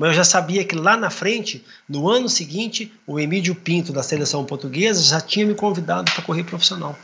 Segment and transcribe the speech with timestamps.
[0.00, 4.02] mas eu já sabia que lá na frente, no ano seguinte, o Emílio Pinto da
[4.02, 6.98] seleção portuguesa já tinha me convidado para correr profissional.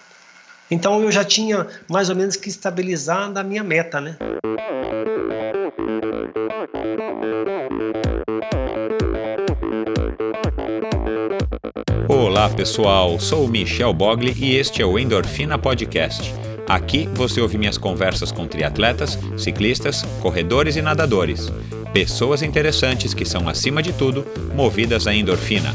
[0.71, 4.17] Então eu já tinha mais ou menos que estabilizar a minha meta, né?
[12.09, 16.33] Olá pessoal, sou Michel Bogli e este é o Endorfina Podcast.
[16.67, 21.53] Aqui você ouve minhas conversas com triatletas, ciclistas, corredores e nadadores
[21.97, 25.75] pessoas interessantes que são, acima de tudo, movidas à endorfina.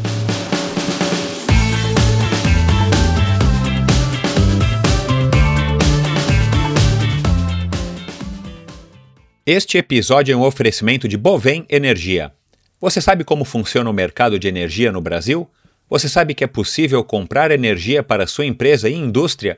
[9.44, 12.32] Este episódio é um oferecimento de Bovem Energia.
[12.80, 15.50] Você sabe como funciona o mercado de energia no Brasil?
[15.90, 19.58] Você sabe que é possível comprar energia para sua empresa e indústria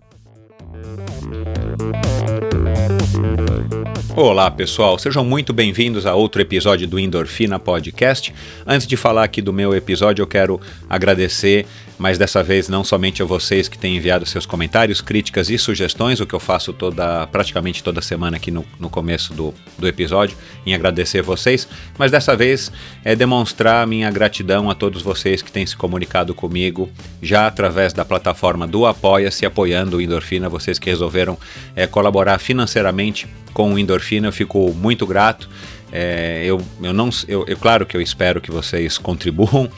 [4.09, 8.33] Olá pessoal, sejam muito bem-vindos a outro episódio do Endorfina Podcast.
[8.65, 11.65] Antes de falar aqui do meu episódio, eu quero agradecer
[12.01, 16.19] mas dessa vez não somente a vocês que têm enviado seus comentários, críticas e sugestões,
[16.19, 20.35] o que eu faço toda, praticamente toda semana aqui no, no começo do, do episódio,
[20.65, 21.67] em agradecer vocês,
[21.99, 22.71] mas dessa vez
[23.05, 26.89] é demonstrar minha gratidão a todos vocês que têm se comunicado comigo
[27.21, 31.37] já através da plataforma do Apoia-se, apoiando o Endorfina, vocês que resolveram
[31.75, 35.47] é, colaborar financeiramente com o Endorfina, eu fico muito grato.
[35.91, 39.69] É, eu, eu não, eu, eu, claro que eu espero que vocês contribuam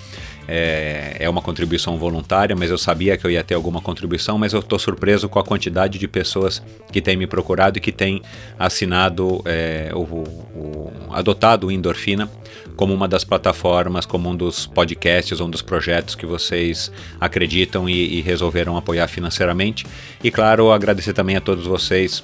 [0.47, 4.53] é, é uma contribuição voluntária, mas eu sabia que eu ia ter alguma contribuição, mas
[4.53, 6.61] eu estou surpreso com a quantidade de pessoas
[6.91, 8.21] que têm me procurado e que têm
[8.57, 12.29] assinado, é, o, o, adotado o Endorfina
[12.75, 18.17] como uma das plataformas, como um dos podcasts, um dos projetos que vocês acreditam e,
[18.17, 19.85] e resolveram apoiar financeiramente.
[20.23, 22.23] E claro, agradecer também a todos vocês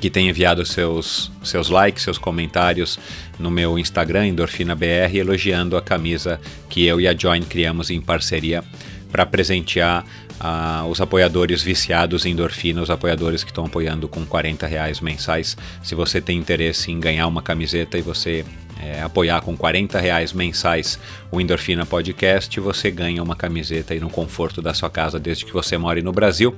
[0.00, 2.98] que tem enviado seus, seus likes, seus comentários
[3.38, 8.62] no meu Instagram, EndorfinaBR, elogiando a camisa que eu e a Join criamos em parceria
[9.10, 10.04] para presentear
[10.40, 15.56] uh, os apoiadores viciados em endorfina, os apoiadores que estão apoiando com 40 reais mensais.
[15.82, 18.44] Se você tem interesse em ganhar uma camiseta e você
[18.82, 20.98] é, apoiar com 40 reais mensais
[21.30, 25.52] o Endorfina Podcast, você ganha uma camiseta aí no conforto da sua casa desde que
[25.52, 26.54] você more no Brasil.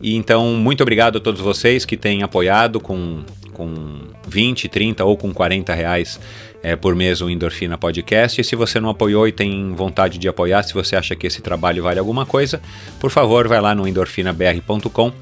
[0.00, 3.22] E então, muito obrigado a todos vocês que têm apoiado com,
[3.52, 6.20] com 20, 30 ou com 40 reais
[6.62, 8.40] é, por mês o Endorfina Podcast.
[8.40, 11.40] E se você não apoiou e tem vontade de apoiar, se você acha que esse
[11.40, 12.60] trabalho vale alguma coisa,
[13.00, 15.12] por favor, vai lá no endorfinabr.com.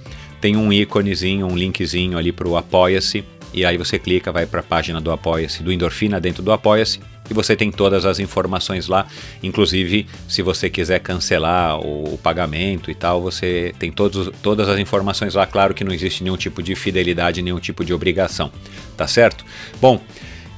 [0.40, 4.60] Tem um íconezinho, um linkzinho ali para o Apoia-se e aí você clica, vai para
[4.60, 6.98] a página do Apoia-se, do Endorfina dentro do Apoia-se,
[7.30, 9.06] e você tem todas as informações lá.
[9.42, 14.78] Inclusive, se você quiser cancelar o, o pagamento e tal, você tem todos, todas as
[14.78, 15.46] informações lá.
[15.46, 18.50] Claro que não existe nenhum tipo de fidelidade, nenhum tipo de obrigação,
[18.96, 19.44] tá certo?
[19.80, 20.00] Bom,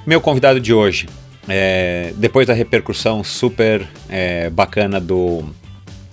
[0.07, 1.07] meu convidado de hoje,
[1.47, 5.45] é, depois da repercussão super é, bacana do,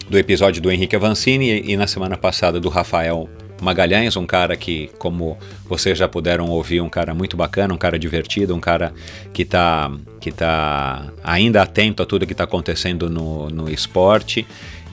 [0.09, 3.29] do episódio do Henrique Avancini e, e na semana passada do Rafael
[3.63, 7.97] Magalhães, um cara que, como vocês já puderam ouvir, um cara muito bacana, um cara
[7.97, 8.93] divertido, um cara
[9.33, 14.45] que está que tá ainda atento a tudo que está acontecendo no, no esporte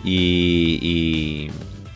[0.04, 1.50] e, e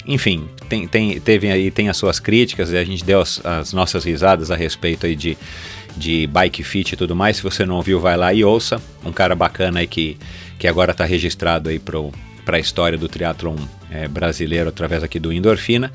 [0.06, 3.72] enfim, tem, tem, teve aí, tem as suas críticas e a gente deu as, as
[3.72, 5.36] nossas risadas a respeito aí de,
[5.96, 7.36] de bike fit e tudo mais.
[7.36, 8.80] Se você não ouviu, vai lá e ouça.
[9.04, 10.18] Um cara bacana aí que,
[10.58, 13.56] que agora está registrado aí para a história do triatlon
[13.90, 15.90] é, brasileiro através aqui do Endorfina.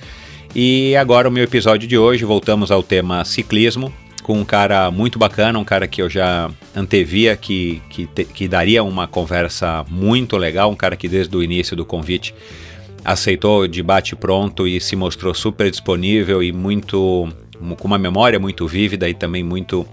[0.56, 3.94] E agora o meu episódio de hoje, voltamos ao tema ciclismo,
[4.24, 8.48] com um cara muito bacana, um cara que eu já antevia que, que, te, que
[8.48, 12.34] daria uma conversa muito legal, um cara que desde o início do convite
[13.06, 17.30] aceitou de bate pronto e se mostrou super disponível e muito
[17.78, 19.86] com uma memória muito vívida e também muito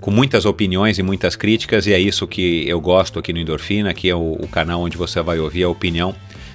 [0.00, 1.86] com muitas opiniões e muitas críticas.
[1.86, 4.96] E é isso que eu gosto aqui no Endorfina, que é o, o canal onde
[4.96, 6.14] você vai ouvir a opinião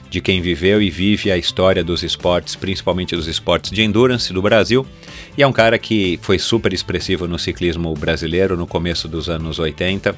[0.10, 4.42] de quem viveu e vive a história dos esportes, principalmente dos esportes de endurance do
[4.42, 4.86] Brasil.
[5.38, 9.60] E é um cara que foi super expressivo no ciclismo brasileiro no começo dos anos
[9.60, 10.16] 80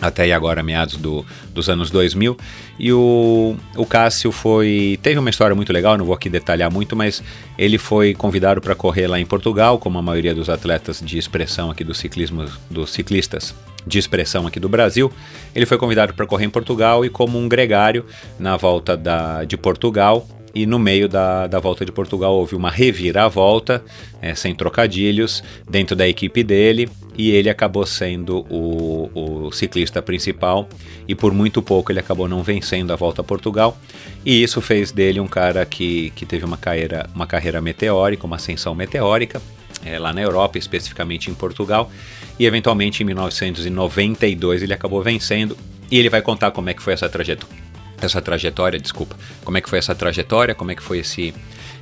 [0.00, 2.36] até agora meados do, dos anos 2000
[2.78, 6.96] e o, o Cássio foi teve uma história muito legal não vou aqui detalhar muito
[6.96, 7.22] mas
[7.56, 11.70] ele foi convidado para correr lá em Portugal como a maioria dos atletas de expressão
[11.70, 13.54] aqui do ciclismo dos ciclistas
[13.86, 15.12] de expressão aqui do Brasil.
[15.54, 18.04] Ele foi convidado para correr em Portugal e como um gregário
[18.38, 22.70] na volta da, de Portugal e no meio da, da volta de Portugal houve uma
[22.70, 23.84] reviravolta,
[24.22, 30.68] é, sem trocadilhos, dentro da equipe dele, e ele acabou sendo o, o, ciclista principal,
[31.08, 33.76] e por muito pouco ele acabou não vencendo a volta a Portugal,
[34.24, 38.36] e isso fez dele um cara que, que teve uma carreira, uma carreira meteórica, uma
[38.36, 39.42] ascensão meteórica,
[39.84, 41.90] é, lá na Europa, especificamente em Portugal,
[42.38, 45.56] e eventualmente em 1992 ele acabou vencendo,
[45.90, 47.63] e ele vai contar como é que foi essa trajetória
[48.00, 51.34] essa trajetória, desculpa, como é que foi essa trajetória, como é que foi esse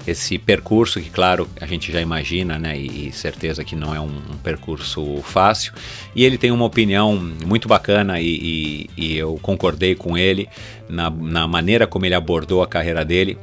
[0.07, 4.07] esse percurso que claro a gente já imagina, né, e, certeza que não é um,
[4.33, 5.73] um, percurso fácil.
[6.15, 7.15] E ele tem uma opinião
[7.47, 10.49] muito bacana e, e, e eu concordei com ele
[10.89, 13.39] na, na maneira como ele abordou a carreira dele.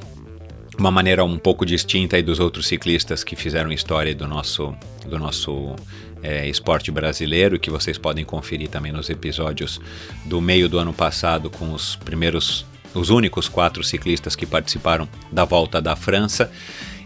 [0.77, 4.73] Uma maneira um pouco distinta aí dos outros ciclistas que fizeram história do nosso,
[5.05, 5.75] do nosso
[6.21, 9.79] é, esporte brasileiro, que vocês podem conferir também nos episódios
[10.25, 15.45] do meio do ano passado com os primeiros os únicos quatro ciclistas que participaram da
[15.45, 16.51] volta da França,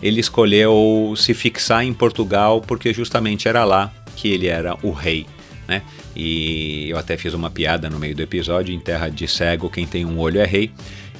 [0.01, 5.25] ele escolheu se fixar em Portugal porque justamente era lá que ele era o rei.
[5.67, 5.81] Né?
[6.15, 9.85] E eu até fiz uma piada no meio do episódio: em terra de cego, quem
[9.85, 10.71] tem um olho é rei.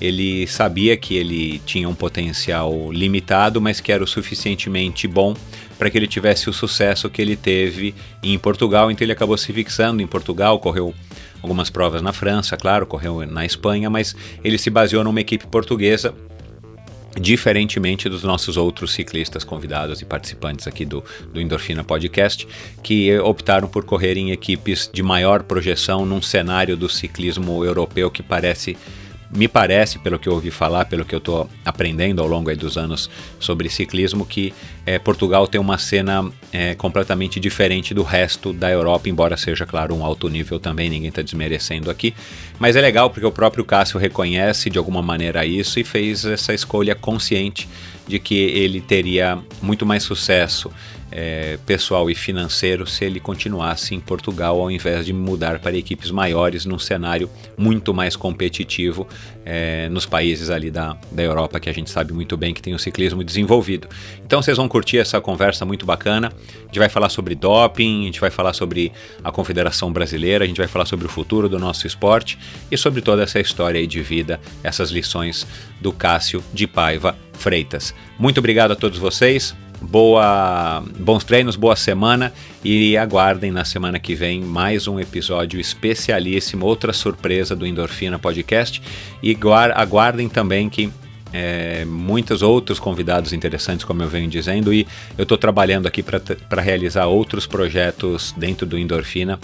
[0.02, 5.34] Ele sabia que ele tinha um potencial limitado, mas que era o suficientemente bom
[5.84, 7.94] para que ele tivesse o sucesso que ele teve
[8.24, 8.90] em Portugal.
[8.90, 10.96] Então ele acabou se fixando em Portugal, correu
[11.42, 16.16] algumas provas na França, claro, correu na Espanha, mas ele se baseou numa equipe portuguesa
[17.20, 21.04] diferentemente dos nossos outros ciclistas convidados e participantes aqui do,
[21.34, 22.48] do Endorfina Podcast,
[22.82, 28.24] que optaram por correr em equipes de maior projeção num cenário do ciclismo europeu que
[28.24, 28.78] parece
[29.36, 32.78] me parece, pelo que eu ouvi falar, pelo que eu estou aprendendo ao longo dos
[32.78, 33.10] anos
[33.40, 34.54] sobre ciclismo, que
[34.86, 39.96] é, Portugal tem uma cena é, completamente diferente do resto da Europa, embora seja, claro,
[39.96, 42.14] um alto nível também, ninguém está desmerecendo aqui.
[42.60, 46.54] Mas é legal porque o próprio Cássio reconhece de alguma maneira isso e fez essa
[46.54, 47.68] escolha consciente
[48.08, 50.70] de que ele teria muito mais sucesso
[51.16, 56.10] é, pessoal e financeiro se ele continuasse em Portugal ao invés de mudar para equipes
[56.10, 59.08] maiores num cenário muito mais competitivo
[59.46, 62.74] é, nos países ali da, da Europa que a gente sabe muito bem que tem
[62.74, 63.88] o ciclismo desenvolvido.
[64.26, 66.34] Então vocês vão curtir essa conversa muito bacana.
[66.64, 68.92] A gente vai falar sobre doping, a gente vai falar sobre
[69.24, 72.40] a Confederação Brasileira, a gente vai falar sobre o futuro do nosso esporte
[72.72, 75.46] e sobre toda essa história de vida, essas lições
[75.80, 77.94] do Cássio de Paiva Freitas.
[78.18, 82.34] Muito obrigado a todos vocês boa, bons treinos, boa semana
[82.64, 88.82] e aguardem na semana que vem mais um episódio especialíssimo, outra surpresa do Endorfina Podcast.
[89.22, 89.38] E
[89.76, 90.92] aguardem também que
[91.32, 94.88] é, muitos outros convidados interessantes, como eu venho dizendo, e
[95.18, 99.40] eu estou trabalhando aqui para realizar outros projetos dentro do Endorfina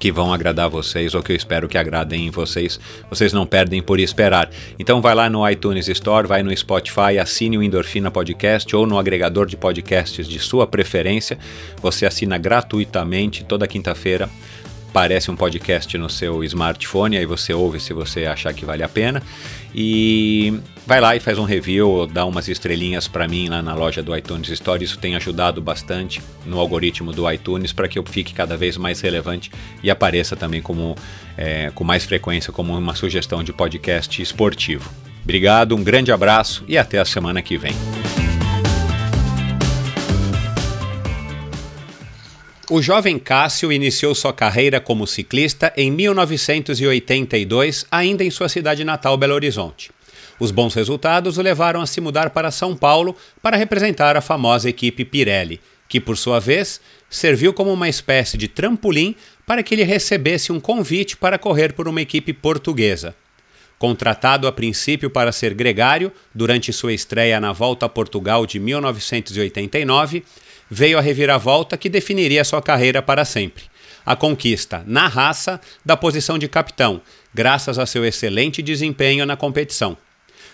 [0.00, 2.80] que vão agradar vocês ou que eu espero que agradem em vocês.
[3.10, 4.50] Vocês não perdem por esperar.
[4.78, 8.98] Então vai lá no iTunes Store, vai no Spotify, assine o Endorfina Podcast ou no
[8.98, 11.38] agregador de podcasts de sua preferência.
[11.82, 14.28] Você assina gratuitamente toda quinta-feira
[14.92, 18.88] parece um podcast no seu smartphone, aí você ouve se você achar que vale a
[18.88, 19.22] pena.
[19.74, 24.02] E vai lá e faz um review, dá umas estrelinhas para mim lá na loja
[24.02, 24.82] do iTunes Store.
[24.82, 29.00] Isso tem ajudado bastante no algoritmo do iTunes para que eu fique cada vez mais
[29.00, 29.50] relevante
[29.82, 30.96] e apareça também como
[31.36, 34.90] é, com mais frequência como uma sugestão de podcast esportivo.
[35.22, 37.74] Obrigado, um grande abraço e até a semana que vem.
[42.72, 49.16] O jovem Cássio iniciou sua carreira como ciclista em 1982, ainda em sua cidade natal,
[49.16, 49.90] Belo Horizonte.
[50.38, 54.70] Os bons resultados o levaram a se mudar para São Paulo para representar a famosa
[54.70, 59.82] equipe Pirelli, que, por sua vez, serviu como uma espécie de trampolim para que ele
[59.82, 63.16] recebesse um convite para correr por uma equipe portuguesa.
[63.80, 70.22] Contratado a princípio para ser gregário, durante sua estreia na Volta a Portugal de 1989,
[70.70, 73.64] veio a reviravolta que definiria sua carreira para sempre.
[74.06, 77.00] A conquista, na raça, da posição de capitão,
[77.34, 79.96] graças a seu excelente desempenho na competição.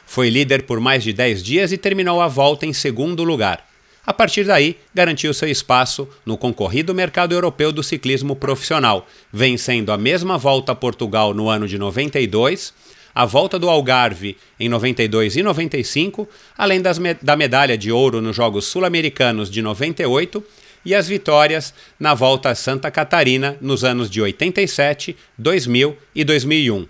[0.06, 3.66] Foi líder por mais de 10 dias e terminou a volta em segundo lugar.
[4.06, 9.98] A partir daí, garantiu seu espaço no concorrido mercado europeu do ciclismo profissional, vencendo a
[9.98, 12.72] mesma volta a Portugal no ano de 92
[13.16, 18.36] a volta do Algarve em 92 e 95, além me da medalha de ouro nos
[18.36, 20.44] Jogos Sul-Americanos de 98
[20.84, 26.86] e as vitórias na volta a Santa Catarina nos anos de 87, 2000 e 2001.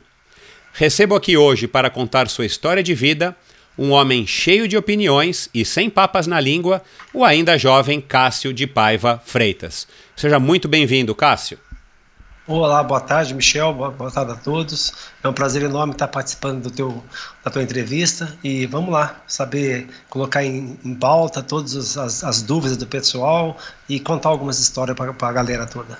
[0.72, 3.36] Recebo aqui hoje para contar sua história de vida
[3.78, 6.82] um homem cheio de opiniões e sem papas na língua,
[7.14, 9.86] o ainda jovem Cássio de Paiva Freitas.
[10.16, 11.58] Seja muito bem-vindo, Cássio.
[12.48, 13.74] Olá, boa tarde, Michel.
[13.74, 14.92] Boa, tarde a todos.
[15.20, 17.02] É um prazer enorme estar participando do teu,
[17.44, 22.76] da tua entrevista e vamos lá, saber colocar em, em pauta todas as, as, dúvidas
[22.76, 25.98] do pessoal e contar algumas histórias para a galera toda.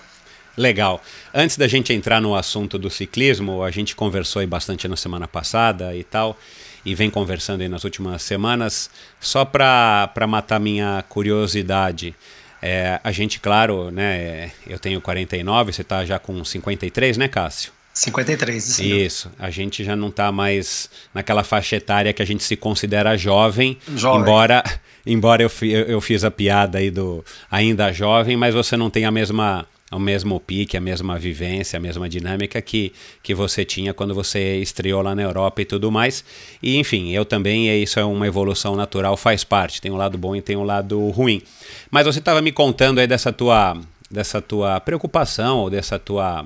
[0.57, 1.03] Legal.
[1.35, 5.26] Antes da gente entrar no assunto do ciclismo, a gente conversou aí bastante na semana
[5.26, 6.38] passada e tal,
[6.85, 8.88] e vem conversando aí nas últimas semanas,
[9.19, 12.15] só para matar minha curiosidade.
[12.61, 14.51] É, a gente, claro, né?
[14.67, 17.73] Eu tenho 49, você está já com 53, né, Cássio?
[17.97, 18.83] 53, isso.
[18.83, 19.33] Isso.
[19.39, 23.79] A gente já não está mais naquela faixa etária que a gente se considera jovem,
[23.95, 24.21] jovem.
[24.21, 24.63] embora
[25.07, 25.51] embora eu,
[25.89, 29.99] eu fiz a piada aí do ainda jovem, mas você não tem a mesma o
[30.00, 35.00] mesmo pique, a mesma vivência, a mesma dinâmica que, que você tinha quando você estreou
[35.00, 36.25] lá na Europa e tudo mais.
[36.61, 39.81] E enfim, eu também, isso é uma evolução natural, faz parte.
[39.81, 41.40] Tem um lado bom e tem um lado ruim.
[41.90, 46.45] Mas você estava me contando aí dessa tua, dessa tua preocupação, ou dessa tua.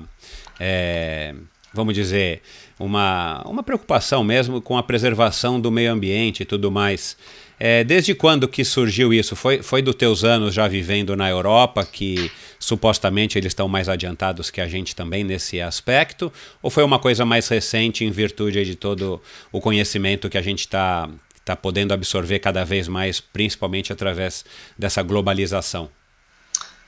[0.59, 1.33] É,
[1.73, 2.41] vamos dizer,
[2.77, 7.17] uma, uma preocupação mesmo com a preservação do meio ambiente e tudo mais.
[7.63, 9.35] É, desde quando que surgiu isso?
[9.35, 14.49] Foi, foi dos teus anos já vivendo na Europa que supostamente eles estão mais adiantados
[14.49, 16.33] que a gente também nesse aspecto?
[16.59, 20.61] Ou foi uma coisa mais recente em virtude de todo o conhecimento que a gente
[20.61, 21.07] está
[21.45, 24.43] tá podendo absorver cada vez mais, principalmente através
[24.75, 25.87] dessa globalização?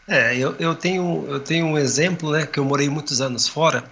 [0.07, 3.83] É, eu, eu, tenho, eu tenho um exemplo, né, que eu morei muitos anos fora,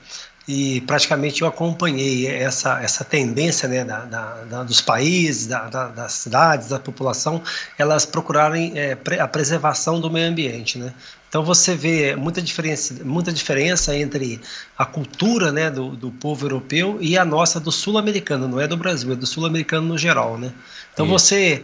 [0.48, 6.14] e praticamente eu acompanhei essa, essa tendência né, da, da, da dos países, da, das
[6.14, 7.42] cidades, da população,
[7.78, 10.80] elas procurarem é, a preservação do meio ambiente.
[10.80, 10.94] Né?
[11.30, 14.42] Então você vê muita diferença, muita diferença entre
[14.78, 18.76] a cultura né, do, do povo europeu e a nossa do sul-americano, não é do
[18.76, 20.38] Brasil, é do sul-americano no geral.
[20.38, 20.52] Né?
[20.94, 21.14] Então Isso.
[21.14, 21.64] você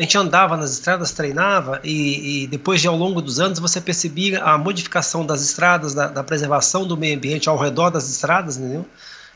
[0.00, 3.82] a gente andava nas estradas, treinava, e, e, depois de ao longo dos anos você
[3.82, 8.56] percebia a modificação das estradas, da, da preservação do meio ambiente ao redor das estradas,
[8.56, 8.86] entendeu?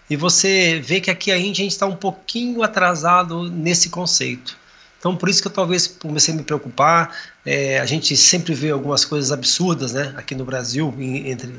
[0.09, 4.57] E você vê que aqui a gente está um pouquinho atrasado nesse conceito.
[4.99, 7.15] Então, por isso que eu talvez comecei a me preocupar.
[7.45, 11.55] É, a gente sempre vê algumas coisas absurdas, né, aqui no Brasil, entre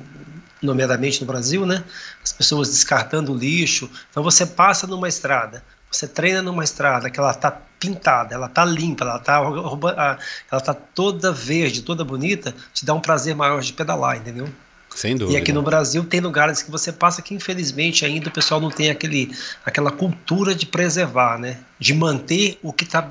[0.64, 1.84] nomeadamente no Brasil, né,
[2.24, 3.88] as pessoas descartando lixo.
[4.10, 8.66] Então, você passa numa estrada, você treina numa estrada que ela está pintada, ela está
[8.66, 10.18] limpa, ela está
[10.52, 14.48] ela tá toda verde, toda bonita, te dá um prazer maior de pedalar, entendeu?
[14.96, 15.38] Sem dúvida.
[15.38, 18.72] E aqui no Brasil tem lugares que você passa que infelizmente ainda o pessoal não
[18.72, 19.30] tem aquele,
[19.66, 21.60] aquela cultura de preservar, né?
[21.78, 23.06] De manter o que está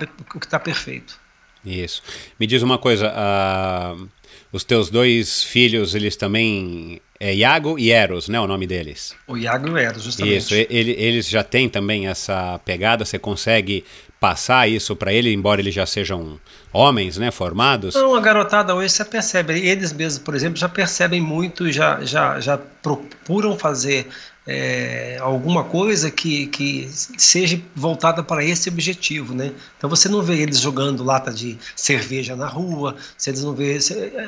[0.48, 1.20] tá perfeito.
[1.64, 2.02] Isso.
[2.40, 4.08] Me diz uma coisa, uh,
[4.54, 8.38] os teus dois filhos, eles também é Iago e Eros, né?
[8.38, 9.12] O nome deles.
[9.26, 10.36] O Iago e o Eros, justamente.
[10.36, 13.84] Isso, ele, eles já têm também essa pegada, você consegue
[14.20, 16.38] passar isso para ele, embora eles já sejam
[16.72, 17.96] homens, né, formados?
[17.96, 22.38] Não, a garotada hoje você percebe, eles mesmos, por exemplo, já percebem muito, já, já,
[22.38, 24.06] já procuram fazer
[24.46, 29.52] é, alguma coisa que, que seja voltada para esse objetivo, né?
[29.78, 33.78] Então você não vê eles jogando lata de cerveja na rua, se eles não vê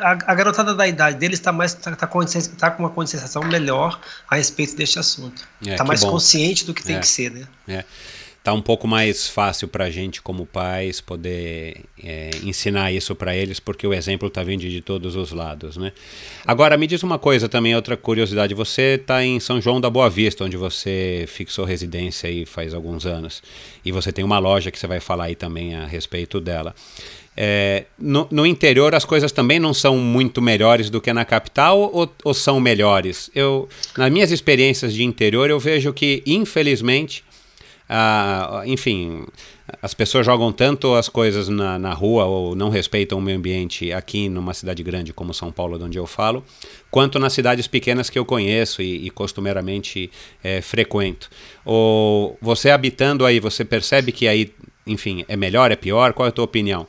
[0.01, 2.25] a, a garotada da idade deles está mais tá, tá, com,
[2.59, 6.13] tá com uma conscientização melhor a respeito deste assunto, está é, tá mais bom.
[6.13, 7.85] consciente do que tem é, que ser, né?
[8.47, 13.35] Tá um pouco mais fácil para a gente como pais poder é, ensinar isso para
[13.35, 15.91] eles porque o exemplo está vindo de todos os lados, né?
[16.47, 20.09] Agora me diz uma coisa também, outra curiosidade, você está em São João da Boa
[20.09, 23.43] Vista, onde você fixou residência aí faz alguns anos
[23.85, 26.73] e você tem uma loja que você vai falar aí também a respeito dela.
[27.37, 31.79] É, no, no, interior as coisas também não são muito melhores do que na capital
[31.93, 33.29] ou, ou são melhores?
[33.35, 37.23] Eu, nas minhas experiências de interior eu vejo que infelizmente
[37.89, 39.25] ah, enfim,
[39.81, 43.93] as pessoas jogam tanto as coisas na, na rua ou não respeitam o meio ambiente
[43.93, 46.45] aqui numa cidade grande como São Paulo, de onde eu falo,
[46.91, 50.11] quanto nas cidades pequenas que eu conheço e, e costumeiramente
[50.43, 51.31] é, frequento.
[51.65, 54.53] Ou você habitando aí, você percebe que aí,
[54.87, 56.13] enfim, é melhor, é pior?
[56.13, 56.87] Qual é a tua opinião?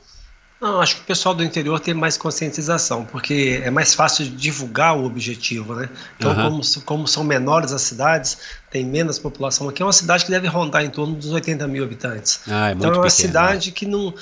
[0.60, 4.32] Não, acho que o pessoal do interior tem mais conscientização, porque é mais fácil de
[4.32, 5.88] divulgar o objetivo, né?
[6.16, 6.50] Então, uhum.
[6.50, 8.38] como, como são menores as cidades,
[8.68, 9.68] tem menos população.
[9.68, 12.40] Aqui é uma cidade que deve rondar em torno dos 80 mil habitantes.
[12.48, 13.74] Ah, é então, é uma pequeno, cidade né?
[13.76, 14.12] que não.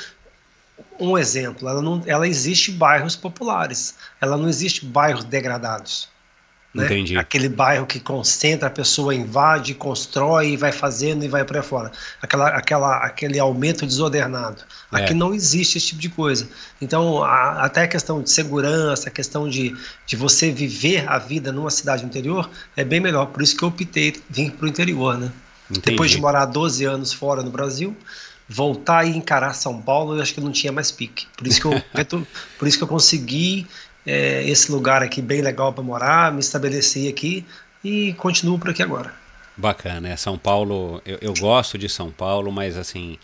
[1.01, 6.09] Um exemplo, ela, não, ela existe bairros populares, ela não existe bairros degradados.
[6.77, 6.85] Né?
[6.85, 7.17] Entendi.
[7.17, 11.91] Aquele bairro que concentra, a pessoa invade, constrói, vai fazendo e vai para fora.
[12.21, 14.63] Aquela, aquela, aquele aumento desordenado.
[14.93, 14.97] É.
[14.97, 16.49] Aqui não existe esse tipo de coisa.
[16.81, 19.75] Então, a, até a questão de segurança, a questão de,
[20.07, 23.27] de você viver a vida numa cidade interior é bem melhor.
[23.27, 25.33] Por isso que eu optei vir para o interior, né?
[25.71, 25.91] Entendi.
[25.91, 27.97] Depois de morar 12 anos fora no Brasil,
[28.49, 31.27] voltar e encarar São Paulo, eu acho que não tinha mais pique.
[31.37, 31.83] Por isso que eu,
[32.59, 33.67] por isso que eu consegui
[34.07, 37.45] é, esse lugar aqui bem legal para morar, me estabeleci aqui
[37.83, 39.13] e continuo por aqui agora.
[39.57, 43.19] Bacana, é São Paulo, eu, eu gosto de São Paulo, mas assim,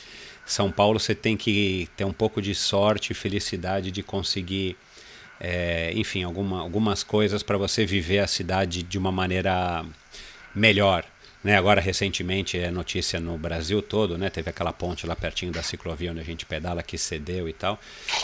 [0.45, 4.77] São Paulo você tem que ter um pouco de sorte e felicidade de conseguir,
[5.41, 9.85] é, enfim, alguma, algumas coisas para você viver a cidade de uma maneira
[10.55, 11.05] melhor.
[11.43, 15.61] Né, agora, recentemente, é notícia no Brasil todo, né, teve aquela ponte lá pertinho da
[15.61, 17.81] ciclovia onde a gente pedala que cedeu e tal.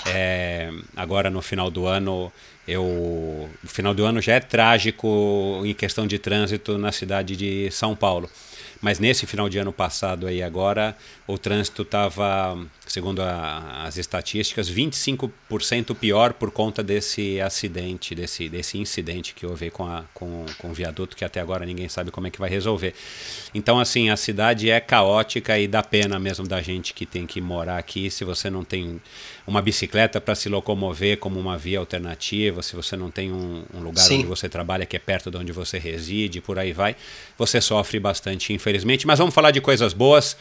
[0.06, 2.32] É, agora, no final do ano,
[2.66, 7.68] eu, o final do ano já é trágico em questão de trânsito na cidade de
[7.72, 8.30] São Paulo.
[8.80, 12.56] Mas nesse final de ano passado aí agora, o trânsito estava,
[12.86, 19.70] segundo a, as estatísticas, 25% pior por conta desse acidente, desse, desse incidente que houve
[19.70, 22.48] com, a, com, com o viaduto, que até agora ninguém sabe como é que vai
[22.48, 22.94] resolver.
[23.52, 27.40] Então, assim, a cidade é caótica e dá pena mesmo da gente que tem que
[27.40, 29.00] morar aqui, se você não tem
[29.48, 33.80] uma bicicleta para se locomover como uma via alternativa, se você não tem um, um
[33.80, 34.18] lugar Sim.
[34.18, 36.94] onde você trabalha que é perto de onde você reside, por aí vai,
[37.36, 39.06] você sofre bastante, infelizmente.
[39.06, 40.36] Mas vamos falar de coisas boas.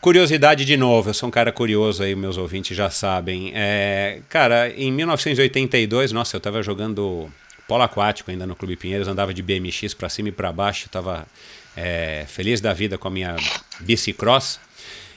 [0.00, 3.52] Curiosidade de novo, eu sou um cara curioso aí, meus ouvintes já sabem.
[3.54, 7.30] É, cara, em 1982, nossa, eu estava jogando
[7.68, 11.24] polo aquático ainda no Clube Pinheiros, andava de BMX para cima e para baixo, estava
[11.76, 13.36] é, feliz da vida com a minha
[13.78, 14.58] bicicross.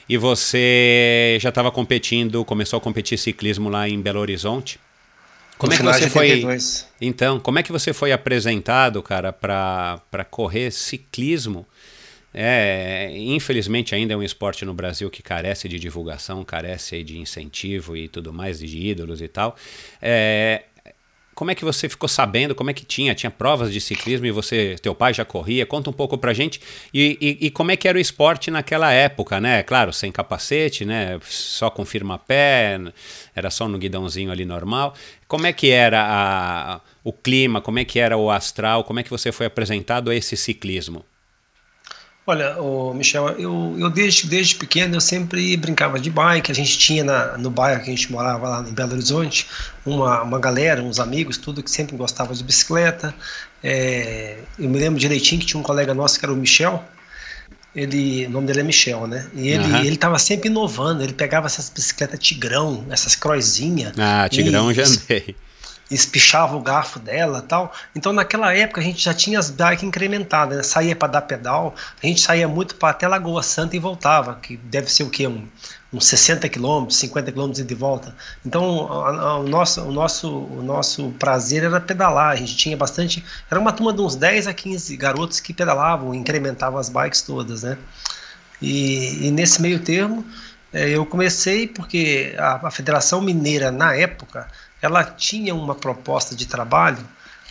[0.08, 4.78] E você já estava competindo, começou a competir ciclismo lá em Belo Horizonte.
[5.58, 6.44] Como é que você foi?
[7.00, 11.66] Então, como é que você foi apresentado, cara, para correr ciclismo?
[12.38, 17.96] É, infelizmente ainda é um esporte no Brasil que carece de divulgação, carece de incentivo
[17.96, 19.56] e tudo mais, de ídolos e tal.
[20.02, 20.64] É,
[21.36, 22.54] como é que você ficou sabendo?
[22.54, 23.14] Como é que tinha?
[23.14, 25.66] Tinha provas de ciclismo e você, teu pai já corria?
[25.66, 26.58] Conta um pouco pra gente.
[26.94, 29.62] E, e, e como é que era o esporte naquela época, né?
[29.62, 31.20] Claro, sem capacete, né?
[31.22, 32.80] Só com firma-pé,
[33.34, 34.94] era só no guidãozinho ali normal.
[35.28, 37.60] Como é que era a, o clima?
[37.60, 38.82] Como é que era o astral?
[38.82, 41.04] Como é que você foi apresentado a esse ciclismo?
[42.28, 46.50] Olha, o Michel, eu, eu desde, desde pequeno eu sempre brincava de bike.
[46.50, 49.46] A gente tinha na, no bairro que a gente morava lá em Belo Horizonte
[49.84, 53.14] uma, uma galera, uns amigos, tudo que sempre gostava de bicicleta.
[53.62, 56.82] É, eu me lembro direitinho que tinha um colega nosso que era o Michel.
[57.72, 59.28] Ele, o nome dele é Michel, né?
[59.32, 59.84] E ele, uhum.
[59.84, 61.04] ele tava sempre inovando.
[61.04, 63.92] Ele pegava essas bicicletas Tigrão, essas croizinhas.
[63.96, 65.36] Ah, Tigrão e, já andei
[65.90, 67.72] espichava o garfo dela tal.
[67.94, 70.62] Então naquela época a gente já tinha as bikes incrementadas, né?
[70.62, 74.56] saía para dar pedal, a gente saía muito para até Lagoa Santa e voltava, que
[74.56, 75.26] deve ser o quê?
[75.26, 75.46] Um,
[75.92, 78.14] uns 60 quilômetros, 50 quilômetros de volta.
[78.44, 82.76] Então a, a, o, nosso, o, nosso, o nosso prazer era pedalar, a gente tinha
[82.76, 87.22] bastante, era uma turma de uns 10 a 15 garotos que pedalavam, incrementavam as bikes
[87.22, 87.78] todas, né?
[88.60, 90.24] E, e nesse meio termo
[90.72, 94.48] é, eu comecei porque a, a Federação Mineira na época
[94.86, 97.04] ela tinha uma proposta de trabalho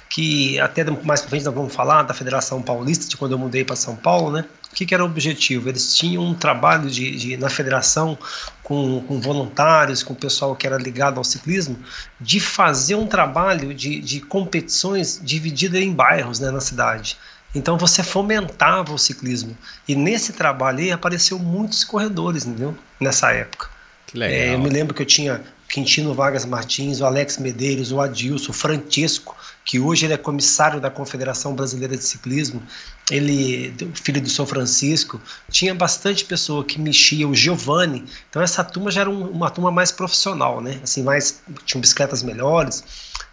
[0.09, 3.65] que até mais para frente nós vamos falar da Federação Paulista, de quando eu mudei
[3.65, 4.45] para São Paulo, né?
[4.71, 5.69] O que, que, era o objetivo?
[5.69, 8.17] Eles tinham um trabalho de, de na federação
[8.61, 11.77] com, com, voluntários, com o pessoal que era ligado ao ciclismo,
[12.19, 17.17] de fazer um trabalho de, de competições dividida em bairros né, na cidade.
[17.53, 19.57] Então você fomentava o ciclismo.
[19.87, 22.75] E nesse trabalho aí apareceu muitos corredores, entendeu?
[22.99, 23.69] Nessa época.
[24.07, 24.37] Que legal.
[24.37, 28.51] É, eu me lembro que eu tinha Quintino Vargas Martins, o Alex Medeiros, o Adilson,
[28.51, 32.61] o Francisco, que hoje ele é comissário da Confederação Brasileira de Ciclismo,
[33.09, 38.91] ele, filho do São Francisco, tinha bastante pessoa que mexia, o Giovanni, então essa turma
[38.91, 42.83] já era um, uma turma mais profissional, né, assim, mais, tinham bicicletas melhores,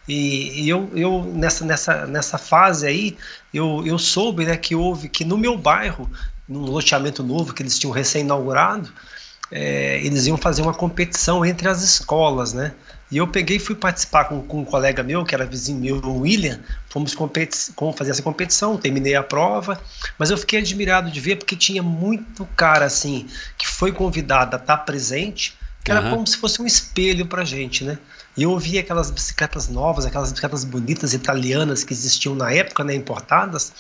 [0.08, 3.16] e, e eu, eu nessa, nessa, nessa fase aí,
[3.52, 6.10] eu, eu soube, né, que houve, que no meu bairro,
[6.48, 8.92] num loteamento novo que eles tinham recém-inaugurado,
[9.52, 12.72] é, eles iam fazer uma competição entre as escolas, né?
[13.10, 15.96] E eu peguei e fui participar com, com um colega meu, que era vizinho meu,
[15.96, 19.78] o William, fomos fazer essa competição, terminei a prova,
[20.18, 24.58] mas eu fiquei admirado de ver porque tinha muito cara assim que foi convidado a
[24.58, 25.98] estar presente, que uhum.
[25.98, 27.98] era como se fosse um espelho pra gente, né?
[28.34, 32.94] E eu vi aquelas bicicletas novas, aquelas bicicletas bonitas italianas que existiam na época, né,
[32.94, 33.74] importadas,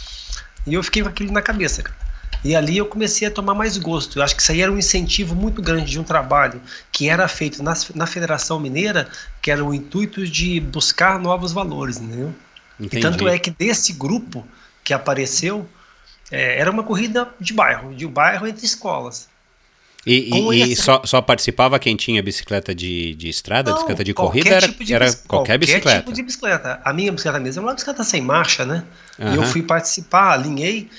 [0.66, 2.01] e eu fiquei com aquilo na cabeça, cara.
[2.44, 4.18] E ali eu comecei a tomar mais gosto.
[4.18, 7.28] Eu acho que isso aí era um incentivo muito grande de um trabalho que era
[7.28, 9.08] feito na, na Federação Mineira,
[9.40, 12.34] que era o intuito de buscar novos valores, entendeu?
[12.80, 12.98] Entendi.
[12.98, 14.46] E tanto é que desse grupo
[14.82, 15.68] que apareceu,
[16.30, 19.28] é, era uma corrida de bairro, de bairro entre escolas.
[20.04, 24.12] E, e, e só, só, participava quem tinha bicicleta de, de estrada, Não, bicicleta de
[24.12, 24.50] corrida?
[24.50, 25.84] Era, tipo de, era qualquer, qualquer bicicleta?
[25.84, 26.80] Qualquer tipo de bicicleta.
[26.84, 28.82] A minha bicicleta mesmo é uma bicicleta sem marcha, né?
[29.16, 29.32] Uhum.
[29.32, 30.90] E eu fui participar, alinhei,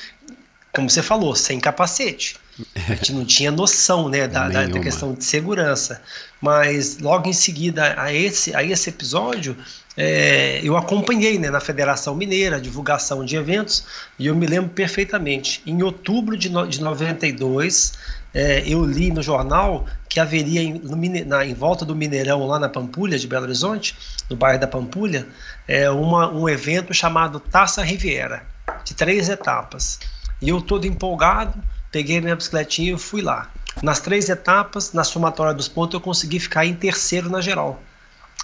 [0.73, 2.35] como você falou, sem capacete.
[2.75, 6.01] A gente não tinha noção né, da, da, da, questão de segurança.
[6.41, 9.55] Mas logo em seguida a esse, a esse episódio,
[9.95, 13.85] é, eu acompanhei né, na Federação Mineira a divulgação de eventos
[14.17, 15.61] e eu me lembro perfeitamente.
[15.65, 17.93] Em outubro de, no, de 92,
[18.33, 22.57] é, eu li no jornal que haveria em, no, na, em volta do Mineirão, lá
[22.57, 23.95] na Pampulha de Belo Horizonte,
[24.27, 25.27] no bairro da Pampulha,
[25.67, 28.43] é, uma, um evento chamado Taça Riviera,
[28.83, 29.99] de três etapas.
[30.43, 31.57] E eu todo empolgado,
[31.89, 33.49] peguei minha bicicletinha e fui lá.
[33.81, 37.81] Nas três etapas, na somatória dos pontos, eu consegui ficar em terceiro na geral.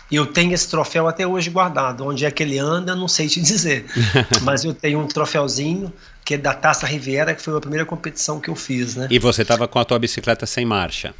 [0.09, 2.07] E eu tenho esse troféu até hoje guardado.
[2.07, 3.85] Onde é que ele anda, não sei te dizer.
[4.41, 8.39] Mas eu tenho um troféuzinho que é da Taça Riviera, que foi a primeira competição
[8.39, 9.07] que eu fiz, né?
[9.09, 11.13] E você estava com a tua bicicleta sem marcha?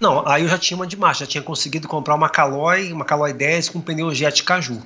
[0.00, 3.04] Não, aí eu já tinha uma de marcha, já tinha conseguido comprar uma Caloi, uma
[3.04, 4.80] Caloi 10 com pneu Jet Caju.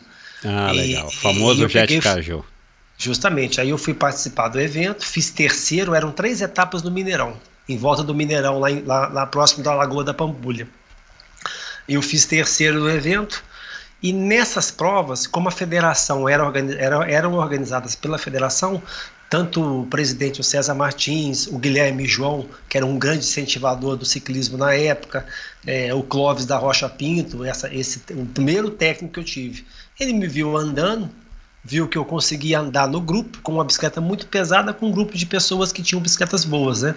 [0.44, 1.07] Ah, e, legal.
[1.07, 2.44] O famoso Jet peguei, Caju.
[2.96, 3.61] Justamente.
[3.61, 7.37] Aí eu fui participar do evento, fiz terceiro, eram três etapas no Mineirão,
[7.68, 10.68] em volta do Mineirão, lá, lá, lá próximo da Lagoa da Pampulha.
[11.88, 13.42] Eu fiz terceiro no evento.
[14.02, 16.44] E nessas provas, como a federação era,
[16.78, 18.83] era, eram organizadas pela federação,
[19.30, 24.04] tanto o presidente o César Martins, o Guilherme João, que era um grande incentivador do
[24.04, 25.26] ciclismo na época,
[25.66, 29.66] é, o Clóvis da Rocha Pinto, essa, esse, o primeiro técnico que eu tive.
[29.98, 31.11] Ele me viu andando,
[31.64, 35.16] viu que eu conseguia andar no grupo, com uma bicicleta muito pesada, com um grupo
[35.16, 36.83] de pessoas que tinham bicicletas boas.
[36.83, 36.94] Né?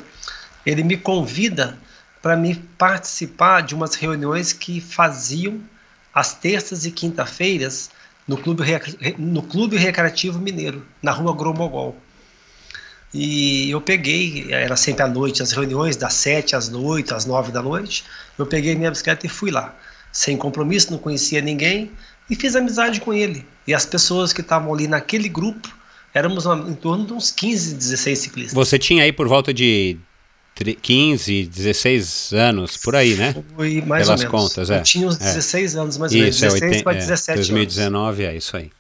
[0.65, 1.77] Ele me convida
[2.21, 5.61] para me participar de umas reuniões que faziam
[6.13, 7.89] às terças e quinta-feiras
[8.27, 8.63] no Clube,
[9.17, 11.95] no Clube Recreativo Mineiro, na rua Gromogol.
[13.13, 17.53] E eu peguei, era sempre à noite, as reuniões das sete às noite, às nove
[17.53, 18.03] da noite.
[18.37, 19.73] Eu peguei minha bicicleta e fui lá,
[20.11, 21.89] sem compromisso, não conhecia ninguém
[22.29, 23.45] e fiz amizade com ele.
[23.65, 25.69] E as pessoas que estavam ali naquele grupo,
[26.13, 28.53] éramos em torno de uns 15, 16 ciclistas.
[28.53, 29.97] Você tinha aí por volta de
[30.81, 33.35] 15, 16 anos, por aí, né?
[33.55, 34.49] Foi mais Pelas ou menos.
[34.49, 34.79] contas, é.
[34.79, 35.79] Eu tinha uns 16 é.
[35.79, 38.33] anos, mais ou menos, isso, 16 é 80, para 17 é, 2019 anos.
[38.33, 38.71] é isso aí.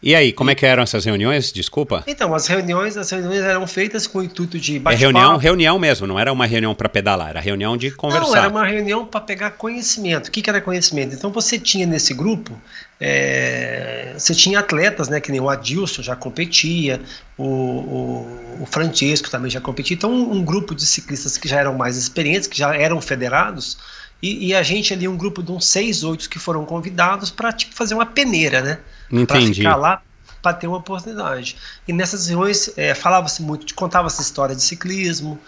[0.00, 1.50] E aí, como é que eram essas reuniões?
[1.50, 2.04] Desculpa.
[2.06, 5.76] Então, as reuniões, as reuniões eram feitas com o intuito de bate É reunião, reunião
[5.76, 8.26] mesmo, não era uma reunião para pedalar, era reunião de conversar.
[8.26, 10.28] Não, era uma reunião para pegar conhecimento.
[10.28, 11.16] O que, que, era conhecimento?
[11.16, 12.56] Então, você tinha nesse grupo,
[13.00, 17.00] é, você tinha atletas, né, que nem o Adilson já competia,
[17.36, 19.96] o, o, o Francesco também já competia.
[19.96, 23.76] Então, um, um, grupo de ciclistas que já eram mais experientes, que já eram federados,
[24.22, 27.52] e, e a gente ali, um grupo de uns seis, oito que foram convidados para
[27.52, 28.78] tipo, fazer uma peneira, né?
[29.26, 30.02] Para ficar lá
[30.42, 31.56] para ter uma oportunidade.
[31.86, 35.38] E nessas reuniões é, falava-se muito, contava-se história de ciclismo,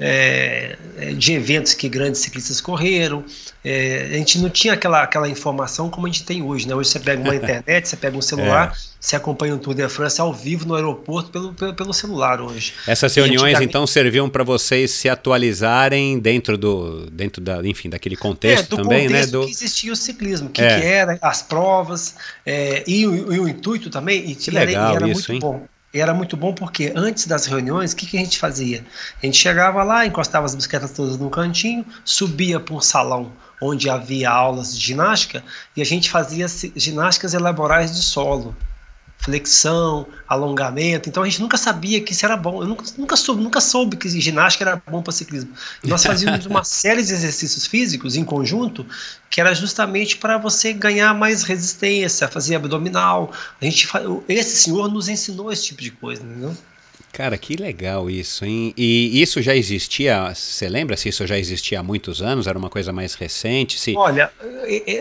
[0.00, 3.22] é, é, de eventos que grandes ciclistas correram.
[3.62, 6.66] É, a gente não tinha aquela, aquela informação como a gente tem hoje.
[6.66, 6.74] Né?
[6.74, 8.78] Hoje você pega uma internet, você pega um celular, é.
[8.98, 12.72] você acompanha o Tour de France ao vivo no aeroporto pelo, pelo, pelo celular hoje.
[12.86, 18.74] Essas reuniões então serviam para vocês se atualizarem dentro do dentro da, enfim, daquele contexto
[18.74, 19.38] é, também, contexto né?
[19.38, 20.80] Do que existia o ciclismo, o que, é.
[20.80, 22.14] que, era, as provas
[22.46, 24.30] e, e, o intuito também.
[24.30, 25.38] E, que legal era, era isso, muito hein?
[25.40, 25.66] bom.
[25.92, 28.84] E era muito bom porque antes das reuniões, o que, que a gente fazia?
[29.20, 33.90] A gente chegava lá, encostava as bicicletas todas no cantinho, subia para um salão onde
[33.90, 35.44] havia aulas de ginástica
[35.76, 38.56] e a gente fazia ginásticas elaborais de solo
[39.20, 41.08] flexão, alongamento.
[41.08, 42.62] Então a gente nunca sabia que isso era bom.
[42.62, 45.50] Eu nunca, nunca, soube, nunca soube que ginástica era bom para ciclismo.
[45.84, 48.86] Nós fazíamos uma série de exercícios físicos em conjunto
[49.28, 53.32] que era justamente para você ganhar mais resistência, fazer abdominal.
[53.60, 53.88] A gente,
[54.28, 56.56] esse senhor nos ensinou esse tipo de coisa, entendeu?
[57.12, 58.72] Cara, que legal isso, hein?
[58.76, 62.46] E isso já existia, você lembra se isso já existia há muitos anos?
[62.46, 63.78] Era uma coisa mais recente?
[63.80, 63.96] Se...
[63.96, 64.30] Olha,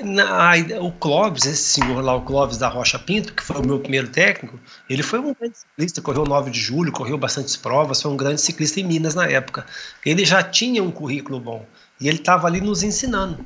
[0.04, 3.80] na, o Clóvis, esse senhor lá, o Clóvis da Rocha Pinto, que foi o meu
[3.80, 8.12] primeiro técnico, ele foi um grande ciclista, correu 9 de julho, correu bastantes provas, foi
[8.12, 9.66] um grande ciclista em Minas na época.
[10.04, 11.66] Ele já tinha um currículo bom
[12.02, 13.46] e ele estava ali nos ensinando.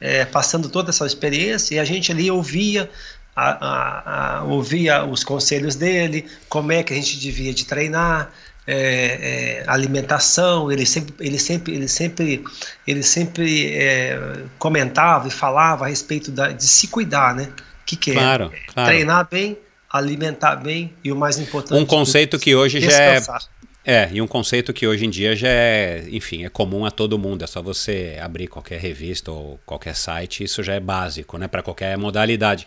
[0.00, 2.90] É, passando toda essa experiência, e a gente ali ouvia
[3.34, 8.30] a, a, a, ouvia os conselhos dele, como é que a gente devia de treinar,
[8.66, 10.70] é, é, alimentação.
[10.70, 12.44] Ele sempre, ele sempre, ele sempre,
[12.86, 17.48] ele sempre é, comentava e falava a respeito da, de se cuidar, né?
[17.86, 18.72] Que, que claro, é?
[18.72, 18.88] Claro.
[18.88, 19.58] Treinar bem,
[19.90, 21.82] alimentar bem e o mais importante.
[21.82, 23.40] Um conceito que hoje descansar.
[23.40, 26.84] já é é, e um conceito que hoje em dia já é, enfim, é comum
[26.84, 27.42] a todo mundo.
[27.42, 31.62] É só você abrir qualquer revista ou qualquer site, isso já é básico, né, para
[31.62, 32.66] qualquer modalidade.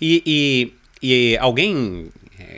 [0.00, 2.10] E, e e alguém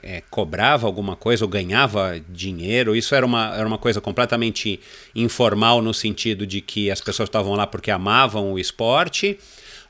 [0.03, 2.95] é, cobrava alguma coisa ou ganhava dinheiro?
[2.95, 4.81] Isso era uma, era uma coisa completamente
[5.15, 9.39] informal no sentido de que as pessoas estavam lá porque amavam o esporte?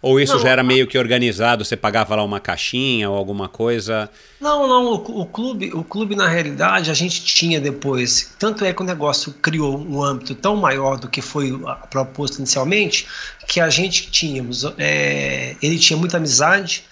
[0.00, 1.64] Ou isso não, já era meio que organizado?
[1.64, 4.08] Você pagava lá uma caixinha ou alguma coisa?
[4.40, 4.84] Não, não.
[4.92, 8.34] O, o, clube, o clube na realidade a gente tinha depois.
[8.38, 11.58] Tanto é que o negócio criou um âmbito tão maior do que foi
[11.90, 13.08] proposto inicialmente,
[13.48, 14.64] que a gente tínhamos.
[14.78, 16.84] É, ele tinha muita amizade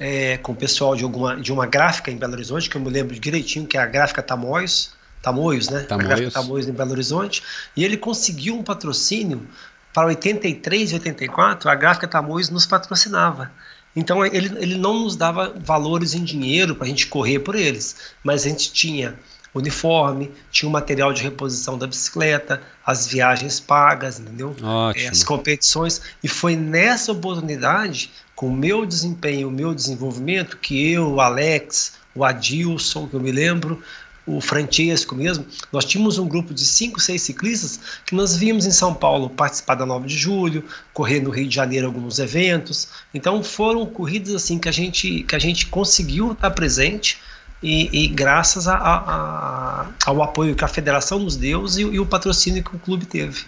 [0.00, 2.88] é, com o pessoal de, alguma, de uma gráfica em Belo Horizonte, que eu me
[2.88, 5.80] lembro direitinho, que é a gráfica Tamoios, Tamoios, né?
[5.80, 6.10] Tamoios.
[6.10, 7.42] A gráfica Tamoios em Belo Horizonte.
[7.76, 9.46] E ele conseguiu um patrocínio
[9.96, 13.50] para 83 e 84, a gráfica Tamoios nos patrocinava.
[13.96, 17.96] Então ele, ele não nos dava valores em dinheiro para a gente correr por eles,
[18.22, 19.18] mas a gente tinha
[19.54, 24.54] uniforme, tinha o material de reposição da bicicleta, as viagens pagas, entendeu?
[24.62, 25.10] Ótimo.
[25.10, 26.02] As competições.
[26.22, 31.94] E foi nessa oportunidade com o meu desempenho, o meu desenvolvimento, que eu, o Alex,
[32.14, 33.82] o Adilson, que eu me lembro,
[34.26, 38.72] o Francesco mesmo, nós tínhamos um grupo de cinco, seis ciclistas que nós víamos em
[38.72, 42.88] São Paulo participar da 9 de julho, correr no Rio de Janeiro alguns eventos.
[43.14, 47.18] Então foram corridas assim que a gente, que a gente conseguiu estar presente
[47.62, 52.06] e, e graças a, a, ao apoio que a federação nos deu e, e o
[52.06, 53.44] patrocínio que o clube teve.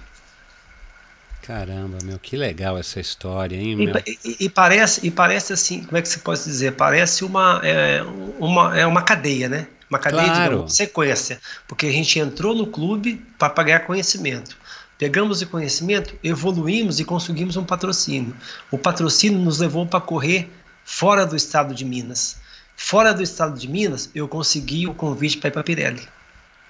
[1.42, 3.74] Caramba, meu, que legal essa história, hein?
[3.74, 3.96] Meu?
[4.06, 6.72] E, e, e, parece, e parece assim, como é que se pode dizer?
[6.72, 8.02] Parece uma, é,
[8.38, 9.66] uma, é uma cadeia, né?
[9.88, 10.64] Uma cadeia claro.
[10.64, 11.40] de sequência.
[11.66, 14.56] Porque a gente entrou no clube para pagar conhecimento.
[14.98, 18.34] Pegamos o conhecimento, evoluímos e conseguimos um patrocínio.
[18.70, 20.50] O patrocínio nos levou para correr
[20.84, 22.36] fora do estado de Minas.
[22.76, 26.08] Fora do estado de Minas, eu consegui o convite para ir para Pirelli.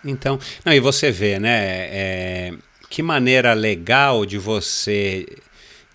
[0.05, 1.59] Então, não, e você vê, né?
[1.91, 2.55] É,
[2.89, 5.27] que maneira legal de você.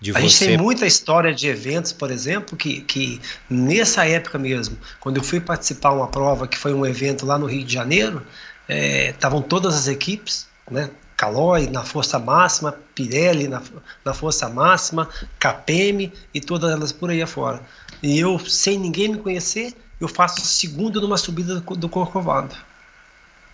[0.04, 0.20] De a você...
[0.20, 5.22] gente tem muita história de eventos, por exemplo, que, que nessa época mesmo, quando eu
[5.22, 8.22] fui participar uma prova que foi um evento lá no Rio de Janeiro,
[8.68, 10.90] estavam é, todas as equipes, né?
[11.16, 13.62] Caloi na força máxima, Pirelli na,
[14.04, 17.62] na força máxima, KPM e todas elas por aí afora.
[18.02, 22.54] E eu, sem ninguém me conhecer, eu faço segundo numa subida do, do Corcovado.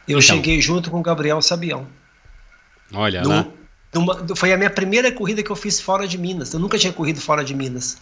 [0.09, 0.23] Eu então.
[0.23, 1.87] cheguei junto com o Gabriel Sabião.
[2.93, 3.47] Olha lá.
[3.93, 6.53] Numa, foi a minha primeira corrida que eu fiz fora de Minas.
[6.53, 7.99] Eu nunca tinha corrido fora de Minas.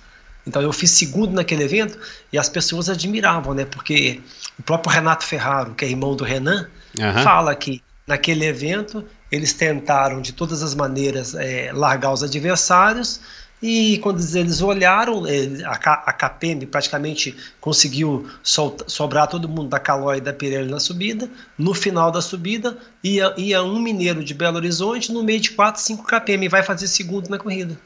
[0.46, 1.98] Então eu fiz segundo naquele evento
[2.32, 3.64] e as pessoas admiravam, né?
[3.64, 4.20] Porque
[4.58, 7.22] o próprio Renato Ferraro, que é irmão do Renan, uhum.
[7.22, 13.20] fala que naquele evento eles tentaram de todas as maneiras é, largar os adversários
[13.60, 15.24] e quando eles olharam,
[15.64, 21.28] a KPM praticamente conseguiu sobrar todo mundo da Calói e da Pirelli na subida.
[21.56, 25.80] No final da subida, ia, ia um mineiro de Belo Horizonte no meio de 4,
[25.80, 27.76] 5 KPM e vai fazer segundo na corrida.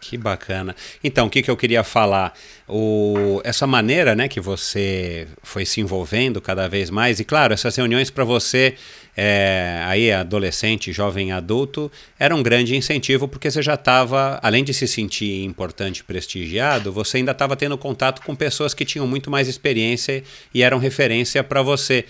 [0.00, 0.76] Que bacana.
[1.02, 2.32] Então, o que, que eu queria falar?
[2.68, 7.74] O, essa maneira né, que você foi se envolvendo cada vez mais, e claro, essas
[7.74, 8.76] reuniões para você,
[9.20, 14.72] é, aí adolescente, jovem adulto, era um grande incentivo, porque você já estava, além de
[14.72, 19.48] se sentir importante prestigiado, você ainda estava tendo contato com pessoas que tinham muito mais
[19.48, 20.22] experiência
[20.54, 22.04] e eram referência para você.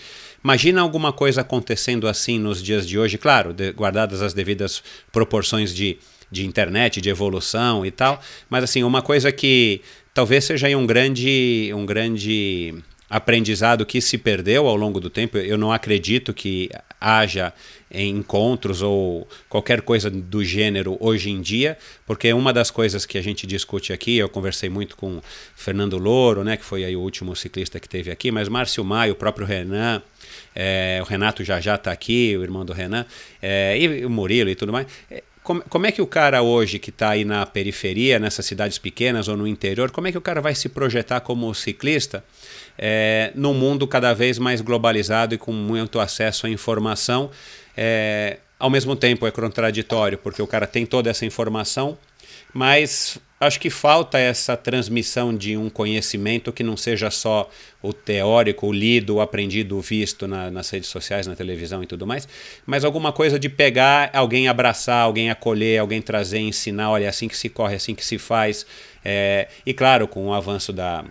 [0.44, 5.74] Imagina alguma coisa acontecendo assim nos dias de hoje, claro, de, guardadas as devidas proporções
[5.74, 5.96] de
[6.30, 8.20] de internet, de evolução e tal.
[8.50, 9.80] Mas assim, uma coisa que
[10.12, 12.74] talvez seja um grande, um grande
[13.08, 15.38] aprendizado que se perdeu ao longo do tempo.
[15.38, 16.68] Eu não acredito que
[17.00, 17.52] haja
[17.90, 23.22] encontros ou qualquer coisa do gênero hoje em dia, porque uma das coisas que a
[23.22, 25.20] gente discute aqui, eu conversei muito com
[25.56, 29.14] Fernando Louro, né, que foi aí o último ciclista que teve aqui, mas Márcio Maio,
[29.14, 30.02] o próprio Renan,
[30.54, 33.06] é, o Renato já já está aqui, o irmão do Renan,
[33.40, 34.86] é, e o Murilo e tudo mais.
[35.42, 39.28] Como, como é que o cara hoje que está aí na periferia, nessas cidades pequenas
[39.28, 42.22] ou no interior, como é que o cara vai se projetar como ciclista
[42.78, 47.30] é, num mundo cada vez mais globalizado e com muito acesso à informação?
[47.76, 51.96] É, ao mesmo tempo é contraditório, porque o cara tem toda essa informação,
[52.52, 57.48] mas acho que falta essa transmissão de um conhecimento que não seja só
[57.80, 61.86] o teórico, o lido, o aprendido, o visto na, nas redes sociais, na televisão e
[61.86, 62.26] tudo mais,
[62.66, 67.28] mas alguma coisa de pegar alguém abraçar, alguém acolher, alguém trazer, ensinar, olha, é assim
[67.28, 68.66] que se corre, é assim que se faz.
[69.04, 71.04] É, e claro, com o avanço da,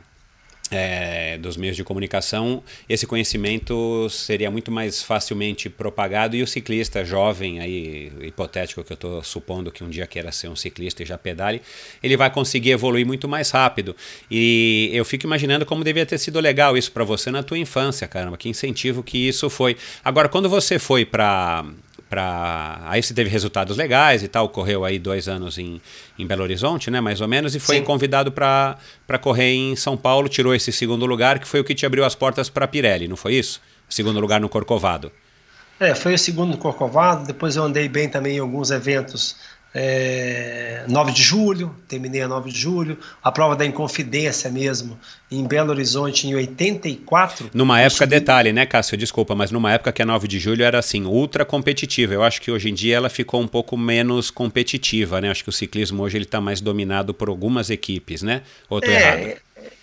[0.71, 7.03] é, dos meios de comunicação, esse conhecimento seria muito mais facilmente propagado e o ciclista
[7.05, 11.05] jovem, aí, hipotético que eu estou supondo que um dia queira ser um ciclista e
[11.05, 11.61] já pedale,
[12.01, 13.95] ele vai conseguir evoluir muito mais rápido.
[14.29, 18.07] E eu fico imaginando como devia ter sido legal isso para você na tua infância,
[18.07, 19.77] caramba, que incentivo que isso foi.
[20.03, 21.65] Agora, quando você foi para
[22.09, 25.81] para aí você teve resultados legais e tal correu aí dois anos em,
[26.17, 27.83] em Belo Horizonte né mais ou menos e foi Sim.
[27.83, 28.77] convidado para
[29.21, 32.15] correr em São Paulo tirou esse segundo lugar que foi o que te abriu as
[32.15, 35.11] portas para Pirelli não foi isso segundo lugar no Corcovado
[35.79, 39.35] é foi o segundo no Corcovado depois eu andei bem também em alguns eventos
[39.73, 44.97] é, 9 de julho, terminei a 9 de julho, a prova da Inconfidência mesmo,
[45.29, 47.51] em Belo Horizonte, em 84.
[47.53, 48.09] Numa época, subi...
[48.09, 48.97] detalhe, né, Cássio?
[48.97, 52.13] Desculpa, mas numa época que a 9 de julho era assim, ultra competitiva.
[52.13, 55.29] Eu acho que hoje em dia ela ficou um pouco menos competitiva, né?
[55.29, 58.41] Acho que o ciclismo hoje ele está mais dominado por algumas equipes, né?
[58.69, 59.37] Ou tô é, errado?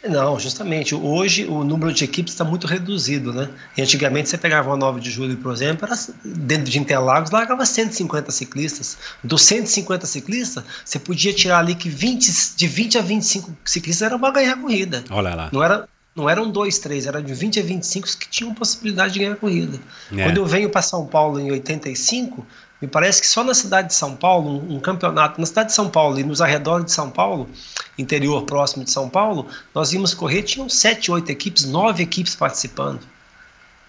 [0.08, 0.94] Não, justamente.
[0.94, 3.48] Hoje o número de equipes está muito reduzido, né?
[3.76, 7.64] E antigamente você pegava uma 9 de julho, por exemplo, era dentro de Interlagos, largava
[7.64, 8.98] 150 ciclistas.
[9.22, 14.18] Dos 150 ciclistas, você podia tirar ali que 20, de 20 a 25 ciclistas eram
[14.18, 15.04] para ganhar a corrida.
[15.10, 15.48] Olha lá.
[15.52, 19.18] Não era, não eram dois, três, era de 20 a 25 que tinham possibilidade de
[19.20, 19.78] ganhar a corrida.
[20.12, 20.24] É.
[20.24, 22.46] Quando eu venho para São Paulo em 85,
[22.84, 25.74] me parece que só na cidade de São Paulo, um, um, campeonato, na cidade de
[25.74, 27.48] São Paulo e nos arredores de São Paulo,
[27.96, 33.00] interior próximo de São Paulo, nós íamos correr, tinham sete, oito equipes, nove equipes participando.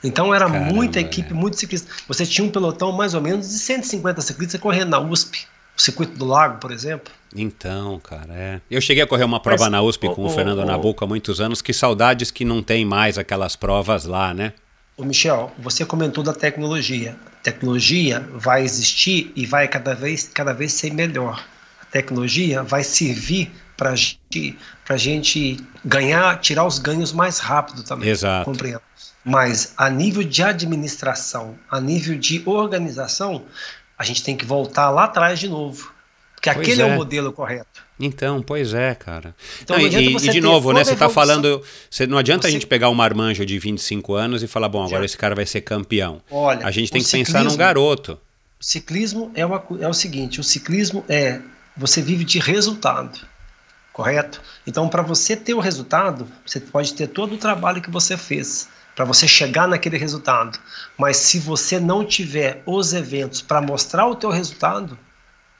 [0.02, 1.34] Então era Caramba, muita equipe, é.
[1.34, 1.92] muito ciclista.
[2.08, 5.46] Você tinha um pelotão mais ou menos de 150 ciclistas correndo na USP,
[5.78, 7.12] o circuito do Lago, por exemplo.
[7.36, 8.62] Então, cara, é.
[8.72, 11.04] Eu cheguei a correr uma prova Mas, na USP com o, o Fernando o, Nabuco
[11.04, 14.54] há muitos anos, que saudades que não tem mais aquelas provas lá, né?
[14.98, 17.18] Ô Michel, você comentou da tecnologia.
[17.26, 21.46] A tecnologia vai existir e vai cada vez, cada vez ser melhor.
[21.82, 28.10] A tecnologia vai servir para a gente ganhar, tirar os ganhos mais rápido também.
[28.10, 28.46] Exato.
[28.46, 28.82] Compreendo.
[29.24, 33.44] Mas a nível de administração, a nível de organização,
[33.98, 35.94] a gente tem que voltar lá atrás de novo.
[36.36, 36.88] Porque pois aquele é.
[36.88, 37.85] é o modelo correto.
[38.00, 39.34] Então, pois é, cara.
[39.62, 40.84] Então, não, e, e, de novo, né?
[40.84, 41.62] Você está falando.
[41.90, 42.48] Você, não adianta você...
[42.50, 45.06] a gente pegar um marmanjo de 25 anos e falar, bom, agora Já.
[45.06, 46.22] esse cara vai ser campeão.
[46.30, 48.20] Olha, a gente tem que pensar num garoto.
[48.60, 51.40] O ciclismo é, uma, é o seguinte: o ciclismo é.
[51.78, 53.20] Você vive de resultado,
[53.92, 54.42] correto?
[54.66, 58.70] Então, para você ter o resultado, você pode ter todo o trabalho que você fez
[58.96, 60.58] para você chegar naquele resultado.
[60.98, 64.98] Mas se você não tiver os eventos para mostrar o teu resultado,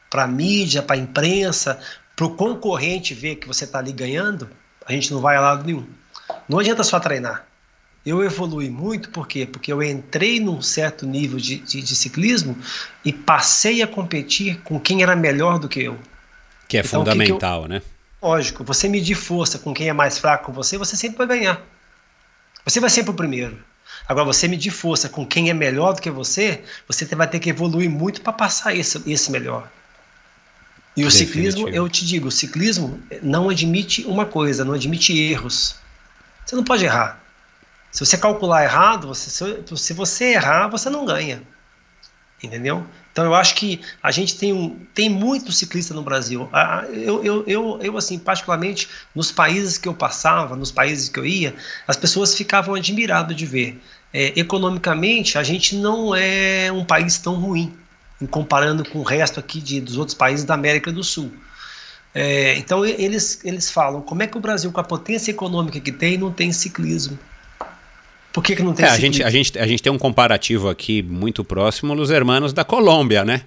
[0.10, 1.80] para mídia, para imprensa,
[2.16, 4.50] para o concorrente ver que você está ali ganhando,
[4.86, 5.86] a gente não vai a lado nenhum.
[6.48, 7.46] Não adianta só treinar.
[8.06, 9.46] Eu evolui muito, por quê?
[9.46, 12.56] Porque eu entrei num certo nível de, de, de ciclismo
[13.04, 15.98] e passei a competir com quem era melhor do que eu.
[16.68, 17.82] Que é então, fundamental, que que eu, né?
[18.22, 21.62] Lógico, você medir força com quem é mais fraco com você, você sempre vai ganhar.
[22.64, 23.58] Você vai sempre o primeiro.
[24.08, 27.50] Agora, você medir força com quem é melhor do que você, você vai ter que
[27.50, 29.70] evoluir muito para passar esse, esse melhor.
[30.96, 31.34] E o Definitivo.
[31.34, 35.76] ciclismo, eu te digo, o ciclismo não admite uma coisa, não admite erros.
[36.46, 37.22] Você não pode errar.
[37.92, 39.30] Se você calcular errado, você,
[39.76, 41.42] se você errar, você não ganha.
[42.42, 42.86] Entendeu?
[43.12, 46.50] Então eu acho que a gente tem, um, tem muito ciclista no Brasil.
[46.92, 51.26] Eu, eu, eu, eu, assim, particularmente, nos países que eu passava, nos países que eu
[51.26, 51.56] ia,
[51.88, 53.82] as pessoas ficavam admiradas de ver.
[54.14, 57.74] É, economicamente, a gente não é um país tão ruim
[58.30, 61.32] comparando com o resto aqui de, dos outros países da América do Sul.
[62.14, 65.92] É, então eles, eles falam, como é que o Brasil, com a potência econômica que
[65.92, 67.20] tem, não tem ciclismo?
[68.32, 69.08] Por que, que não tem é, ciclismo?
[69.08, 72.64] A gente, a, gente, a gente tem um comparativo aqui muito próximo dos hermanos da
[72.64, 73.42] Colômbia, né?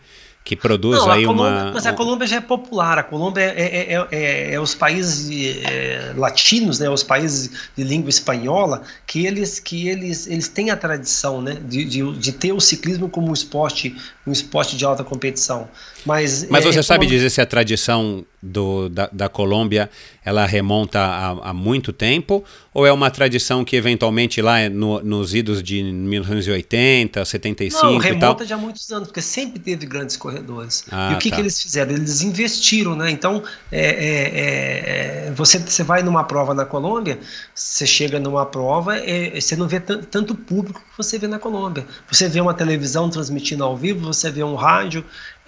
[0.48, 1.72] que produz Não, aí Colômbia, uma.
[1.72, 2.98] Mas a Colômbia já é popular.
[2.98, 5.28] A Colômbia é, é, é, é, é os países
[5.62, 10.76] é, latinos, né, os países de língua espanhola, que eles que eles, eles têm a
[10.76, 13.94] tradição, né, de, de, de ter o ciclismo como um esporte
[14.28, 15.68] um esporte de alta competição.
[16.04, 19.90] Mas mas você sabe dizer se a tradição do, da, da Colômbia
[20.24, 25.34] ela remonta a, a, muito tempo ou é uma tradição que eventualmente lá no, nos
[25.34, 30.84] idos de 1980, 75 Não, remonta já há muitos anos, porque sempre teve grandes corredores.
[30.90, 31.36] Ah, e o que, tá.
[31.36, 31.92] que eles fizeram?
[31.92, 33.10] Eles investiram, né?
[33.10, 37.18] Então, é, é, é, você, você vai numa prova na Colômbia,
[37.54, 41.86] você chega numa prova, é, você não vê tanto público que você vê na Colômbia.
[42.10, 45.04] Você vê uma televisão transmitindo ao vivo, você vê um rádio,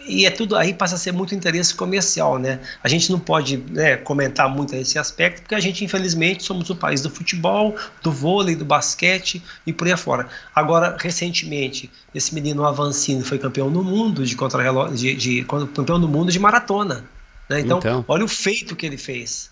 [0.07, 2.61] e é tudo aí passa a ser muito interesse comercial, né?
[2.83, 6.77] A gente não pode né, comentar muito esse aspecto, porque a gente, infelizmente, somos o
[6.77, 10.29] país do futebol, do vôlei, do basquete e por aí afora.
[10.55, 16.09] Agora, recentemente, esse menino Avancini foi campeão do mundo de contra de, de, campeão do
[16.09, 17.05] mundo de maratona.
[17.49, 17.61] Né?
[17.61, 19.51] Então, então, olha o feito que ele fez.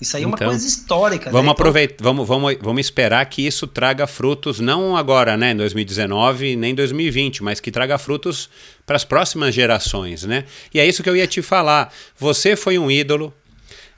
[0.00, 1.30] Isso aí é uma então, coisa histórica.
[1.30, 1.52] Vamos né?
[1.52, 6.56] aproveitar, então, vamos, vamos, vamos esperar que isso traga frutos, não agora, né, em 2019,
[6.56, 8.48] nem 2020, mas que traga frutos
[8.86, 10.44] para as próximas gerações, né?
[10.72, 11.92] E é isso que eu ia te falar.
[12.18, 13.32] Você foi um ídolo.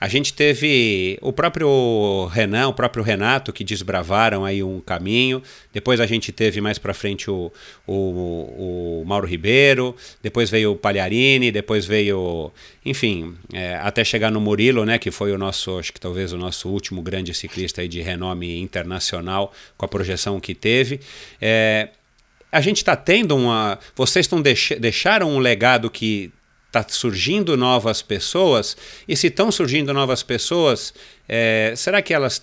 [0.03, 5.40] A gente teve o próprio Renan, o próprio Renato, que desbravaram aí um caminho.
[5.72, 7.53] Depois a gente teve mais para frente o,
[7.86, 12.50] o, o, Mauro Ribeiro, depois veio o Palharini, depois veio,
[12.84, 16.36] enfim, é, até chegar no Murilo, né, que foi o nosso, acho que talvez o
[16.36, 20.98] nosso último grande ciclista de renome internacional, com a projeção que teve.
[21.40, 21.90] É,
[22.50, 23.78] a gente está tendo uma.
[23.94, 26.32] Vocês estão deix, deixaram um legado que
[26.73, 28.75] está surgindo novas pessoas,
[29.07, 30.95] e se estão surgindo novas pessoas,
[31.29, 32.43] é, será que elas,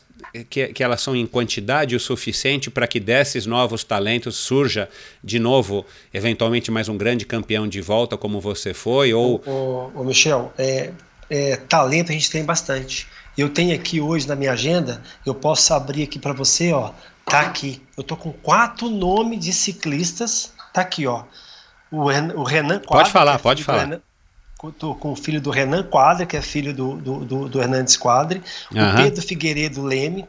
[0.52, 4.88] que, que, elas são em quantidade o suficiente para que desses novos talentos surja
[5.24, 9.12] de novo, eventualmente, mais um grande campeão de volta como você foi?
[9.16, 9.42] Ou...
[9.96, 10.92] O, Michel, é,
[11.28, 13.08] é, talento a gente tem bastante.
[13.36, 16.92] Eu tenho aqui hoje na minha agenda, eu posso abrir aqui para você, ó,
[17.26, 17.82] tá aqui.
[17.98, 21.24] Eu tô com quatro nomes de ciclistas, tá aqui, ó.
[21.92, 23.86] O, o Renan Quadra, Pode falar, pode falar.
[23.86, 24.02] Renan,
[24.78, 27.96] Tô com o filho do Renan Quadra, que é filho do, do, do, do Hernandes
[27.96, 28.42] Quadre,
[28.74, 28.90] uhum.
[28.90, 30.28] o Pedro Figueiredo Leme,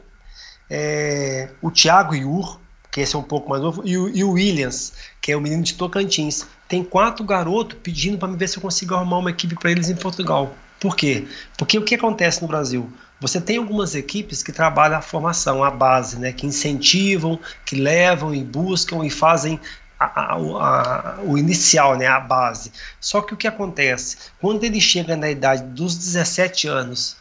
[0.69, 2.57] é, o Thiago Iur,
[2.89, 5.41] que esse é um pouco mais novo, e o, e o Williams, que é o
[5.41, 6.45] menino de Tocantins.
[6.67, 9.89] Tem quatro garotos pedindo para me ver se eu consigo arrumar uma equipe para eles
[9.89, 10.55] em Portugal.
[10.79, 11.27] Por quê?
[11.57, 12.91] Porque o que acontece no Brasil?
[13.19, 18.33] Você tem algumas equipes que trabalham a formação, a base, né, que incentivam, que levam
[18.33, 19.59] e buscam e fazem
[20.05, 22.71] a, a, o inicial, né, a base.
[22.99, 24.17] Só que o que acontece?
[24.39, 27.17] Quando ele chega na idade dos 17 anos,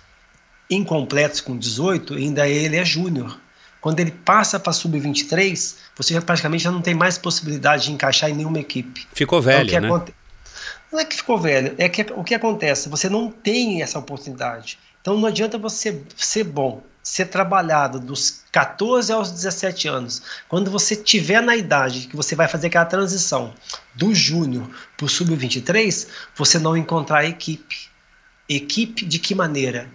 [0.71, 3.39] incompletos com 18, ainda ele é júnior.
[3.81, 8.31] Quando ele passa para sub-23, você já praticamente já não tem mais possibilidade de encaixar
[8.31, 9.07] em nenhuma equipe.
[9.13, 9.89] Ficou velho, então, né?
[9.89, 10.15] Aconte...
[10.93, 12.89] Não é que ficou velho, é que o que acontece?
[12.89, 14.79] Você não tem essa oportunidade.
[15.01, 20.95] Então não adianta você ser bom ser trabalhado dos 14 aos 17 anos, quando você
[20.95, 23.55] tiver na idade que você vai fazer aquela transição
[23.95, 27.89] do júnior para o sub-23, você não encontrar equipe.
[28.49, 29.89] Equipe de que maneira?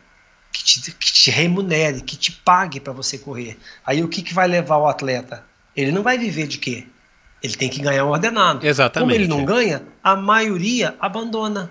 [0.52, 3.58] Que te, que te remunere, que te pague para você correr.
[3.86, 5.44] Aí o que, que vai levar o atleta?
[5.76, 6.88] Ele não vai viver de quê?
[7.44, 8.66] Ele tem que ganhar um ordenado.
[8.66, 9.10] Exatamente.
[9.10, 11.70] Como ele não ganha, a maioria abandona.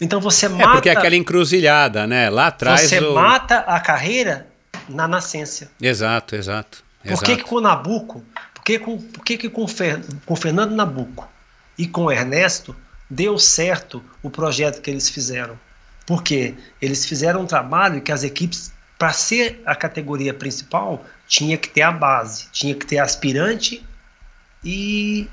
[0.00, 0.64] Então você mata.
[0.64, 2.28] É porque é aquela encruzilhada, né?
[2.30, 2.80] Lá atrás.
[2.80, 3.14] Você o...
[3.14, 4.55] mata a carreira
[4.88, 5.70] na nascência.
[5.80, 6.84] Exato, exato.
[7.04, 8.24] Por que, que com o Nabucco,
[8.54, 11.28] por que, com, por que, que com, Fer, com Fernando Nabucco
[11.78, 12.74] e com Ernesto
[13.08, 15.58] deu certo o projeto que eles fizeram?
[16.04, 21.68] Porque eles fizeram um trabalho que as equipes, para ser a categoria principal, tinha que
[21.68, 23.84] ter a base, tinha que ter aspirante
[24.64, 25.28] e,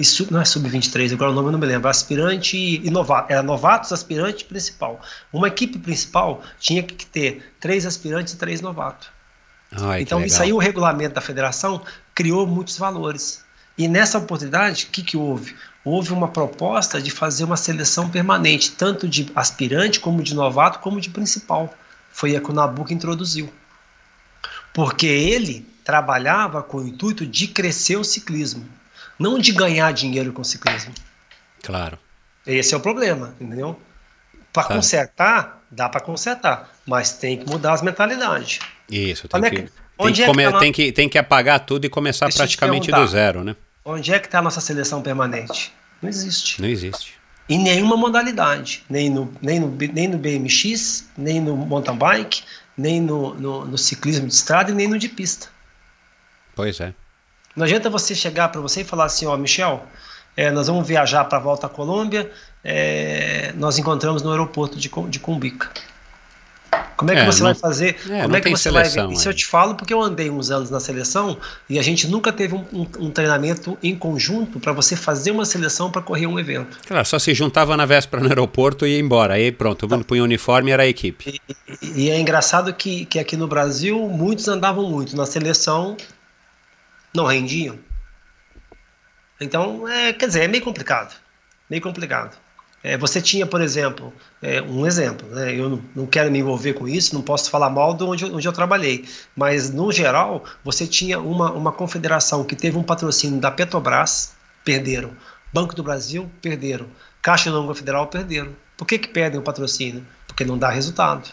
[0.00, 3.30] e sub, não é sub-23, agora o nome eu não me lembro, aspirante e novato,
[3.30, 4.98] era novatos, aspirante principal.
[5.30, 9.08] Uma equipe principal tinha que ter três aspirantes e três novatos.
[9.70, 11.82] Ai, então isso aí o regulamento da federação
[12.14, 13.44] criou muitos valores.
[13.76, 15.54] E nessa oportunidade, o que, que houve?
[15.84, 20.98] Houve uma proposta de fazer uma seleção permanente, tanto de aspirante, como de novato, como
[20.98, 21.74] de principal.
[22.10, 23.52] Foi a que o Nabucco introduziu.
[24.72, 28.79] Porque ele trabalhava com o intuito de crescer o ciclismo
[29.20, 30.94] não de ganhar dinheiro com ciclismo.
[31.62, 31.98] Claro.
[32.46, 33.78] Esse é o problema, entendeu?
[34.50, 34.74] Para tá.
[34.74, 38.60] consertar, dá para consertar, mas tem que mudar as mentalidades.
[38.90, 39.56] Isso, tem, é que, que,
[39.98, 42.90] tem, que, é que tá tem, que, tem que apagar tudo e começar Deixa praticamente
[42.90, 43.54] do zero, né?
[43.84, 45.72] Onde é que está a nossa seleção permanente?
[46.00, 46.60] Não existe.
[46.60, 47.14] Não existe.
[47.48, 52.42] Em nenhuma modalidade, nem no, nem no, nem no BMX, nem no mountain bike,
[52.76, 55.48] nem no, no, no ciclismo de estrada e nem no de pista.
[56.54, 56.94] Pois é.
[57.56, 59.84] Não adianta você chegar para você e falar assim, ó, Michel,
[60.36, 62.30] é, nós vamos viajar para a volta à Colômbia,
[62.64, 65.70] é, nós encontramos no aeroporto de, de Cumbica.
[67.00, 67.96] Como é que é, você não, vai fazer?
[68.10, 69.14] É, como é que você seleção, vai?
[69.14, 72.30] Isso eu te falo porque eu andei uns anos na seleção e a gente nunca
[72.30, 76.38] teve um, um, um treinamento em conjunto para você fazer uma seleção para correr um
[76.38, 76.78] evento.
[76.86, 79.32] Claro, só se juntava na véspera no aeroporto e ia embora.
[79.32, 81.40] Aí pronto, todo mundo punha o uniforme e era a equipe.
[81.80, 85.16] E, e, é engraçado que, que aqui no Brasil muitos andavam muito.
[85.16, 85.96] Na seleção
[87.14, 87.78] não rendiam.
[89.40, 91.14] Então, é, quer dizer, é meio complicado.
[91.68, 92.36] Meio complicado.
[92.82, 95.54] É, você tinha, por exemplo, é, um exemplo, né?
[95.54, 98.48] eu não, não, quero me envolver com isso, não posso falar mal de onde, onde
[98.48, 99.06] eu trabalhei,
[99.36, 104.32] mas no geral, você tinha uma, uma confederação que teve um patrocínio da Petrobras,
[104.64, 105.12] perderam.
[105.52, 106.86] Banco do Brasil, perderam.
[107.20, 108.56] Caixa Econômica Federal, perderam.
[108.78, 110.06] Por que, que perdem o patrocínio?
[110.26, 111.28] Porque não dá resultado.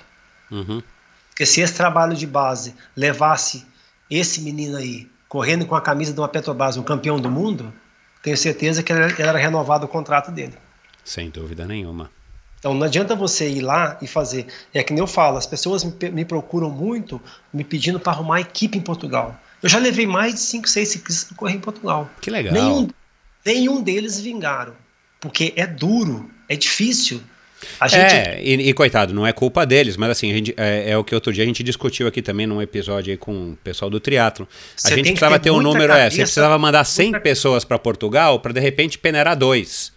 [0.51, 0.84] Uhum.
[1.30, 3.65] Porque se esse trabalho de base levasse
[4.09, 7.73] esse menino aí correndo com a camisa de uma Petrobras, um campeão do mundo,
[8.21, 10.53] tenho certeza que ele era renovado o contrato dele.
[11.03, 12.09] Sem dúvida nenhuma.
[12.59, 14.47] Então não adianta você ir lá e fazer.
[14.73, 17.21] É que nem eu falo, as pessoas me, me procuram muito
[17.53, 19.39] me pedindo para arrumar equipe em Portugal.
[19.61, 22.09] Eu já levei mais de 5, 6 ciclistas para correr em Portugal.
[22.21, 22.53] Que legal.
[22.53, 22.88] Nenhum,
[23.45, 24.73] nenhum deles vingaram.
[25.19, 27.21] Porque é duro, é difícil.
[27.88, 27.95] Gente...
[27.95, 31.14] É, e, e, coitado, não é culpa deles, mas assim, gente, é, é, o que
[31.16, 34.47] outro dia a gente discutiu aqui também num episódio aí com o pessoal do triatlo.
[34.84, 37.20] A gente precisava ter, ter um número, cabeça, é, você precisava mandar 100 muita...
[37.20, 39.91] pessoas para Portugal para de repente peneirar dois.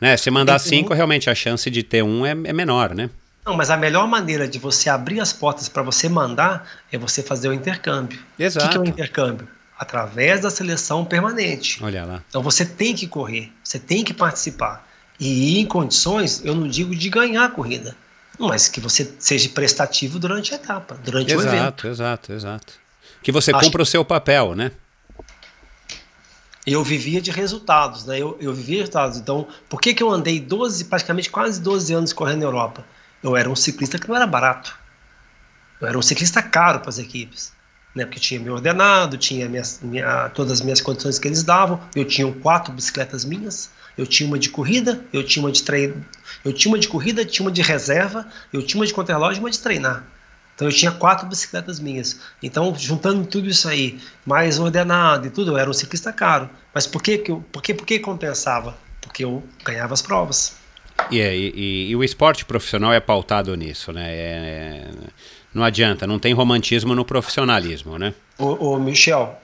[0.00, 0.16] Né?
[0.16, 3.10] Se mandar cinco, realmente a chance de ter um é, é menor, né?
[3.44, 7.22] Não, mas a melhor maneira de você abrir as portas para você mandar é você
[7.22, 8.18] fazer o intercâmbio.
[8.38, 8.66] Exato.
[8.66, 9.48] O que, que é o intercâmbio?
[9.78, 11.78] Através da seleção permanente.
[11.82, 12.22] Olha lá.
[12.28, 14.83] Então você tem que correr, você tem que participar.
[15.18, 17.96] E em condições, eu não digo de ganhar a corrida,
[18.38, 21.86] mas que você seja prestativo durante a etapa, durante exato, o evento.
[21.86, 22.72] Exato, exato, exato.
[23.22, 24.72] Que você Acho cumpra o seu papel, né?
[26.66, 28.18] eu vivia de resultados, né?
[28.18, 29.18] Eu, eu vivia de resultados.
[29.18, 32.84] Então, por que, que eu andei 12, praticamente quase 12 anos correndo na Europa?
[33.22, 34.76] Eu era um ciclista que não era barato.
[35.80, 37.52] Eu era um ciclista caro para as equipes.
[37.94, 38.04] Né?
[38.04, 41.80] Porque tinha meu ordenado, tinha minhas, minha, todas as minhas condições que eles davam.
[41.94, 43.70] Eu tinha quatro bicicletas minhas.
[43.96, 46.04] Eu tinha uma de corrida, eu tinha uma de treino,
[46.44, 49.44] eu tinha uma de corrida, tinha uma de reserva, eu tinha uma de contrarrelógio e
[49.44, 50.04] uma de treinar.
[50.54, 52.20] Então eu tinha quatro bicicletas minhas.
[52.42, 56.48] Então, juntando tudo isso aí, mais ordenado e tudo, eu era um ciclista caro.
[56.72, 58.76] Mas por que, que, eu, por que, por que compensava?
[59.00, 60.56] Porque eu ganhava as provas.
[61.10, 64.10] E, e, e, o esporte profissional é pautado nisso, né?
[64.10, 64.90] É, é,
[65.52, 68.14] não adianta, não tem romantismo no profissionalismo, né?
[68.38, 69.36] O, o Michel,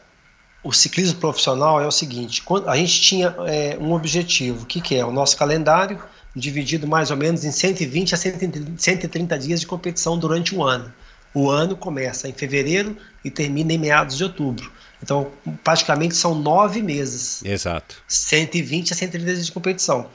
[0.62, 4.96] o ciclismo profissional é o seguinte: a gente tinha é, um objetivo, o que, que
[4.96, 5.04] é?
[5.04, 5.98] O nosso calendário
[6.34, 10.92] dividido mais ou menos em 120 a 130 dias de competição durante o ano.
[11.34, 14.70] O ano começa em fevereiro e termina em meados de outubro.
[15.02, 15.30] Então,
[15.64, 17.42] praticamente são nove meses.
[17.44, 17.96] Exato.
[18.06, 20.08] 120 a 130 dias de competição.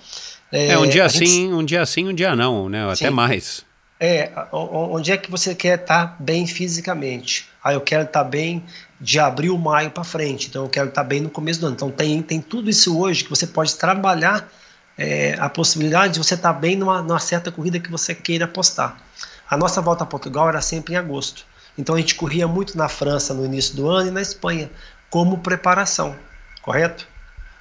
[0.51, 1.53] É, é um dia sim, gente...
[1.53, 2.85] um dia sim, um dia não, né?
[2.85, 3.09] Até sim.
[3.09, 3.65] mais.
[3.99, 7.47] É, onde é que você quer estar bem fisicamente?
[7.65, 8.63] Ah, eu quero estar bem
[9.01, 11.75] de abril, maio para frente, então eu quero estar bem no começo do ano.
[11.75, 14.47] Então tem, tem tudo isso hoje que você pode trabalhar
[14.95, 19.01] é, a possibilidade de você estar bem numa, numa certa corrida que você queira apostar.
[19.49, 21.43] A nossa volta a Portugal era sempre em agosto.
[21.75, 24.69] Então a gente corria muito na França no início do ano e na Espanha
[25.09, 26.15] como preparação,
[26.61, 27.07] correto?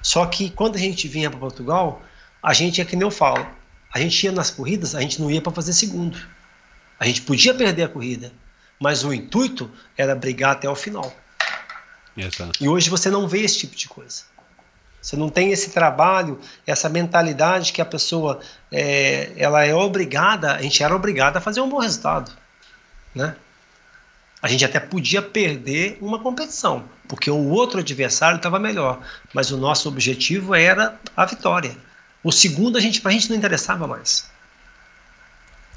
[0.03, 2.03] Só que quando a gente vinha para Portugal,
[2.43, 3.43] a gente é que nem eu falo,
[3.91, 6.15] a gente ia nas corridas, a gente não ia para fazer segundo.
[6.99, 8.31] A gente podia perder a corrida,
[8.79, 11.13] mas o intuito era brigar até o final.
[12.15, 12.63] Exato.
[12.63, 14.23] E hoje você não vê esse tipo de coisa.
[15.01, 18.39] Você não tem esse trabalho, essa mentalidade que a pessoa
[18.71, 22.31] é, ela é obrigada, a gente era obrigada a fazer um bom resultado,
[23.13, 23.35] né?
[24.41, 28.99] A gente até podia perder uma competição, porque o outro adversário estava melhor,
[29.31, 31.77] mas o nosso objetivo era a vitória.
[32.23, 34.27] O segundo a gente a gente não interessava mais.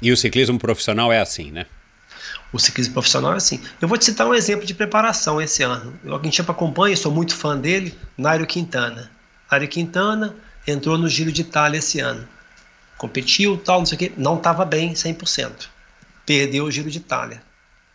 [0.01, 1.67] E o ciclismo profissional é assim, né?
[2.51, 3.61] O ciclismo profissional é assim.
[3.79, 5.97] Eu vou te citar um exemplo de preparação esse ano.
[6.03, 9.11] Eu, a gente acompanha, sou muito fã dele, Nairo Quintana.
[9.49, 10.35] Ari Quintana
[10.67, 12.27] entrou no Giro de Itália esse ano.
[12.97, 15.67] Competiu, tal, não sei o quê, não estava bem 100%.
[16.25, 17.41] Perdeu o Giro de Itália,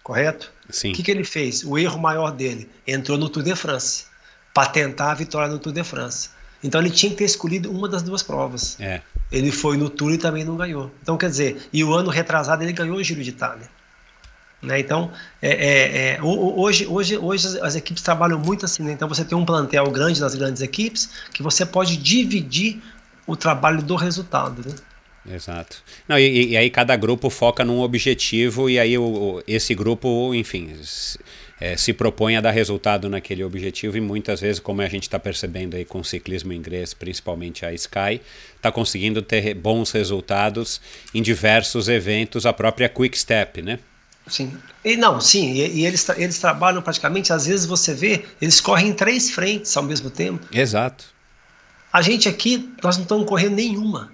[0.02, 0.52] correto?
[0.68, 0.90] Sim.
[0.90, 1.62] O que, que ele fez?
[1.62, 4.06] O erro maior dele, entrou no Tour de France,
[4.52, 6.30] para tentar a vitória no Tour de France.
[6.62, 8.80] Então ele tinha que ter escolhido uma das duas provas.
[8.80, 9.02] É.
[9.30, 10.90] Ele foi no Tour e também não ganhou.
[11.02, 13.68] Então, quer dizer, e o ano retrasado ele ganhou o Giro de Itália.
[14.64, 14.80] Né?
[14.80, 15.10] Então,
[15.40, 18.82] é, é, é, hoje, hoje, hoje as equipes trabalham muito assim.
[18.82, 18.92] Né?
[18.92, 22.82] Então, você tem um plantel grande nas grandes equipes que você pode dividir
[23.26, 24.62] o trabalho do resultado.
[24.66, 24.74] Né?
[25.32, 25.82] Exato.
[26.06, 30.74] Não, e, e, aí cada grupo foca num objetivo e aí o, esse grupo, enfim,
[30.82, 31.18] se,
[31.58, 35.18] é, se propõe a dar resultado naquele objetivo e muitas vezes, como a gente está
[35.18, 38.20] percebendo aí com o ciclismo inglês, principalmente a Sky,
[38.54, 40.80] está conseguindo ter bons resultados
[41.14, 43.78] em diversos eventos, a própria Quick Step, né?
[44.26, 44.56] Sim.
[44.84, 48.88] E não, sim, e, e, eles, eles trabalham praticamente, às vezes você vê, eles correm
[48.88, 50.46] em três frentes ao mesmo tempo.
[50.52, 51.04] Exato.
[51.92, 54.12] A gente aqui, nós não estamos correndo nenhuma.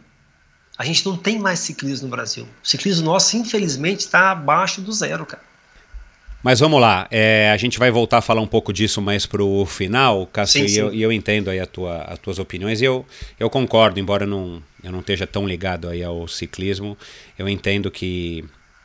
[0.77, 2.45] A gente não tem mais ciclismo no Brasil.
[2.63, 5.43] O ciclismo nosso, infelizmente, está abaixo do zero, cara.
[6.43, 9.45] Mas vamos lá, é, a gente vai voltar a falar um pouco disso mais para
[9.45, 12.81] o final, Cássio, sim, e, eu, e, eu, entendo aí a tua, as tuas opiniões,
[12.81, 13.05] e eu,
[13.39, 16.97] eu concordo, embora não, eu não esteja tão ligado aí ao ciclismo,
[17.39, 18.43] eu entendo que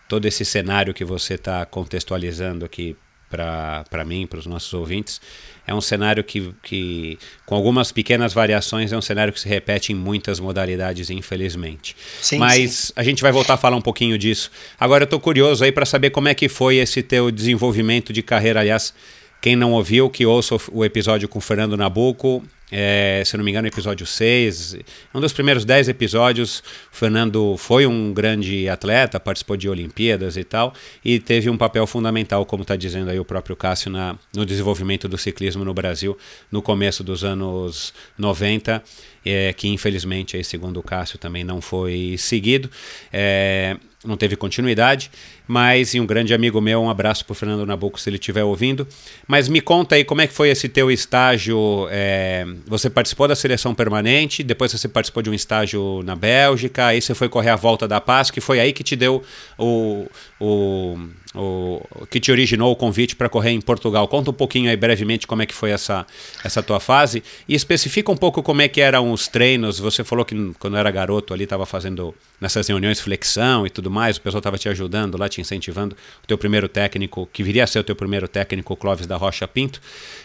[0.08, 2.96] todo esse cenário que você está contextualizando aqui
[3.30, 5.20] para mim, para os nossos ouvintes,
[5.68, 9.92] é um cenário que, que, com algumas pequenas variações, é um cenário que se repete
[9.92, 11.96] em muitas modalidades, infelizmente.
[12.22, 12.94] Sim, Mas sim.
[12.96, 14.52] a gente vai voltar a falar um pouquinho disso.
[14.80, 18.22] Agora eu estou curioso aí para saber como é que foi esse teu desenvolvimento de
[18.22, 18.94] carreira, aliás,
[19.46, 23.52] Quem não ouviu, que ouça o episódio com o Fernando Nabuco, é, se não me
[23.52, 24.78] engano, episódio 6,
[25.14, 26.64] um dos primeiros 10 episódios.
[26.92, 30.74] O Fernando foi um grande atleta, participou de Olimpíadas e tal,
[31.04, 35.08] e teve um papel fundamental, como está dizendo aí o próprio Cássio, na, no desenvolvimento
[35.08, 36.18] do ciclismo no Brasil
[36.52, 38.84] no começo dos anos 90,
[39.24, 42.68] é, que infelizmente, aí, segundo o Cássio, também não foi seguido.
[43.14, 45.12] É, não teve continuidade,
[45.48, 48.44] mas e um grande amigo meu, um abraço para o Fernando Nabuco se ele estiver
[48.44, 48.88] ouvindo.
[49.28, 51.88] Mas me conta aí como é que foi esse teu estágio.
[51.92, 57.02] É, você participou da seleção permanente, depois você participou de um estágio na Bélgica, aí
[57.02, 59.24] você foi correr a volta da Paz, que foi aí que te deu
[59.58, 60.08] o,
[60.40, 60.98] o,
[61.36, 64.08] o que te originou o convite para correr em Portugal.
[64.08, 66.06] Conta um pouquinho aí brevemente como é que foi essa,
[66.44, 69.80] essa tua fase e especifica um pouco como é que eram os treinos.
[69.80, 74.18] Você falou que quando era garoto ali estava fazendo nessas reuniões flexão e tudo mais,
[74.18, 75.96] o pessoal estava te ajudando lá, te incentivando.
[76.24, 79.18] O teu primeiro técnico, que viria a ser o teu primeiro técnico, o Clóvis da
[79.18, 79.82] Rocha Pinto.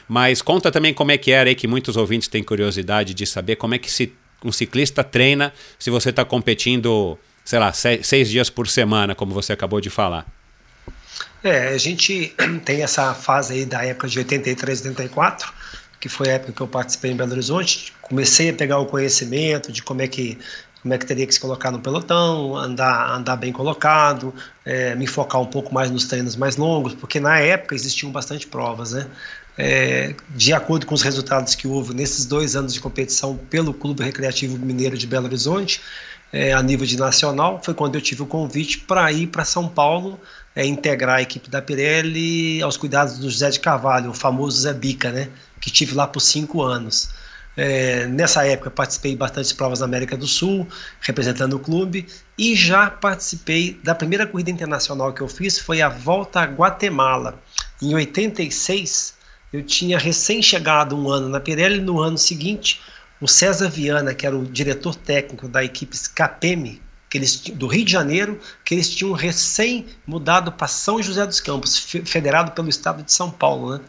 [0.09, 3.57] Mas conta também como é que era aí, que muitos ouvintes têm curiosidade de saber
[3.57, 4.13] como é que se,
[4.45, 9.35] um ciclista treina se você está competindo sei lá, seis, seis dias por semana, como
[9.35, 10.40] você acabou de falar?
[11.43, 12.35] É, a gente
[12.65, 15.53] tem essa fase aí da época de 83, 84,
[15.99, 17.93] que foi a época que eu participei em Belo Horizonte.
[18.03, 20.39] Comecei a pegar o conhecimento de como é que
[20.83, 24.35] como é que teria que se colocar no pelotão, andar, andar bem colocado,
[24.65, 28.47] é, me focar um pouco mais nos treinos mais longos, porque na época existiam bastante
[28.47, 29.07] provas, né?
[29.59, 34.03] É, de acordo com os resultados que houve nesses dois anos de competição pelo Clube
[34.03, 35.83] Recreativo Mineiro de Belo Horizonte,
[36.33, 39.69] é, a nível de nacional, foi quando eu tive o convite para ir para São
[39.69, 40.19] Paulo
[40.55, 44.73] é, integrar a equipe da Pirelli aos cuidados do José de Carvalho, o famoso Zé
[44.73, 45.29] Bica, né,
[45.61, 47.11] que tive lá por cinco anos.
[47.57, 50.67] É, nessa época participei bastante de provas na América do Sul,
[51.01, 52.07] representando o clube,
[52.39, 57.41] e já participei da primeira corrida internacional que eu fiz, foi a Volta a Guatemala.
[57.83, 59.15] Em 86,
[59.53, 62.81] eu tinha recém chegado um ano na Pirelli, no ano seguinte
[63.21, 66.81] o César Viana, que era o diretor técnico da equipe Capeme,
[67.11, 71.41] que eles, do Rio de Janeiro, que eles tinham recém mudado para São José dos
[71.41, 73.75] Campos, federado pelo estado de São Paulo.
[73.75, 73.81] Né?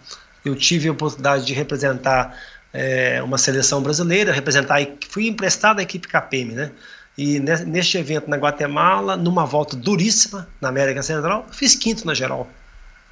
[0.43, 2.35] Eu tive a oportunidade de representar
[2.73, 6.71] é, uma seleção brasileira, representar, fui emprestado à equipe Capeme, né?
[7.17, 12.49] E neste evento na Guatemala, numa volta duríssima na América Central, fiz quinto na geral.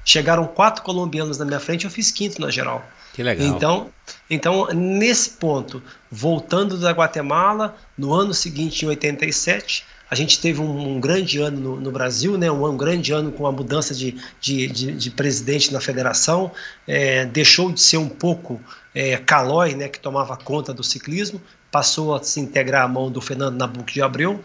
[0.04, 2.82] Chegaram quatro colombianos na minha frente, eu fiz quinto na geral.
[3.12, 3.46] Que legal.
[3.46, 3.90] Então,
[4.28, 10.96] então, nesse ponto, voltando da Guatemala, no ano seguinte, em 87, a gente teve um,
[10.96, 12.50] um grande ano no, no, Brasil, né?
[12.50, 16.50] um, um, grande ano com a mudança de, de, de, de presidente na federação,
[16.86, 18.60] é, deixou de ser um pouco
[18.92, 21.40] é, Calói, né, que tomava conta do ciclismo,
[21.70, 24.42] passou a se integrar à mão do Fernando Nabuco de Abreu,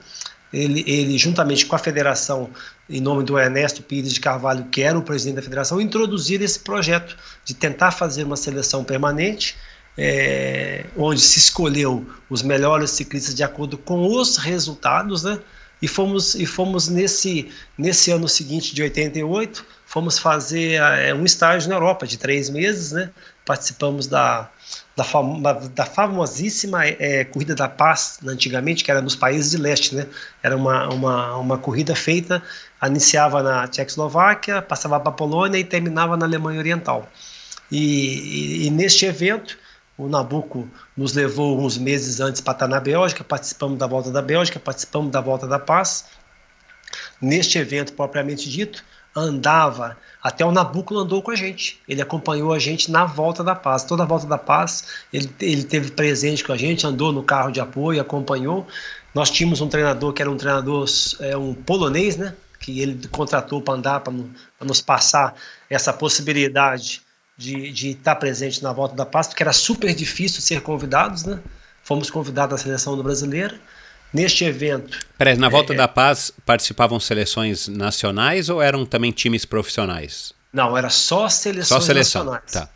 [0.54, 2.50] ele, ele, juntamente com a federação,
[2.88, 6.60] em nome do Ernesto Pires de Carvalho, que era o presidente da federação, introduziram esse
[6.60, 9.58] projeto de tentar fazer uma seleção permanente,
[9.98, 15.40] é, onde se escolheu os melhores ciclistas de acordo com os resultados, né?
[15.82, 21.70] E fomos, e fomos nesse, nesse ano seguinte, de 88, fomos fazer é, um estágio
[21.70, 23.12] na Europa de três meses, né?
[23.46, 24.50] Participamos da,
[24.96, 29.96] da, fam da famosíssima é, Corrida da Paz, antigamente, que era nos países de leste,
[29.96, 30.08] né?
[30.42, 32.42] Era uma, uma, uma corrida feita,
[32.86, 37.10] iniciava na Tchecoslováquia, passava para a Polônia e terminava na Alemanha Oriental.
[37.72, 39.58] E, e, e neste evento,
[39.98, 44.22] o Nabucco nos levou uns meses antes para estar na Bélgica, participamos da Volta da
[44.22, 46.06] Bélgica, participamos da Volta da Paz.
[47.22, 48.84] Neste evento propriamente dito,
[49.16, 51.80] andava, até o Nabucco andou com a gente.
[51.88, 53.84] Ele acompanhou a gente na volta da paz.
[53.84, 57.52] Toda a volta da paz, ele, ele teve presente com a gente, andou no carro
[57.52, 58.68] de apoio, acompanhou.
[59.14, 60.86] Nós tínhamos um treinador que era um treinador,
[61.22, 62.36] é, um polonês, né?
[62.60, 64.14] Que ele contratou para andar, para
[64.62, 65.36] nos passar
[65.70, 67.05] essa possibilidade
[67.38, 71.40] de, de estar presente na volta da paz, porque era super difícil ser convidados, né?
[71.84, 73.60] Fomos convidados à seleção do brasileira
[74.16, 74.98] neste evento.
[75.18, 80.34] Peraí, na Volta é, da Paz participavam seleções nacionais ou eram também times profissionais?
[80.54, 82.24] Não, era só seleções só seleção.
[82.24, 82.52] nacionais.
[82.52, 82.70] Tá.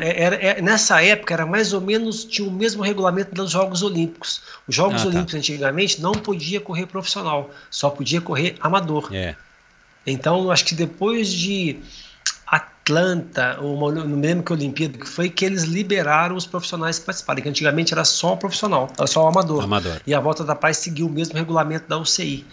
[0.00, 3.50] É, era, era, é, nessa época era mais ou menos tinha o mesmo regulamento dos
[3.50, 4.40] Jogos Olímpicos.
[4.66, 5.08] Os Jogos ah, tá.
[5.08, 5.38] Olímpicos tá.
[5.38, 9.10] antigamente não podia correr profissional, só podia correr amador.
[9.12, 9.36] É.
[10.06, 11.78] Então acho que depois de
[12.88, 17.42] Atlanta, ou não me lembro que Olimpíada que foi, que eles liberaram os profissionais participarem,
[17.42, 19.64] que antigamente era só profissional, era só o amador.
[19.64, 20.00] amador.
[20.06, 22.46] E a Volta da Paz seguiu o mesmo regulamento da UCI.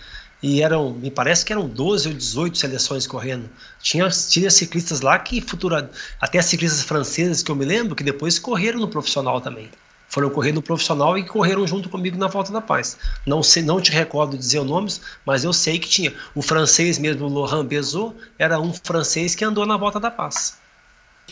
[0.43, 3.49] E eram, me parece que eram 12 ou 18 seleções correndo.
[3.81, 8.37] Tinha, tinha ciclistas lá que futura, até ciclistas francesas que eu me lembro, que depois
[8.37, 9.69] correram no profissional também
[10.15, 12.97] foram correr no profissional e correram junto comigo na Volta da Paz.
[13.25, 16.13] Não sei, não te recordo dizer os nomes, mas eu sei que tinha.
[16.33, 20.57] O francês mesmo, Laurent Bezot, era um francês que andou na Volta da Paz.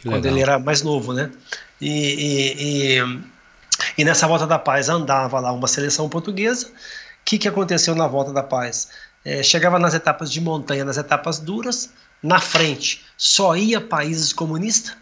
[0.04, 1.32] quando ele era mais novo, né?
[1.80, 3.22] E, e, e,
[4.00, 6.68] e, nessa volta da paz andava lá uma seleção portuguesa.
[6.68, 6.72] O
[7.24, 8.90] que, que aconteceu na volta da paz?
[9.24, 11.90] É, chegava nas etapas de montanha, nas etapas duras,
[12.22, 14.94] na frente só ia países comunistas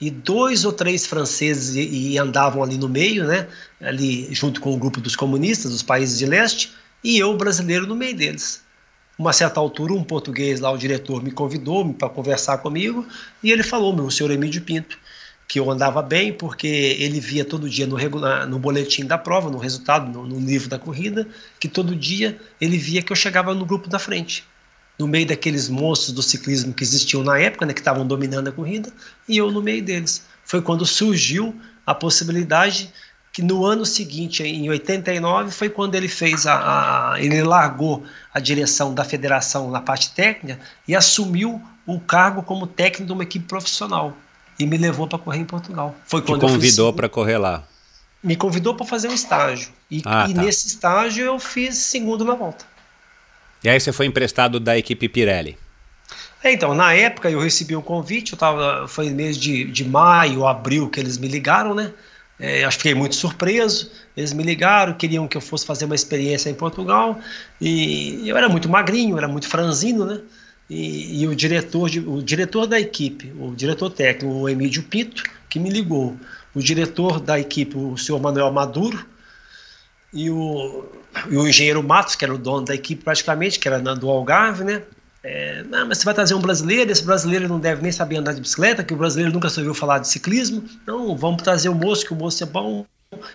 [0.00, 3.46] e dois ou três franceses e, e, andavam ali no meio, né?
[3.80, 6.72] Ali junto com o grupo dos comunistas, dos países de leste,
[7.02, 8.62] e eu brasileiro no meio deles.
[9.18, 13.06] Uma certa altura, um português lá, o diretor, me convidou para conversar comigo
[13.42, 14.98] e ele falou, meu, senhor Emílio Pinto,
[15.46, 19.50] que eu andava bem porque ele via todo dia no, regular, no boletim da prova,
[19.50, 21.28] no resultado, no, no livro da corrida,
[21.60, 24.44] que todo dia ele via que eu chegava no grupo da frente
[24.98, 28.52] no meio daqueles monstros do ciclismo que existiam na época, né, que estavam dominando a
[28.52, 28.92] corrida,
[29.28, 30.24] e eu no meio deles.
[30.44, 31.54] Foi quando surgiu
[31.86, 32.92] a possibilidade
[33.34, 38.38] que no ano seguinte, em 89, foi quando ele fez a, a, ele largou a
[38.38, 43.44] direção da federação na parte técnica e assumiu o cargo como técnico de uma equipe
[43.44, 44.16] profissional
[44.56, 45.96] e me levou para correr em Portugal.
[46.06, 47.64] Foi Te quando convidou para correr lá.
[48.22, 50.42] Me convidou para fazer um estágio e, ah, e tá.
[50.42, 52.64] nesse estágio eu fiz segundo na volta.
[53.64, 55.56] E aí você foi emprestado da equipe Pirelli.
[56.42, 60.46] É, então, na época eu recebi um convite, eu tava, foi mês de, de maio,
[60.46, 61.90] abril que eles me ligaram, né?
[62.38, 63.90] É, acho que fiquei muito surpreso.
[64.14, 67.18] Eles me ligaram, queriam que eu fosse fazer uma experiência em Portugal.
[67.58, 70.20] E eu era muito magrinho, era muito franzino, né?
[70.68, 75.22] E, e o, diretor de, o diretor da equipe, o diretor técnico, o Emílio Pinto,
[75.48, 76.16] que me ligou.
[76.54, 79.06] O diretor da equipe, o senhor Manuel Maduro,
[80.12, 80.84] e o,
[81.30, 84.64] e o engenheiro Matos, que era o dono da equipe praticamente, que era do Algarve,
[84.64, 84.82] né?
[85.22, 88.34] É, não, mas você vai trazer um brasileiro, esse brasileiro não deve nem saber andar
[88.34, 90.62] de bicicleta, que o brasileiro nunca ouviu falar de ciclismo.
[90.86, 92.84] Não, vamos trazer o moço, que o moço é bom.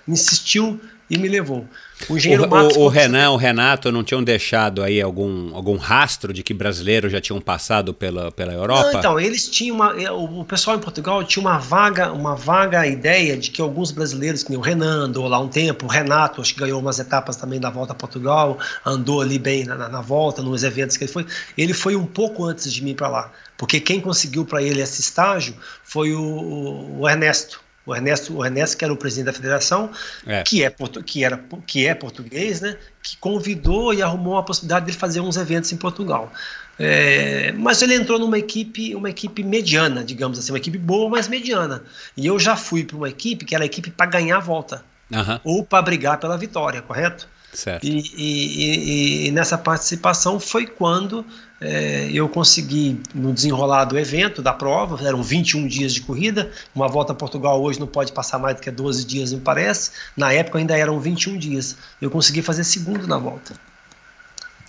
[0.07, 1.65] Insistiu e me levou.
[2.07, 6.31] O engenheiro o, o, o Renan, o Renato não tinham deixado aí algum, algum rastro
[6.31, 8.91] de que brasileiros já tinham passado pela, pela Europa?
[8.91, 12.85] Não, então, eles tinham uma, é, o pessoal em Portugal tinha uma vaga, uma vaga
[12.85, 16.41] ideia de que alguns brasileiros, que nem o Renan, andou lá um tempo, o Renato,
[16.41, 20.01] acho que ganhou umas etapas também da volta a Portugal, andou ali bem na, na
[20.01, 21.25] volta, nos eventos que ele foi.
[21.57, 25.01] Ele foi um pouco antes de mim para lá, porque quem conseguiu para ele esse
[25.01, 29.91] estágio foi o, o Ernesto o Ernesto, o Ernesto que era o presidente da federação,
[30.25, 30.43] é.
[30.43, 30.73] que, é,
[31.05, 35.37] que, era, que é português, né, que convidou e arrumou a possibilidade de fazer uns
[35.37, 36.31] eventos em Portugal.
[36.77, 41.27] É, mas ele entrou numa equipe, uma equipe mediana, digamos assim, uma equipe boa, mas
[41.27, 41.83] mediana.
[42.15, 44.85] E eu já fui para uma equipe que era a equipe para ganhar a volta,
[45.11, 45.39] uhum.
[45.43, 47.27] ou para brigar pela vitória, correto?
[47.51, 47.83] Certo.
[47.85, 51.25] E, e, e, nessa participação foi quando
[51.61, 56.87] é, eu consegui, no desenrolar do evento, da prova, eram 21 dias de corrida, uma
[56.87, 59.91] volta a Portugal hoje não pode passar mais do que 12 dias, me parece.
[60.15, 61.75] Na época ainda eram 21 dias.
[62.01, 63.53] Eu consegui fazer segundo na volta.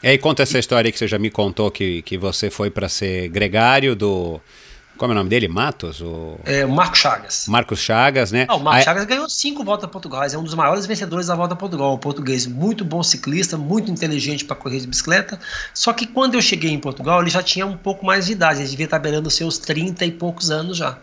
[0.02, 2.88] E aí conta essa história que você já me contou que, que você foi para
[2.88, 4.40] ser gregário do
[5.00, 5.48] como é o nome dele?
[5.48, 6.02] Matos?
[6.02, 6.38] O...
[6.44, 7.46] É, Marcos Chagas.
[7.48, 8.44] Marcos Chagas, né?
[8.46, 10.22] Não, o Marcos Chagas ganhou cinco voltas a Portugal.
[10.24, 11.94] É um dos maiores vencedores da volta a Portugal.
[11.94, 15.40] Um português muito bom ciclista, muito inteligente para correr de bicicleta.
[15.72, 18.60] Só que quando eu cheguei em Portugal, ele já tinha um pouco mais de idade.
[18.60, 20.98] Ele devia estar beirando seus 30 e poucos anos já.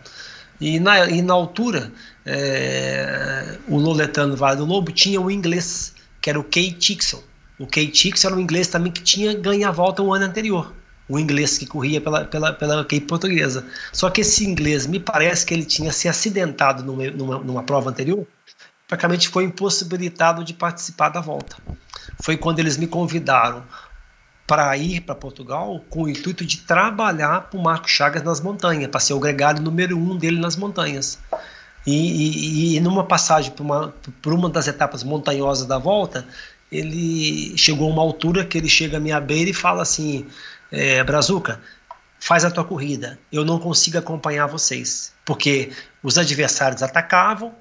[0.60, 1.90] E na, e na altura,
[2.24, 7.20] é, o Loletano Vale do Lobo tinha um inglês, que era o Kay Tixon.
[7.58, 10.72] O Kay Tixon era um inglês também que tinha ganho a volta um ano anterior
[11.08, 13.64] o inglês que corria pela, pela, pela equipe portuguesa.
[13.92, 17.90] Só que esse inglês, me parece que ele tinha se acidentado numa, numa, numa prova
[17.90, 18.26] anterior,
[18.86, 21.56] praticamente foi impossibilitado de participar da volta.
[22.20, 23.64] Foi quando eles me convidaram
[24.46, 28.90] para ir para Portugal com o intuito de trabalhar para o Marco Chagas nas montanhas,
[28.90, 31.18] para ser o gregário número um dele nas montanhas.
[31.86, 36.26] E, e, e numa passagem por uma, por uma das etapas montanhosas da volta,
[36.70, 40.26] ele chegou a uma altura que ele chega à minha beira e fala assim:
[40.70, 41.60] é, Brazuca,
[42.20, 43.18] faz a tua corrida.
[43.32, 47.54] Eu não consigo acompanhar vocês, porque os adversários atacavam,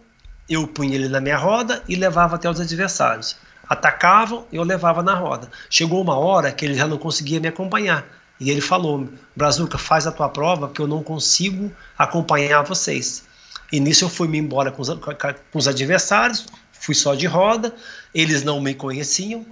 [0.49, 3.35] eu punha ele na minha roda e levava até os adversários.
[3.67, 5.49] Atacavam, eu levava na roda.
[5.69, 8.05] Chegou uma hora que ele já não conseguia me acompanhar.
[8.39, 13.25] E ele falou: Brazuca, faz a tua prova, que eu não consigo acompanhar vocês.
[13.71, 17.75] E nisso eu fui me embora com os, com os adversários, fui só de roda,
[18.13, 19.45] eles não me conheciam,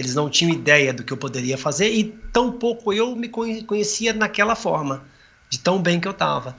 [0.00, 4.56] eles não tinham ideia do que eu poderia fazer e tampouco eu me conhecia naquela
[4.56, 5.04] forma,
[5.48, 6.56] de tão bem que eu estava.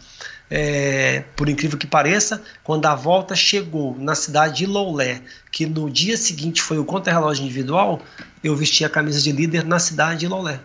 [0.50, 5.22] É, por incrível que pareça, quando a volta chegou na cidade de Loulé,
[5.52, 8.02] que no dia seguinte foi o contra-relógio individual,
[8.44, 10.60] eu vesti a camisa de líder na cidade de Loulé.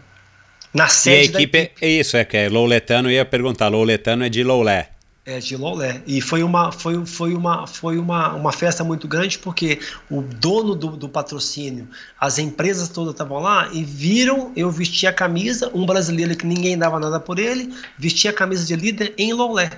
[0.75, 1.85] Na sede e a equipe, equipe.
[1.85, 4.91] É isso, é que é Louletano, ia perguntar, Louletano é de Loulé.
[5.27, 6.01] É, de Lolé.
[6.07, 10.73] E foi uma, foi, foi uma, foi uma, uma festa muito grande porque o dono
[10.77, 11.89] do, do patrocínio,
[12.21, 16.79] as empresas todas estavam lá e viram eu vestir a camisa, um brasileiro que ninguém
[16.79, 19.71] dava nada por ele, vestia a camisa de líder em Lolé.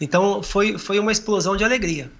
[0.00, 2.10] Então foi, foi uma explosão de alegria.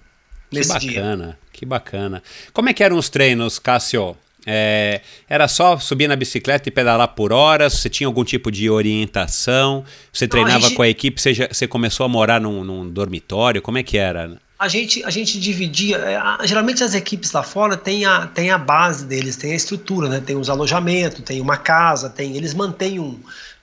[0.51, 1.39] Que bacana, dia.
[1.53, 2.23] que bacana.
[2.53, 4.15] Como é que eram os treinos, Cássio?
[4.47, 7.75] É, era só subir na bicicleta e pedalar por horas?
[7.75, 9.85] Você tinha algum tipo de orientação?
[10.13, 10.77] Você treinava Não, a gente...
[10.77, 11.21] com a equipe?
[11.21, 13.63] Você, já, você começou a morar num, num, dormitório?
[13.63, 14.39] Como é que era?
[14.59, 15.97] A gente, a gente dividia.
[15.97, 20.09] É, geralmente as equipes lá fora têm a, têm a base deles, tem a estrutura,
[20.09, 20.23] né?
[20.25, 23.19] Tem os alojamentos, tem uma casa, tem, eles mantêm um.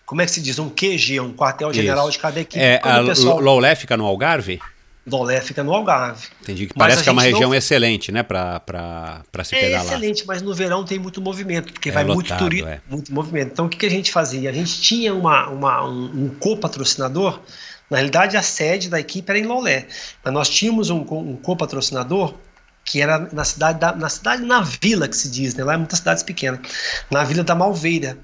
[0.05, 0.59] Como é que se diz?
[0.59, 2.61] Um QG, um quartel-general de cada equipe.
[2.61, 3.39] É, a pessoal...
[3.39, 4.59] Loulé fica no Algarve?
[5.05, 6.27] Dolé fica no Algarve.
[6.41, 6.67] Entendi.
[6.67, 7.55] Que parece que é uma região não...
[7.55, 8.61] excelente, né, para
[9.43, 9.85] se é pedalar.
[9.85, 12.81] É excelente, mas no verão tem muito movimento, porque é vai lotado, muito turismo, é.
[12.89, 13.51] muito movimento.
[13.51, 14.49] Então o que, que a gente fazia?
[14.49, 17.39] A gente tinha uma, uma, um, um co-patrocinador.
[17.89, 19.87] Na realidade, a sede da equipe era em Lolé,
[20.23, 22.35] mas nós tínhamos um, um co-patrocinador
[22.85, 25.63] que era na cidade, da, na cidade, na vila que se diz, né?
[25.63, 26.59] Lá é muitas cidades pequenas,
[27.09, 28.17] na vila da Malveira,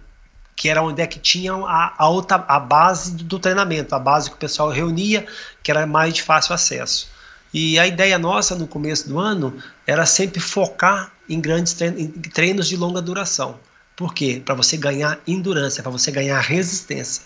[0.57, 4.27] que era onde é que tinha a, a, outra, a base do treinamento, a base
[4.27, 5.23] que o pessoal reunia,
[5.61, 7.07] que era mais de fácil acesso.
[7.53, 9.55] E a ideia nossa no começo do ano
[9.85, 13.59] era sempre focar em grandes treinos, em treinos de longa duração.
[13.95, 14.41] Por quê?
[14.43, 17.23] Para você ganhar endurance, para você ganhar resistência.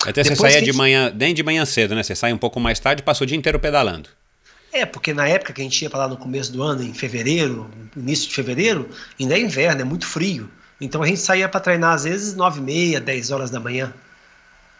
[0.00, 2.04] Até Depois você saía de manhã, nem de manhã cedo, né?
[2.04, 4.08] Você sai um pouco mais tarde e passa o dia inteiro pedalando.
[4.72, 6.94] É, porque na época que a gente ia para lá no começo do ano, em
[6.94, 8.88] fevereiro, início de fevereiro,
[9.20, 10.48] ainda é inverno, é muito frio.
[10.80, 13.92] Então a gente saía para treinar às vezes 9 e meia, 10 horas da manhã.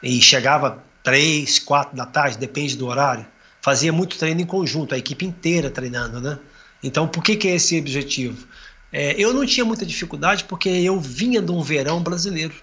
[0.03, 3.27] E chegava 3, 4 da tarde, depende do horário.
[3.63, 6.39] Fazia muito treino em conjunto, a equipe inteira treinando, né?
[6.83, 8.47] Então por que, que é esse objetivo?
[8.93, 12.55] É, eu não tinha muita dificuldade porque eu vinha de um verão brasileiro.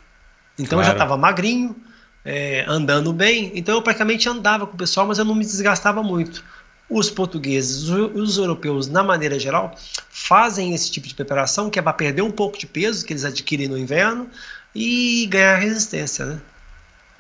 [0.60, 0.82] Então claro.
[0.82, 1.76] eu já estava magrinho,
[2.24, 3.52] é, andando bem.
[3.56, 6.44] Então eu praticamente andava com o pessoal, mas eu não me desgastava muito
[6.92, 9.76] os portugueses, os europeus, na maneira geral,
[10.10, 13.24] fazem esse tipo de preparação que é para perder um pouco de peso que eles
[13.24, 14.30] adquirem no inverno
[14.76, 16.26] e ganhar resistência.
[16.26, 16.42] Né?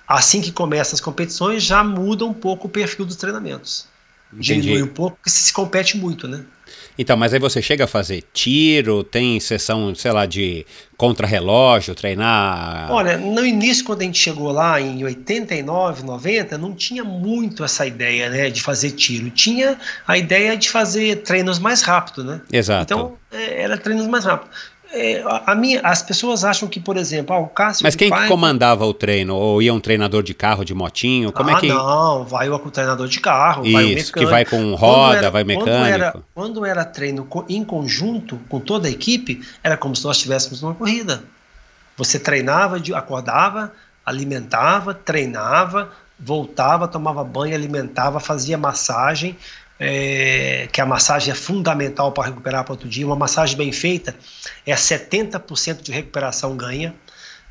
[0.06, 3.88] Assim que começam as competições, já muda um pouco o perfil dos treinamentos.
[4.34, 4.62] Entendi.
[4.62, 6.44] Diminui um pouco, porque se compete muito, né?
[6.98, 10.66] Então, mas aí você chega a fazer tiro, tem sessão, sei lá, de
[10.98, 12.92] contra-relógio, treinar.
[12.92, 17.86] Olha, no início, quando a gente chegou lá em 89, 90, não tinha muito essa
[17.86, 19.30] ideia, né, de fazer tiro.
[19.30, 19.78] Tinha
[20.08, 22.42] a ideia de fazer treinos mais rápido, né?
[22.52, 22.94] Exato.
[22.94, 24.52] Então, é, era treinos mais rápido.
[24.94, 27.84] É, a minha, as pessoas acham que, por exemplo, ah, o Cássio.
[27.84, 29.36] Mas quem que comandava o treino?
[29.36, 31.32] Ou ia um treinador de carro, de motinho?
[31.32, 31.68] Como é ah, é que.
[31.68, 34.20] Não, vai o treinador de carro, Isso, vai o mecânico.
[34.20, 35.72] que vai com roda, era, vai mecânico.
[35.72, 40.18] Quando era, quando era treino em conjunto com toda a equipe, era como se nós
[40.18, 41.24] estivéssemos numa corrida.
[41.96, 43.72] Você treinava, acordava,
[44.06, 49.38] alimentava, treinava, voltava, tomava banho, alimentava, fazia massagem
[49.84, 53.04] é, que a massagem é fundamental para recuperar para outro dia.
[53.04, 54.16] Uma massagem bem feita
[54.64, 56.94] é 70% de recuperação ganha.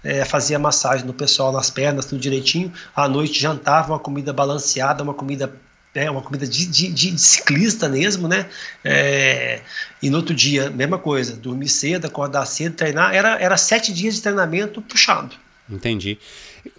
[0.03, 2.73] É, fazia massagem no pessoal, nas pernas, tudo direitinho.
[2.95, 5.53] À noite jantava uma comida balanceada, uma comida
[5.93, 8.47] é uma comida de, de, de, ciclista mesmo, né?
[8.85, 9.61] É,
[10.01, 13.13] e no outro dia, mesma coisa, dormir cedo, acordar cedo, treinar.
[13.13, 15.35] Era, era sete dias de treinamento puxado.
[15.69, 16.17] Entendi.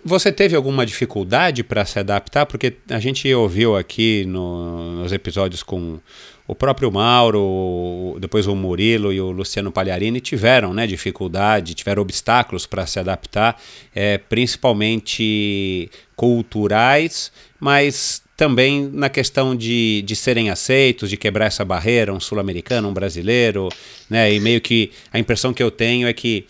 [0.04, 2.46] Você teve alguma dificuldade para se adaptar?
[2.46, 6.00] Porque a gente ouviu aqui no, nos episódios com
[6.48, 12.66] o próprio Mauro, depois o Murilo e o Luciano Pagliarini tiveram né, dificuldade, tiveram obstáculos
[12.66, 13.62] para se adaptar,
[13.96, 22.12] é, principalmente culturais, mas também na questão de, de serem aceitos, de quebrar essa barreira,
[22.12, 23.70] um sul-americano, um brasileiro,
[24.10, 24.34] né?
[24.34, 26.48] E meio que a impressão que eu tenho é que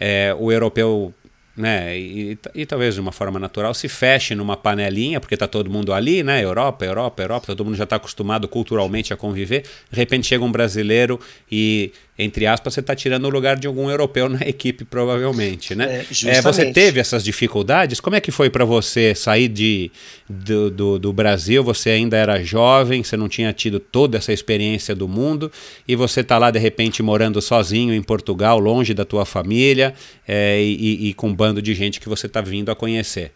[0.00, 1.14] é, o europeu
[1.56, 1.96] né?
[1.96, 5.92] E, e, talvez de uma forma natural se feche numa panelinha, porque está todo mundo
[5.92, 6.42] ali, né?
[6.42, 9.62] Europa, Europa, Europa, todo mundo já está acostumado culturalmente a conviver.
[9.90, 13.90] De repente chega um brasileiro e entre aspas, você está tirando o lugar de algum
[13.90, 16.04] europeu na equipe, provavelmente, né?
[16.24, 18.00] É, é, você teve essas dificuldades?
[18.00, 19.90] Como é que foi para você sair de,
[20.28, 21.64] do, do, do, Brasil?
[21.64, 25.50] Você ainda era jovem, você não tinha tido toda essa experiência do mundo
[25.88, 29.92] e você está lá, de repente, morando sozinho em Portugal, longe da tua família
[30.26, 33.32] é, e, e com um bando de gente que você está vindo a conhecer.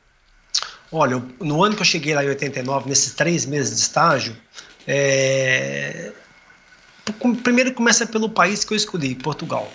[0.92, 4.36] Olha, no ano que eu cheguei lá em 89, nesses três meses de estágio,
[4.86, 6.12] é,
[7.42, 9.70] primeiro começa pelo país que eu escolhi, Portugal.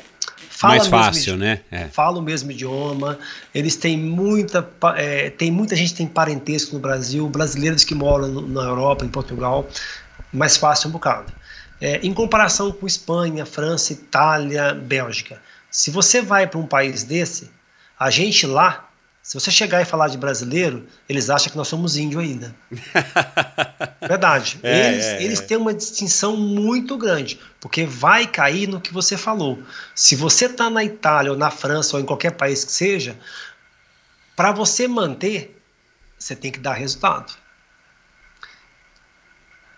[0.50, 1.62] Fala Mais fácil, né?
[1.70, 1.86] É.
[1.90, 3.20] Fala o mesmo idioma.
[3.54, 4.66] Eles têm muita,
[4.96, 9.04] é, tem muita gente que tem parentesco no Brasil, brasileiros que moram no, na Europa,
[9.04, 9.68] em Portugal.
[10.32, 11.34] Mais fácil um bocado.
[11.82, 15.42] É, em comparação com Espanha, França, Itália, Bélgica.
[15.70, 17.50] Se você vai para um país desse,
[18.00, 18.90] a gente lá
[19.24, 22.54] se você chegar e falar de brasileiro, eles acham que nós somos índio ainda.
[24.06, 24.60] Verdade.
[24.62, 25.44] É, eles, é, eles é.
[25.44, 29.64] têm uma distinção muito grande, porque vai cair no que você falou.
[29.96, 33.18] Se você está na Itália ou na França ou em qualquer país que seja,
[34.36, 35.58] para você manter,
[36.20, 37.34] você tem que dar resultado.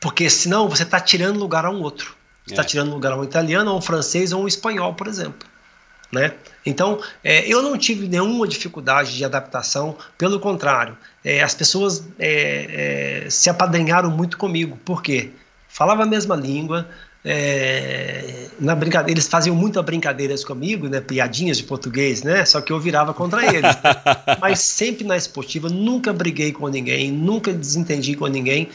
[0.02, 2.18] Porque senão você está tirando lugar a um outro.
[2.48, 2.66] Você está é.
[2.66, 5.48] tirando lugar a um italiano, a um francês ou um espanhol, por exemplo.
[6.12, 6.32] Né?
[6.66, 13.24] Então, é, eu não tive nenhuma dificuldade de adaptação, pelo contrário, é, as pessoas é,
[13.26, 14.78] é se apadrinharam muito comigo.
[14.86, 15.32] Por quê?
[15.68, 16.88] Falava a mesma língua,
[17.28, 22.72] é, na brincadeira, eles faziam muitas brincadeiras comigo, né, piadinhas de português, né, só que
[22.72, 23.76] eu virava contra eles.
[24.39, 28.70] Mas sempre na esportiva, nunca briguei com ninguém, nunca desentendi com ninguém.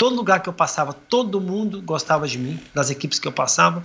[0.00, 3.82] Todo lugar que eu passava, todo mundo gostava de mim, das equipes que eu passava.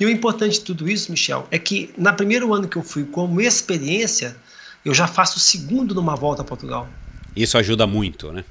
[0.00, 3.04] E o importante de tudo isso, Michel, é que na primeiro ano que eu fui
[3.04, 4.34] como experiência,
[4.82, 6.88] eu já faço o segundo numa volta a Portugal.
[7.36, 8.46] Isso ajuda muito, né?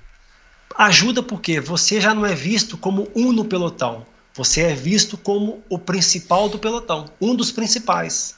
[0.78, 4.06] Ajuda porque você já não é visto como um no pelotão.
[4.36, 8.36] Você é visto como o principal do pelotão, um dos principais.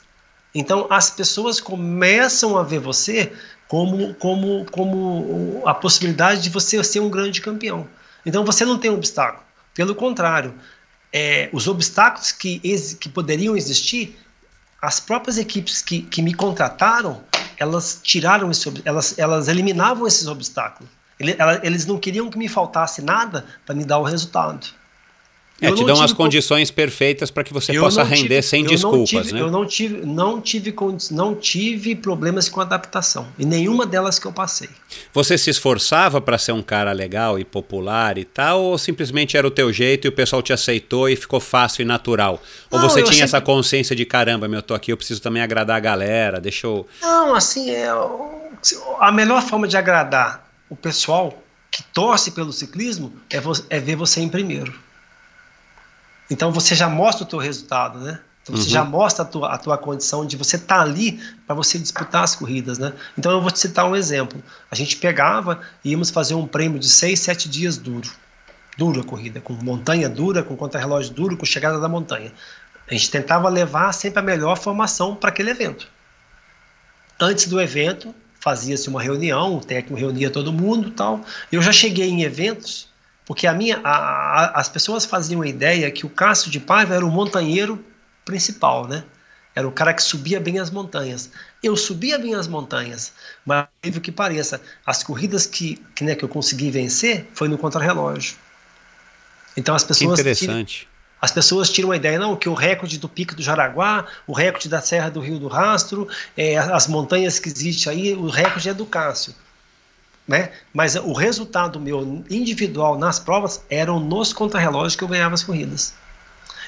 [0.54, 3.30] Então as pessoas começam a ver você
[3.68, 7.86] como, como, como a possibilidade de você ser um grande campeão.
[8.24, 9.42] Então você não tem obstáculo.
[9.74, 10.54] Pelo contrário,
[11.12, 12.60] é, os obstáculos que,
[13.00, 14.18] que poderiam existir,
[14.80, 17.22] as próprias equipes que, que me contrataram,
[17.58, 20.90] elas tiraram esse, elas, elas eliminavam esses obstáculos.
[21.62, 24.66] Eles não queriam que me faltasse nada para me dar o resultado.
[25.60, 29.32] É, te dão as condições perfeitas para que você possa render tive, sem desculpas, tive,
[29.32, 29.40] né?
[29.40, 30.74] Eu não tive, não tive,
[31.10, 34.70] não tive problemas com adaptação e nenhuma delas que eu passei.
[35.12, 39.46] Você se esforçava para ser um cara legal e popular e tal, ou simplesmente era
[39.46, 42.40] o teu jeito e o pessoal te aceitou e ficou fácil e natural?
[42.70, 43.24] Ou não, você tinha sempre...
[43.24, 46.66] essa consciência de caramba, meu, eu tô aqui, eu preciso também agradar a galera, deixa
[46.66, 46.86] eu.
[47.02, 47.88] Não, assim, é,
[48.98, 53.38] a melhor forma de agradar o pessoal que torce pelo ciclismo é,
[53.68, 54.72] é ver você em primeiro.
[56.30, 58.20] Então você já mostra o teu resultado, né?
[58.42, 58.70] Então você uhum.
[58.70, 62.24] já mostra a tua, a tua condição de você estar tá ali para você disputar
[62.24, 62.92] as corridas, né?
[63.18, 64.42] Então eu vou te citar um exemplo.
[64.70, 68.10] A gente pegava e íamos fazer um prêmio de seis, sete dias duro.
[68.78, 72.32] Duro a corrida, com montanha dura, com contra-relógio duro, com chegada da montanha.
[72.88, 75.86] A gente tentava levar sempre a melhor formação para aquele evento.
[77.20, 81.20] Antes do evento, fazia-se uma reunião, o técnico reunia todo mundo tal.
[81.52, 82.89] Eu já cheguei em eventos
[83.30, 86.96] porque a minha, a, a, as pessoas faziam a ideia que o Cássio de Paiva
[86.96, 87.78] era o montanheiro
[88.24, 89.04] principal, né?
[89.54, 91.30] Era o cara que subia bem as montanhas.
[91.62, 93.12] Eu subia bem as montanhas,
[93.46, 97.56] mas o que pareça, as corridas que, que, né, que eu consegui vencer foi no
[97.56, 98.34] contrarrelógio.
[99.56, 100.16] Então as pessoas.
[100.16, 100.78] Que interessante.
[100.80, 100.90] Tiram,
[101.22, 104.68] as pessoas tiram a ideia, não, que o recorde do Pico do Jaraguá, o recorde
[104.68, 108.74] da Serra do Rio do Rastro, é, as montanhas que existem aí, o recorde é
[108.74, 109.32] do Cássio
[110.30, 110.50] né?
[110.72, 115.92] Mas o resultado meu individual nas provas eram nos contrarrelógios que eu ganhava as corridas.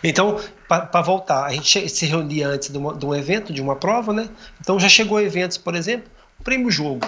[0.03, 3.77] Então, para voltar, a gente se reunia antes de, uma, de, um evento, de uma
[3.77, 4.29] prova, né?
[4.61, 6.11] Então já chegou eventos, por exemplo,
[6.41, 7.07] o prêmio jogo.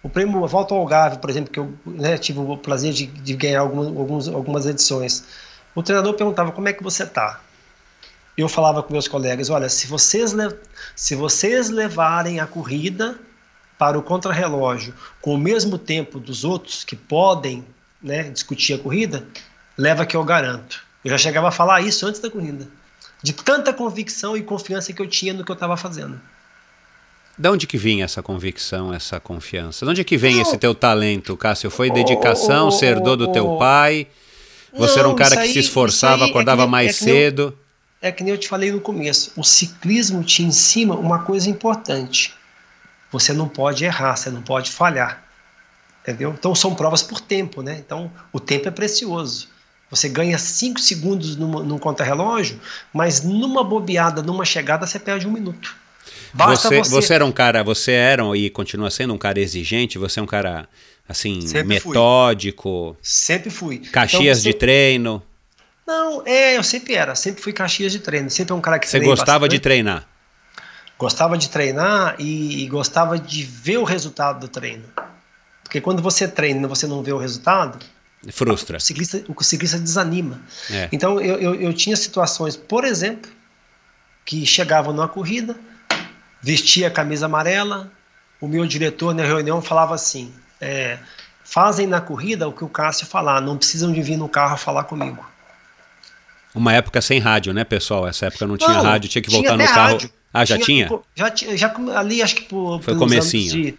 [0.00, 3.34] O prêmio Volta ao Algarve, por exemplo, que eu né, tive o prazer de, de
[3.34, 5.24] ganhar algumas, algumas, algumas edições.
[5.74, 7.40] O treinador perguntava como é que você está.
[8.38, 10.32] Eu falava com meus colegas, olha, se vocês,
[10.94, 13.18] se vocês levarem a corrida
[13.78, 17.64] para o contrarrelógio com o mesmo tempo dos outros que podem
[18.02, 19.26] né, discutir a corrida,
[19.76, 20.84] leva que eu garanto.
[21.04, 22.66] Eu já chegava a falar isso antes da corrida,
[23.22, 26.20] de tanta convicção e confiança que eu tinha no que eu estava fazendo.
[27.38, 29.84] De onde que vinha essa convicção, essa confiança?
[29.84, 30.42] De onde que vem não.
[30.42, 31.70] esse teu talento, Cássio?
[31.70, 34.06] Foi dedicação, oh, oh, oh, herdou do teu pai?
[34.72, 37.56] Você não, era um cara aí, que se esforçava, é acordava é mais é cedo?
[38.00, 39.32] Eu, é que nem eu te falei no começo.
[39.36, 42.34] O ciclismo te ensina uma coisa importante
[43.10, 45.24] você não pode errar, você não pode falhar.
[46.02, 46.34] Entendeu?
[46.38, 47.76] Então são provas por tempo, né?
[47.84, 49.48] Então o tempo é precioso.
[49.90, 52.60] Você ganha 5 segundos numa, num contra-relógio,
[52.92, 55.74] mas numa bobeada, numa chegada, você perde um minuto.
[56.34, 56.90] Você, você...
[56.90, 60.26] você era um cara, você era e continua sendo um cara exigente, você é um
[60.26, 60.68] cara
[61.08, 62.94] assim, Sempre metódico.
[62.94, 62.98] Fui.
[63.02, 63.78] Sempre fui.
[63.78, 65.22] Caxias então, de treino.
[65.86, 68.88] Não, é, eu sempre era, sempre fui Caxias de treino, sempre é um cara que
[68.88, 69.52] Você gostava bastante.
[69.52, 70.08] de treinar?
[70.98, 74.84] Gostava de treinar e, e, gostava de ver o resultado do treino.
[75.62, 77.78] Porque quando você treina e você não vê o resultado.
[78.30, 78.78] Frustra.
[78.78, 80.40] O ciclista, o ciclista desanima.
[80.70, 80.88] É.
[80.90, 83.30] Então eu, eu, eu, tinha situações, por exemplo,
[84.24, 85.54] que chegavam numa corrida,
[86.40, 87.92] vestia a camisa amarela,
[88.40, 90.98] o meu diretor na reunião falava assim: é,
[91.44, 94.84] fazem na corrida o que o Cássio falar, não precisam de vir no carro falar
[94.84, 95.24] comigo.
[96.54, 98.08] Uma época sem rádio, né, pessoal?
[98.08, 99.92] Essa época não tinha não, rádio, tinha que voltar tinha no carro.
[99.92, 100.10] Rádio.
[100.36, 100.90] Ah, já tinha?
[101.14, 103.50] Já tinha, já ali acho que por, Foi comecinho.
[103.50, 103.78] De,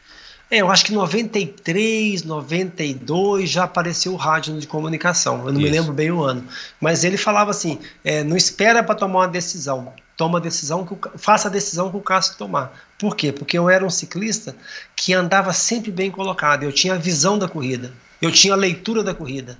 [0.50, 5.46] é, eu acho que 93, 92 já apareceu o rádio de comunicação.
[5.46, 5.62] Eu não Isso.
[5.62, 6.44] me lembro bem o ano.
[6.80, 9.94] Mas ele falava assim: é, não espera para tomar uma decisão.
[10.16, 12.74] Toma a decisão, que o, faça a decisão que o Cássio tomar.
[12.98, 13.32] Por quê?
[13.32, 14.56] Porque eu era um ciclista
[14.96, 16.64] que andava sempre bem colocado.
[16.64, 17.94] Eu tinha a visão da corrida.
[18.22, 19.60] Eu tinha a leitura da corrida.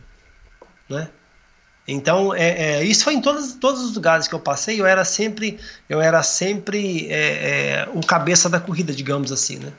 [0.90, 1.10] Né?
[1.88, 5.06] Então, é, é, isso foi em todos, todos os lugares que eu passei, eu era
[5.06, 5.58] sempre,
[5.88, 9.72] eu era sempre é, é, o cabeça da corrida, digamos assim, né?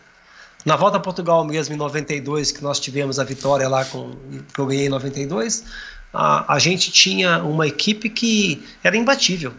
[0.64, 4.12] Na volta a Portugal mesmo, em 92, que nós tivemos a vitória lá, com,
[4.52, 5.64] que eu ganhei em 92,
[6.12, 9.52] a, a gente tinha uma equipe que era imbatível.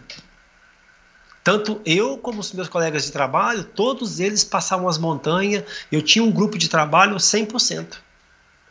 [1.42, 6.22] Tanto eu como os meus colegas de trabalho, todos eles passavam as montanhas, eu tinha
[6.22, 7.96] um grupo de trabalho 100%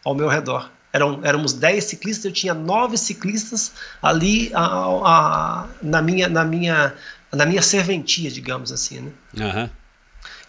[0.03, 0.69] ao meu redor.
[0.91, 6.95] Eram, éramos 10 ciclistas, eu tinha 9 ciclistas ali a, a, na, minha, na, minha,
[7.31, 8.99] na minha serventia, digamos assim.
[9.01, 9.11] Né?
[9.45, 9.69] Uhum.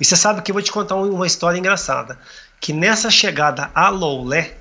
[0.00, 2.18] E você sabe que eu vou te contar uma história engraçada.
[2.58, 4.56] Que nessa chegada a Loulé,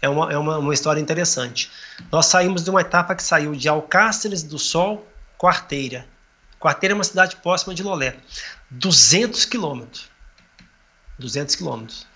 [0.00, 1.70] é uma, é uma, uma história interessante.
[2.10, 5.06] Nós saímos de uma etapa que saiu de Alcáceres do Sol,
[5.36, 6.06] Quarteira.
[6.58, 8.16] Quarteira é uma cidade próxima de Lolé.
[8.70, 10.08] 200 quilômetros.
[11.18, 12.06] 200 quilômetros.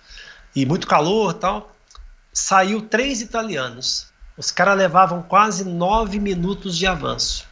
[0.55, 1.72] E muito calor tal
[2.33, 4.07] saiu três italianos.
[4.35, 7.47] Os caras levavam quase nove minutos de avanço.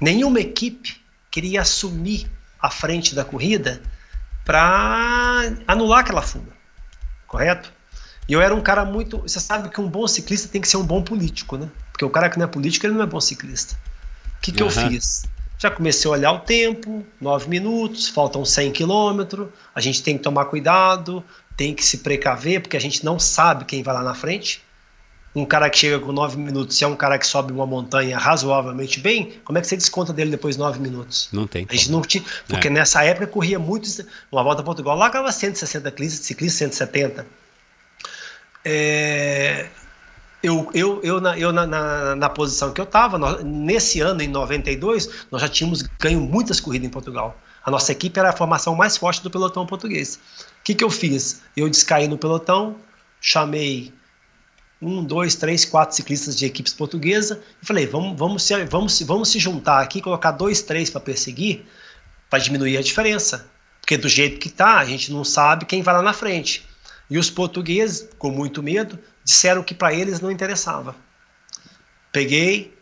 [0.00, 1.00] Nenhuma equipe
[1.30, 3.82] queria assumir a frente da corrida
[4.44, 6.52] para anular aquela fuga,
[7.26, 7.70] correto?
[8.28, 9.18] E eu era um cara muito.
[9.18, 11.68] Você sabe que um bom ciclista tem que ser um bom político, né?
[11.92, 13.76] Porque o cara que não é político, ele não é bom ciclista.
[14.38, 14.68] O que, que uhum.
[14.68, 15.24] eu fiz?
[15.58, 20.22] Já comecei a olhar o tempo, nove minutos, faltam 100 quilômetros, a gente tem que
[20.22, 21.24] tomar cuidado,
[21.56, 24.62] tem que se precaver, porque a gente não sabe quem vai lá na frente.
[25.34, 28.16] Um cara que chega com nove minutos, se é um cara que sobe uma montanha
[28.16, 31.28] razoavelmente bem, como é que você desconta dele depois de nove minutos?
[31.30, 31.66] Não tem.
[31.68, 32.70] A gente não tinha, porque é.
[32.70, 33.86] nessa época corria muito.
[34.32, 37.26] Uma volta a Portugal lá ganhava 160 ciclistas, 170.
[38.64, 39.68] É,
[40.42, 44.28] eu, eu, eu, na, eu na, na, na posição que eu estava, nesse ano, em
[44.28, 47.38] 92, nós já tínhamos ganho muitas corridas em Portugal.
[47.62, 50.18] A nossa equipe era a formação mais forte do pelotão português
[50.66, 51.42] que, que eu fiz?
[51.56, 52.76] Eu descaí no pelotão,
[53.20, 53.94] chamei
[54.82, 59.28] um, dois, três, quatro ciclistas de equipes portuguesas e falei: vamos, vamos, se, vamos, vamos
[59.28, 61.64] se juntar aqui, colocar dois, três para perseguir,
[62.28, 63.48] para diminuir a diferença.
[63.80, 66.66] Porque do jeito que tá, a gente não sabe quem vai lá na frente.
[67.08, 70.96] E os portugueses, com muito medo, disseram que para eles não interessava.
[72.10, 72.76] Peguei,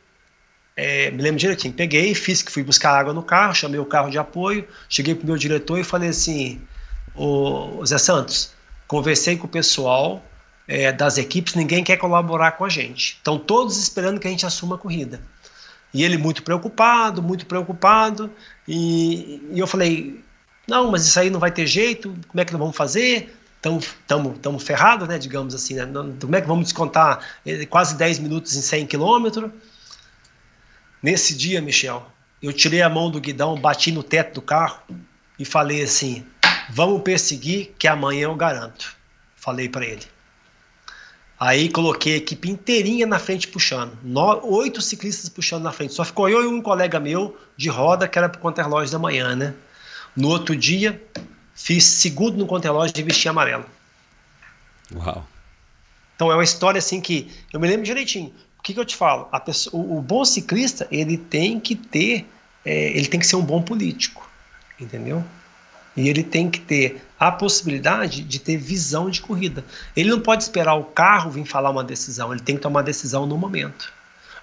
[0.75, 4.09] é, me lembro direitinho, peguei, fiz que fui buscar água no carro, chamei o carro
[4.09, 6.67] de apoio, cheguei pro meu diretor e falei assim:
[7.15, 8.53] o Zé Santos,
[8.87, 10.25] conversei com o pessoal
[10.67, 13.15] é, das equipes, ninguém quer colaborar com a gente.
[13.15, 15.21] Estão todos esperando que a gente assuma a corrida.
[15.93, 18.31] E ele muito preocupado, muito preocupado,
[18.67, 20.25] e, e eu falei,
[20.67, 23.37] não, mas isso aí não vai ter jeito, como é que nós vamos fazer?
[23.57, 25.87] Estamos ferrados, né, digamos assim, né?
[26.21, 29.51] como é que vamos descontar eh, quase 10 minutos em 100 quilômetros?
[31.03, 32.07] Nesse dia, Michel,
[32.43, 34.81] eu tirei a mão do guidão, bati no teto do carro
[35.39, 36.27] e falei assim,
[36.71, 38.97] Vamos perseguir, que amanhã eu garanto.
[39.37, 40.03] Falei para ele.
[41.39, 43.99] Aí coloquei a equipe inteirinha na frente puxando.
[44.03, 45.93] No, oito ciclistas puxando na frente.
[45.93, 49.35] Só ficou eu e um colega meu de roda, que era pro conterlógio da manhã,
[49.35, 49.55] né?
[50.17, 51.03] No outro dia,
[51.55, 53.65] fiz segundo no conterlógio de vestir amarelo.
[54.95, 55.27] Uau.
[56.15, 58.33] Então é uma história assim que eu me lembro direitinho.
[58.59, 59.25] O que, que eu te falo?
[59.45, 62.27] Pessoa, o, o, bom ciclista ele tem que ter,
[62.65, 64.27] é, ele tem que ser um bom político,
[64.81, 65.23] entendeu?
[65.97, 69.65] E ele tem que ter a possibilidade de ter visão de corrida.
[69.97, 73.27] Ele não pode esperar o carro vir falar uma decisão, ele tem que tomar decisão
[73.27, 73.93] no momento.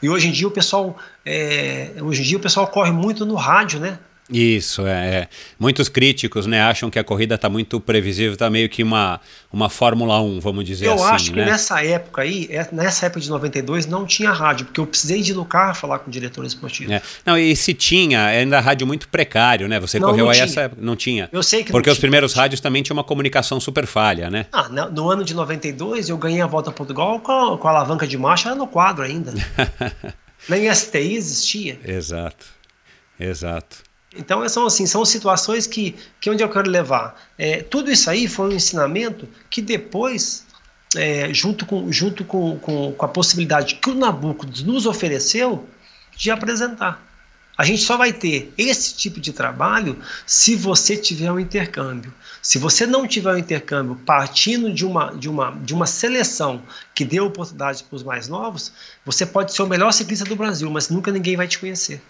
[0.02, 3.36] E hoje em dia o pessoal, é, hoje em dia o pessoal corre muito no
[3.36, 3.99] rádio, né?
[4.32, 5.27] Isso, é, é.
[5.59, 9.19] Muitos críticos né, acham que a corrida está muito previsível, está meio que uma,
[9.51, 11.03] uma Fórmula 1, vamos dizer eu assim.
[11.03, 11.43] Eu acho né?
[11.43, 15.21] que nessa época aí, é, nessa época de 92, não tinha rádio, porque eu precisei
[15.21, 16.93] de ir no carro falar com o diretor esportivo.
[16.93, 17.01] É.
[17.25, 19.79] Não, e se tinha, ainda rádio muito precário, né?
[19.82, 20.45] Você não, correu não aí tinha.
[20.45, 20.82] essa época.
[20.82, 21.29] Não tinha.
[21.32, 24.45] Eu sei que Porque os primeiros rádios também tinham uma comunicação super falha, né?
[24.51, 27.71] Ah, no ano de 92 eu ganhei a volta a Portugal com a, com a
[27.71, 29.34] alavanca de marcha era no quadro ainda.
[30.47, 31.79] Nem STI existia.
[31.84, 32.45] Exato.
[33.19, 33.90] Exato.
[34.16, 37.16] Então, são assim, são situações que, que onde eu quero levar.
[37.38, 40.45] É, tudo isso aí foi um ensinamento que depois,
[40.95, 45.68] é, junto, com, junto com, com, com a possibilidade que o Nabucco nos ofereceu
[46.16, 47.01] de apresentar.
[47.57, 52.14] A gente só vai ter esse tipo de trabalho se você tiver um intercâmbio.
[52.41, 56.64] Se você não tiver um intercâmbio partindo de uma, de uma, de uma seleção
[56.95, 58.73] que dê oportunidade para os mais novos,
[59.06, 62.02] você pode ser o melhor ciclista do Brasil, mas nunca ninguém vai te conhecer.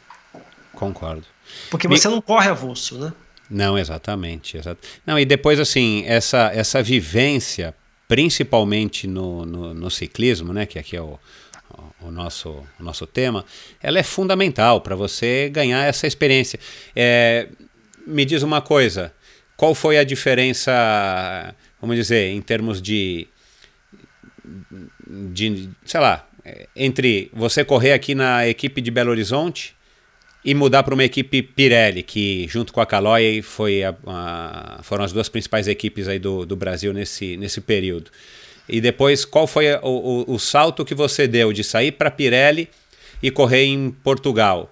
[0.73, 1.25] Concordo.
[1.69, 2.15] Porque você Me...
[2.15, 3.13] não corre avulso, né?
[3.49, 4.87] Não, exatamente, exato.
[5.05, 7.75] Não, e depois, assim, essa, essa vivência,
[8.07, 11.19] principalmente no, no, no ciclismo, né, que aqui é o,
[12.01, 13.45] o, nosso, o nosso tema,
[13.81, 16.59] ela é fundamental para você ganhar essa experiência.
[16.95, 17.49] É,
[18.07, 19.13] me diz uma coisa,
[19.57, 23.27] qual foi a diferença, vamos dizer, em termos de,
[25.05, 26.25] de sei lá,
[26.75, 29.75] entre você correr aqui na equipe de Belo Horizonte
[30.43, 35.03] e mudar para uma equipe Pirelli, que junto com a Caloi foi a, a, foram
[35.03, 38.09] as duas principais equipes aí do, do Brasil nesse, nesse período.
[38.67, 42.69] E depois, qual foi o, o, o salto que você deu de sair para Pirelli
[43.21, 44.71] e correr em Portugal?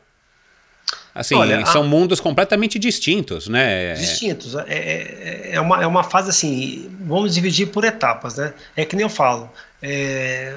[1.13, 1.85] Assim, Olha, são a...
[1.85, 3.93] mundos completamente distintos, né?
[3.93, 4.55] Distintos.
[4.55, 8.53] É, é, é, uma, é uma fase assim, vamos dividir por etapas, né?
[8.75, 9.51] É que nem eu falo,
[9.81, 10.55] é,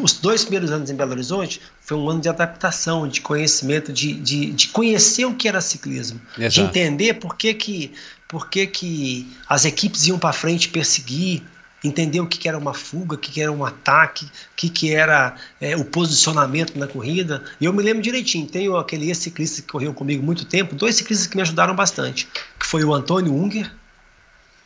[0.00, 4.14] os dois primeiros anos em Belo Horizonte foi um ano de adaptação, de conhecimento, de,
[4.14, 6.54] de, de conhecer o que era ciclismo, Exato.
[6.54, 7.92] de entender por que, que,
[8.26, 11.42] por que, que as equipes iam para frente perseguir,
[11.82, 14.68] entender o que, que era uma fuga, o que, que era um ataque, o que,
[14.68, 17.42] que era é, o posicionamento na corrida.
[17.60, 21.26] E eu me lembro direitinho, tenho aquele ex-ciclista que correu comigo muito tempo, dois ciclistas
[21.26, 22.28] que me ajudaram bastante,
[22.58, 23.70] que foi o Antônio Unger,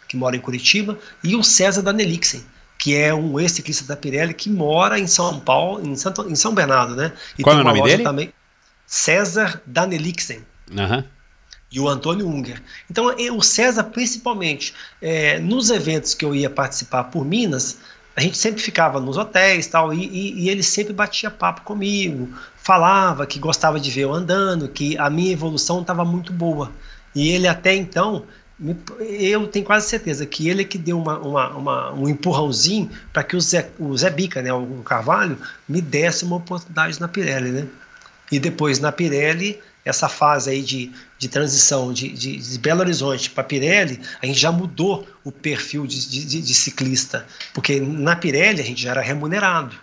[0.09, 2.45] que mora em Curitiba, e o César Danelixen
[2.83, 6.53] que é um ex-ciclista da Pirelli que mora em São Paulo, em, Santo, em São
[6.53, 7.13] Bernardo, né?
[7.39, 8.03] E Qual é o nome dele?
[8.03, 8.33] Também,
[8.85, 10.45] César Danelixen.
[10.69, 11.05] Uhum.
[11.71, 12.61] E o Antônio Unger.
[12.91, 17.79] Então, o César, principalmente, é, nos eventos que eu ia participar por Minas,
[18.17, 22.31] a gente sempre ficava nos hotéis tal, e, e, e ele sempre batia papo comigo,
[22.57, 26.73] falava que gostava de ver eu andando, que a minha evolução estava muito boa.
[27.15, 28.25] E ele até então
[29.01, 33.25] eu tenho quase certeza que ele é que deu uma, uma, uma um empurrãozinho para
[33.25, 35.37] que o Zé, o Zé Bica, né, o Carvalho,
[35.69, 37.67] me desse uma oportunidade na Pirelli, né?
[38.31, 43.29] E depois na Pirelli, essa fase aí de, de transição de, de, de Belo Horizonte
[43.31, 48.61] para Pirelli, a gente já mudou o perfil de, de, de ciclista, porque na Pirelli
[48.61, 49.77] a gente já era remunerado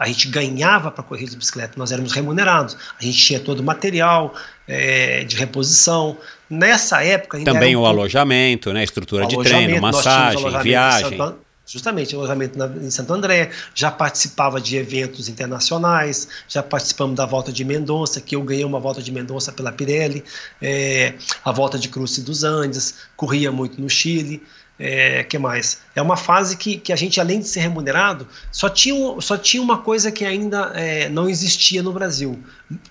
[0.00, 3.62] a gente ganhava para correr de bicicleta, nós éramos remunerados, a gente tinha todo o
[3.62, 4.34] material
[4.66, 6.16] é, de reposição.
[6.50, 7.42] Nessa época.
[7.44, 7.86] Também o um...
[7.86, 8.82] alojamento, né?
[8.82, 11.16] estrutura de treino, massagem, viagem.
[11.16, 17.24] Santo, justamente, alojamento na, em Santo André, já participava de eventos internacionais, já participamos da
[17.24, 20.24] volta de Mendonça, que eu ganhei uma volta de Mendonça pela Pirelli,
[20.60, 21.14] é,
[21.44, 24.42] a volta de Cruz dos Andes, corria muito no Chile.
[24.82, 25.82] É, que mais?
[25.94, 29.62] É uma fase que, que a gente, além de ser remunerado, só tinha, só tinha
[29.62, 32.42] uma coisa que ainda é, não existia no Brasil: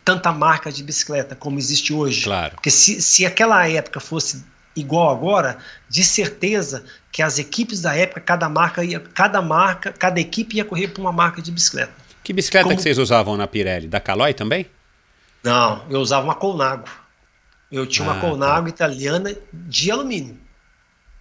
[0.06, 2.26] tanta marca de bicicleta como existe hoje.
[2.26, 2.52] Claro.
[2.52, 4.46] Porque se, se aquela época fosse
[4.76, 5.58] igual agora,
[5.90, 10.66] de certeza que as equipes da época, cada marca ia, cada marca, cada equipe ia
[10.66, 11.92] correr por uma marca de bicicleta.
[12.24, 12.76] Que bicicleta como...
[12.76, 13.88] que vocês usavam na Pirelli?
[13.88, 14.68] Da Caloi também?
[15.44, 16.88] Não, eu usava uma Colnago.
[17.72, 18.70] Eu tinha ah, uma Colnago tá.
[18.70, 20.38] italiana de alumínio.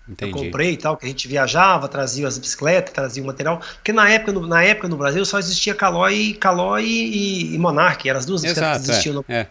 [0.08, 0.32] Entendi.
[0.32, 3.60] Eu comprei e tal, que a gente viajava, trazia as bicicletas, trazia o material.
[3.74, 8.08] Porque na época no, na época no Brasil só existia Caloi, Caloi e, e Monarch,
[8.08, 9.46] eram as duas bicicletas Exato, que existiam no é.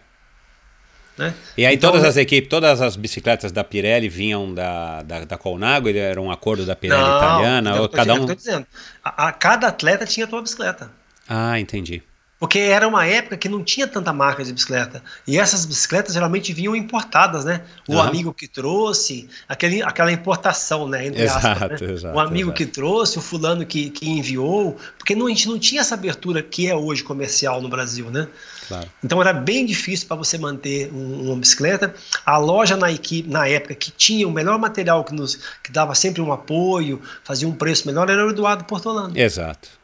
[1.16, 1.34] Né?
[1.56, 5.36] E aí então, todas as equipes, todas as bicicletas da Pirelli vinham da, da, da
[5.36, 8.24] Colnago, ele era um acordo da Pirelli não, italiana, ou cada um...
[8.24, 8.64] dizendo,
[9.02, 10.90] a, a, cada atleta tinha a sua bicicleta.
[11.28, 12.02] Ah, entendi.
[12.38, 15.02] Porque era uma época que não tinha tanta marca de bicicleta.
[15.26, 17.62] E essas bicicletas geralmente vinham importadas, né?
[17.88, 18.00] O uhum.
[18.00, 21.06] amigo que trouxe, aquele, aquela importação, né?
[21.06, 21.92] Entre exato, aspas, né?
[21.92, 22.16] exato.
[22.16, 22.56] O amigo exato.
[22.56, 24.76] que trouxe, o fulano que, que enviou.
[24.96, 28.28] Porque não, a gente não tinha essa abertura que é hoje comercial no Brasil, né?
[28.68, 28.88] Claro.
[29.02, 31.92] Então era bem difícil para você manter um, uma bicicleta.
[32.24, 35.94] A loja na equipe, na época, que tinha o melhor material, que, nos, que dava
[35.94, 39.18] sempre um apoio, fazia um preço melhor, era o Eduardo Portolano.
[39.18, 39.77] Exato.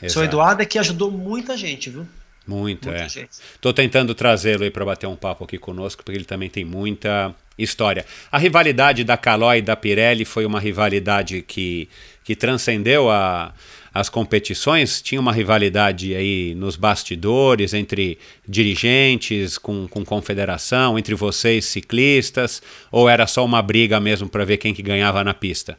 [0.00, 0.12] Exato.
[0.12, 2.06] Seu Eduardo é que ajudou muita gente, viu?
[2.46, 3.28] Muito, muita é.
[3.54, 7.34] Estou tentando trazê-lo aí para bater um papo aqui conosco, porque ele também tem muita
[7.58, 8.06] história.
[8.30, 11.88] A rivalidade da Caloi e da Pirelli foi uma rivalidade que,
[12.22, 13.52] que transcendeu a,
[13.92, 15.02] as competições.
[15.02, 18.16] Tinha uma rivalidade aí nos bastidores entre
[18.46, 22.62] dirigentes, com, com confederação, entre vocês ciclistas,
[22.92, 25.76] ou era só uma briga mesmo para ver quem que ganhava na pista?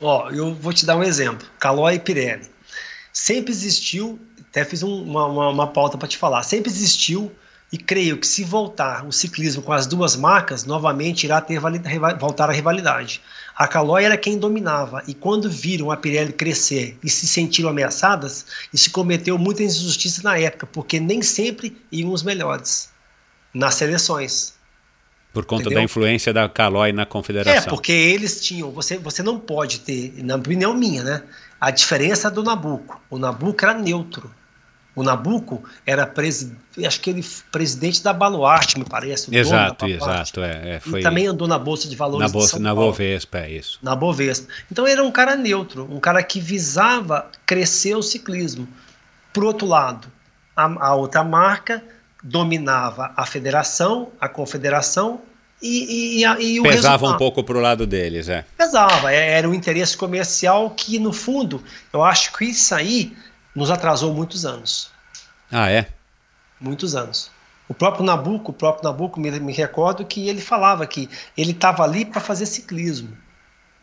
[0.00, 1.46] Ó, eu vou te dar um exemplo.
[1.58, 2.55] Caloi e Pirelli
[3.16, 4.20] sempre existiu,
[4.50, 7.32] até fiz um, uma, uma, uma pauta para te falar, sempre existiu
[7.72, 11.58] e creio que se voltar o ciclismo com as duas marcas, novamente irá ter
[12.18, 13.22] voltar a rivalidade.
[13.56, 18.44] A Caloi era quem dominava e quando viram a Pirelli crescer e se sentiram ameaçadas,
[18.70, 22.90] isso cometeu muita injustiça na época, porque nem sempre iam os melhores
[23.54, 24.54] nas seleções.
[25.32, 25.78] Por conta Entendeu?
[25.78, 27.62] da influência da Caloi na confederação.
[27.62, 28.70] É, porque eles tinham.
[28.70, 31.22] Você, você não pode ter, na opinião minha, né?
[31.60, 33.00] A diferença do Nabucco.
[33.10, 34.30] O Nabucco era neutro.
[34.96, 39.34] O Nabucco era presidente, acho que ele presidente da Baluarte, me parece.
[39.34, 40.40] Exato, exato.
[40.40, 41.00] É, é, foi...
[41.00, 43.78] E também andou na Bolsa de Valores na bolsa, Na Bovespa, é isso.
[43.82, 44.50] Na Bovespa.
[44.72, 48.66] Então ele era um cara neutro, um cara que visava crescer o ciclismo.
[49.34, 50.08] Por outro lado,
[50.56, 51.84] a, a outra marca
[52.22, 55.20] dominava a federação, a confederação
[55.66, 58.44] e, e, e, e Pesava um pouco para o lado deles, é.
[58.56, 61.62] Pesava, é, era um interesse comercial que, no fundo,
[61.92, 63.16] eu acho que isso aí
[63.54, 64.90] nos atrasou muitos anos.
[65.50, 65.88] Ah, é?
[66.60, 67.30] Muitos anos.
[67.68, 71.82] O próprio Nabucco, o próprio Nabucco, me, me recordo que ele falava que ele estava
[71.82, 73.16] ali para fazer ciclismo.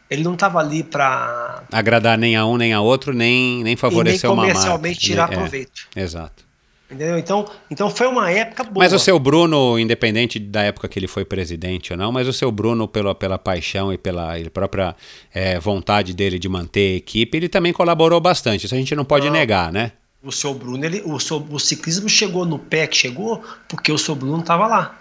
[0.09, 4.29] Ele não estava ali para agradar nem a um nem a outro, nem nem favorecer
[4.29, 4.53] nem uma marca.
[4.53, 5.87] comercialmente tirar é, proveito.
[5.95, 6.45] Exato.
[6.93, 7.17] Entendeu?
[7.17, 8.83] Então, então foi uma época boa.
[8.83, 12.33] Mas o seu Bruno, independente da época que ele foi presidente ou não, mas o
[12.33, 14.95] seu Bruno, pela, pela paixão e pela própria
[15.33, 18.65] é, vontade dele de manter a equipe, ele também colaborou bastante.
[18.65, 19.93] Isso a gente não pode não, negar, né?
[20.21, 23.97] O seu Bruno, ele, o, seu, o ciclismo chegou no pé que chegou porque o
[23.97, 24.99] seu Bruno estava lá.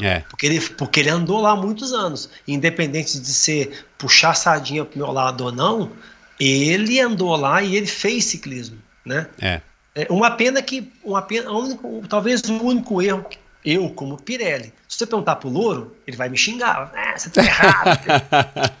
[0.00, 0.20] É.
[0.20, 2.30] Porque ele, porque ele andou lá há muitos anos.
[2.48, 5.90] Independente de ser puxar a sardinha pro meu lado ou não,
[6.38, 9.26] ele andou lá e ele fez ciclismo, né?
[9.38, 9.60] É.
[9.94, 14.72] É uma pena que, uma pena, único, talvez o único erro que eu, como Pirelli,
[14.88, 16.90] se você perguntar pro Louro, ele vai me xingar.
[16.94, 18.00] Ah, você tá errado.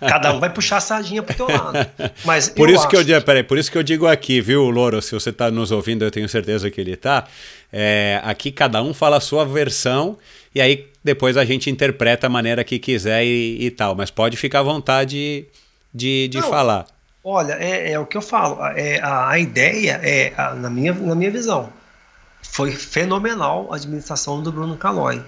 [0.00, 1.86] Cada um vai puxar a sardinha pro teu lado.
[2.24, 5.02] Mas por isso que eu digo, peraí, por isso que eu digo aqui, viu, Louro?
[5.02, 7.26] Se você tá nos ouvindo, eu tenho certeza que ele tá.
[7.70, 10.18] É, aqui cada um fala a sua versão
[10.54, 13.94] e aí depois a gente interpreta a maneira que quiser e, e tal.
[13.94, 15.46] Mas pode ficar à vontade
[15.92, 16.86] de, de Não, falar.
[17.22, 18.64] Olha, é, é, o que eu falo.
[18.64, 21.72] É, a, a ideia é, a, na, minha, na minha visão,
[22.42, 25.22] foi fenomenal a administração do Bruno Calói.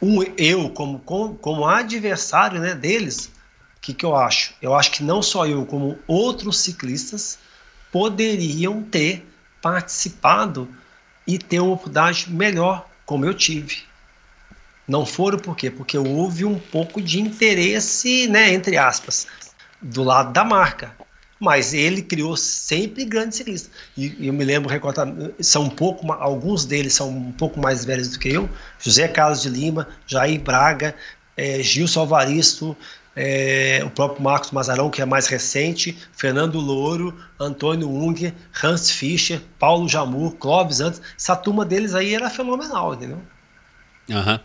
[0.00, 3.26] Um, eu, como, como, como adversário né, deles,
[3.76, 4.54] o que, que eu acho?
[4.60, 7.38] Eu acho que não só eu, como outros ciclistas
[7.92, 9.26] poderiam ter
[9.60, 10.68] participado
[11.26, 13.84] e ter uma oportunidade melhor, como eu tive.
[14.86, 15.70] Não foram por quê?
[15.70, 19.26] Porque houve um pouco de interesse, né, entre aspas,
[19.86, 20.94] do lado da marca.
[21.38, 23.70] Mas ele criou sempre grandes ciclistas.
[23.96, 24.70] E eu me lembro,
[25.40, 28.48] são um pouco, alguns deles são um pouco mais velhos do que eu.
[28.78, 30.94] José Carlos de Lima, Jair Braga,
[31.36, 32.74] é, Gilson Alvaristo,
[33.14, 39.40] é, o próprio Marcos Mazarão, que é mais recente, Fernando Louro, Antônio Unger, Hans Fischer,
[39.58, 41.02] Paulo Jamur, Clóvis antes.
[41.18, 43.20] Essa turma deles aí era fenomenal, entendeu?
[44.08, 44.38] Uhum.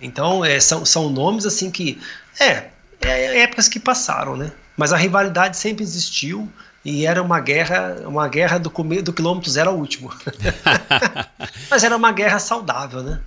[0.00, 2.00] Então, é, são, são nomes assim que.
[2.40, 2.70] É,
[3.00, 4.52] é, épocas que passaram, né?
[4.76, 6.48] Mas a rivalidade sempre existiu
[6.84, 8.70] e era uma guerra, uma guerra do,
[9.02, 10.10] do quilômetro zero ao último.
[11.70, 13.20] Mas era uma guerra saudável, né?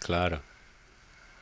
[0.00, 0.40] Claro.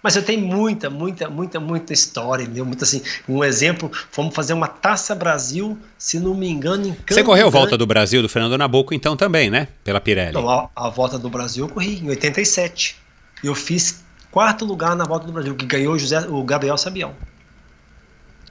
[0.04, 2.66] Mas eu tenho muita, muita, muita, muita história, entendeu?
[2.66, 7.24] Muito assim, um exemplo, fomos fazer uma Taça Brasil, se não me engano, em Você
[7.24, 9.68] correu a Volta do Brasil do Fernando Nabuco então também, né?
[9.82, 10.34] Pela Pirelli.
[10.34, 12.96] Não, a, a Volta do Brasil eu corri em 87.
[13.42, 17.14] Eu fiz quarto lugar na Volta do Brasil, que ganhou o, José, o Gabriel Sabião.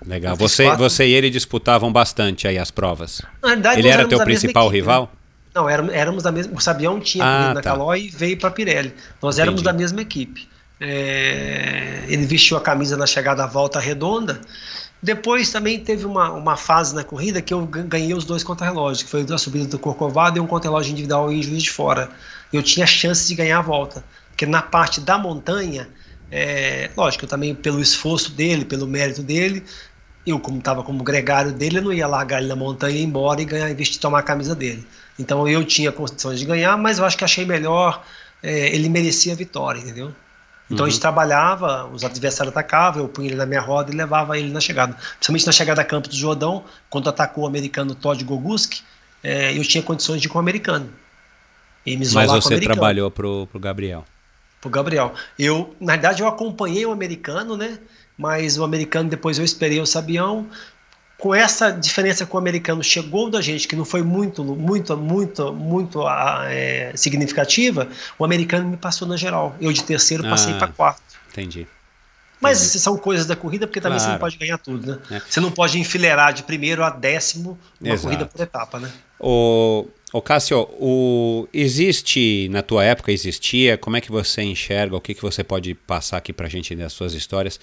[0.06, 0.36] Legal.
[0.36, 3.22] Você, você e ele disputavam bastante aí as provas.
[3.42, 5.04] Na verdade, ele era teu principal equipe, rival?
[5.04, 5.20] Né?
[5.56, 6.54] Não, éramos, éramos da mesma.
[6.56, 7.72] O Sabião tinha ah, na tá.
[7.72, 8.94] Calói e veio para Pirelli.
[9.22, 9.74] Nós éramos Entendi.
[9.74, 10.50] da mesma equipe.
[10.80, 14.42] É, ele vestiu a camisa na chegada à volta redonda.
[15.02, 19.10] Depois também teve uma, uma fase na corrida que eu ganhei os dois contra-relógios, que
[19.10, 22.10] foi a subida do Corcovado e um contra-relógio individual em Juiz de Fora.
[22.52, 25.90] Eu tinha chance de ganhar a volta, porque na parte da montanha,
[26.36, 29.64] é, lógico, eu também pelo esforço dele, pelo mérito dele,
[30.26, 33.04] eu, como estava como gregário dele, eu não ia largar ele na montanha e ir
[33.04, 34.84] embora e ganhar, investir tomar a camisa dele.
[35.20, 38.04] Então eu tinha condições de ganhar, mas eu acho que achei melhor,
[38.42, 40.12] é, ele merecia a vitória, entendeu?
[40.66, 40.86] Então uhum.
[40.86, 41.02] a gente uhum.
[41.02, 44.98] trabalhava, os adversários atacavam, eu punha ele na minha roda e levava ele na chegada.
[45.18, 48.82] Principalmente na chegada a Campo do Jordão, quando atacou o americano Todd Goguski,
[49.24, 50.90] é, eu tinha condições de ir com o americano.
[51.86, 54.04] E me Mas você trabalhou pro, pro Gabriel.
[54.64, 55.14] Pro Gabriel.
[55.38, 57.78] Eu, na verdade, eu acompanhei o americano, né?
[58.18, 60.48] mas o americano depois eu esperei o Sabião.
[61.18, 65.54] Com essa diferença que o americano chegou da gente, que não foi muito, muito, muito,
[65.54, 67.88] muito ah, é, significativa,
[68.20, 69.56] o americano me passou na geral.
[69.62, 71.02] Eu de terceiro passei ah, para quarto.
[71.32, 71.66] Entendi.
[72.42, 74.12] Mas são coisas da corrida, porque também claro.
[74.12, 75.00] você não pode ganhar tudo, né?
[75.12, 75.22] É.
[75.30, 78.04] Você não pode enfileirar de primeiro a décimo uma Exato.
[78.04, 78.92] corrida por etapa, né?
[79.18, 85.02] O, o Cássio, o, existe, na tua época existia, como é que você enxerga, o
[85.02, 87.60] que, que você pode passar aqui pra gente das suas histórias?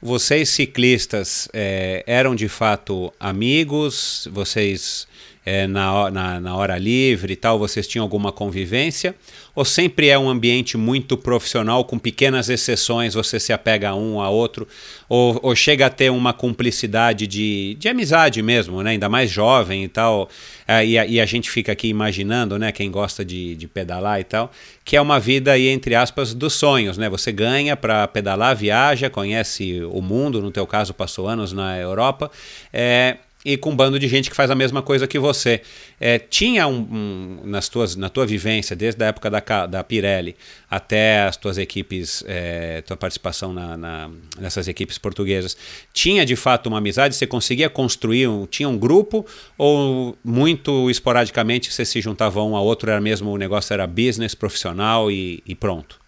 [0.00, 4.26] Vocês ciclistas é, eram de fato amigos?
[4.32, 5.06] Vocês
[5.48, 9.14] é, na, na, na, hora livre e tal, vocês tinham alguma convivência?
[9.54, 14.20] Ou sempre é um ambiente muito profissional, com pequenas exceções, você se apega a um
[14.20, 14.68] a outro?
[15.08, 18.90] Ou, ou chega a ter uma cumplicidade de, de amizade mesmo, né?
[18.90, 20.28] ainda mais jovem e tal?
[20.66, 24.20] É, e, a, e, a, gente fica aqui imaginando, né, quem gosta de, de pedalar
[24.20, 24.52] e tal,
[24.84, 27.08] que é uma vida aí, entre aspas, dos sonhos, né?
[27.08, 32.30] Você ganha para pedalar, viaja, conhece o mundo, no teu caso passou anos na Europa,
[32.70, 35.62] é, e com um bando de gente que faz a mesma coisa que você.
[36.00, 40.36] É, tinha um, um, nas tuas, na tua vivência, desde a época da, da Pirelli
[40.70, 45.56] até as tuas equipes, é, tua participação na, na, nessas equipes portuguesas,
[45.92, 47.14] tinha de fato uma amizade?
[47.14, 49.24] Você conseguia construir, um, tinha um grupo
[49.56, 54.34] ou muito esporadicamente você se juntava um a outro, era mesmo o negócio era business,
[54.34, 55.98] profissional e, e pronto?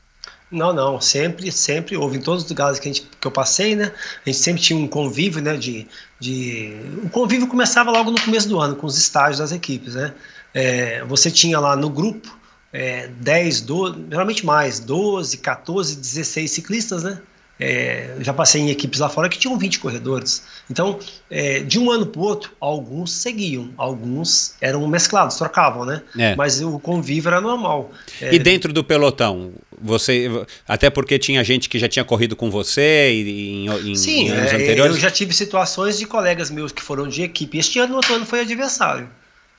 [0.51, 3.77] Não, não, sempre, sempre houve em todos os lugares que, a gente, que eu passei,
[3.77, 3.93] né?
[4.27, 5.57] A gente sempre tinha um convívio, né?
[5.57, 5.86] De,
[6.20, 6.76] de...
[7.02, 10.12] O convívio começava logo no começo do ano, com os estágios das equipes, né?
[10.52, 12.38] É, você tinha lá no grupo
[12.72, 17.20] é, 10, 12, geralmente mais, 12, 14, 16 ciclistas, né?
[17.62, 20.42] É, já passei em equipes lá fora que tinham 20 corredores.
[20.70, 20.98] Então,
[21.30, 26.01] é, de um ano para o outro, alguns seguiam, alguns eram mesclados, trocavam, né?
[26.18, 26.34] É.
[26.36, 27.92] Mas o convívio era normal.
[28.18, 29.52] E dentro do pelotão,
[29.82, 30.28] você,
[30.66, 34.52] até porque tinha gente que já tinha corrido com você e, em, Sim, em anos
[34.52, 34.97] é, anteriores.
[34.97, 37.59] Eu já tive situações de colegas meus que foram de equipe.
[37.59, 39.09] Este ano, outro ano foi adversário.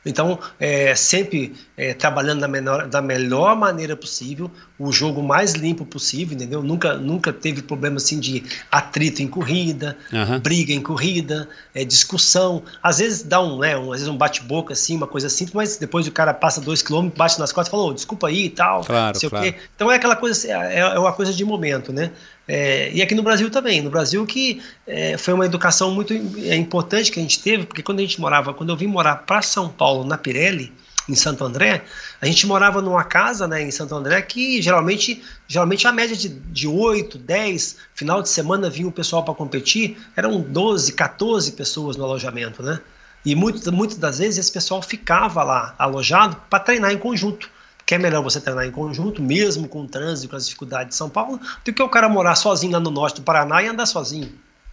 [0.06, 4.50] Então, é, sempre é, trabalhando da, menor, da melhor maneira possível,
[4.80, 6.64] o jogo mais limpo possível, entendeu?
[6.64, 10.40] Nunca, nunca teve problema assim de atrito em corrida, uhum.
[10.40, 12.64] briga em corrida, é, discussão.
[12.82, 15.78] Às vezes dá um, né, um às vezes um bate-boca assim, uma coisa simples, mas
[15.78, 18.50] depois o cara passa dois quilômetros, bate nas costas e fala, oh, desculpa aí e
[18.50, 18.84] tal.
[18.84, 19.54] Claro, claro.
[19.76, 22.12] Então é aquela coisa, é, é uma coisa de momento, né?
[22.48, 23.82] É, e aqui no Brasil também.
[23.82, 27.84] No Brasil que é, foi uma educação muito é, importante que a gente teve, porque
[27.84, 30.74] quando a gente morava, quando eu vim morar para São Paulo, na Pirelli,
[31.10, 31.84] em Santo André,
[32.22, 36.30] a gente morava numa casa né, em Santo André que geralmente, geralmente a média de,
[36.30, 41.98] de 8, 10, final de semana vinha o pessoal para competir, eram 12, 14 pessoas
[41.98, 42.80] no alojamento, né?
[43.26, 47.50] E muitas, muitas das vezes esse pessoal ficava lá alojado para treinar em conjunto
[47.86, 50.96] que é melhor você treinar em conjunto, mesmo com o trânsito, com as dificuldades de
[50.96, 53.86] São Paulo, do que o cara morar sozinho lá no norte do Paraná e andar
[53.86, 54.32] sozinho.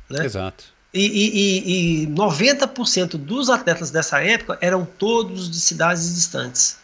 [0.09, 0.25] Né?
[0.25, 0.65] Exato.
[0.93, 6.79] E, e, e, e 90% dos atletas dessa época eram todos de cidades distantes.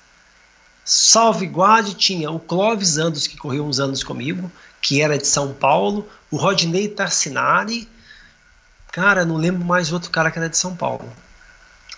[0.84, 4.52] Salve Guarde tinha o Clóvis Andos, que correu uns anos comigo,
[4.82, 7.88] que era de São Paulo, o Rodney Tarcinari,
[8.92, 11.10] cara, não lembro mais outro cara que era de São Paulo.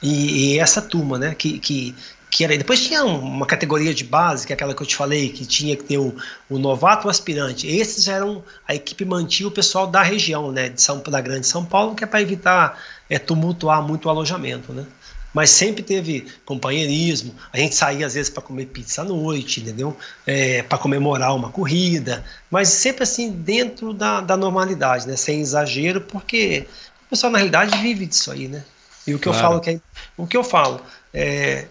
[0.00, 1.96] E, e essa turma, né, que, que
[2.30, 5.28] que era, depois tinha uma categoria de base, que é aquela que eu te falei,
[5.28, 6.14] que tinha que ter o,
[6.50, 7.66] o novato o aspirante.
[7.66, 11.64] Esses eram, a equipe mantinha o pessoal da região, né, de São, da Grande São
[11.64, 12.78] Paulo, que é para evitar
[13.08, 14.84] é, tumultuar muito o alojamento, né.
[15.32, 19.94] Mas sempre teve companheirismo, a gente saía às vezes para comer pizza à noite, entendeu?
[20.26, 26.00] É, para comemorar uma corrida, mas sempre assim dentro da, da normalidade, né, sem exagero,
[26.00, 26.66] porque
[27.06, 28.64] o pessoal na realidade vive disso aí, né.
[29.06, 29.38] E o que claro.
[29.38, 29.80] eu falo que é,
[30.16, 30.80] o que eu falo
[31.14, 31.66] é,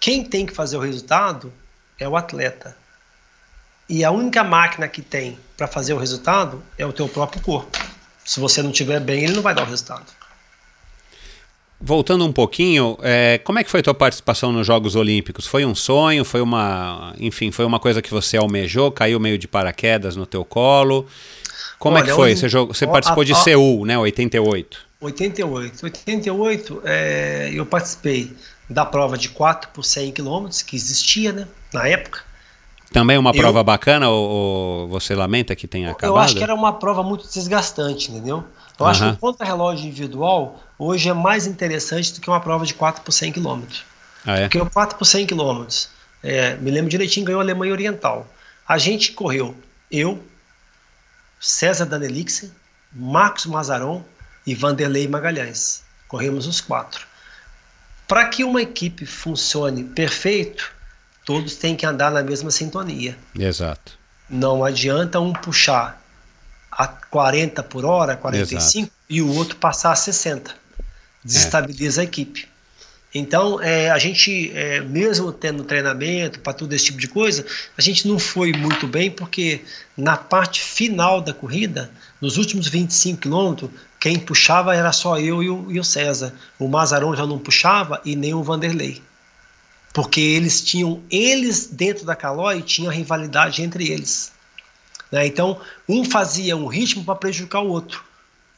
[0.00, 1.52] quem tem que fazer o resultado
[1.98, 2.74] é o atleta.
[3.86, 7.78] E a única máquina que tem para fazer o resultado é o teu próprio corpo.
[8.24, 10.06] Se você não estiver bem, ele não vai dar o resultado.
[11.78, 15.46] Voltando um pouquinho, é, como é que foi a tua participação nos Jogos Olímpicos?
[15.46, 16.24] Foi um sonho?
[16.24, 18.92] Foi uma, enfim, foi uma coisa que você almejou?
[18.92, 21.06] Caiu meio de paraquedas no teu colo?
[21.78, 22.36] Como Olha, é que foi?
[22.36, 23.98] Você, jogou, você participou a, a, de Seul, né?
[23.98, 24.78] 88.
[25.00, 25.84] 88.
[25.84, 28.30] 88, é, eu participei
[28.70, 32.22] da prova de 4 por 100 km, que existia né, na época.
[32.92, 36.16] Também uma prova eu, bacana ou, ou, você lamenta que tenha acabado?
[36.16, 38.44] Eu acho que era uma prova muito desgastante, entendeu?
[38.78, 38.86] Eu uhum.
[38.86, 43.02] acho que o contra-relógio individual hoje é mais interessante do que uma prova de 4
[43.02, 43.62] por 100 km.
[44.24, 44.42] Ah, é?
[44.42, 45.66] Porque o 4 por 100 km,
[46.22, 48.26] é, me lembro direitinho, ganhou a Alemanha Oriental.
[48.68, 49.54] A gente correu,
[49.90, 50.22] eu,
[51.40, 52.50] César Danelixen,
[52.92, 54.02] Marcos Mazaron
[54.46, 55.82] e Vanderlei Magalhães.
[56.08, 57.09] Corremos os quatro.
[58.10, 60.72] Para que uma equipe funcione perfeito,
[61.24, 63.16] todos têm que andar na mesma sintonia.
[63.38, 63.96] Exato.
[64.28, 66.02] Não adianta um puxar
[66.72, 68.92] a 40 por hora, 45, Exato.
[69.08, 70.52] e o outro passar a 60.
[71.24, 72.02] Desestabiliza é.
[72.02, 72.48] a equipe.
[73.14, 77.46] Então, é, a gente, é, mesmo tendo treinamento para todo esse tipo de coisa,
[77.78, 79.60] a gente não foi muito bem, porque
[79.96, 81.88] na parte final da corrida,
[82.20, 83.70] nos últimos 25 quilômetros,
[84.00, 86.32] quem puxava era só eu e o, e o César.
[86.58, 89.02] O Mazarão já não puxava e nem o Vanderlei.
[89.92, 94.32] Porque eles tinham, eles dentro da Calói, tinham rivalidade entre eles.
[95.12, 95.26] Né?
[95.26, 98.02] Então, um fazia um ritmo para prejudicar o outro.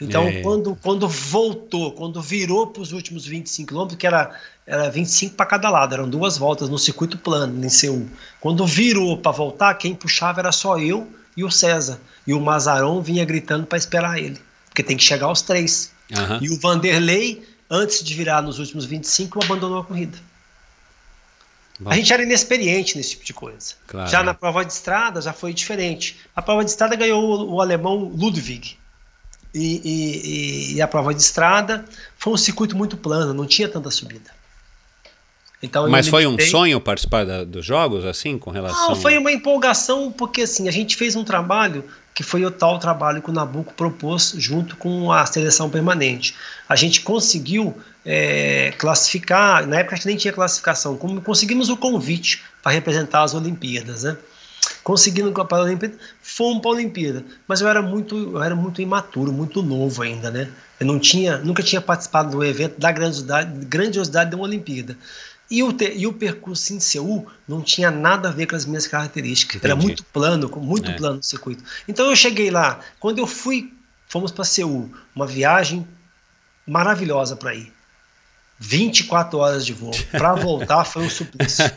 [0.00, 0.42] Então, é.
[0.42, 5.46] quando, quando voltou, quando virou para os últimos 25 quilômetros, que era, era 25 para
[5.46, 8.08] cada lado, eram duas voltas no circuito plano, em Seul.
[8.40, 12.00] Quando virou para voltar, quem puxava era só eu e o César.
[12.26, 14.40] E o Mazarão vinha gritando para esperar ele
[14.72, 15.92] porque tem que chegar aos três.
[16.10, 16.38] Uhum.
[16.40, 20.18] E o Vanderlei, antes de virar nos últimos 25, abandonou a corrida.
[21.78, 21.90] Bom.
[21.90, 23.74] A gente era inexperiente nesse tipo de coisa.
[23.86, 24.10] Claro.
[24.10, 26.18] Já na prova de estrada já foi diferente.
[26.34, 28.78] A prova de estrada ganhou o, o alemão Ludwig.
[29.54, 31.84] e, e, e, a prova de estrada
[32.16, 34.30] foi um circuito muito plano, não tinha tanta subida.
[35.62, 38.88] Então, Mas foi um sonho participar da, dos jogos, assim, com relação...
[38.88, 41.84] Não, foi uma empolgação, porque assim, a gente fez um trabalho
[42.14, 46.34] que foi o tal trabalho que o Nabucco propôs junto com a seleção permanente.
[46.68, 47.74] A gente conseguiu
[48.04, 53.22] é, classificar, na época a gente nem tinha classificação, como conseguimos o convite para representar
[53.22, 54.16] as Olimpíadas, né?
[54.84, 58.80] Conseguindo para a Olimpíada, fomos para a Olimpíada, mas eu era muito, eu era muito
[58.82, 60.48] imaturo, muito novo ainda, né?
[60.78, 64.96] Eu não tinha, nunca tinha participado do evento da grandiosidade, grandiosidade de uma Olimpíada.
[65.52, 68.64] E o, te, e o percurso em Seul não tinha nada a ver com as
[68.64, 69.56] minhas características.
[69.56, 69.70] Entendi.
[69.70, 70.94] Era muito plano, muito é.
[70.94, 71.62] plano o circuito.
[71.86, 72.80] Então eu cheguei lá.
[72.98, 73.70] Quando eu fui,
[74.08, 75.86] fomos para Seul, uma viagem
[76.66, 77.70] maravilhosa para ir.
[78.58, 79.92] 24 horas de voo.
[80.10, 81.70] Para voltar foi um suplício.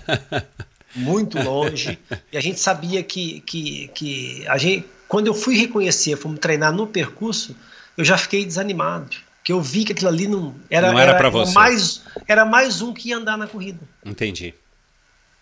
[0.95, 1.99] Muito longe.
[2.31, 6.71] E a gente sabia que, que, que a gente, quando eu fui reconhecer, fomos treinar
[6.71, 7.53] no percurso,
[7.97, 11.19] eu já fiquei desanimado que eu vi que aquilo ali não era, não era, era
[11.19, 11.53] para você.
[11.53, 13.79] Mais, era mais um que ia andar na corrida.
[14.03, 14.55] Entendi.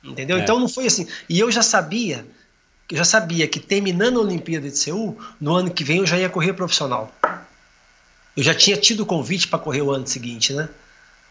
[0.04, 0.38] Entendeu?
[0.38, 0.42] É.
[0.42, 1.08] Então não foi assim.
[1.30, 2.26] E eu já sabia,
[2.92, 6.20] eu já sabia que terminando a Olimpíada de Seul, no ano que vem eu já
[6.20, 7.16] ia correr profissional.
[8.36, 10.68] Eu já tinha tido convite para correr o ano seguinte, né?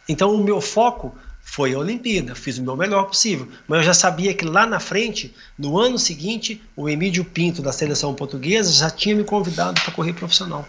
[0.08, 3.94] Então o meu foco foi a Olimpíada, fiz o meu melhor possível, mas eu já
[3.94, 8.88] sabia que lá na frente, no ano seguinte, o Emílio Pinto da seleção portuguesa já
[8.88, 10.66] tinha me convidado para correr profissional.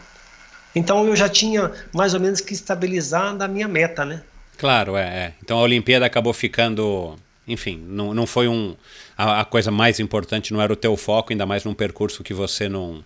[0.76, 4.22] Então eu já tinha mais ou menos que estabilizar a minha meta, né?
[4.58, 5.34] Claro, é, é.
[5.44, 7.16] Então a Olimpíada acabou ficando,
[7.48, 8.76] enfim, não, não foi um
[9.18, 12.34] a, a, coisa mais importante, não era o teu foco, ainda mais num percurso que
[12.34, 13.04] você não,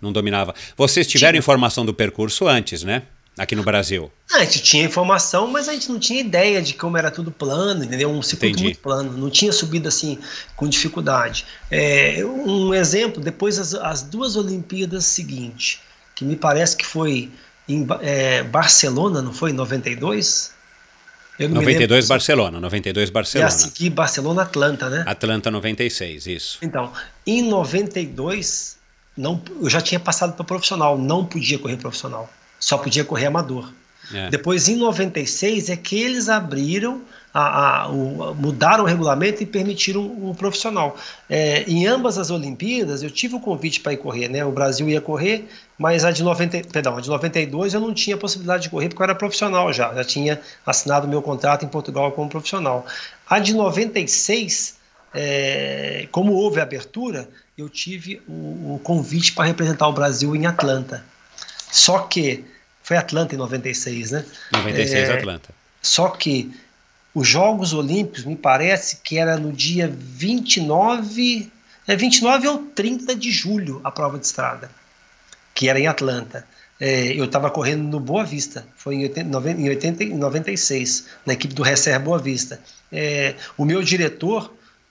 [0.00, 0.54] não dominava.
[0.76, 1.38] Vocês tiveram tinha.
[1.38, 3.02] informação do percurso antes, né?
[3.38, 4.10] Aqui no Brasil.
[4.30, 7.30] Ah, a gente tinha informação, mas a gente não tinha ideia de como era tudo
[7.30, 8.10] plano, entendeu?
[8.10, 8.64] Um circuito Entendi.
[8.64, 10.18] muito plano, não tinha subido assim
[10.56, 11.46] com dificuldade.
[11.70, 15.80] É, um exemplo, depois as, as duas Olimpíadas seguintes,
[16.20, 17.30] que me parece que foi
[17.66, 19.52] em é, Barcelona, não foi?
[19.52, 20.52] Em 92?
[21.38, 23.50] Eu 92 Barcelona, 92 Barcelona.
[23.50, 25.02] E a seguir Barcelona Atlanta, né?
[25.06, 26.58] Atlanta 96, isso.
[26.60, 26.92] Então,
[27.26, 28.76] em 92,
[29.16, 32.28] não, eu já tinha passado para profissional, não podia correr profissional,
[32.58, 33.72] só podia correr amador.
[34.12, 34.28] É.
[34.28, 37.00] Depois, em 96, é que eles abriram
[37.32, 40.96] a, a, o, mudaram o regulamento e permitiram o profissional.
[41.28, 44.44] É, em ambas as Olimpíadas, eu tive o convite para ir correr, né?
[44.44, 45.48] O Brasil ia correr,
[45.78, 49.02] mas a de, 90, perdão, a de 92 eu não tinha possibilidade de correr porque
[49.02, 52.84] eu era profissional já, já tinha assinado meu contrato em Portugal como profissional.
[53.28, 54.76] A de 96,
[55.14, 61.04] é, como houve abertura, eu tive o, o convite para representar o Brasil em Atlanta.
[61.70, 62.44] Só que
[62.82, 64.24] foi Atlanta em 96, né?
[64.52, 65.50] 96 é, Atlanta.
[65.80, 66.52] Só que
[67.14, 71.50] os Jogos Olímpicos, me parece que era no dia 29,
[71.86, 74.70] é 29 ou 30 de julho a prova de estrada,
[75.54, 76.46] que era em Atlanta.
[76.78, 81.34] É, eu estava correndo no Boa Vista, foi em, 80, 90, em 80, 96, na
[81.34, 82.58] equipe do Recer Boa Vista.
[82.90, 84.50] É, o meu diretor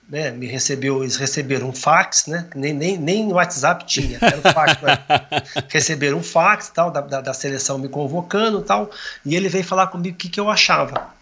[0.10, 4.42] né, me recebeu, eles receberam um fax, né, nem, nem, nem WhatsApp tinha, era um
[4.42, 4.98] fax, né,
[5.70, 8.90] receberam um fax tal, da, da, da, seleção me convocando tal,
[9.24, 11.14] e ele veio falar comigo o que, que eu achava.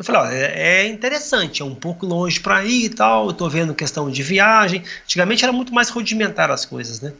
[0.00, 3.32] Eu falei, ó, é, é interessante, é um pouco longe para ir e tal, eu
[3.34, 4.82] tô vendo questão de viagem.
[5.04, 7.12] Antigamente era muito mais rudimentar as coisas, né?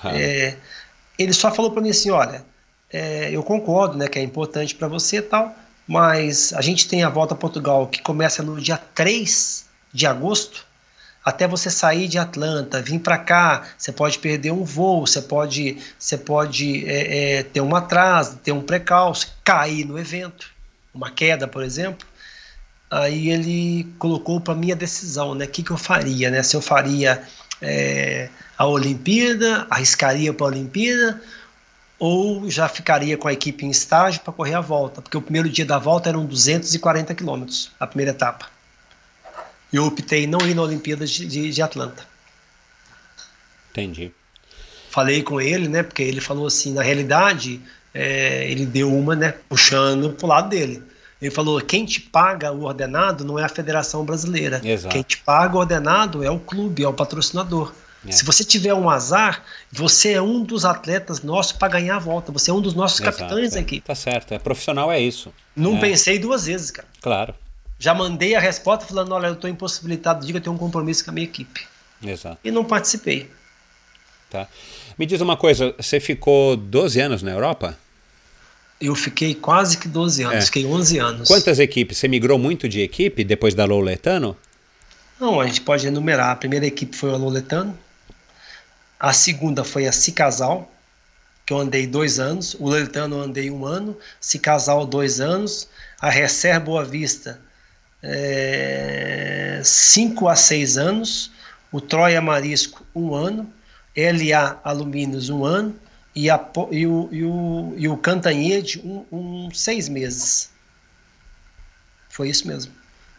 [0.00, 0.16] Claro.
[0.16, 0.56] É,
[1.18, 2.42] ele só falou para mim assim, olha,
[2.90, 5.54] é, eu concordo, né, que é importante para você e tal,
[5.86, 10.64] mas a gente tem a volta a Portugal que começa no dia 3 de agosto,
[11.22, 15.76] até você sair de Atlanta, vir para cá, você pode perder um voo, você pode,
[15.98, 20.50] você pode é, é, ter um atraso, ter um precalço, cair no evento,
[20.94, 22.10] uma queda, por exemplo
[22.92, 25.46] aí ele colocou para mim a decisão, né?
[25.46, 26.42] O que, que eu faria, né?
[26.42, 27.22] Se eu faria
[27.62, 28.28] é,
[28.58, 31.20] a Olimpíada, arriscaria para a Olimpíada,
[31.98, 35.48] ou já ficaria com a equipe em estágio para correr a volta, porque o primeiro
[35.48, 38.46] dia da volta eram 240 quilômetros, a primeira etapa.
[39.72, 42.06] E eu optei não ir na Olimpíada de, de, de Atlanta.
[43.70, 44.12] Entendi.
[44.90, 45.82] Falei com ele, né?
[45.82, 47.58] Porque ele falou assim, na realidade,
[47.94, 49.32] é, ele deu uma, né?
[49.48, 50.91] Puxando pro lado dele
[51.22, 54.60] ele falou: quem te paga o ordenado não é a Federação Brasileira.
[54.64, 54.92] Exato.
[54.92, 57.72] Quem te paga o ordenado é o clube, é o patrocinador.
[58.04, 58.10] É.
[58.10, 62.32] Se você tiver um azar, você é um dos atletas nossos para ganhar a volta.
[62.32, 63.60] Você é um dos nossos Exato, capitães é.
[63.60, 63.80] aqui.
[63.80, 65.32] Tá certo, é profissional é isso.
[65.54, 65.80] Não é.
[65.80, 66.88] pensei duas vezes, cara.
[67.00, 67.32] Claro.
[67.78, 71.04] Já mandei a resposta falando: olha, eu estou impossibilitado, diga que eu tenho um compromisso
[71.04, 71.64] com a minha equipe.
[72.02, 72.38] Exato.
[72.42, 73.30] E não participei.
[74.28, 74.48] Tá.
[74.98, 77.78] Me diz uma coisa, você ficou 12 anos na Europa?
[78.84, 80.46] Eu fiquei quase que 12 anos, é.
[80.46, 81.28] fiquei 11 anos.
[81.28, 81.98] Quantas equipes?
[81.98, 84.36] Você migrou muito de equipe depois da Louletano?
[85.20, 86.30] Não, a gente pode enumerar.
[86.30, 87.78] A primeira equipe foi a Louletano,
[88.98, 90.68] a segunda foi a Cicasal,
[91.46, 95.68] que eu andei dois anos, o Leitano eu andei um ano, se casal dois anos,
[96.00, 97.40] a Recer Boa Vista
[98.02, 101.30] é, cinco a seis anos,
[101.70, 103.48] o Troia Marisco um ano,
[103.96, 105.74] LA Alumínios um ano
[106.14, 110.50] e, a, e, o, e, o, e o Cantanhede um, um seis meses.
[112.08, 112.72] Foi isso mesmo.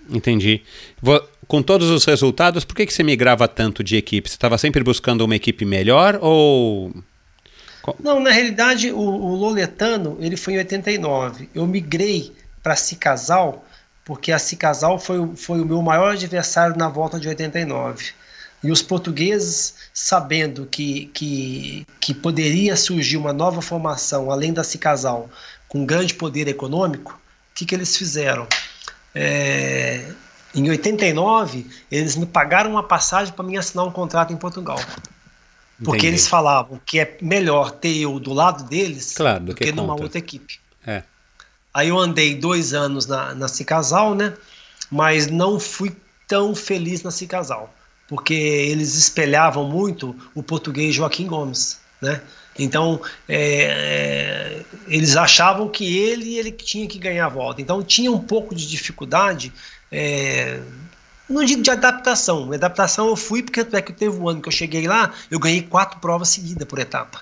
[0.10, 0.61] Entendi.
[1.48, 4.30] Com todos os resultados, por que, que você migrava tanto de equipe?
[4.30, 6.94] Você estava sempre buscando uma equipe melhor ou.
[7.99, 11.49] Não, na realidade, o, o Loletano ele foi em 89.
[11.53, 13.65] Eu migrei para Cicasal,
[14.06, 18.11] porque a Cicasal foi, foi o meu maior adversário na volta de 89.
[18.64, 25.30] E os portugueses, sabendo que, que, que poderia surgir uma nova formação, além da Cicasal,
[25.68, 28.48] com grande poder econômico, o que, que eles fizeram?
[29.14, 30.06] É,
[30.56, 34.80] em 89, eles me pagaram uma passagem para me assinar um contrato em Portugal.
[35.84, 36.07] Porque Entendi.
[36.07, 39.72] eles falavam que é melhor ter eu do lado deles claro, do, do que, que
[39.72, 40.60] numa outra equipe.
[40.85, 41.03] É.
[41.73, 44.34] Aí eu andei dois anos na, na Cicasal, né?
[44.90, 45.94] Mas não fui
[46.27, 47.73] tão feliz na Cicasal,
[48.14, 52.22] porque eles espelhavam muito o português Joaquim Gomes, né?
[52.60, 57.60] Então é, é, eles achavam que ele ele tinha que ganhar a volta.
[57.60, 59.52] Então tinha um pouco de dificuldade,
[59.91, 60.60] é,
[61.27, 62.53] não digo de adaptação.
[62.53, 65.64] Adaptação eu fui porque é que teve um ano que eu cheguei lá, eu ganhei
[65.64, 67.19] quatro provas seguidas por etapa.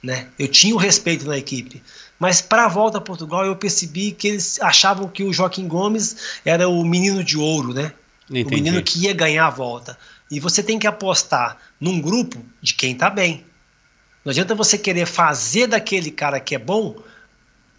[0.00, 0.28] Né?
[0.38, 1.82] Eu tinha o respeito na equipe.
[2.16, 6.38] Mas para a volta a Portugal eu percebi que eles achavam que o Joaquim Gomes
[6.44, 7.92] era o menino de ouro, né?
[8.30, 8.44] Entendi.
[8.44, 9.98] O menino que ia ganhar a volta.
[10.32, 13.44] E você tem que apostar num grupo de quem está bem.
[14.24, 16.96] Não adianta você querer fazer daquele cara que é bom,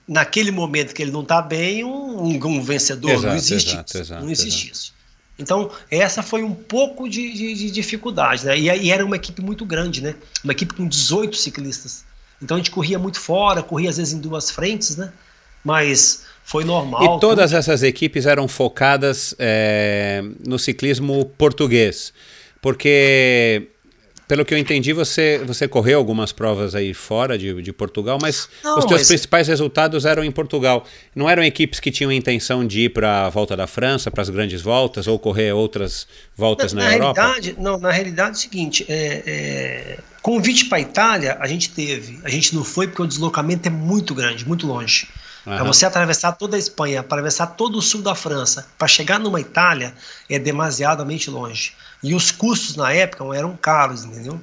[0.07, 3.09] naquele momento que ele não está bem, um, um, vencedor.
[3.09, 3.97] Exato, não existe exato, isso.
[3.97, 4.93] Exato, não existe isso.
[5.39, 8.45] Então, essa foi um pouco de, de, de dificuldade.
[8.45, 8.59] Né?
[8.59, 10.13] E, e, era uma equipe muito grande, né?
[10.43, 12.05] Uma equipe com 18 ciclistas.
[12.39, 15.11] Então a gente corria muito fora, corria às vezes em duas frentes, né?
[15.63, 17.17] Mas foi normal.
[17.17, 17.57] E todas tudo.
[17.57, 22.13] essas equipes eram focadas é, no ciclismo português.
[22.63, 23.67] Porque
[24.25, 28.47] pelo que eu entendi, você, você correu algumas provas aí fora de, de Portugal, mas
[28.63, 29.07] Não, os teus mas...
[29.09, 30.85] principais resultados eram em Portugal.
[31.13, 34.29] Não eram equipes que tinham intenção de ir para a volta da França, para as
[34.29, 36.07] grandes voltas, ou correr outras
[36.37, 37.21] voltas na, na, na Europa?
[37.21, 41.71] Realidade, não, na realidade é o seguinte: é, é, convite para a Itália a gente
[41.71, 42.21] teve.
[42.23, 45.05] A gente não foi porque o deslocamento é muito grande, muito longe.
[45.45, 45.55] Uhum.
[45.55, 49.41] Para você atravessar toda a Espanha, atravessar todo o sul da França, para chegar numa
[49.41, 49.93] Itália
[50.29, 51.73] é demasiadamente longe.
[52.03, 54.39] E os custos na época eram caros, entendeu?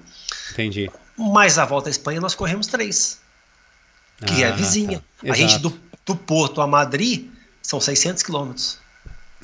[0.50, 0.90] Entendi.
[1.16, 3.20] Mas a volta à Espanha nós corremos três,
[4.26, 5.02] que ah, é vizinha.
[5.22, 5.32] Tá.
[5.32, 7.28] A gente do, do Porto a Madrid
[7.62, 8.78] são 600 quilômetros.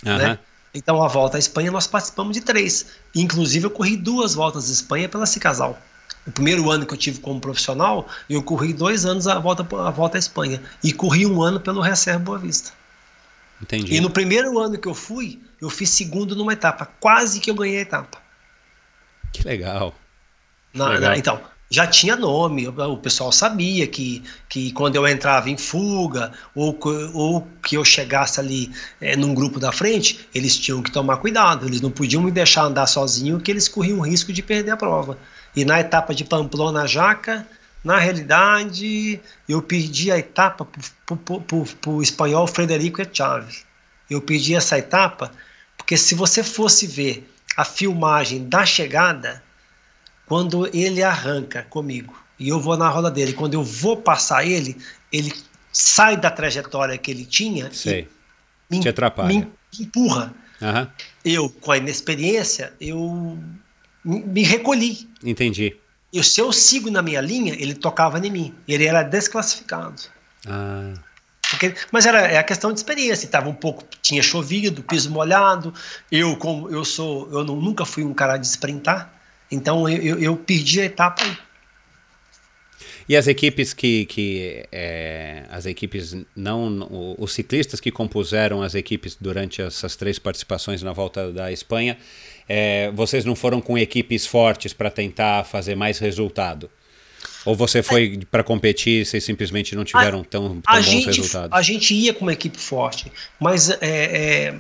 [0.05, 0.17] Uhum.
[0.17, 0.39] Né?
[0.75, 2.87] Então a volta à Espanha nós participamos de três.
[3.15, 5.79] Inclusive eu corri duas voltas à Espanha pela Cicasal.
[6.27, 9.91] O primeiro ano que eu tive como profissional, eu corri dois anos a volta, a
[9.91, 10.61] volta à Espanha.
[10.83, 12.73] E corri um ano pelo Reserva Boa Vista.
[13.63, 13.95] Entendi.
[13.95, 16.87] E no primeiro ano que eu fui, eu fiz segundo numa etapa.
[17.01, 18.19] Quase que eu ganhei a etapa.
[19.33, 19.95] Que legal.
[20.73, 21.11] Na, legal.
[21.11, 26.33] Na, então, já tinha nome, o pessoal sabia que, que quando eu entrava em fuga
[26.55, 26.79] ou,
[27.13, 28.71] ou que eu chegasse ali
[29.01, 32.65] é, num grupo da frente, eles tinham que tomar cuidado, eles não podiam me deixar
[32.65, 35.19] andar sozinho, que eles corriam o risco de perder a prova.
[35.57, 37.45] E na etapa de Pamplona Jaca,
[37.83, 43.66] na realidade, eu perdi a etapa para o espanhol Frederico Echave.
[44.09, 45.33] Eu perdi essa etapa
[45.77, 49.43] porque se você fosse ver a filmagem da chegada,
[50.27, 54.77] quando ele arranca comigo e eu vou na roda dele, quando eu vou passar ele,
[55.13, 55.33] ele
[55.73, 58.09] sai da trajetória que ele tinha Sei.
[58.71, 59.29] e me, atrapalha.
[59.29, 59.47] me
[59.79, 60.35] empurra.
[60.61, 60.87] Uhum.
[61.25, 63.39] Eu, com a inexperiência, eu
[64.05, 65.09] me recolhi.
[65.23, 65.77] Entendi.
[66.13, 68.55] E se eu sigo na minha linha, ele tocava em mim.
[68.67, 70.03] Ele era desclassificado.
[70.47, 70.95] Ah.
[71.51, 73.29] Porque, mas era é a questão de experiência.
[73.29, 75.73] Tava um pouco, tinha chovido, piso molhado.
[76.11, 79.13] Eu, como eu sou, eu não, nunca fui um cara de sprintar,
[79.51, 81.23] então eu, eu, eu perdi a etapa.
[83.09, 89.17] E as equipes que, que é, as equipes não, os ciclistas que compuseram as equipes
[89.21, 91.97] durante essas três participações na volta da Espanha,
[92.49, 96.69] é, vocês não foram com equipes fortes para tentar fazer mais resultado?
[97.47, 101.07] Ou você foi para competir e vocês simplesmente não tiveram a, tão, tão bons gente,
[101.07, 101.57] resultados?
[101.57, 104.55] A gente ia com uma equipe forte, mas é, é,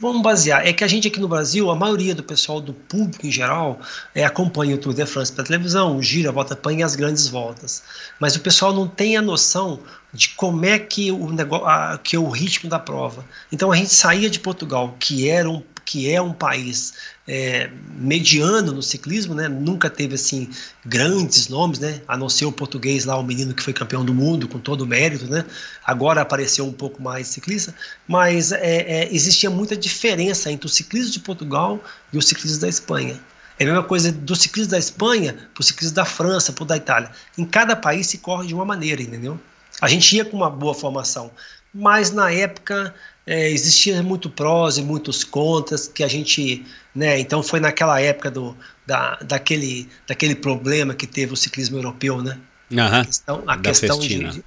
[0.00, 0.66] vamos basear.
[0.66, 3.78] É que a gente aqui no Brasil, a maioria do pessoal, do público em geral,
[4.14, 7.84] é, acompanha o Tour de France pela televisão, gira, a volta apanha as grandes voltas.
[8.18, 9.78] Mas o pessoal não tem a noção
[10.12, 13.24] de como é que o, negócio, a, que é o ritmo da prova.
[13.52, 15.62] Então a gente saía de Portugal, que era um
[15.92, 16.94] que é um país
[17.28, 19.46] é, mediano no ciclismo, né?
[19.46, 20.48] Nunca teve assim
[20.86, 22.00] grandes nomes, né?
[22.08, 24.80] A não ser o português lá, o menino que foi campeão do mundo com todo
[24.82, 25.44] o mérito, né?
[25.84, 27.74] Agora apareceu um pouco mais ciclista,
[28.08, 32.70] mas é, é, existia muita diferença entre o ciclismo de Portugal e o ciclismo da
[32.70, 33.20] Espanha.
[33.58, 36.66] É a mesma coisa do ciclismo da Espanha para o ciclismo da França, para o
[36.66, 37.10] da Itália.
[37.36, 39.38] Em cada país se corre de uma maneira, entendeu?
[39.78, 41.30] A gente ia com uma boa formação,
[41.74, 42.94] mas na época
[43.26, 47.18] é, existia muito prós e muitos contras que a gente, né?
[47.18, 52.38] Então foi naquela época do, da, daquele, daquele problema que teve o ciclismo europeu, né?
[52.70, 54.44] Uhum, a questão, a questão de,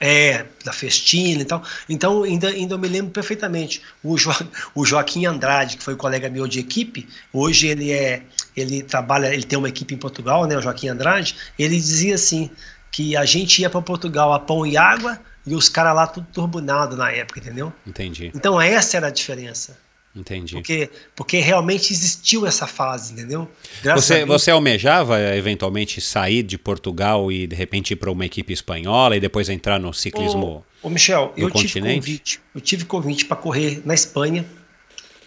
[0.00, 1.62] é, da festina e tal.
[1.88, 3.82] Então, ainda, ainda eu me lembro perfeitamente.
[4.02, 4.30] O, jo,
[4.74, 8.22] o Joaquim Andrade, que foi colega meu de equipe, hoje ele é,
[8.56, 12.50] ele trabalha, ele tem uma equipe em Portugal, né, o Joaquim Andrade, ele dizia assim,
[12.90, 16.26] que a gente ia para Portugal a pão e água e os caras lá tudo
[16.32, 17.72] turbinado na época, entendeu?
[17.86, 18.32] Entendi.
[18.34, 19.78] Então essa era a diferença.
[20.14, 20.54] Entendi.
[20.54, 23.50] Porque, porque realmente existiu essa fase, entendeu?
[23.94, 29.14] você, você almejava eventualmente sair de Portugal e de repente ir para uma equipe espanhola
[29.14, 30.64] e depois entrar no ciclismo?
[30.82, 31.72] Ô, ô Michel, eu continente?
[31.72, 32.40] tive convite.
[32.54, 34.46] Eu tive convite para correr na Espanha.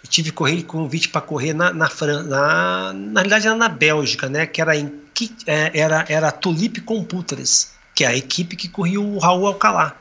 [0.03, 2.23] Eu tive convite para correr na, na França.
[2.23, 4.47] Na, na realidade era na Bélgica, né?
[4.47, 4.91] Que era em
[5.45, 9.97] é, era, era a Tulip Computers, que é a equipe que corria o Raul Alcalá.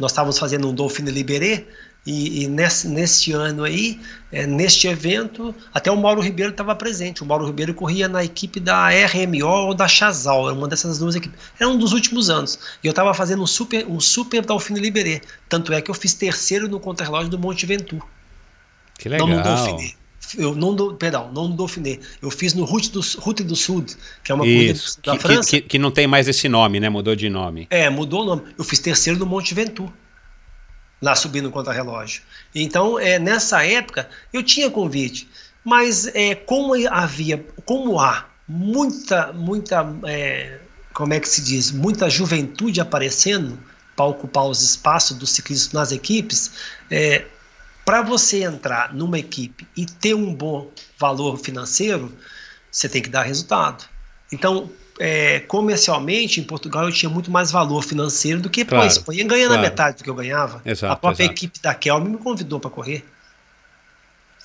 [0.00, 1.66] Nós estávamos fazendo um Dauphine Libéré,
[2.06, 4.00] e, e nesse, neste ano aí,
[4.32, 7.22] é, neste evento, até o Mauro Ribeiro estava presente.
[7.22, 11.14] O Mauro Ribeiro corria na equipe da RMO ou da Chazal, era uma dessas duas
[11.14, 11.38] equipes.
[11.58, 12.58] Era um dos últimos anos.
[12.82, 15.20] E eu estava fazendo um super, um super Dauphine Libéré.
[15.48, 18.02] Tanto é que eu fiz terceiro no contrarrelógio do Monte Ventoux.
[18.98, 19.28] Que legal.
[19.28, 19.99] Não no Dauphiné.
[20.36, 21.98] Eu não do, perdão, não no Dauphiné.
[22.20, 25.18] Eu fiz no Route do, Route do Sud, que é uma Isso, corrida da que,
[25.22, 25.50] França.
[25.50, 26.88] Que, que, não tem mais esse nome, né?
[26.88, 27.66] Mudou de nome.
[27.70, 28.42] É, mudou o nome.
[28.56, 29.92] Eu fiz terceiro no Monte Ventoux
[31.00, 32.22] lá subindo contra relógio.
[32.54, 35.28] Então, é, nessa época, eu tinha convite,
[35.64, 40.58] mas é, como havia, como há muita, muita, é,
[40.92, 43.58] como é que se diz, muita juventude aparecendo
[43.96, 46.52] para ocupar os espaços dos ciclistas nas equipes,
[46.90, 47.24] é,
[47.84, 52.12] para você entrar numa equipe e ter um bom valor financeiro,
[52.70, 53.84] você tem que dar resultado.
[54.32, 58.86] Então, é, comercialmente, em Portugal eu tinha muito mais valor financeiro do que claro, a
[58.86, 59.66] Espanha, ganhando claro.
[59.66, 60.60] a metade do que eu ganhava.
[60.64, 61.34] Exato, a própria exato.
[61.34, 63.04] equipe da Kelme me convidou para correr.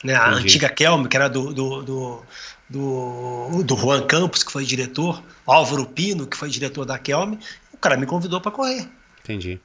[0.04, 2.22] Né, a antiga Kelme, que era do, do, do,
[2.70, 7.40] do, do Juan Campos, que foi diretor, Álvaro Pino, que foi diretor da Kelme,
[7.74, 8.88] o cara me convidou para correr.
[9.24, 9.60] Entendi.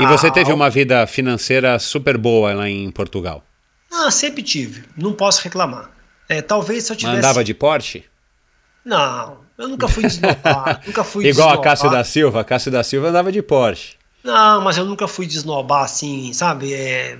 [0.00, 3.44] E você teve a, uma vida financeira super boa lá em Portugal?
[3.92, 4.84] Ah, sempre tive.
[4.96, 5.90] Não posso reclamar.
[6.28, 7.18] É, talvez se eu tivesse.
[7.18, 8.04] Andava de Porsche?
[8.84, 10.82] Não, eu nunca fui desnobar.
[10.86, 12.40] nunca fui Igual a Cássio da Silva.
[12.40, 13.94] A Cássio da Silva andava de Porsche.
[14.22, 16.74] Não, mas eu nunca fui desnobar assim, sabe?
[16.74, 17.16] É,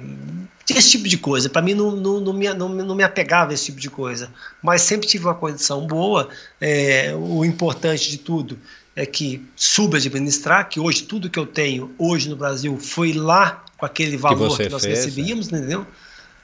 [0.68, 1.48] esse tipo de coisa.
[1.48, 4.30] Para mim não, não, não, me, não, não me apegava a esse tipo de coisa.
[4.62, 6.28] Mas sempre tive uma condição boa.
[6.60, 8.58] É, o importante de tudo
[8.97, 13.12] é que suba de administrar, que hoje tudo que eu tenho hoje no Brasil foi
[13.12, 15.56] lá com aquele valor que, que nós fez, recebíamos, é.
[15.59, 15.86] entendeu?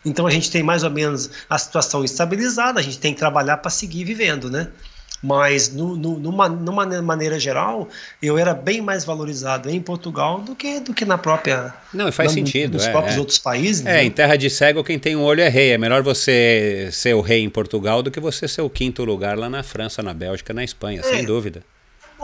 [0.05, 3.57] Então a gente tem mais ou menos a situação estabilizada, a gente tem que trabalhar
[3.57, 4.69] para seguir vivendo, né?
[5.23, 7.89] Mas, no, no, numa, numa maneira geral,
[8.21, 11.73] eu era bem mais valorizado em Portugal do que, do que na própria.
[11.95, 12.75] Não, faz na, sentido.
[12.75, 13.21] Nos é, próprios é.
[13.21, 13.87] outros países.
[13.87, 14.05] É, né?
[14.05, 15.71] em terra de cego, quem tem um olho é rei.
[15.71, 19.39] É melhor você ser o rei em Portugal do que você ser o quinto lugar
[19.39, 21.05] lá na França, na Bélgica, na Espanha, é.
[21.05, 21.63] sem dúvida.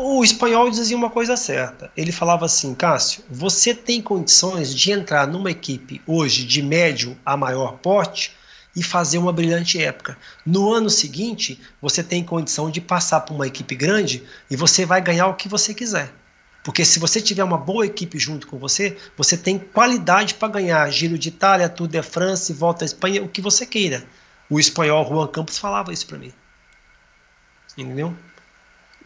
[0.01, 1.91] O espanhol dizia uma coisa certa.
[1.97, 7.37] Ele falava assim: Cássio, você tem condições de entrar numa equipe hoje de médio a
[7.37, 8.33] maior porte
[8.77, 10.16] e fazer uma brilhante época.
[10.47, 15.01] No ano seguinte, você tem condição de passar para uma equipe grande e você vai
[15.01, 16.15] ganhar o que você quiser.
[16.62, 20.89] Porque se você tiver uma boa equipe junto com você, você tem qualidade para ganhar
[20.93, 24.05] Giro de Itália, Tour de France, Volta à Espanha, o que você queira.
[24.49, 26.33] O espanhol Juan Campos falava isso para mim.
[27.77, 28.15] Entendeu?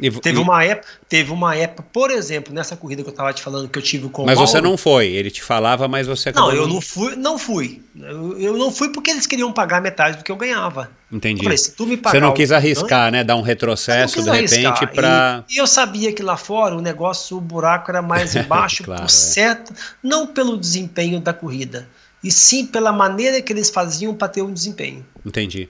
[0.02, 0.42] E, teve, e...
[0.42, 3.78] Uma época, teve uma época, por exemplo, nessa corrida que eu estava te falando que
[3.78, 6.50] eu tive com Mas você não foi, ele te falava, mas você acabou.
[6.50, 7.80] Não, eu não fui, não fui.
[7.96, 10.90] Eu, eu, não fui porque eles queriam pagar metade do que eu ganhava.
[11.10, 11.44] Entendi.
[11.44, 13.22] Falei, se tu me pagar você não quis arriscar, né?
[13.22, 15.44] Dar um retrocesso de repente para.
[15.48, 19.02] E, e, eu sabia que lá fora o negócio, o buraco era mais embaixo, claro,
[19.02, 19.12] por é.
[19.12, 19.72] certo,
[20.02, 21.88] não pelo desempenho da corrida,
[22.24, 25.06] e sim pela maneira que eles faziam para ter um desempenho.
[25.24, 25.68] Entendi.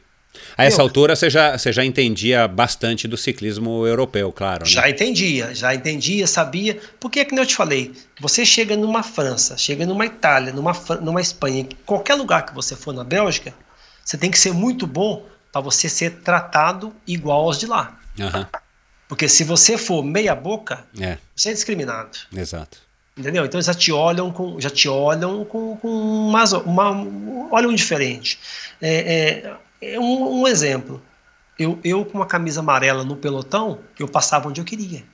[0.56, 4.64] A essa altura você já, você já entendia bastante do ciclismo europeu, claro.
[4.64, 4.70] Né?
[4.70, 6.80] Já entendia, já entendia, sabia.
[6.98, 11.20] Porque é que eu te falei, você chega numa França, chega numa Itália, numa, numa
[11.20, 13.54] Espanha, qualquer lugar que você for na Bélgica,
[14.04, 17.98] você tem que ser muito bom para você ser tratado igual aos de lá.
[18.18, 18.46] Uhum.
[19.08, 21.18] Porque se você for meia boca, é.
[21.36, 22.18] você é discriminado.
[22.34, 22.78] Exato.
[23.16, 23.44] Entendeu?
[23.44, 28.38] Então já te olham com, já te olham com, com uma, uma, olham diferente.
[28.80, 31.02] É, é, é um, um, exemplo.
[31.58, 35.04] Eu, eu com uma camisa amarela no pelotão, eu passava onde eu queria.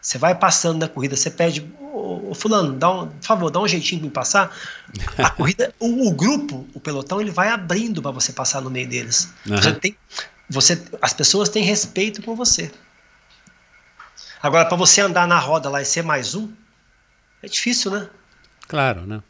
[0.00, 3.58] Você vai passando na corrida, você pede, ô, ô fulano, dá um, por favor, dá
[3.58, 4.54] um jeitinho de me passar.
[5.16, 8.86] A corrida, o, o, grupo, o pelotão, ele vai abrindo para você passar no meio
[8.86, 9.32] deles.
[9.46, 9.56] Uhum.
[9.56, 9.96] Você tem,
[10.48, 12.70] você, as pessoas têm respeito com você.
[14.42, 16.52] Agora, para você andar na roda lá e ser mais um,
[17.42, 18.10] é difícil, né?
[18.68, 19.22] Claro, né?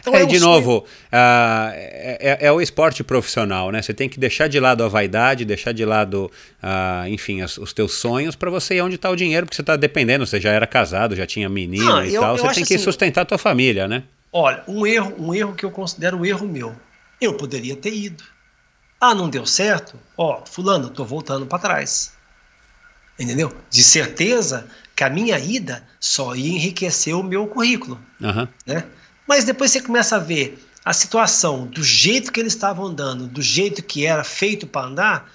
[0.00, 3.82] Então, é, de novo, uh, é, é, o esporte profissional, né?
[3.82, 6.30] Você tem que deixar de lado a vaidade, deixar de lado,
[6.62, 9.62] uh, enfim, os, os, teus sonhos para você ir onde está o dinheiro, porque você
[9.62, 12.54] está dependendo, você já era casado, já tinha menino ah, e eu, tal, eu você
[12.54, 14.02] tem que assim, sustentar a tua família, né?
[14.32, 16.74] Olha, um erro, um erro que eu considero um erro meu.
[17.20, 18.22] Eu poderia ter ido.
[19.00, 19.98] Ah, não deu certo?
[20.16, 22.12] Ó, fulano, tô voltando para trás.
[23.18, 23.52] Entendeu?
[23.70, 28.00] De certeza que a minha ida só ia enriquecer o meu currículo.
[28.20, 28.46] Uhum.
[28.66, 28.84] Né?
[29.28, 33.42] Mas depois você começa a ver a situação do jeito que eles estavam andando, do
[33.42, 35.30] jeito que era feito para andar,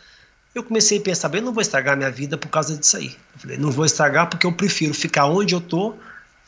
[0.55, 3.15] eu comecei a pensar, bem, não vou estragar minha vida por causa disso aí.
[3.35, 5.93] Eu falei, não vou estragar porque eu prefiro ficar onde eu tô,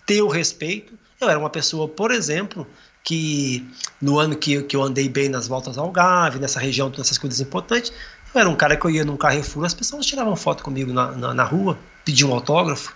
[0.07, 0.93] ter o respeito.
[1.21, 2.67] Eu era uma pessoa, por exemplo,
[3.03, 3.63] que
[4.01, 7.19] no ano que, que eu andei bem nas voltas ao Gave, nessa região, todas essas
[7.19, 7.93] coisas importantes,
[8.33, 11.11] eu era um cara que eu ia num Carrefour, as pessoas tiravam foto comigo na,
[11.11, 12.95] na, na rua, pediam um autógrafo,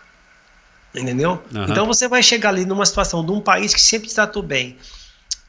[0.95, 1.41] entendeu?
[1.53, 1.63] Uhum.
[1.63, 4.77] Então você vai chegar ali numa situação de um país que sempre te tratou bem,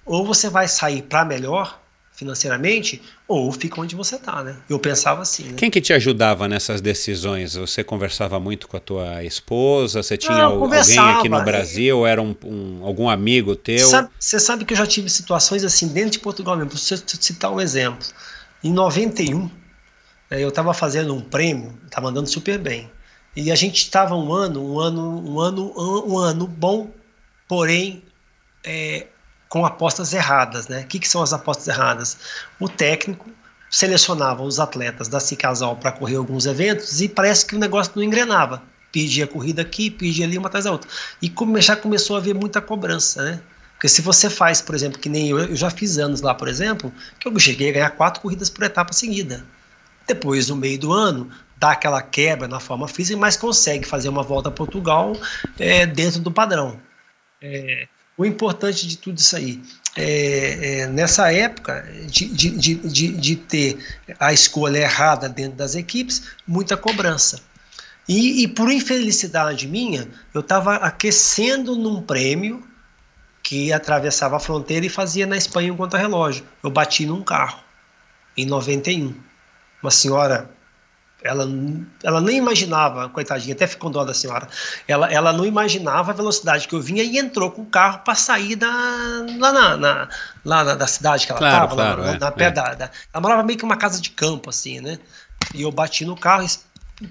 [0.04, 1.80] ou você vai sair para melhor
[2.20, 4.54] financeiramente, ou fica onde você está, né?
[4.68, 5.44] Eu pensava assim.
[5.44, 5.54] Né?
[5.56, 7.54] Quem que te ajudava nessas decisões?
[7.54, 10.02] Você conversava muito com a tua esposa?
[10.02, 12.06] Você tinha Não, alguém aqui no Brasil?
[12.06, 13.88] Era um, um, algum amigo teu?
[13.88, 16.68] Sabe, você sabe que eu já tive situações assim dentro de Portugal mesmo.
[16.68, 18.06] Para citar um exemplo.
[18.62, 19.48] Em 91,
[20.30, 22.90] é, eu estava fazendo um prêmio, estava andando super bem.
[23.34, 25.72] E a gente estava um ano, um ano, um ano,
[26.06, 26.90] um ano bom,
[27.46, 28.02] porém
[28.64, 29.06] é,
[29.48, 30.82] com apostas erradas, né?
[30.82, 32.16] O que, que são as apostas erradas?
[32.58, 33.30] O técnico
[33.70, 38.02] selecionava os atletas da Cicasal para correr alguns eventos e parece que o negócio não
[38.02, 38.62] engrenava.
[38.90, 40.90] Pedia corrida aqui, pedia ali uma atrás da outra.
[41.22, 43.40] E já começou a haver muita cobrança, né?
[43.74, 46.48] Porque se você faz, por exemplo, que nem eu, eu já fiz anos lá, por
[46.48, 49.46] exemplo, que eu cheguei a ganhar quatro corridas por etapa seguida.
[50.06, 54.22] Depois, no meio do ano, dá aquela quebra na forma física, mas consegue fazer uma
[54.22, 55.14] volta a Portugal
[55.58, 56.80] é, dentro do padrão.
[57.40, 59.62] É, o importante de tudo isso aí
[59.96, 63.78] é, é nessa época de, de, de, de, ter
[64.18, 67.40] a escolha errada dentro das equipes, muita cobrança.
[68.08, 72.66] E, e por infelicidade minha, eu estava aquecendo num prêmio
[73.42, 76.44] que atravessava a fronteira e fazia na Espanha um contra-relógio.
[76.62, 77.60] Eu bati num carro
[78.36, 79.14] em 91
[79.82, 80.50] uma senhora,
[81.22, 81.46] ela,
[82.02, 84.48] ela nem imaginava, coitadinha, até ficou dó da senhora,
[84.88, 88.14] ela, ela não imaginava a velocidade que eu vinha e entrou com o carro para
[88.14, 88.70] sair da,
[89.38, 90.08] lá, na, na,
[90.44, 92.50] lá na, da cidade que ela estava, claro, claro, lá, é, na, pé é.
[92.50, 94.98] da, da, Ela morava meio que uma casa de campo, assim, né?
[95.54, 96.46] E eu bati no carro,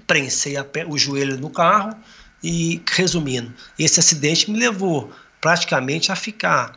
[0.06, 1.96] prensei pé, o joelho no carro
[2.42, 6.76] e, resumindo, esse acidente me levou praticamente a ficar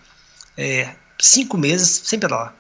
[0.58, 2.54] é, cinco meses sem pedalar.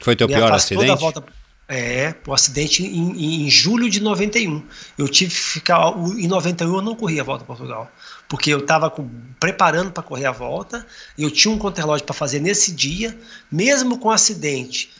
[0.00, 1.00] Foi teu me pior acidente?
[1.00, 1.24] Volta,
[1.68, 4.64] é, o acidente em, em, julho de 91.
[4.96, 5.92] Eu tive que ficar.
[6.16, 7.90] Em 91 eu não corri a volta a Portugal.
[8.28, 8.92] Porque eu estava
[9.40, 10.86] preparando para correr a volta,
[11.16, 13.16] eu tinha um contra-relógio para fazer nesse dia,
[13.50, 14.90] mesmo com o acidente,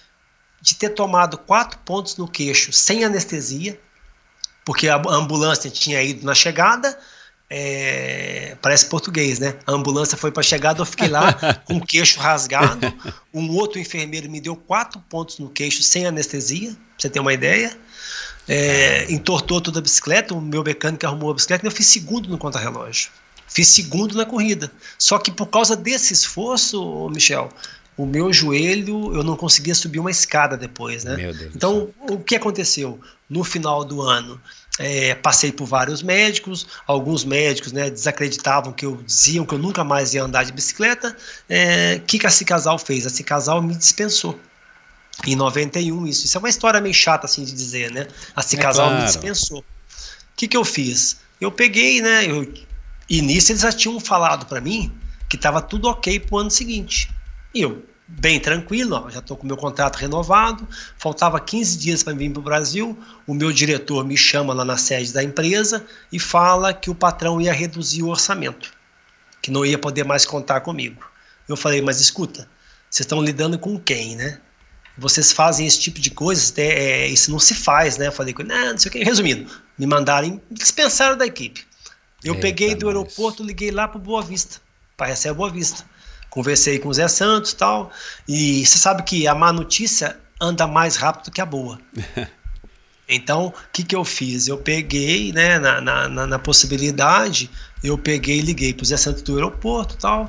[0.60, 3.80] de ter tomado quatro pontos no queixo sem anestesia,
[4.64, 6.96] porque a ambulância tinha ido na chegada,
[7.48, 9.54] é, parece português, né?
[9.66, 11.32] A ambulância foi para chegada, eu fiquei lá
[11.64, 12.92] com o queixo rasgado.
[13.32, 17.32] Um outro enfermeiro me deu quatro pontos no queixo sem anestesia, pra você ter uma
[17.32, 17.76] ideia.
[18.48, 22.28] É, entortou toda a bicicleta, o meu mecânico arrumou a bicicleta e eu fiz segundo
[22.28, 23.10] no contra-relógio.
[23.48, 24.70] Fiz segundo na corrida.
[24.98, 27.48] Só que por causa desse esforço, Michel,
[27.96, 31.16] o meu joelho, eu não conseguia subir uma escada depois, né?
[31.54, 33.00] então, o que aconteceu?
[33.28, 34.40] No final do ano,
[34.78, 39.82] é, passei por vários médicos, alguns médicos né, desacreditavam que eu diziam que eu nunca
[39.82, 41.10] mais ia andar de bicicleta.
[41.10, 41.14] O
[41.48, 43.06] é, que, que a Cicasal fez?
[43.06, 44.38] A Cicasal me dispensou.
[45.26, 46.26] Em 91, isso.
[46.26, 48.06] Isso é uma história meio chata assim de dizer, né?
[48.34, 49.02] A Cicasal é claro.
[49.02, 49.60] me dispensou.
[49.60, 49.64] O
[50.36, 51.18] que, que eu fiz?
[51.40, 52.26] Eu peguei, né?
[52.26, 52.52] Eu,
[53.08, 54.92] e nisso eles já tinham falado para mim
[55.28, 57.10] que estava tudo ok para o ano seguinte.
[57.54, 60.66] E eu bem tranquilo, ó, já estou com meu contrato renovado,
[60.96, 62.96] faltava 15 dias para vir para o Brasil,
[63.26, 67.40] o meu diretor me chama lá na sede da empresa e fala que o patrão
[67.40, 68.72] ia reduzir o orçamento,
[69.42, 71.04] que não ia poder mais contar comigo.
[71.48, 72.48] Eu falei, mas escuta,
[72.88, 74.40] vocês estão lidando com quem, né?
[74.98, 78.06] Vocês fazem esse tipo de coisa, é, isso não se faz, né?
[78.06, 79.04] Eu falei, não, não sei o que.
[79.04, 81.66] Resumindo, me mandaram, me dispensaram da equipe.
[82.24, 84.60] Eu Eita peguei do aeroporto, liguei lá para Boa Vista,
[84.96, 85.84] para receber Boa Vista.
[86.36, 87.90] Conversei com o Zé Santos e tal.
[88.28, 91.80] E você sabe que a má notícia anda mais rápido que a boa.
[93.08, 94.48] Então, o que, que eu fiz?
[94.48, 97.48] Eu peguei, né, na, na, na possibilidade,
[97.80, 100.28] eu peguei e liguei para o Zé Santos do aeroporto e tal.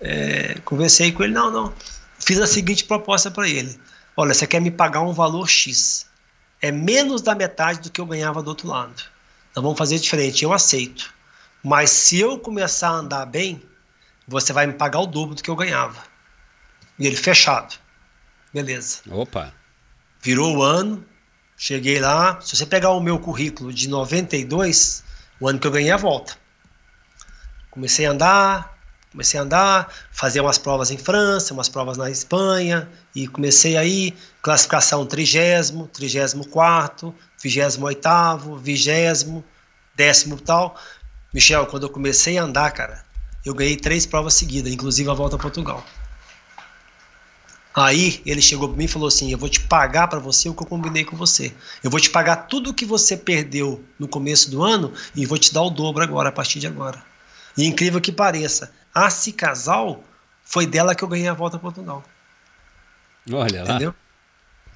[0.00, 1.72] É, conversei com ele, não, não.
[2.18, 3.78] Fiz a seguinte proposta para ele:
[4.16, 6.06] Olha, você quer me pagar um valor X.
[6.60, 9.04] É menos da metade do que eu ganhava do outro lado.
[9.52, 11.14] Então vamos fazer diferente, eu aceito.
[11.62, 13.62] Mas se eu começar a andar bem,
[14.26, 16.02] você vai me pagar o dobro do que eu ganhava.
[16.98, 17.74] E ele fechado.
[18.52, 19.00] Beleza.
[19.10, 19.52] Opa.
[20.20, 21.04] Virou o ano,
[21.56, 22.40] cheguei lá.
[22.40, 25.04] Se você pegar o meu currículo de 92,
[25.40, 26.36] o ano que eu ganhei a volta.
[27.70, 28.76] Comecei a andar,
[29.12, 34.16] comecei a andar, fazer umas provas em França, umas provas na Espanha, e comecei aí,
[34.42, 39.44] classificação trigésimo, trigésimo quarto, vigésimo oitavo, vigésimo,
[39.94, 40.78] décimo tal.
[41.32, 43.05] Michel, quando eu comecei a andar, cara,
[43.46, 45.84] eu ganhei três provas seguidas, inclusive a volta a Portugal.
[47.72, 50.54] Aí ele chegou para mim e falou assim: Eu vou te pagar para você o
[50.54, 51.54] que eu combinei com você.
[51.84, 55.38] Eu vou te pagar tudo o que você perdeu no começo do ano e vou
[55.38, 57.02] te dar o dobro agora, a partir de agora.
[57.56, 60.02] E incrível que pareça, a Cicasal
[60.42, 62.02] foi dela que eu ganhei a volta a Portugal.
[63.30, 63.70] Olha lá.
[63.70, 63.94] Entendeu?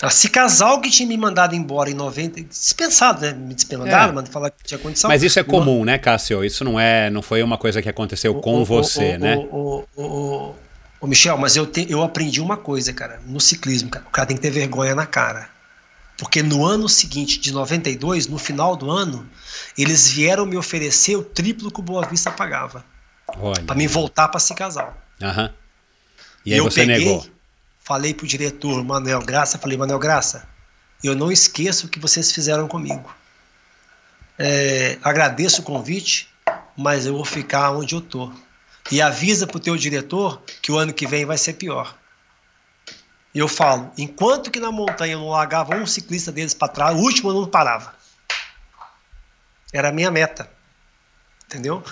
[0.02, 3.32] A Cicasal que tinha me mandado embora em 90, dispensado, né?
[3.32, 4.14] Me dispensaram, é.
[4.14, 5.08] mas falar que tinha condição.
[5.08, 6.42] Mas isso é comum, né, Cássio?
[6.42, 9.36] Isso não é, não foi uma coisa que aconteceu o, com o, você, o, né?
[9.36, 9.84] O,
[11.02, 14.26] o, Michel, mas eu, te, eu aprendi uma coisa, cara, no ciclismo, cara, o cara
[14.26, 15.50] tem que ter vergonha na cara.
[16.16, 19.28] Porque no ano seguinte, de 92, no final do ano,
[19.76, 22.84] eles vieram me oferecer o triplo que o Boa Vista pagava.
[23.66, 24.96] Para me voltar para se casar.
[25.22, 25.50] Uhum.
[26.44, 27.26] E aí eu você peguei, negou?
[27.90, 30.46] Falei pro diretor, Manuel Graça, falei, Manuel Graça,
[31.02, 33.12] eu não esqueço o que vocês fizeram comigo.
[34.38, 36.32] É, agradeço o convite,
[36.76, 38.32] mas eu vou ficar onde eu tô.
[38.92, 41.98] E avisa pro teu diretor que o ano que vem vai ser pior.
[43.34, 47.32] Eu falo, enquanto que na montanha não largava um ciclista deles para trás, o último
[47.32, 47.92] não parava.
[49.72, 50.48] Era a minha meta.
[51.44, 51.82] Entendeu?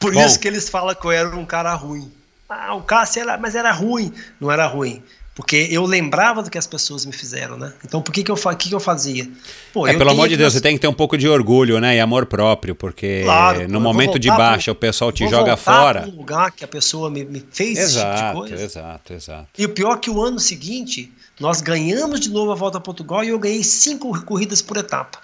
[0.00, 0.24] Por Bom.
[0.24, 2.21] isso que eles falam que eu era um cara ruim.
[2.52, 4.12] Ah, o Cássio era, mas era ruim.
[4.40, 5.02] Não era ruim.
[5.34, 7.72] Porque eu lembrava do que as pessoas me fizeram, né?
[7.82, 9.26] Então por que, que, eu, que, que eu fazia?
[9.72, 11.96] Pô, é, pelo amor de Deus, você tem que ter um pouco de orgulho, né?
[11.96, 16.06] E amor próprio, porque claro, no momento de baixa pro, o pessoal te joga fora.
[16.06, 18.64] Um lugar que a pessoa me, me fez exato, esse tipo de coisa.
[18.64, 19.48] Exato, exato.
[19.56, 21.10] E o pior é que o ano seguinte,
[21.40, 25.18] nós ganhamos de novo a volta a Portugal e eu ganhei cinco corridas por etapa.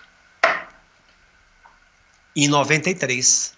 [2.35, 3.58] Em 93.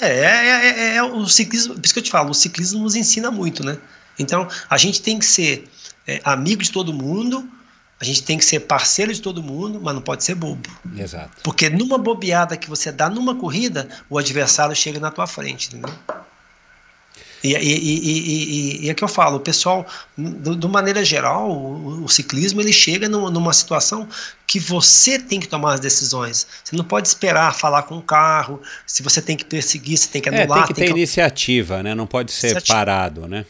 [0.00, 2.82] É, é, é, é, é o ciclismo, por isso que eu te falo, o ciclismo
[2.82, 3.78] nos ensina muito, né?
[4.18, 5.68] Então, a gente tem que ser
[6.06, 7.48] é, amigo de todo mundo,
[8.00, 10.68] a gente tem que ser parceiro de todo mundo, mas não pode ser bobo.
[10.96, 11.30] Exato.
[11.42, 15.94] Porque numa bobeada que você dá numa corrida, o adversário chega na tua frente, entendeu?
[17.42, 19.86] E, e, e, e, é que eu falo, o pessoal,
[20.16, 24.08] de maneira geral, o, o, ciclismo ele chega numa situação
[24.46, 26.46] que você tem que tomar as decisões.
[26.64, 30.22] Você não pode esperar falar com o carro, se você tem que perseguir, você tem
[30.22, 30.58] que anular.
[30.58, 30.90] É, tem que ter que...
[30.90, 31.94] iniciativa, né?
[31.94, 32.74] Não pode ser iniciativa.
[32.74, 33.44] parado, né?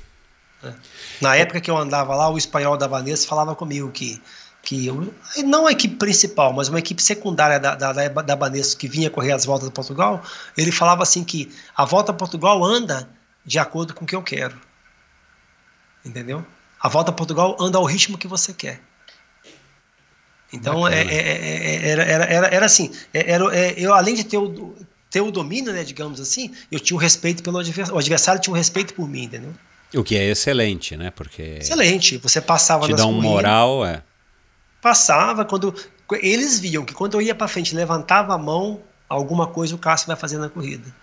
[0.63, 0.73] É.
[1.21, 4.21] Na época que eu andava lá, o espanhol da Vanessa falava comigo que,
[4.63, 5.13] que eu,
[5.45, 9.09] não a equipe principal, mas uma equipe secundária da, da, da, da Banesco que vinha
[9.09, 10.23] correr as voltas de Portugal,
[10.57, 13.09] ele falava assim que a volta a Portugal anda
[13.47, 14.61] de acordo com o que eu quero.
[16.05, 16.45] Entendeu?
[16.81, 18.81] A volta a Portugal anda ao ritmo que você quer.
[20.53, 23.45] Então é, é, é, era, era, era, era assim, era,
[23.79, 24.77] eu além de ter o,
[25.11, 28.55] ter o domínio, né, digamos assim, eu tinha o respeito pelo adversário, o adversário tinha
[28.55, 29.53] um respeito por mim, entendeu?
[29.95, 31.11] O que é excelente, né?
[31.11, 32.19] Porque excelente.
[32.19, 34.03] Você passava te dá um corridas, moral, é.
[34.81, 35.75] Passava quando
[36.23, 40.07] eles viam que quando eu ia para frente, levantava a mão, alguma coisa o Cássio
[40.07, 40.95] vai fazer na corrida.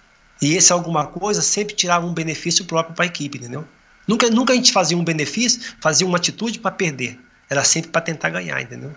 [0.41, 3.65] E esse alguma coisa sempre tirava um benefício próprio para a equipe, entendeu?
[4.07, 7.19] Nunca, nunca a gente fazia um benefício, fazia uma atitude para perder.
[7.49, 8.93] Era sempre para tentar ganhar, entendeu?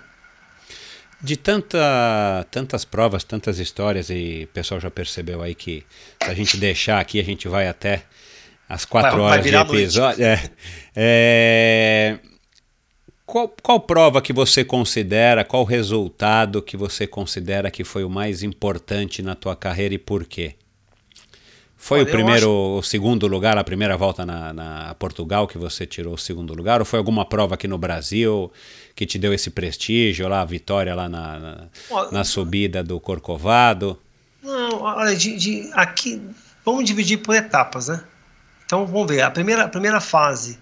[1.20, 5.84] De tanta, tantas provas, tantas histórias, e o pessoal já percebeu aí que
[6.22, 8.04] se a gente deixar aqui, a gente vai até
[8.68, 10.24] as quatro vai, horas vai de episódio.
[10.24, 10.50] É,
[10.94, 12.18] é,
[13.24, 18.42] qual, qual prova que você considera, qual resultado que você considera que foi o mais
[18.42, 20.54] importante na tua carreira e por quê?
[21.76, 22.78] Foi Olha, o primeiro, acho...
[22.78, 26.80] o segundo lugar, a primeira volta na, na, Portugal que você tirou o segundo lugar?
[26.80, 28.50] Ou foi alguma prova aqui no Brasil
[28.94, 32.98] que te deu esse prestígio, lá, a vitória lá na, na, olha, na subida do
[32.98, 33.98] Corcovado?
[34.42, 36.20] Não, olha, de, de, aqui,
[36.64, 38.02] vamos dividir por etapas, né?
[38.64, 40.58] Então, vamos ver, a primeira, a primeira fase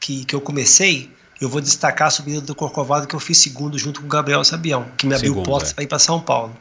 [0.00, 1.10] que, que eu comecei,
[1.40, 4.42] eu vou destacar a subida do Corcovado que eu fiz segundo junto com o Gabriel
[4.42, 5.74] Sabião, que me abriu portas é.
[5.74, 6.56] para ir para São Paulo.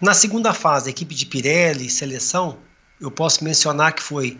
[0.00, 2.58] Na segunda fase, a equipe de Pirelli, seleção,
[3.00, 4.38] eu posso mencionar que foi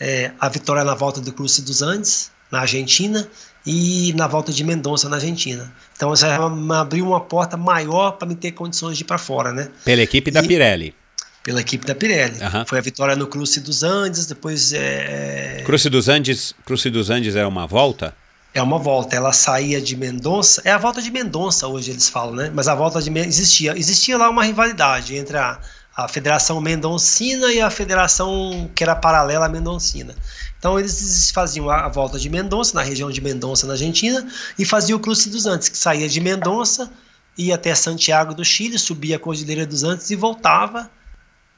[0.00, 3.28] é, a vitória na volta do Cruze dos Andes, na Argentina,
[3.66, 5.70] e na volta de Mendonça, na Argentina.
[5.94, 6.38] Então, já
[6.80, 9.68] abriu uma porta maior para me ter condições de ir para fora, né?
[9.84, 10.94] Pela equipe da e, Pirelli.
[11.42, 12.40] Pela equipe da Pirelli.
[12.40, 12.64] Uhum.
[12.66, 14.72] Foi a vitória no Cruze dos Andes, depois...
[14.72, 15.62] É...
[15.66, 18.14] Cruze dos Andes, Cruze dos Andes é uma volta?
[18.54, 19.14] É uma volta.
[19.14, 20.62] Ela saía de Mendonça.
[20.64, 22.50] É a volta de Mendonça hoje eles falam, né?
[22.54, 25.60] Mas a volta de existia existia lá uma rivalidade entre a,
[25.98, 30.14] a Federação Mendoncina e a Federação que era paralela à Mendoncina.
[30.56, 34.24] Então eles faziam a, volta de Mendonça na região de Mendonça na Argentina
[34.56, 36.88] e faziam o Cruze dos Andes que saía de Mendonça
[37.36, 40.88] ia até Santiago do Chile, subia a Cordilheira dos Andes e voltava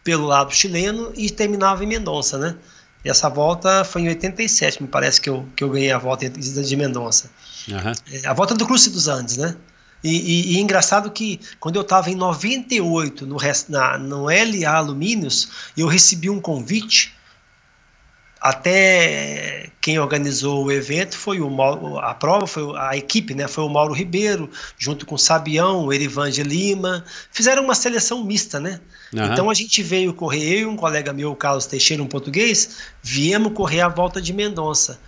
[0.03, 2.57] pelo lado chileno e terminava em Mendonça, né?
[3.05, 6.29] E essa volta foi em 87, me parece que eu, que eu ganhei a volta
[6.29, 7.31] de Mendonça.
[7.69, 7.93] Uhum.
[8.25, 9.55] A volta do Cruze dos Andes, né?
[10.03, 13.37] E, e, e engraçado que quando eu estava em 98 no,
[13.69, 17.15] na, no LA Alumínios, eu recebi um convite
[18.41, 23.47] até quem organizou o evento foi o Mauro, a prova foi a equipe, né?
[23.47, 28.59] Foi o Mauro Ribeiro, junto com o Sabião, o Erivange Lima, fizeram uma seleção mista,
[28.59, 28.81] né?
[29.13, 29.25] Uhum.
[29.27, 32.77] Então a gente veio correr, eu e um colega meu, o Carlos Teixeira, um português,
[33.03, 34.99] viemos correr a volta de Mendonça,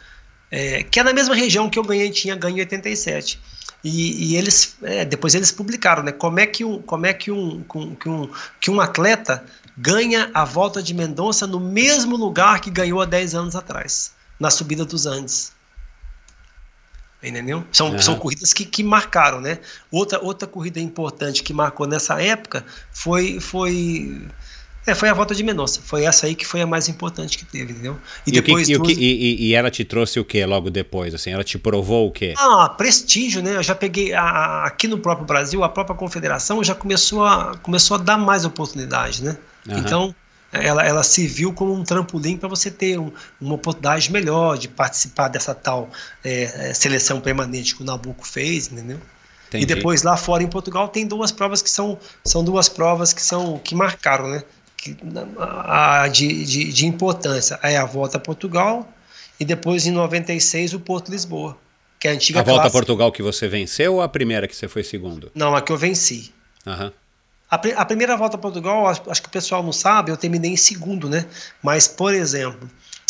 [0.51, 3.40] é, que é na mesma região que eu ganhei, tinha ganho em 87.
[3.85, 6.13] E, e eles, é, depois eles publicaram, né?
[6.13, 8.31] Como é que um, como é que um, que um,
[8.61, 9.45] que um atleta
[9.77, 14.51] ganha a volta de Mendonça no mesmo lugar que ganhou há 10 anos atrás, na
[14.51, 15.53] subida dos Andes.
[17.23, 17.65] Entendeu?
[17.71, 18.03] São, uhum.
[18.03, 19.61] são corridas que, que marcaram, né?
[19.91, 24.27] Outra, outra corrida importante que marcou nessa época foi, foi
[24.87, 25.81] é, foi a volta de Mendonça.
[25.85, 27.97] Foi essa aí que foi a mais importante que teve, entendeu?
[28.27, 28.67] E, e depois.
[28.67, 31.15] Que, e, e, e, ela te trouxe o que logo depois?
[31.15, 32.35] Assim, ela te provou o quê?
[32.37, 33.57] Ah, prestígio, né?
[33.57, 34.13] Eu já peguei.
[34.13, 38.45] A, aqui no próprio Brasil, a própria confederação já começou a, começou a dar mais
[38.45, 39.37] oportunidades, né?
[39.69, 39.79] Uhum.
[39.79, 40.15] Então,
[40.53, 44.69] ela, ela se viu como um trampolim para você ter um, uma oportunidade melhor de
[44.69, 45.91] participar dessa tal
[46.25, 48.99] é, é seleção permanente que o Nabucco fez, entendeu?
[49.49, 49.65] Entendi.
[49.65, 53.23] E depois lá fora em Portugal tem duas provas que são, são duas provas que
[53.23, 54.43] são que marcaram, né?
[56.13, 57.59] De, de, de importância.
[57.63, 58.89] É a volta a Portugal
[59.39, 61.57] e depois em 96 o Porto Lisboa,
[62.01, 64.57] que é a antiga A volta a Portugal que você venceu ou a primeira que
[64.57, 65.31] você foi segundo?
[65.35, 66.33] Não, a que eu venci.
[66.67, 66.93] Uhum.
[67.51, 70.53] A, a, primeira volta a Portugal, acho, acho, que o pessoal não sabe, eu terminei
[70.53, 71.27] em segundo, né?
[71.63, 72.69] Mas, por exemplo,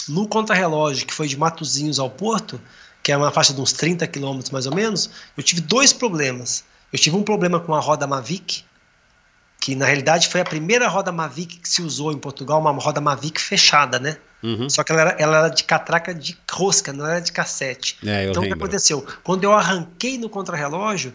[0.09, 2.61] no contrarrelógio, que foi de Matozinhos ao Porto,
[3.03, 6.65] que é uma faixa de uns 30 quilômetros mais ou menos, eu tive dois problemas.
[6.93, 8.65] Eu tive um problema com a roda Mavic,
[9.63, 13.01] que na realidade foi a primeira roda Mavic que se usou em Portugal, uma roda
[13.01, 14.17] Mavic fechada, né?
[14.43, 14.69] Uhum.
[14.69, 17.97] Só que ela era, ela era, de catraca de rosca, não era de cassete.
[18.05, 18.57] É, então lembro.
[18.57, 19.07] o que aconteceu?
[19.23, 21.15] Quando eu arranquei no contrarrelógio,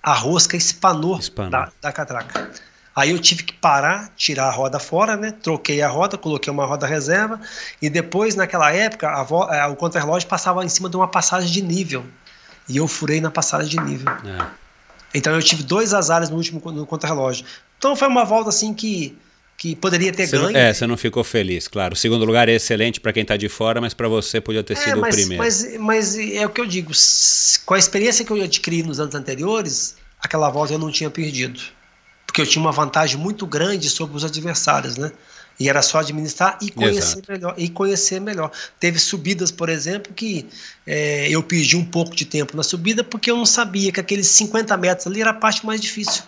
[0.00, 1.50] a rosca espanou, espanou.
[1.50, 2.52] Da, da catraca.
[2.94, 5.32] Aí eu tive que parar, tirar a roda fora, né?
[5.42, 7.40] Troquei a roda, coloquei uma roda reserva
[7.82, 11.60] e depois, naquela época, a a, o contrarrelógio passava em cima de uma passagem de
[11.60, 12.06] nível
[12.68, 14.12] e eu furei na passagem de nível.
[14.12, 14.46] É.
[15.12, 17.44] Então eu tive dois azares no último no contrarrelógio.
[17.80, 19.16] Então foi uma volta assim que
[19.56, 20.56] que poderia ter você ganho.
[20.56, 21.92] é, você não ficou feliz, claro.
[21.92, 24.72] O segundo lugar é excelente para quem está de fora, mas para você podia ter
[24.72, 25.44] é, sido mas, o primeiro.
[25.44, 26.92] Mas, mas é o que eu digo,
[27.66, 31.60] com a experiência que eu adquiri nos anos anteriores, aquela volta eu não tinha perdido.
[32.26, 35.12] Porque eu tinha uma vantagem muito grande sobre os adversários, né?
[35.58, 37.54] E era só administrar e conhecer melhor.
[37.58, 38.50] E conhecer melhor.
[38.78, 40.46] Teve subidas, por exemplo, que
[40.86, 44.26] é, eu perdi um pouco de tempo na subida porque eu não sabia que aqueles
[44.28, 46.22] 50 metros ali era a parte mais difícil.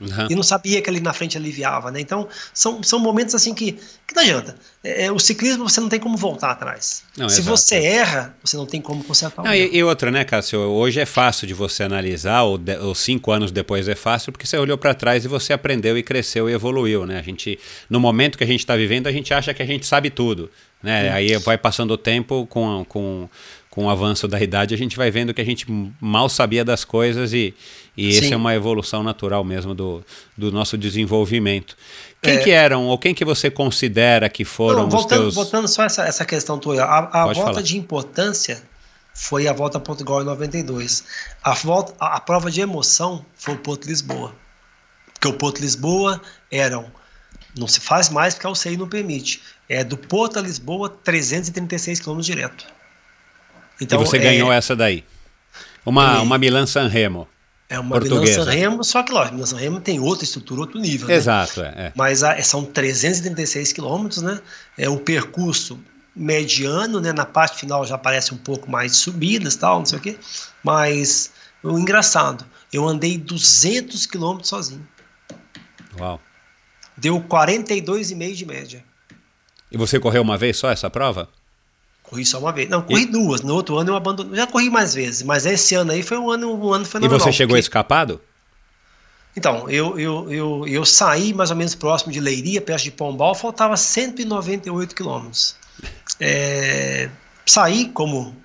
[0.00, 0.26] Uhum.
[0.28, 2.00] E não sabia que ali na frente aliviava, né?
[2.00, 4.56] Então, são, são momentos assim que, que não adianta.
[4.82, 7.04] É, é o ciclismo você não tem como voltar atrás.
[7.16, 7.56] Não, Se exato.
[7.56, 10.60] você erra, você não tem como consertar não, e, e, outra, né, Cássio?
[10.60, 14.46] Hoje é fácil de você analisar, ou, de, ou cinco anos depois é fácil, porque
[14.46, 17.18] você olhou para trás e você aprendeu e cresceu e evoluiu, né?
[17.18, 17.58] A gente,
[17.88, 20.50] no momento que a gente está vivendo, a gente acha que a gente sabe tudo.
[20.82, 21.10] Né?
[21.10, 23.26] Aí vai passando o tempo com, com,
[23.70, 25.64] com o avanço da idade, a gente vai vendo que a gente
[25.98, 27.54] mal sabia das coisas e,
[27.96, 30.04] e essa é uma evolução natural mesmo do,
[30.36, 31.76] do nosso desenvolvimento.
[32.20, 35.34] Quem é, que eram, ou quem que você considera que foram não, voltando, os teus...
[35.34, 37.62] Voltando só essa, essa questão tua, a, a volta falar.
[37.62, 38.62] de importância
[39.14, 41.04] foi a volta a Portugal em 92.
[41.42, 44.34] A, volta, a, a prova de emoção foi o Porto Lisboa.
[45.12, 46.90] Porque o Porto Lisboa eram,
[47.56, 52.00] não se faz mais porque a UCI não permite, é do Porto a Lisboa 336
[52.00, 52.66] km direto.
[53.80, 55.04] Então, e você é, ganhou essa daí.
[55.86, 57.28] Uma, uma Milan San Remo.
[57.68, 58.32] É uma portuguesa.
[58.32, 61.08] Milan San Remo, só que lógico, Milan San Remo tem outra estrutura, outro nível.
[61.08, 61.14] Né?
[61.14, 61.72] Exato, né?
[61.76, 61.92] é, é.
[61.94, 64.40] Mas a, são 336 quilômetros, né?
[64.76, 65.80] É o percurso
[66.14, 67.12] mediano, né?
[67.12, 70.18] Na parte final já aparece um pouco mais de subidas, tal, não sei o quê.
[70.62, 71.32] Mas
[71.62, 74.86] o engraçado, eu andei 200 quilômetros sozinho.
[75.98, 76.20] Uau.
[76.96, 78.84] deu 42,5 de média.
[79.70, 81.28] E você correu uma vez só essa prova?
[82.14, 82.68] Corri só uma vez.
[82.68, 83.06] Não, corri e...
[83.06, 83.42] duas.
[83.42, 84.36] No outro ano eu abandonei.
[84.36, 87.18] Já corri mais vezes, mas esse ano aí foi um ano, um ano fenomenal.
[87.18, 87.60] E você chegou porque...
[87.60, 88.20] escapado?
[89.36, 93.34] Então, eu, eu, eu, eu saí mais ou menos próximo de Leiria, perto de Pombal,
[93.34, 95.56] faltava 198 quilômetros.
[96.20, 97.10] É,
[97.44, 98.36] saí como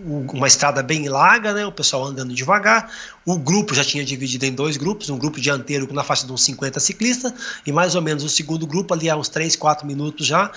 [0.00, 2.88] uma estrada bem larga, né, o pessoal andando devagar.
[3.24, 6.44] O grupo já tinha dividido em dois grupos, um grupo dianteiro na faixa de uns
[6.44, 7.32] 50 ciclistas
[7.66, 10.52] e mais ou menos o segundo grupo ali há uns 3, 4 minutos já,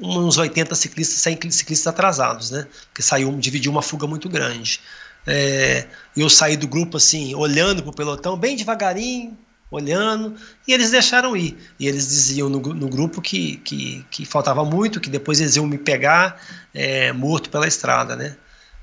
[0.00, 4.80] uns 80 ciclistas, 100 ciclistas atrasados, né, que saiu, dividiu uma fuga muito grande.
[5.26, 5.86] É,
[6.16, 9.36] eu saí do grupo assim, olhando para o pelotão, bem devagarinho,
[9.70, 10.34] olhando,
[10.68, 11.56] e eles deixaram ir.
[11.78, 15.66] E eles diziam no, no grupo que, que, que, faltava muito, que depois eles iam
[15.66, 16.40] me pegar
[16.74, 18.36] é, morto pela estrada, né?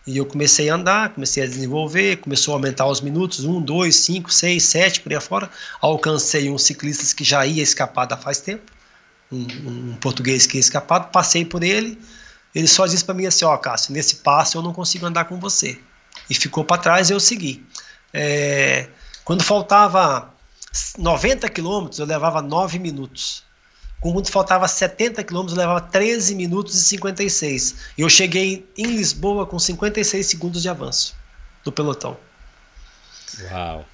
[0.08, 3.96] E eu comecei a andar, comecei a desenvolver, começou a aumentar os minutos, um, dois,
[3.98, 5.48] cinco, seis, sete, por aí afora.
[5.80, 8.72] Alcancei uns ciclistas que já ia escapado há faz tempo,
[9.32, 12.00] um, um português que ia escapado, passei por ele,
[12.54, 15.26] ele só disse para mim assim, ó, oh, Cássio, nesse passo eu não consigo andar
[15.26, 15.80] com você.
[16.30, 17.66] E ficou para trás e eu segui.
[18.14, 18.90] É,
[19.24, 20.34] quando faltava
[20.98, 23.44] 90 quilômetros, eu levava 9 minutos.
[24.02, 27.76] Quando faltava 70 quilômetros, levava 13 minutos e 56.
[27.98, 31.16] E eu cheguei em Lisboa com 56 segundos de avanço
[31.64, 32.18] do pelotão.
[33.52, 33.86] Uau!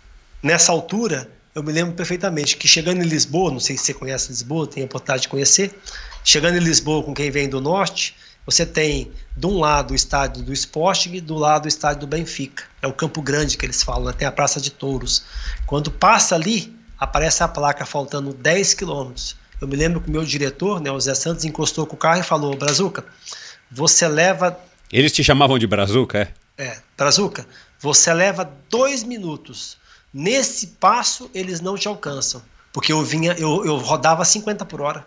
[0.43, 4.27] Nessa altura, eu me lembro perfeitamente que chegando em Lisboa, não sei se você conhece
[4.27, 5.73] Lisboa, tem a oportunidade de conhecer,
[6.21, 8.13] chegando em Lisboa com quem vem do norte,
[8.45, 12.07] você tem de um lado o estádio do Sporting e do lado o estádio do
[12.07, 12.65] Benfica.
[12.81, 14.13] É o Campo Grande que eles falam, né?
[14.13, 15.23] tem a Praça de Touros.
[15.65, 19.37] Quando passa ali, aparece a placa faltando 10 quilômetros.
[19.59, 22.19] Eu me lembro que o meu diretor, né, o Zé Santos, encostou com o carro
[22.19, 23.05] e falou: Brazuca,
[23.71, 24.59] você leva.
[24.91, 26.33] Eles te chamavam de Brazuca, é?
[26.57, 27.47] É, Brazuca,
[27.79, 29.77] você leva dois minutos.
[30.17, 32.41] Nesse passo, eles não te alcançam.
[32.71, 35.05] Porque eu vinha, eu, eu rodava 50 por hora.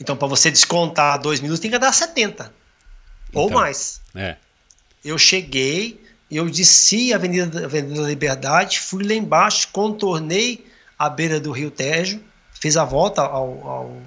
[0.00, 2.50] Então, para você descontar dois minutos, tem que dar 70.
[3.28, 4.00] Então, ou mais.
[4.14, 4.36] É.
[5.04, 10.66] Eu cheguei, eu desci a Avenida, Avenida da Liberdade, fui lá embaixo, contornei
[10.98, 12.22] a beira do Rio Tejo,
[12.58, 14.02] fiz a volta ao, ao,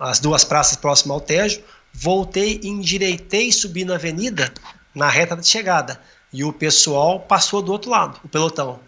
[0.00, 1.60] às duas praças próximas ao Tejo,
[1.92, 4.50] voltei, endireitei, subi na avenida,
[4.94, 6.00] na reta de chegada.
[6.32, 8.80] E o pessoal passou do outro lado, o pelotão.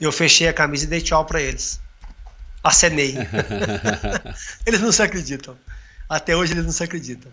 [0.00, 1.80] Eu fechei a camisa e dei tchau para eles.
[2.62, 3.16] Acenei.
[4.66, 5.56] eles não se acreditam.
[6.08, 7.32] Até hoje eles não se acreditam.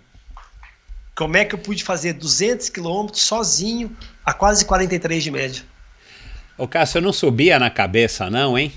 [1.16, 3.96] Como é que eu pude fazer 200 quilômetros sozinho
[4.26, 5.64] a quase 43 de média?
[6.58, 8.74] Ô Cássio, eu não subia na cabeça não, hein?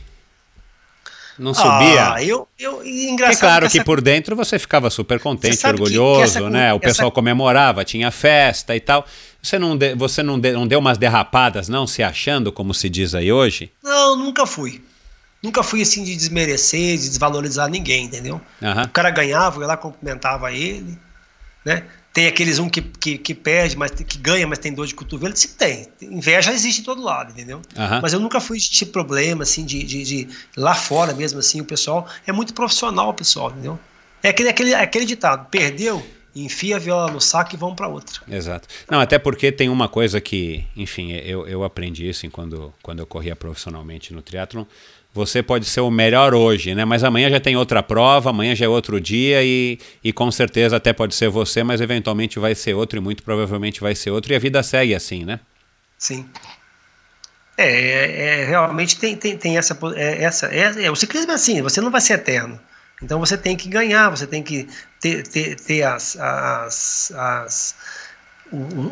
[1.39, 2.15] Não subia?
[2.15, 3.37] Ah, eu, eu engraçado.
[3.37, 3.85] É claro que, essa...
[3.85, 6.73] por dentro você ficava super contente, orgulhoso, que, que essa, né?
[6.73, 7.15] O pessoal essa...
[7.15, 9.07] comemorava, tinha festa e tal.
[9.43, 12.89] Você não, de, você não, de, não deu umas derrapadas, não, se achando, como se
[12.89, 13.73] diz aí hoje?
[13.83, 14.83] Não, nunca fui.
[15.43, 18.41] Nunca fui assim de desmerecer, de desvalorizar ninguém, entendeu?
[18.61, 18.83] Uhum.
[18.85, 20.97] O cara ganhava, eu ia lá cumprimentava ele,
[21.65, 21.83] né?
[22.13, 25.35] Tem aqueles um que, que, que, perde, mas que ganha, mas tem dor de cotovelo.
[25.35, 25.89] Se tem.
[26.03, 27.63] Inveja existe em todo lado, entendeu?
[27.75, 28.01] Uhum.
[28.03, 31.65] Mas eu nunca fui de problema, assim, de, de, de, lá fora mesmo, assim, o
[31.65, 33.81] pessoal é muito profissional, o pessoal, entendeu?
[34.23, 38.21] É aquele, aquele, aquele ditado, perdeu, enfia a viola no saco e vamos para outra.
[38.29, 38.69] Exato.
[38.91, 43.07] Não, até porque tem uma coisa que, enfim, eu, eu aprendi isso quando, quando eu
[43.07, 44.65] corria profissionalmente no triatlon
[45.15, 46.85] você pode ser o melhor hoje, né?
[46.85, 50.77] Mas amanhã já tem outra prova, amanhã já é outro dia e, e com certeza
[50.77, 54.33] até pode ser você, mas eventualmente vai ser outro e muito provavelmente vai ser outro
[54.33, 55.39] e a vida segue assim, né?
[55.99, 56.27] Sim.
[57.59, 61.35] É, é, é realmente tem, tem, tem essa, é, essa é, é, o ciclismo é
[61.35, 62.59] assim, você não vai ser eterno.
[63.03, 64.69] Então você tem que ganhar, você tem que
[65.01, 67.75] ter, ter, ter as, as, as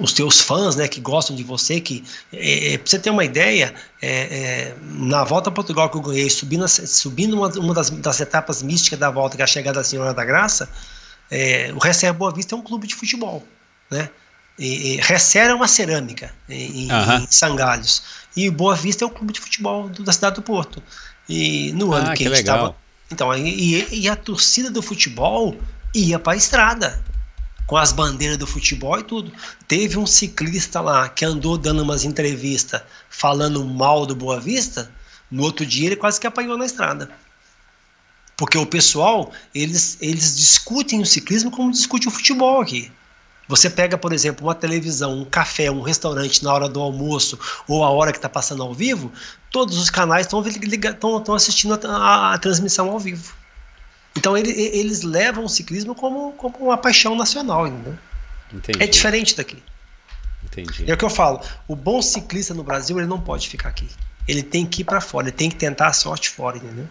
[0.00, 3.24] os teus fãs, né, que gostam de você, que é, é pra você ter uma
[3.24, 7.90] ideia, é, é, na volta a Portugal que eu ganhei, subindo, subindo uma, uma das,
[7.90, 10.68] das, etapas místicas da volta, que é a chegada da Senhora da Graça,
[11.30, 13.46] é, o Recer Boa Vista é um clube de futebol,
[13.90, 14.08] né?
[14.58, 17.16] E, e é uma cerâmica em, uhum.
[17.16, 18.02] em, Sangalhos
[18.36, 20.82] e Boa Vista é o clube de futebol do, da cidade do Porto.
[21.28, 22.74] E no ano ah, que, que a gente estava,
[23.10, 25.56] então e, e a torcida do futebol
[25.94, 27.02] ia para a estrada
[27.70, 29.32] com as bandeiras do futebol e tudo.
[29.68, 34.90] Teve um ciclista lá que andou dando umas entrevistas falando mal do Boa Vista,
[35.30, 37.08] no outro dia ele quase que apanhou na estrada.
[38.36, 42.90] Porque o pessoal, eles, eles discutem o ciclismo como discute o futebol aqui.
[43.46, 47.38] Você pega, por exemplo, uma televisão, um café, um restaurante na hora do almoço
[47.68, 49.12] ou a hora que está passando ao vivo,
[49.50, 50.42] todos os canais estão
[51.34, 53.34] assistindo a, a, a transmissão ao vivo.
[54.16, 57.98] Então ele, eles levam o ciclismo como, como uma paixão nacional, entendeu?
[58.52, 58.82] Entendi.
[58.82, 59.62] É diferente daqui.
[60.44, 60.90] Entendi.
[60.90, 61.40] É o que eu falo.
[61.68, 63.88] O bom ciclista no Brasil ele não pode ficar aqui.
[64.26, 65.28] Ele tem que ir para fora.
[65.28, 66.86] Ele tem que tentar a sorte fora, entendeu?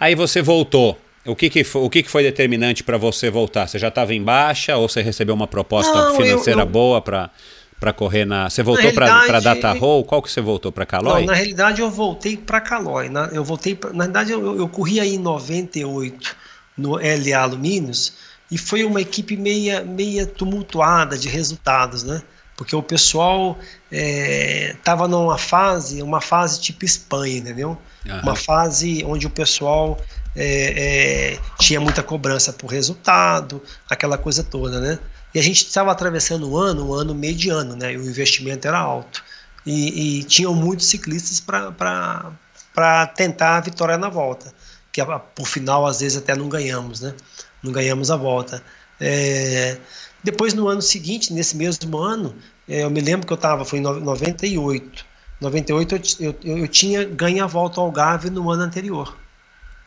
[0.00, 0.98] Aí você voltou.
[1.26, 3.66] O que, que, foi, o que, que foi determinante para você voltar?
[3.66, 6.70] Você já estava em baixa ou você recebeu uma proposta Não, financeira eu, eu...
[6.70, 7.30] boa para
[7.78, 8.50] para correr na.
[8.50, 10.04] Você voltou para Data Roll?
[10.04, 11.20] Qual que você voltou para Calói?
[11.20, 13.08] Não, na realidade eu voltei para Calói.
[13.08, 16.36] Na, eu voltei pra, na verdade eu, eu corri aí em 98
[16.76, 18.14] no LA Alumínios
[18.50, 22.22] e foi uma equipe meia, meia tumultuada de resultados, né?
[22.56, 23.56] Porque o pessoal
[23.88, 27.78] estava é, numa fase, uma fase tipo Espanha, entendeu?
[28.04, 28.20] Uhum.
[28.20, 29.96] Uma fase onde o pessoal
[30.34, 34.98] é, é, tinha muita cobrança por resultado, aquela coisa toda, né?
[35.34, 37.92] E a gente estava atravessando um ano, um ano mediano, né?
[37.92, 39.22] E o investimento era alto.
[39.66, 44.52] E, e tinham muitos ciclistas para tentar a vitória na volta.
[44.90, 45.02] Que
[45.34, 47.14] por final, às vezes, até não ganhamos, né?
[47.62, 48.62] Não ganhamos a volta.
[49.00, 49.78] É,
[50.24, 52.34] depois, no ano seguinte, nesse mesmo ano,
[52.66, 55.06] é, eu me lembro que eu estava, foi em 98.
[55.40, 59.16] 98 eu, eu, eu tinha ganho a volta ao Algarve no ano anterior.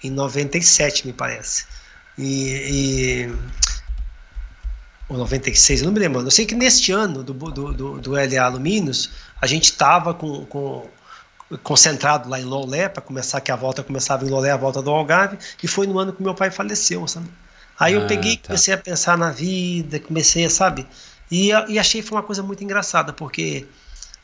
[0.03, 1.65] Em 97, me parece.
[2.17, 3.29] e
[5.11, 6.21] ou 96, eu não me lembro.
[6.21, 9.09] Eu sei que neste ano do, do, do, do LA Alumínios,
[9.41, 10.87] a gente estava com, com,
[11.61, 14.89] concentrado lá em Lolé, para começar, que a volta começava em Lolé, a volta do
[14.89, 17.27] Algarve, e foi no ano que meu pai faleceu, sabe?
[17.77, 18.47] Aí ah, eu peguei, tá.
[18.47, 20.87] comecei a pensar na vida, comecei, sabe?
[21.29, 23.65] E, e achei que foi uma coisa muito engraçada, porque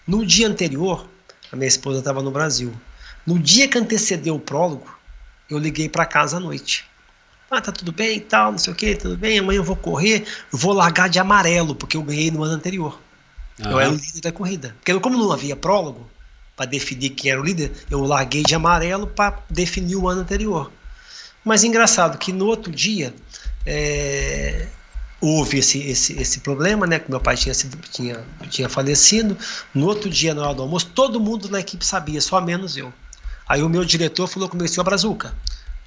[0.07, 1.05] no dia anterior,
[1.51, 2.73] a minha esposa estava no Brasil.
[3.25, 4.87] No dia que antecedeu o prólogo,
[5.49, 6.85] eu liguei para casa à noite.
[7.49, 9.75] Ah, tá tudo bem e tal, não sei o que, tudo bem, amanhã eu vou
[9.75, 12.99] correr, eu vou largar de amarelo, porque eu ganhei no ano anterior.
[13.59, 13.71] Uhum.
[13.71, 14.75] Eu era o líder da corrida.
[14.79, 16.09] Porque como não havia prólogo,
[16.55, 20.71] para definir quem era o líder, eu larguei de amarelo para definir o ano anterior.
[21.43, 23.13] Mas engraçado que no outro dia
[23.65, 24.67] é,
[25.21, 26.99] houve esse, esse, esse problema, né?
[26.99, 29.37] Que meu pai tinha, sido, tinha, tinha falecido.
[29.73, 32.91] No outro dia, na hora do almoço, todo mundo na equipe sabia, só menos eu.
[33.47, 35.33] Aí o meu diretor falou comigo, senhor Brazuca,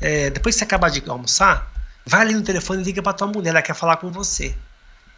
[0.00, 1.70] é, depois que você acabar de almoçar,
[2.06, 4.56] vai ali no telefone e liga pra tua mulher, ela quer falar com você.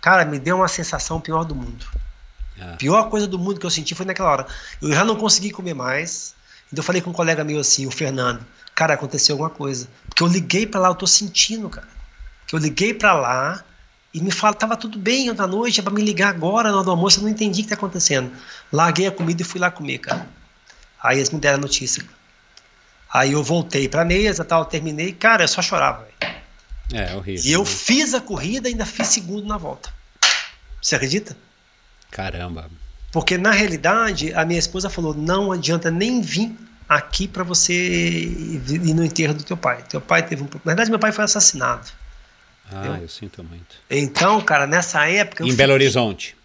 [0.00, 1.86] Cara, me deu uma sensação pior do mundo.
[2.59, 2.76] É.
[2.76, 4.46] Pior coisa do mundo que eu senti foi naquela hora.
[4.80, 6.34] Eu já não consegui comer mais.
[6.66, 8.44] Então eu falei com um colega meu assim, o Fernando,
[8.74, 9.86] cara, aconteceu alguma coisa.
[10.09, 11.88] Porque eu liguei para lá, eu tô sentindo, cara.
[12.46, 13.62] Que eu liguei para lá
[14.12, 16.84] e me fala, tava tudo bem da noite, é para me ligar agora na hora
[16.84, 18.30] do almoço, eu não entendi o que tá acontecendo.
[18.72, 20.26] Larguei a comida e fui lá comer, cara.
[21.02, 22.04] Aí eles me deram a notícia.
[23.12, 26.09] Aí eu voltei pra mesa, tal, terminei, cara, eu só chorava.
[26.93, 27.44] É, horrível.
[27.44, 27.66] E eu né?
[27.66, 29.93] fiz a corrida e ainda fiz segundo na volta.
[30.80, 31.36] Você acredita?
[32.10, 32.70] Caramba.
[33.10, 36.56] Porque na realidade, a minha esposa falou: não adianta nem vir
[36.89, 39.82] aqui para você ir no enterro do teu pai.
[39.89, 40.47] Teu pai teve um.
[40.47, 41.89] Na verdade, meu pai foi assassinado.
[42.70, 43.02] Ah, entendeu?
[43.02, 43.76] eu sinto muito.
[43.90, 45.44] Então, cara, nessa época.
[45.44, 45.74] Em Belo fiquei...
[45.74, 46.36] Horizonte.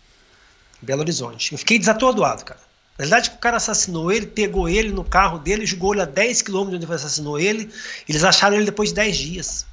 [0.82, 1.54] Belo Horizonte.
[1.54, 2.67] Eu fiquei desatordoado, cara.
[2.98, 6.42] Na verdade, o cara assassinou ele, pegou ele no carro dele, jogou ele a 10
[6.42, 7.72] km de onde ele assassinou ele.
[8.10, 9.66] Eles acharam ele depois de 10 dias.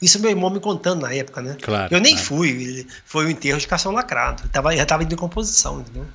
[0.00, 1.56] Isso meu irmão me contando na época, né?
[1.60, 2.26] Claro, eu nem claro.
[2.26, 4.48] fui, foi o um enterro de cação lacrado.
[4.48, 6.06] tava, já estava em decomposição, entendeu?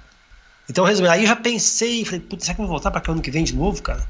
[0.69, 3.11] Então, resumindo, aí eu já pensei, falei, putz, será que eu vou voltar para cá
[3.11, 4.05] ano que vem de novo, cara?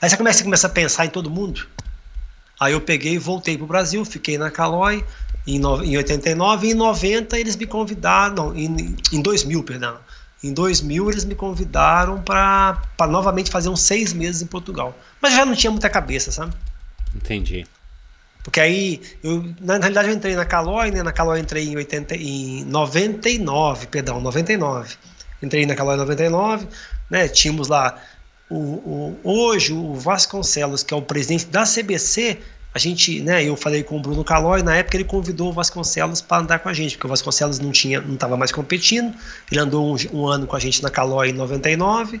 [0.00, 1.66] Aí você começa, começa a pensar em todo mundo.
[2.60, 5.04] Aí eu peguei e voltei pro Brasil, fiquei na Calói
[5.46, 9.98] em, no, em 89 e em 90 eles me convidaram, não, em, em 2000, perdão.
[10.44, 14.94] Em 2000 eles me convidaram para novamente fazer uns seis meses em Portugal.
[15.18, 16.54] Mas já não tinha muita cabeça, sabe?
[17.14, 17.66] Entendi.
[18.42, 21.02] Porque aí, eu, na realidade eu entrei na Calói, né?
[21.02, 24.96] Na Calói eu entrei em, 80, em 99, perdão, 99.
[25.42, 26.68] Entrei na Calói em 99,
[27.08, 27.26] né?
[27.26, 27.98] Tínhamos lá
[28.50, 32.38] o, o, hoje o Vasconcelos, que é o presidente da CBC,
[32.74, 36.20] a gente, né, eu falei com o Bruno Calói, na época ele convidou o Vasconcelos
[36.20, 39.14] para andar com a gente, porque o Vasconcelos não tinha, não estava mais competindo.
[39.48, 42.20] Ele andou um, um, ano com a gente na Calói em 99.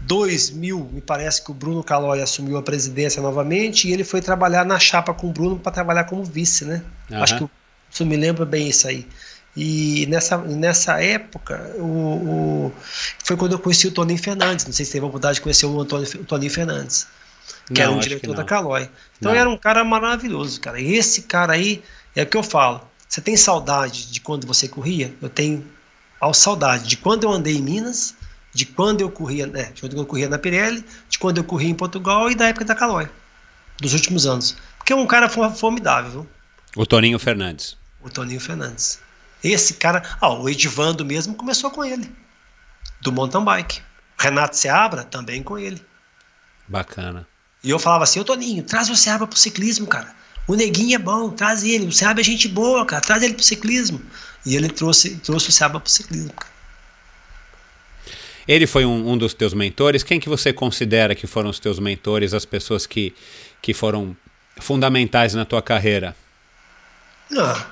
[0.00, 4.64] 2000, me parece que o Bruno Calói assumiu a presidência novamente e ele foi trabalhar
[4.64, 6.82] na chapa com o Bruno para trabalhar como vice, né?
[7.08, 7.22] Uhum.
[7.22, 7.50] Acho que
[7.88, 9.06] isso me lembra bem isso aí.
[9.56, 12.72] E nessa, nessa época, o, o,
[13.22, 14.66] foi quando eu conheci o Toninho Fernandes.
[14.66, 17.06] Não sei se teve a oportunidade de conhecer o, Antônio, o Toninho Fernandes
[17.72, 18.88] que não, era um diretor da Calói.
[19.18, 19.40] Então não.
[19.40, 20.80] era um cara maravilhoso, cara.
[20.80, 21.82] E esse cara aí
[22.14, 22.80] é o que eu falo.
[23.08, 25.14] Você tem saudade de quando você corria?
[25.20, 25.66] Eu tenho
[26.20, 28.14] ao saudade de quando eu andei em Minas,
[28.54, 31.68] de quando eu corria, né, de quando eu corria na Pirelli, de quando eu corria
[31.68, 33.08] em Portugal e da época da Calói,
[33.78, 34.56] dos últimos anos.
[34.78, 36.26] Porque é um cara formidável?
[36.76, 37.76] O Toninho Fernandes.
[38.00, 39.00] O Toninho Fernandes.
[39.42, 42.10] Esse cara, ah, o Edivando mesmo começou com ele,
[43.00, 43.82] do mountain bike.
[44.18, 45.84] Renato Seabra também com ele.
[46.68, 47.26] Bacana.
[47.62, 50.12] E eu falava assim, ô Toninho, traz o Seabra pro ciclismo, cara.
[50.48, 51.86] O neguinho é bom, traz ele.
[51.86, 54.00] O Seabra é gente boa, cara, traz ele pro ciclismo.
[54.44, 56.52] E ele trouxe, trouxe o Seabra pro ciclismo, cara.
[58.46, 60.02] Ele foi um, um, dos teus mentores.
[60.02, 63.14] Quem que você considera que foram os teus mentores, as pessoas que,
[63.60, 64.16] que foram
[64.58, 66.16] fundamentais na tua carreira?
[67.38, 67.66] Ah,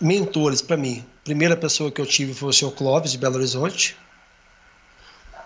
[0.00, 1.04] mentores para mim.
[1.24, 3.96] Primeira pessoa que eu tive foi o seu Clóvis de Belo Horizonte.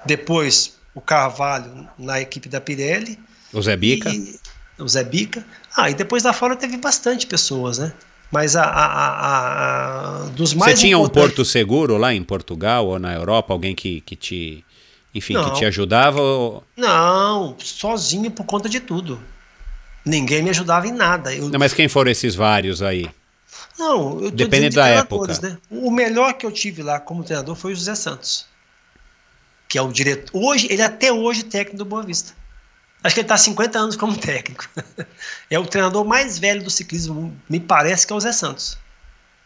[0.06, 3.18] Depois o Carvalho na equipe da Pirelli.
[3.52, 4.10] O Zé Bica.
[4.10, 4.38] E,
[4.78, 5.44] o Zé Bica.
[5.76, 7.92] Ah, e depois da fora teve bastante pessoas, né?
[8.30, 12.86] Mas a, a, a, a dos mais Você tinha um porto seguro lá em Portugal
[12.86, 14.64] ou na Europa, alguém que, que te,
[15.12, 15.50] enfim, não.
[15.50, 16.20] que te ajudava?
[16.20, 16.62] Ou...
[16.76, 19.20] Não, sozinho por conta de tudo.
[20.04, 21.34] Ninguém me ajudava em nada.
[21.34, 21.48] Eu...
[21.48, 23.10] Não, mas quem foram esses vários aí?
[23.78, 25.38] Não, eu Depende da época.
[25.42, 25.58] Né?
[25.68, 28.46] O melhor que eu tive lá como treinador foi o José Santos,
[29.68, 30.30] que é o diretor.
[30.32, 32.32] Hoje, ele é até hoje técnico do Boa Vista.
[33.02, 34.68] Acho que ele está há 50 anos como técnico.
[35.50, 38.78] é o treinador mais velho do ciclismo, me parece que é o Zé Santos.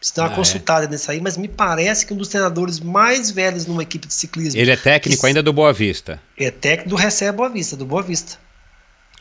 [0.01, 0.37] Você dá uma ah, é?
[0.37, 0.89] consultada é.
[0.89, 4.61] nisso aí, mas me parece que um dos treinadores mais velhos numa equipe de ciclismo.
[4.61, 6.21] Ele é técnico que, ainda do Boa Vista.
[6.37, 8.39] É técnico do Recebe Boa Vista, do Boa Vista.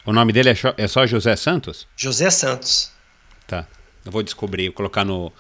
[0.06, 1.88] O nome dele é, é só José Santos?
[1.96, 2.92] José Santos.
[3.48, 3.66] Tá.
[4.04, 5.32] Eu vou descobrir, vou colocar no,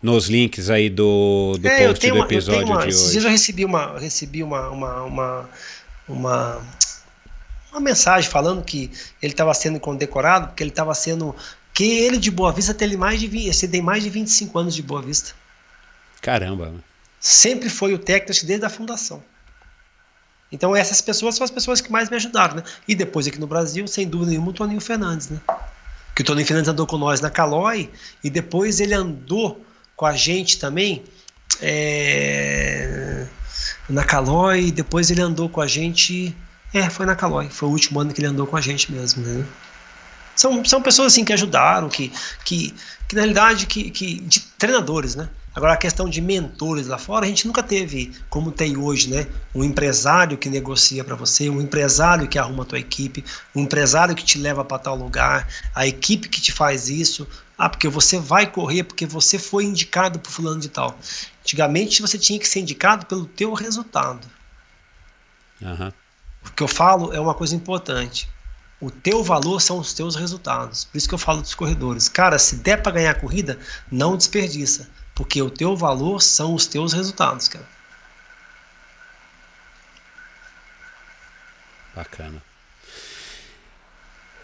[0.00, 2.96] nos links aí do, do é, post do uma, episódio uma, de hoje.
[2.96, 5.50] Esses dias eu recebi uma, recebi uma, uma, uma,
[6.08, 6.62] uma
[7.70, 8.90] uma mensagem falando que
[9.22, 11.34] ele estava sendo condecorado, porque ele estava sendo.
[11.72, 14.82] Que ele de Boa Vista tem mais de, 20, tem mais de 25 anos de
[14.82, 15.32] Boa Vista.
[16.20, 16.74] Caramba.
[17.18, 19.22] Sempre foi o técnico desde a fundação.
[20.52, 22.64] Então essas pessoas são as pessoas que mais me ajudaram, né?
[22.88, 25.40] E depois aqui no Brasil, sem dúvida nenhuma, o Toninho Fernandes, né?
[26.14, 27.88] Que o Toninho Fernandes andou com nós na Calói
[28.22, 29.64] e depois ele andou
[29.94, 31.04] com a gente também
[31.62, 33.26] é,
[33.88, 36.34] na Calói e depois ele andou com a gente
[36.72, 37.48] é, foi na Calói.
[37.48, 39.44] Foi o último ano que ele andou com a gente mesmo, né?
[40.36, 42.12] São, são pessoas assim que ajudaram, que,
[42.44, 42.74] que,
[43.06, 45.28] que na realidade, que, que, de treinadores, né?
[45.54, 49.26] Agora a questão de mentores lá fora, a gente nunca teve, como tem hoje, né?
[49.52, 53.24] Um empresário que negocia para você, um empresário que arruma a tua equipe,
[53.54, 57.26] um empresário que te leva para tal lugar, a equipe que te faz isso.
[57.58, 60.96] Ah, porque você vai correr porque você foi indicado por fulano de tal.
[61.42, 64.26] Antigamente você tinha que ser indicado pelo teu resultado.
[65.60, 65.92] Uhum.
[66.44, 68.28] O que eu falo é uma coisa importante.
[68.80, 70.84] O teu valor são os teus resultados.
[70.84, 72.08] Por isso que eu falo dos corredores.
[72.08, 73.58] Cara, se der para ganhar a corrida,
[73.90, 74.88] não desperdiça.
[75.14, 77.68] Porque o teu valor são os teus resultados, cara.
[81.94, 82.42] Bacana.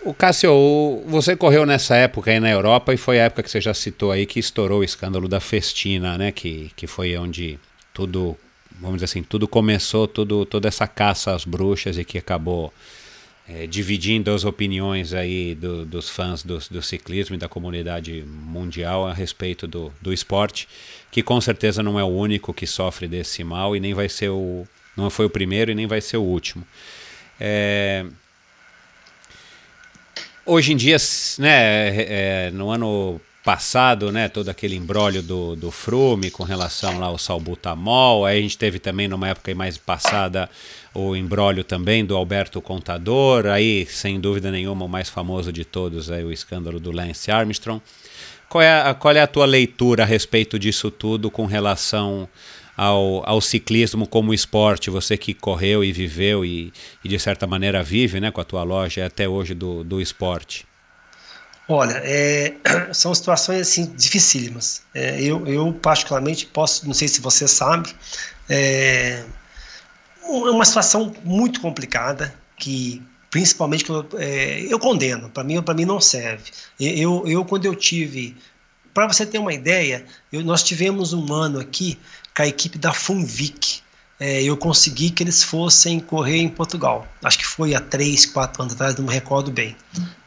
[0.03, 3.61] O Cássio, você correu nessa época aí na Europa e foi a época que você
[3.61, 6.31] já citou aí que estourou o escândalo da Festina, né?
[6.31, 7.59] Que, que foi onde
[7.93, 8.37] tudo
[8.81, 12.73] vamos dizer assim, tudo começou, tudo, toda essa caça às bruxas e que acabou
[13.49, 19.07] é, dividindo as opiniões aí do, dos fãs do, do, ciclismo e da comunidade mundial
[19.07, 20.69] a respeito do, do esporte,
[21.11, 24.31] que com certeza não é o único que sofre desse mal e nem vai ser
[24.31, 24.67] o,
[24.97, 26.67] não foi o primeiro e nem vai ser o último.
[27.39, 28.05] É,
[30.45, 30.97] hoje em dia,
[31.39, 36.99] né, é, é no ano passado, né, todo aquele embrólio do, do Frume com relação
[36.99, 40.51] lá ao salbutamol, aí a gente teve também numa época mais passada
[40.93, 46.11] o embrólio também do Alberto Contador, aí sem dúvida nenhuma o mais famoso de todos
[46.11, 47.81] é o escândalo do Lance Armstrong.
[48.49, 52.29] Qual é, a, qual é a tua leitura a respeito disso tudo com relação
[52.77, 56.73] ao, ao ciclismo como esporte, você que correu e viveu e,
[57.05, 60.67] e de certa maneira vive né, com a tua loja até hoje do, do esporte?
[61.69, 62.55] Olha, é,
[62.95, 64.83] são situações assim dificílimas.
[64.95, 67.95] É, eu, eu particularmente posso, não sei se você sabe,
[68.49, 69.25] é
[70.29, 73.85] uma situação muito complicada que principalmente
[74.19, 75.29] é, eu condeno.
[75.31, 76.51] Para mim, para mim não serve.
[76.79, 78.37] Eu, eu quando eu tive,
[78.95, 81.99] para você ter uma ideia, eu, nós tivemos um ano aqui
[82.35, 83.83] com a equipe da Funvic
[84.19, 87.07] é, eu consegui que eles fossem correr em Portugal.
[87.23, 89.77] Acho que foi há três, quatro anos atrás, não me recordo bem.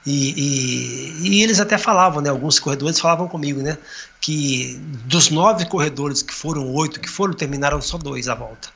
[0.09, 3.77] E, e, e, eles até falavam, né, alguns corredores falavam comigo, né,
[4.19, 4.75] que
[5.05, 8.69] dos nove corredores que foram oito que foram, terminaram só dois a volta.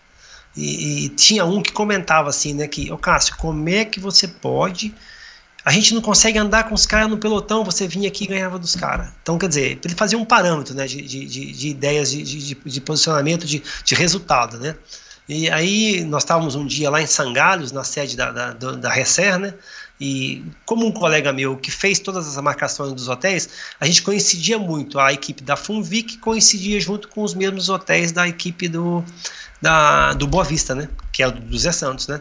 [0.56, 4.28] E, e tinha um que comentava assim, né, que, ô Cássio, como é que você
[4.28, 4.94] pode
[5.66, 8.60] a gente não consegue andar com os caras no pelotão, você vinha aqui e ganhava
[8.60, 9.08] dos caras.
[9.22, 12.56] Então, quer dizer, ele fazia um parâmetro né, de, de, de, de ideias, de, de,
[12.56, 14.60] de, posicionamento, de, de resultado.
[14.60, 14.76] Né?
[15.28, 18.94] E aí nós estávamos um dia lá em Sangalhos, na sede da, da, da
[19.40, 19.54] né?
[20.06, 23.48] E como um colega meu que fez todas as marcações dos hotéis,
[23.80, 25.00] a gente coincidia muito.
[25.00, 29.02] A equipe da Funvic coincidia junto com os mesmos hotéis da equipe do,
[29.62, 30.90] da, do Boa Vista, né?
[31.10, 32.20] Que é o do Zé Santos, né?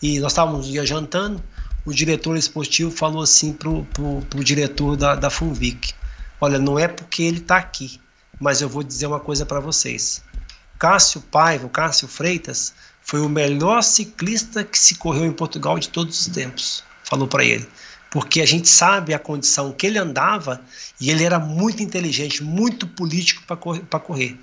[0.00, 1.44] E nós estávamos um dia jantando,
[1.84, 5.92] o diretor esportivo falou assim pro, pro, pro diretor da, da Funvic,
[6.40, 8.00] olha, não é porque ele está aqui,
[8.40, 10.22] mas eu vou dizer uma coisa para vocês
[10.78, 12.72] Cássio Paiva, Cássio Freitas,
[13.02, 16.82] foi o melhor ciclista que se correu em Portugal de todos os tempos.
[17.10, 17.68] Falou para ele.
[18.10, 20.60] Porque a gente sabe a condição que ele andava
[21.00, 24.40] e ele era muito inteligente, muito político para correr, correr.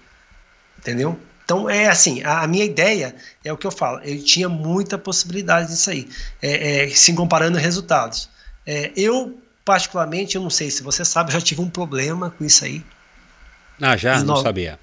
[0.78, 1.20] Entendeu?
[1.44, 5.70] Então, é assim, a, minha ideia é o que eu falo, ele tinha muita possibilidade
[5.70, 6.08] disso aí,
[6.42, 8.30] é, é, se comparando resultados.
[8.66, 12.66] É, eu, particularmente, eu não sei se você sabe, já tive um problema com isso
[12.66, 12.84] aí.
[13.82, 14.20] Ah, já?
[14.24, 14.42] Não no...
[14.42, 14.78] sabia.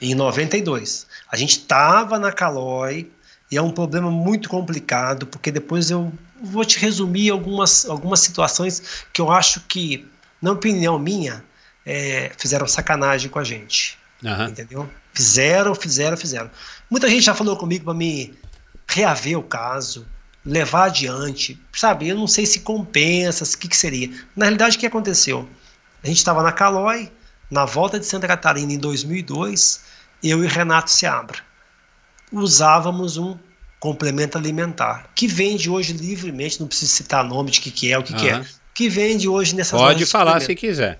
[0.00, 1.06] Em 92.
[1.30, 3.10] A gente estava na Calói,
[3.50, 9.04] e é um problema muito complicado, porque depois eu vou te resumir algumas, algumas situações
[9.12, 10.06] que eu acho que,
[10.40, 11.44] na opinião minha,
[11.84, 13.98] é, fizeram sacanagem com a gente.
[14.22, 14.46] Uhum.
[14.46, 14.90] Entendeu?
[15.12, 16.50] Fizeram, fizeram, fizeram.
[16.90, 18.34] Muita gente já falou comigo para me
[18.88, 20.06] reaver o caso,
[20.44, 22.08] levar adiante, sabe?
[22.08, 24.08] Eu não sei se compensa, o que, que seria.
[24.34, 25.48] Na realidade, o que aconteceu?
[26.02, 27.10] A gente estava na Calói,
[27.50, 29.84] na volta de Santa Catarina em 2002,
[30.22, 31.46] eu e Renato Seabra
[32.32, 33.38] usávamos um
[33.78, 38.02] complemento alimentar que vende hoje livremente, não preciso citar nome de que, que é, o
[38.02, 38.18] que, uhum.
[38.18, 38.44] que é,
[38.74, 40.98] que vende hoje nessas Pode falar se quiser.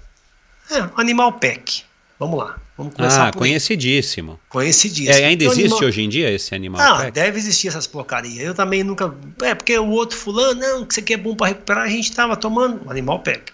[0.70, 1.84] É, Animal Pack.
[2.18, 2.58] Vamos lá.
[2.76, 4.32] Vamos começar ah, conhecidíssimo.
[4.32, 4.38] Aí.
[4.48, 5.16] Conhecidíssimo.
[5.16, 5.84] É, ainda existe animal...
[5.84, 6.80] hoje em dia esse animal?
[6.80, 7.12] Ah, pack?
[7.12, 8.44] deve existir essas porcarias.
[8.44, 9.14] Eu também nunca.
[9.42, 12.10] É, porque o outro fulano, não, que isso aqui é bom para recuperar, a gente
[12.10, 13.52] estava tomando Animal Pack.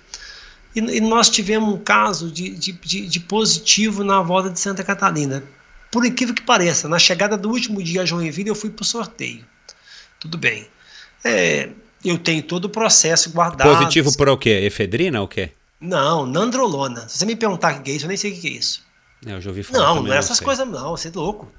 [0.74, 4.82] E, e, nós tivemos um caso de, de, de, de, positivo na volta de Santa
[4.82, 5.42] Catarina.
[5.92, 8.86] Por incrível que pareça, na chegada do último dia a Joinville, eu fui para o
[8.86, 9.44] sorteio.
[10.18, 10.66] Tudo bem.
[11.22, 11.68] É,
[12.02, 13.68] eu tenho todo o processo guardado.
[13.68, 14.62] Positivo por o quê?
[14.64, 15.50] Efedrina ou o quê?
[15.78, 17.06] Não, nandrolona.
[17.08, 18.82] Se você me perguntar o que é isso, eu nem sei o que é isso.
[19.26, 19.94] É, eu já ouvi falar.
[19.94, 20.96] Não, não é essas coisas, não.
[20.96, 21.52] Você é louco.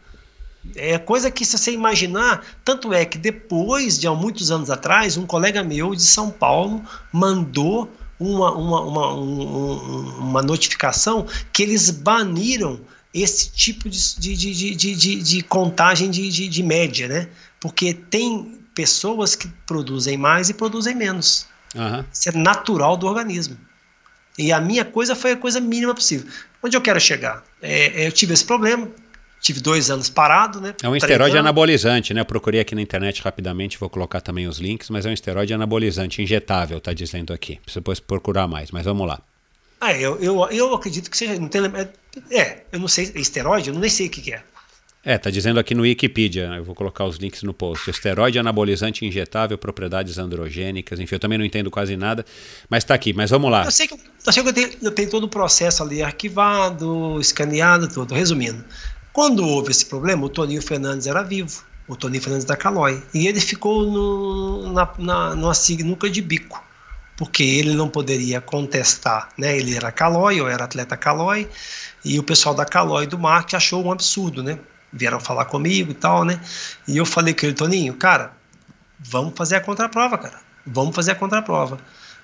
[0.75, 5.15] É coisa que, se você imaginar, tanto é que depois de há muitos anos atrás,
[5.15, 6.81] um colega meu de São Paulo
[7.11, 7.87] mandou
[8.19, 12.79] uma, uma, uma, um, uma notificação que eles baniram
[13.13, 17.27] esse tipo de, de, de, de, de, contagem de, de, média, né?
[17.59, 21.45] Porque tem pessoas que produzem mais e produzem menos.
[21.75, 22.03] Uhum.
[22.11, 23.57] Isso é natural do organismo.
[24.37, 26.27] E a minha coisa foi a coisa mínima possível.
[26.61, 27.43] Onde eu quero chegar?
[27.61, 28.89] É, eu tive esse problema,
[29.39, 30.73] tive dois anos parado, né?
[30.81, 32.21] É um esteroide anabolizante, né?
[32.21, 35.53] Eu procurei aqui na internet rapidamente, vou colocar também os links, mas é um esteroide
[35.53, 37.59] anabolizante injetável, tá dizendo aqui.
[37.67, 39.21] Você pode procurar mais, mas vamos lá.
[39.79, 41.37] Ah, eu, eu, eu acredito que seja.
[41.39, 41.61] Não tem,
[42.31, 43.11] é, eu não sei.
[43.15, 43.69] Esteroide?
[43.69, 44.43] Eu nem sei o que, que é.
[45.05, 47.89] É, tá dizendo aqui no Wikipedia, eu vou colocar os links no post.
[47.89, 52.25] Esteroide anabolizante injetável, propriedades androgênicas, enfim, eu também não entendo quase nada,
[52.69, 53.65] mas tá aqui, mas vamos lá.
[53.65, 57.19] Eu sei que, eu, sei que eu, tenho, eu tenho todo o processo ali arquivado,
[57.19, 58.13] escaneado, tudo.
[58.13, 58.63] Resumindo,
[59.11, 63.27] quando houve esse problema, o Toninho Fernandes era vivo, o Toninho Fernandes da Calói, e
[63.27, 66.63] ele ficou no, na, na, numa sinuca de bico
[67.15, 69.55] porque ele não poderia contestar, né?
[69.55, 71.47] Ele era Calói, eu era atleta Calói,
[72.03, 74.59] e o pessoal da Calói do marketing achou um absurdo, né?
[74.91, 76.39] Vieram falar comigo e tal, né?
[76.87, 78.33] E eu falei com ele, Toninho, cara,
[78.99, 80.39] vamos fazer a contraprova, cara.
[80.65, 81.79] Vamos fazer a contraprova.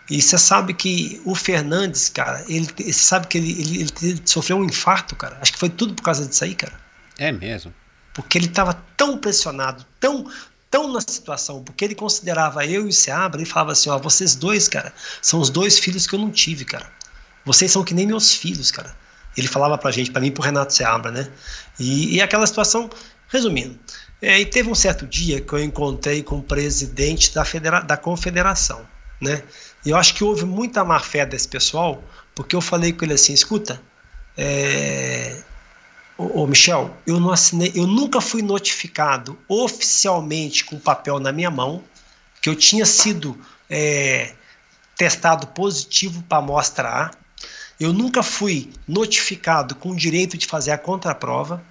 [0.10, 4.58] E você sabe que o Fernandes, cara, ele, você sabe que ele, ele, ele, sofreu
[4.58, 5.38] um infarto, cara.
[5.42, 6.74] Acho que foi tudo por causa disso aí, cara.
[7.18, 7.74] É mesmo.
[8.14, 10.30] Porque ele estava tão pressionado, tão,
[10.70, 14.36] tão na situação, porque ele considerava eu e o Seabra, ele falava assim, ó, vocês
[14.36, 14.92] dois, cara,
[15.22, 16.92] são os dois filhos que eu não tive, cara.
[17.46, 18.96] Vocês são que nem meus filhos, cara.
[19.38, 21.30] Ele falava pra gente, pra mim e pro Renato Seabra, né?
[21.80, 22.90] E, e aquela situação,
[23.28, 23.78] resumindo,
[24.22, 27.96] é, e teve um certo dia que eu encontrei com o presidente da, federa da
[27.96, 28.86] confederação,
[29.22, 29.44] né?
[29.86, 32.04] E eu acho que houve muita má fé desse pessoal,
[32.36, 33.82] porque eu falei com ele assim, escuta,
[34.38, 35.42] é,
[36.20, 41.32] Ô, ô, Michel, eu não assinei, eu nunca fui notificado oficialmente com o papel na
[41.32, 41.82] minha mão
[42.42, 43.40] que eu tinha sido
[43.70, 44.34] é,
[44.98, 47.12] testado positivo para amostra A.
[47.80, 51.64] Eu nunca fui notificado com o direito de fazer a contraprova.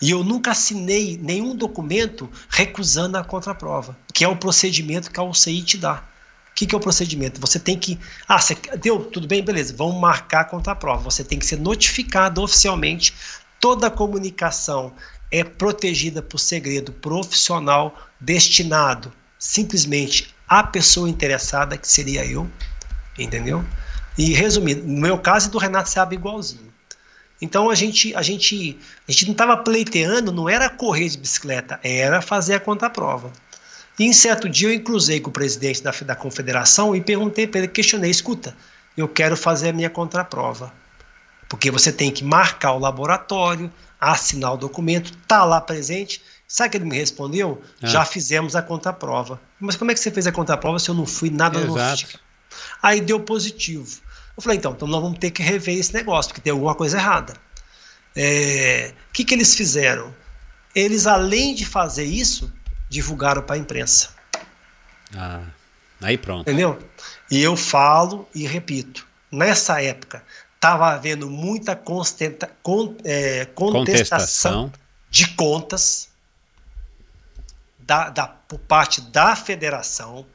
[0.00, 5.22] E eu nunca assinei nenhum documento recusando a contraprova, que é o procedimento que a
[5.22, 6.04] UCI te dá.
[6.50, 7.40] O que, que, é o procedimento?
[7.40, 7.98] Você tem que.
[8.28, 11.04] Ah, você, deu, tudo bem, beleza, vamos marcar a contraprova.
[11.04, 13.14] Você tem que ser notificado oficialmente
[13.60, 14.90] Toda a comunicação
[15.30, 22.50] é protegida por segredo profissional destinado simplesmente à pessoa interessada, que seria eu,
[23.18, 23.62] entendeu?
[24.18, 26.70] E resumindo, no meu caso e do Renato sabe igualzinho.
[27.40, 28.78] Então a gente, a gente,
[29.08, 33.32] a gente não estava pleiteando, não era correr de bicicleta, era fazer a contraprova.
[33.98, 37.60] E em certo dia eu cruzei com o presidente da, da confederação e perguntei para
[37.60, 38.54] ele, questionei, escuta,
[38.96, 40.72] eu quero fazer a minha contraprova.
[41.48, 46.22] Porque você tem que marcar o laboratório, assinar o documento, tá lá presente.
[46.46, 47.60] Sabe o que ele me respondeu?
[47.82, 47.86] É.
[47.86, 49.40] Já fizemos a contraprova.
[49.58, 52.04] Mas como é que você fez a contraprova se eu não fui nada Exato.
[52.04, 52.20] no
[52.82, 54.00] Aí deu positivo.
[54.36, 56.96] Eu falei, então, então nós vamos ter que rever esse negócio, porque tem alguma coisa
[56.96, 57.34] errada.
[58.16, 60.14] é, que, que eles fizeram?
[60.74, 62.52] Eles, além de fazer isso,
[62.88, 64.10] divulgaram para a imprensa.
[65.16, 65.42] Ah,
[66.00, 66.42] aí pronto.
[66.42, 66.78] Entendeu?
[67.30, 70.24] E eu falo e repito: nessa época
[70.54, 74.72] estava havendo muita constenta, con, é, contestação, contestação,
[75.10, 76.08] de contas
[77.78, 80.26] da, da, por parte da federação.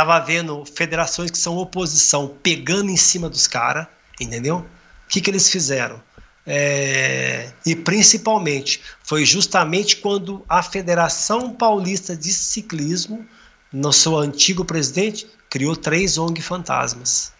[0.00, 3.86] Estava havendo federações que são oposição pegando em cima dos caras,
[4.18, 4.56] entendeu?
[4.56, 4.64] O
[5.10, 6.02] que, que eles fizeram?
[6.46, 13.26] É, e principalmente foi justamente quando a Federação Paulista de Ciclismo,
[13.70, 17.34] no seu antigo presidente, criou três ONG fantasmas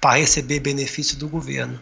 [0.00, 1.78] para receber benefício do governo.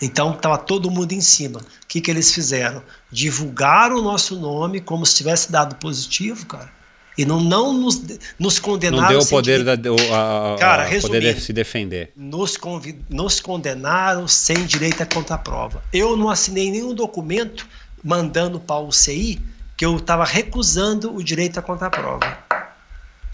[0.00, 1.58] Então estava todo mundo em cima.
[1.58, 2.80] O que, que eles fizeram?
[3.10, 6.83] Divulgaram o nosso nome como se tivesse dado positivo, cara.
[7.16, 8.02] E não, não nos,
[8.38, 9.02] nos condenaram.
[9.02, 12.12] Não deu o poder, da, a, a, cara, poder de se defender.
[12.16, 15.82] Nos, convid, nos condenaram sem direito a contraprova.
[15.92, 17.68] Eu não assinei nenhum documento
[18.02, 19.40] mandando para o CI
[19.76, 22.38] que eu estava recusando o direito à contraprova.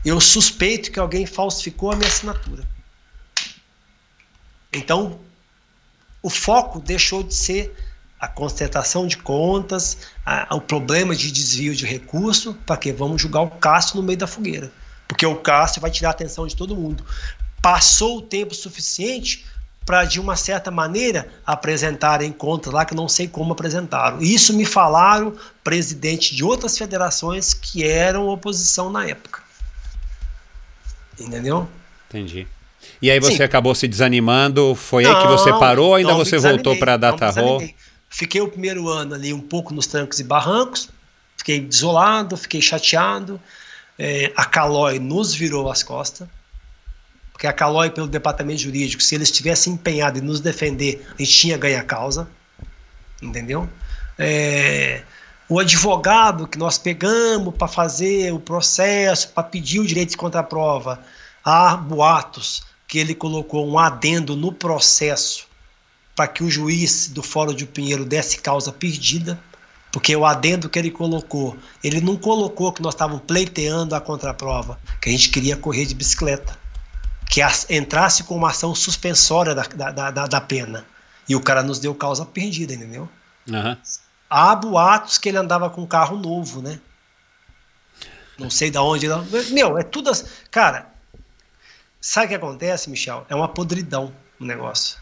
[0.05, 2.65] Eu suspeito que alguém falsificou a minha assinatura.
[4.73, 5.19] Então,
[6.23, 7.75] o foco deixou de ser
[8.21, 13.41] a constatação de contas, a, o problema de desvio de recurso, para que vamos julgar
[13.41, 14.71] o Cássio no meio da fogueira.
[15.09, 17.03] Porque o Cássio vai tirar a atenção de todo mundo.
[17.63, 19.47] Passou o tempo suficiente
[19.87, 24.21] para, de uma certa maneira, apresentarem contas lá que não sei como apresentaram.
[24.21, 25.35] Isso me falaram
[25.65, 29.43] presidente de outras federações que eram oposição na época.
[31.19, 31.67] Entendeu?
[32.09, 32.47] Entendi.
[33.01, 33.43] E aí você Sim.
[33.43, 34.75] acabou se desanimando?
[34.75, 37.63] Foi não, aí que você parou ou ainda você voltou para a Data Roll?
[38.13, 40.89] Fiquei o primeiro ano ali um pouco nos trancos e barrancos,
[41.37, 43.41] fiquei desolado, fiquei chateado.
[43.97, 46.27] É, a Calói nos virou as costas,
[47.33, 51.33] porque a Calói, pelo departamento jurídico, se eles tivessem empenhado em nos defender, a gente
[51.33, 52.29] tinha ganho a causa,
[53.23, 53.69] entendeu?
[54.19, 55.03] É,
[55.49, 61.01] o advogado que nós pegamos para fazer o processo, para pedir o direito de contraprova,
[61.45, 65.50] há boatos que ele colocou um adendo no processo
[66.15, 69.41] para que o juiz do Fórum de Pinheiro desse causa perdida,
[69.93, 74.79] porque o adendo que ele colocou, ele não colocou que nós estávamos pleiteando a contraprova,
[75.01, 76.57] que a gente queria correr de bicicleta,
[77.29, 80.85] que entrasse com uma ação suspensória da, da, da, da pena.
[81.29, 83.09] E o cara nos deu causa perdida, entendeu?
[83.49, 83.77] Uhum.
[84.29, 86.81] Há boatos que ele andava com um carro novo, né?
[88.39, 89.07] Não sei de onde.
[89.53, 90.11] Meu, é tudo.
[90.11, 90.27] Assim.
[90.51, 90.91] Cara,
[92.01, 93.27] sabe o que acontece, Michel?
[93.29, 94.99] É uma podridão o negócio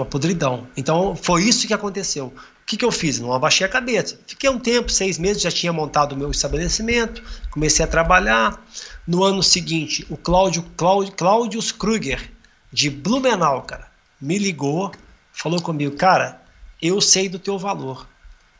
[0.00, 0.66] uma podridão.
[0.76, 2.26] Então foi isso que aconteceu.
[2.26, 3.18] O que, que eu fiz?
[3.18, 4.18] Não abaixei a cabeça.
[4.26, 8.64] Fiquei um tempo, seis meses, já tinha montado o meu estabelecimento, comecei a trabalhar.
[9.06, 12.30] No ano seguinte, o Cláudio, Cláudio Kruger,
[12.72, 13.90] de Blumenau, cara,
[14.20, 14.92] me ligou,
[15.32, 16.40] falou comigo, cara,
[16.80, 18.06] eu sei do teu valor.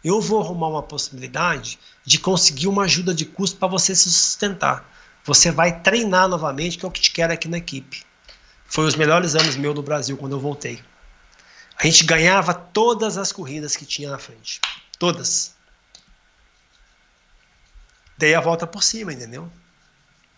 [0.02, 4.90] Eu vou arrumar uma possibilidade de conseguir uma ajuda de custo para você se sustentar.
[5.24, 8.02] Você vai treinar novamente, que é o que te quero aqui na equipe.
[8.66, 10.80] Foi os melhores anos meu no Brasil quando eu voltei.
[11.80, 14.60] A gente ganhava todas as corridas que tinha na frente.
[14.98, 15.54] Todas.
[18.18, 19.50] Dei a volta por cima, entendeu?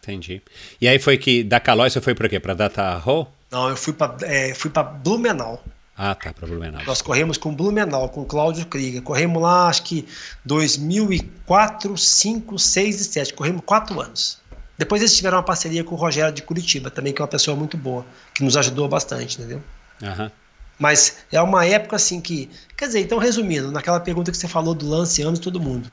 [0.01, 0.41] Entendi.
[0.81, 2.39] E aí foi que da Calói você foi para quê?
[2.39, 3.33] Para Data Hall?
[3.51, 5.65] Não, eu fui para é, fui para Blumenau.
[5.97, 6.85] Ah, tá, para Blumenau.
[6.85, 9.03] Nós corremos com Blumenau, com Cláudio Krieger.
[9.03, 10.07] Corremos lá, acho que
[10.45, 13.35] 2004, 5, 6 e 7.
[13.35, 14.41] Corremos quatro anos.
[14.79, 17.57] Depois eles tiveram uma parceria com o Rogério de Curitiba, também que é uma pessoa
[17.57, 19.63] muito boa, que nos ajudou bastante, entendeu?
[20.01, 20.25] Aham.
[20.25, 20.42] Uhum.
[20.83, 22.51] Mas é uma época assim que.
[22.77, 25.89] Quer dizer, então resumindo, naquela pergunta que você falou do lance anos todo mundo.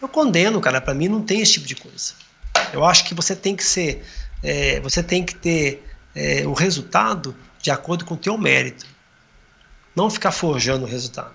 [0.00, 2.14] Eu condeno, cara, para mim não tem esse tipo de coisa.
[2.72, 4.04] Eu acho que você tem que ser.
[4.42, 8.84] É, você tem que ter é, o resultado de acordo com o teu mérito.
[9.94, 11.32] Não ficar forjando o resultado.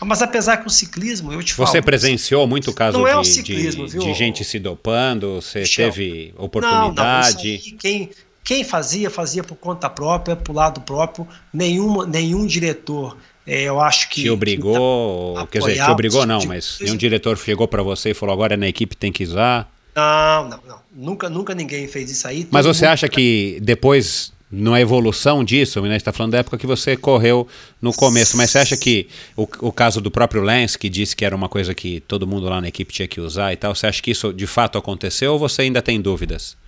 [0.00, 1.68] Mas apesar que o ciclismo, eu te falo.
[1.68, 5.42] Você presenciou muito caso não de, é o ciclismo, de, de gente se dopando?
[5.42, 7.60] Você Michel, teve oportunidade?
[7.66, 8.10] Não, não, quem,
[8.50, 11.24] quem fazia, fazia por conta própria, por lado próprio.
[11.54, 14.22] Nenhuma, nenhum diretor, é, eu acho que.
[14.22, 18.14] Te obrigou, que quer dizer, te obrigou não, mas nenhum diretor chegou para você e
[18.14, 19.72] falou: agora na equipe tem que usar.
[19.94, 20.80] Não, não, não.
[20.92, 22.48] Nunca, nunca ninguém fez isso aí.
[22.50, 26.96] Mas você acha que depois, na evolução disso, né, está falando da época que você
[26.96, 27.46] correu
[27.80, 29.06] no começo, mas você acha que
[29.36, 32.48] o, o caso do próprio Lance, que disse que era uma coisa que todo mundo
[32.48, 35.34] lá na equipe tinha que usar e tal, você acha que isso de fato aconteceu
[35.34, 36.58] ou você ainda tem dúvidas?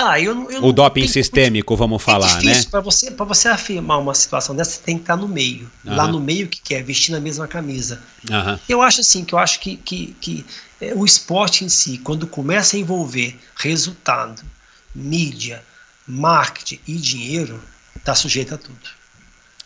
[0.00, 2.62] Ah, eu, eu o doping tem, sistêmico, vamos falar, é né?
[2.70, 5.68] Para você, você afirmar uma situação dessa, você tem que estar no meio.
[5.84, 5.96] Uhum.
[5.96, 6.84] Lá no meio, que quer?
[6.84, 8.00] Vestir a mesma camisa.
[8.30, 8.56] Uhum.
[8.68, 10.46] Eu acho assim, que eu acho que, que, que
[10.80, 14.40] é, o esporte em si, quando começa a envolver resultado,
[14.94, 15.64] mídia,
[16.06, 17.60] marketing e dinheiro,
[17.96, 18.88] está sujeito a tudo.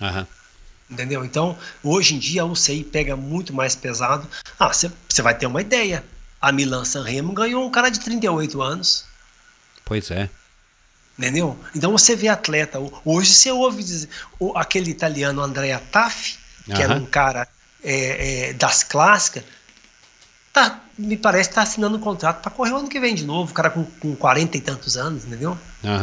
[0.00, 0.26] Uhum.
[0.90, 1.26] Entendeu?
[1.26, 4.26] Então, hoje em dia, a UCI pega muito mais pesado.
[4.58, 6.02] Ah, você vai ter uma ideia.
[6.40, 9.11] A Milan Sanremo ganhou um cara de 38 anos.
[9.92, 10.30] Pois é.
[11.18, 11.58] Entendeu?
[11.76, 12.78] Então você vê atleta.
[13.04, 14.08] Hoje você ouve dizer,
[14.54, 17.46] aquele italiano Andrea Taffi, que era um cara
[17.84, 19.44] é, é, das clássicas,
[20.50, 23.26] tá, me parece que está assinando um contrato para correr o ano que vem de
[23.26, 25.58] novo, o cara com, com 40 e tantos anos, entendeu?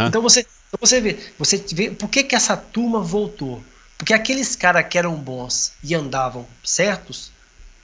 [0.06, 0.45] Então você,
[0.80, 3.64] você vê, você vê, por que, que essa turma voltou?
[3.98, 7.32] Porque aqueles caras que eram bons e andavam certos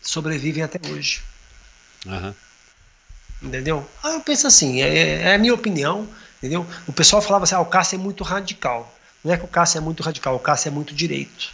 [0.04, 1.24] sobrevivem até hoje.
[2.06, 2.32] Uhum.
[3.46, 3.88] Entendeu?
[4.04, 6.08] Ah, eu penso assim, é, é, a minha opinião,
[6.38, 6.66] entendeu?
[6.88, 8.92] O pessoal falava assim, ah, o Cássio é muito radical.
[9.24, 11.50] Não é que o Cássio é muito radical, o Cássio é muito direito.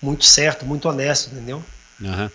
[0.00, 1.64] Muito certo, muito honesto, entendeu?
[2.00, 2.30] Uhum.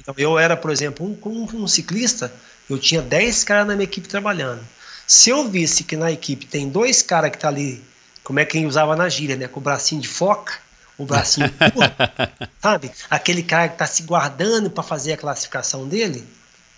[0.00, 2.32] Então eu era, por exemplo, um, um, um ciclista,
[2.68, 4.60] eu tinha 10 caras na minha equipe trabalhando.
[5.06, 7.82] Se eu visse que na equipe tem dois caras que tá ali,
[8.22, 9.48] como é quem usava na gíria, né?
[9.48, 10.54] Com o bracinho de foca,
[10.98, 11.96] o bracinho curto,
[12.60, 12.90] sabe?
[13.08, 16.26] Aquele cara que está se guardando para fazer a classificação dele,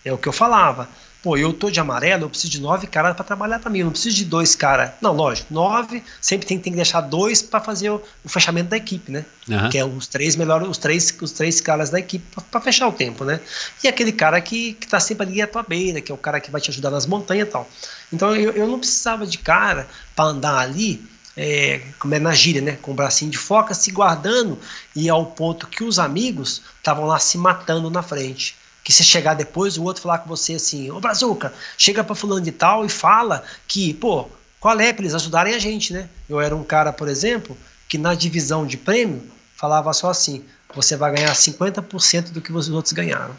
[0.04, 0.88] é o que eu falava.
[1.20, 3.86] Pô, eu tô de amarelo, eu preciso de nove caras para trabalhar para mim, eu
[3.86, 4.92] não preciso de dois caras.
[5.00, 8.76] Não, lógico, nove, sempre tem, tem que deixar dois para fazer o, o, fechamento da
[8.76, 9.24] equipe, né?
[9.48, 9.68] Uhum.
[9.68, 12.92] Que é os três melhores, os três, os três caras da equipe para fechar o
[12.92, 13.40] tempo, né?
[13.82, 16.38] E aquele cara que, que tá sempre ali à tua beira, que é o cara
[16.38, 17.68] que vai te ajudar nas montanhas e tal.
[18.12, 21.04] Então eu, eu não precisava de cara para andar ali
[21.36, 24.58] é, como é na gíria, né, com o bracinho de foca, se guardando
[24.94, 28.56] e ao ponto que os amigos estavam lá se matando na frente.
[28.88, 32.40] Que se chegar depois, o outro falar com você assim, ô Brazuca, chega para fulano
[32.40, 34.26] de tal e fala que, pô,
[34.58, 36.08] qual é para eles ajudarem a gente, né?
[36.26, 37.54] Eu era um cara, por exemplo,
[37.86, 40.42] que na divisão de prêmio falava só assim,
[40.74, 43.36] você vai ganhar 50% do que os outros ganharam.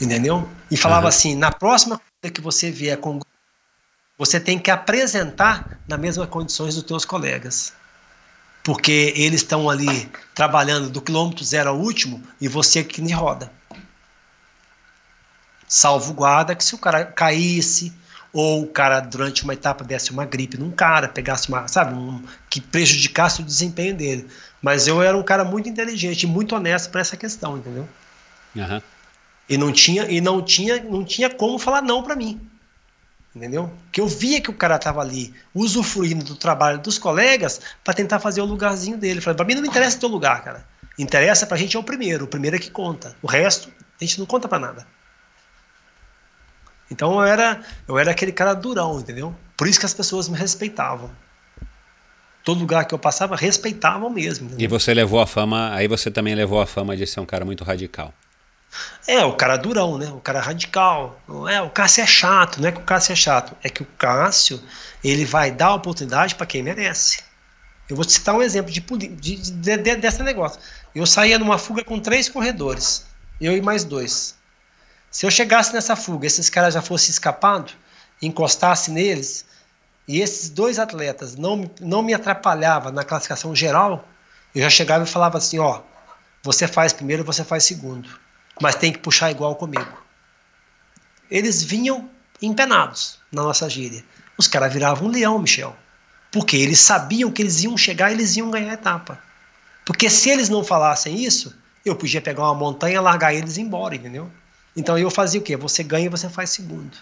[0.00, 0.48] Entendeu?
[0.70, 1.08] E falava uhum.
[1.08, 2.00] assim, na próxima
[2.32, 3.18] que você vier com
[4.16, 7.72] você tem que apresentar nas mesmas condições dos teus colegas.
[8.68, 13.50] Porque eles estão ali trabalhando do quilômetro zero ao último e você que nem roda.
[15.66, 17.94] Salvo guarda que se o cara caísse,
[18.30, 22.22] ou o cara durante uma etapa desse uma gripe num cara, pegasse uma, sabe, um,
[22.50, 24.28] que prejudicasse o desempenho dele.
[24.60, 27.88] Mas eu era um cara muito inteligente, muito honesto para essa questão, entendeu?
[28.54, 28.82] Uhum.
[29.48, 32.38] E não tinha e não tinha não tinha como falar não para mim
[33.34, 33.72] entendeu?
[33.92, 38.18] Que eu via que o cara estava ali usufruindo do trabalho dos colegas para tentar
[38.20, 39.20] fazer o lugarzinho dele.
[39.20, 40.66] Falei, para mim não me interessa o teu lugar, cara.
[40.98, 43.16] Interessa para a gente é o primeiro, o primeiro é que conta.
[43.22, 44.86] O resto a gente não conta para nada.
[46.90, 49.34] Então eu era, eu era aquele cara durão, entendeu?
[49.56, 51.10] Por isso que as pessoas me respeitavam.
[52.42, 54.46] Todo lugar que eu passava respeitavam mesmo.
[54.46, 54.64] Entendeu?
[54.64, 57.44] E você levou a fama, aí você também levou a fama de ser um cara
[57.44, 58.14] muito radical.
[59.06, 60.08] É, o cara durão, né?
[60.08, 61.18] O cara radical.
[61.50, 63.86] É, o Cássio é chato, não é que o Cássio é chato, é que o
[63.96, 64.62] Cássio,
[65.02, 67.22] ele vai dar oportunidade para quem merece.
[67.88, 70.60] Eu vou citar um exemplo de, de, de, de, desse negócio.
[70.94, 73.06] Eu saía numa fuga com três corredores,
[73.40, 74.36] eu e mais dois.
[75.10, 77.72] Se eu chegasse nessa fuga, esses caras já fossem escapando,
[78.20, 79.46] encostasse neles,
[80.06, 84.06] e esses dois atletas não, não me atrapalhavam na classificação geral,
[84.54, 85.80] eu já chegava e falava assim, ó,
[86.42, 88.27] você faz primeiro, você faz segundo
[88.60, 90.02] mas tem que puxar igual comigo.
[91.30, 92.08] Eles vinham
[92.40, 94.04] empenados na nossa gíria.
[94.36, 95.76] Os caras viravam um leão, Michel.
[96.30, 99.18] Porque eles sabiam que eles iam chegar e eles iam ganhar a etapa.
[99.84, 101.54] Porque se eles não falassem isso,
[101.84, 104.30] eu podia pegar uma montanha, largar eles e ir embora, entendeu?
[104.76, 105.56] Então eu fazia o quê?
[105.56, 106.96] Você ganha e você faz segundo.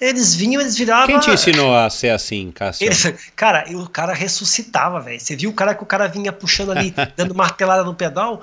[0.00, 1.06] Eles vinham, eles viravam.
[1.06, 2.86] Quem te ensinou a ser assim, Cássio?
[2.86, 5.20] Eles, cara, o cara ressuscitava, velho.
[5.20, 8.42] Você viu o cara que o cara vinha puxando ali, dando martelada no pedal?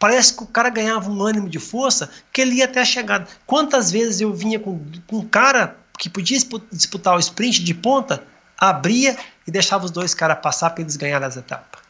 [0.00, 3.28] Parece que o cara ganhava um ânimo de força que ele ia até a chegada.
[3.46, 6.38] Quantas vezes eu vinha com, com um cara que podia
[6.72, 8.22] disputar o sprint de ponta,
[8.56, 9.14] abria
[9.46, 11.82] e deixava os dois caras passar para eles ganharem as etapas.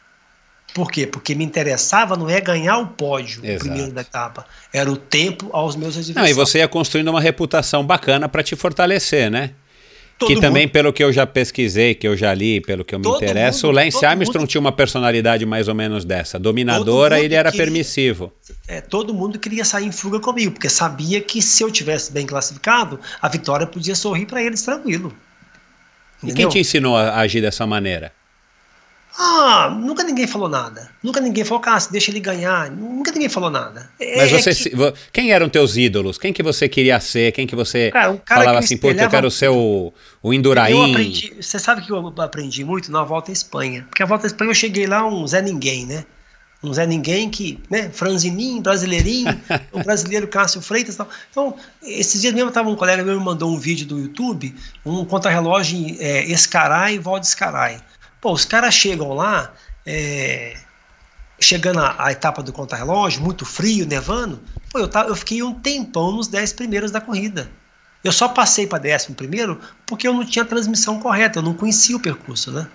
[0.73, 1.07] Por quê?
[1.07, 3.65] Porque me interessava não é ganhar o pódio, Exato.
[3.65, 6.15] primeiro da etapa, era o tempo aos meus adversários.
[6.15, 9.51] Não, e você ia construindo uma reputação bacana para te fortalecer, né?
[10.21, 12.93] Todo que mundo, também, pelo que eu já pesquisei, que eu já li, pelo que
[12.93, 16.37] eu me interesso, mundo, o Lance Armstrong mundo, tinha uma personalidade mais ou menos dessa.
[16.37, 18.31] Dominadora, ele era queria, permissivo.
[18.67, 22.27] É, todo mundo queria sair em fuga comigo, porque sabia que se eu tivesse bem
[22.27, 25.11] classificado, a vitória podia sorrir para eles tranquilo.
[26.21, 26.35] Entendeu?
[26.35, 28.13] E quem te ensinou a agir dessa maneira?
[29.17, 30.89] Ah, nunca ninguém falou nada.
[31.03, 32.71] Nunca ninguém falou, Cássio, deixa ele ganhar.
[32.71, 33.89] Nunca ninguém falou nada.
[33.99, 34.93] É, Mas você, é que...
[35.11, 36.17] quem eram teus ídolos?
[36.17, 37.31] Quem que você queria ser?
[37.31, 40.91] Quem que você cara, um falava que assim, puta, eu quero ser o, o Indurain?
[40.91, 43.85] Aprendi, você sabe que eu aprendi muito na volta à Espanha.
[43.89, 46.05] Porque a volta à Espanha eu cheguei lá um Zé Ninguém, né?
[46.63, 49.39] Um Zé Ninguém que, né, franzininho, brasileirinho,
[49.73, 51.09] o brasileiro Cássio Freitas e tal.
[51.29, 55.03] Então, esses dias mesmo tava um colega meu me mandou um vídeo do YouTube, um
[55.03, 57.81] contra-relógio é, Escarai e Valdescarai.
[58.21, 59.51] Pô, os caras chegam lá
[59.85, 60.55] é,
[61.39, 66.11] chegando à, etapa do contra-relógio, muito frio, nevando, pô, eu, tava, eu fiquei um tempão
[66.11, 67.49] nos 10 primeiros da corrida.
[68.03, 71.95] Eu só passei para décimo primeiro porque eu não tinha transmissão correta, eu não conhecia
[71.95, 72.67] o percurso, né?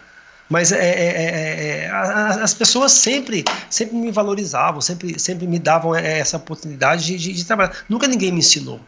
[0.48, 5.94] Mas é, é, é, é as pessoas sempre, sempre me valorizavam, sempre, sempre me davam
[5.94, 7.76] essa oportunidade de, de, de trabalhar.
[7.88, 8.80] Nunca ninguém me ensinou,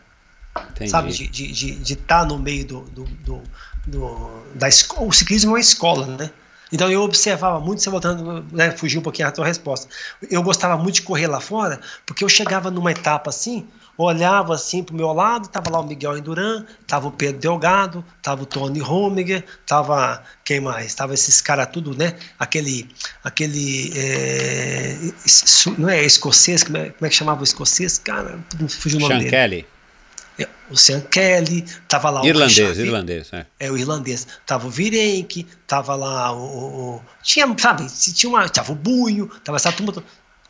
[0.70, 0.90] Entendi.
[0.90, 3.42] sabe, de estar de, de, tá no meio do, do, do,
[3.86, 5.08] do da escola.
[5.08, 6.30] O ciclismo é uma escola, né?
[6.72, 9.88] Então eu observava muito, você voltando, né, fugir um pouquinho da tua resposta.
[10.30, 13.66] Eu gostava muito de correr lá fora, porque eu chegava numa etapa assim,
[13.96, 18.04] olhava assim para o meu lado, tava lá o Miguel Enduran, tava o Pedro Delgado,
[18.22, 20.94] tava o Tony Romiger, tava quem mais?
[20.94, 22.14] Tava esses caras tudo, né?
[22.38, 22.88] Aquele,
[23.24, 24.96] aquele, é,
[25.76, 27.98] não é escocês, como é, como é, que chamava o escocês?
[27.98, 28.38] Cara,
[28.68, 29.30] fugiu o nome Sean dele.
[29.30, 29.77] Kelly.
[30.70, 33.46] O Sean Kelly, tava lá irlandês, o Richard, irlandês, é.
[33.58, 34.26] É o irlandês.
[34.46, 39.26] Tava o Virenque, tava lá o, o, o, tinha, sabe, tinha uma, tava o Bunho,
[39.42, 39.92] tava essa turma.
[39.96, 40.04] Eu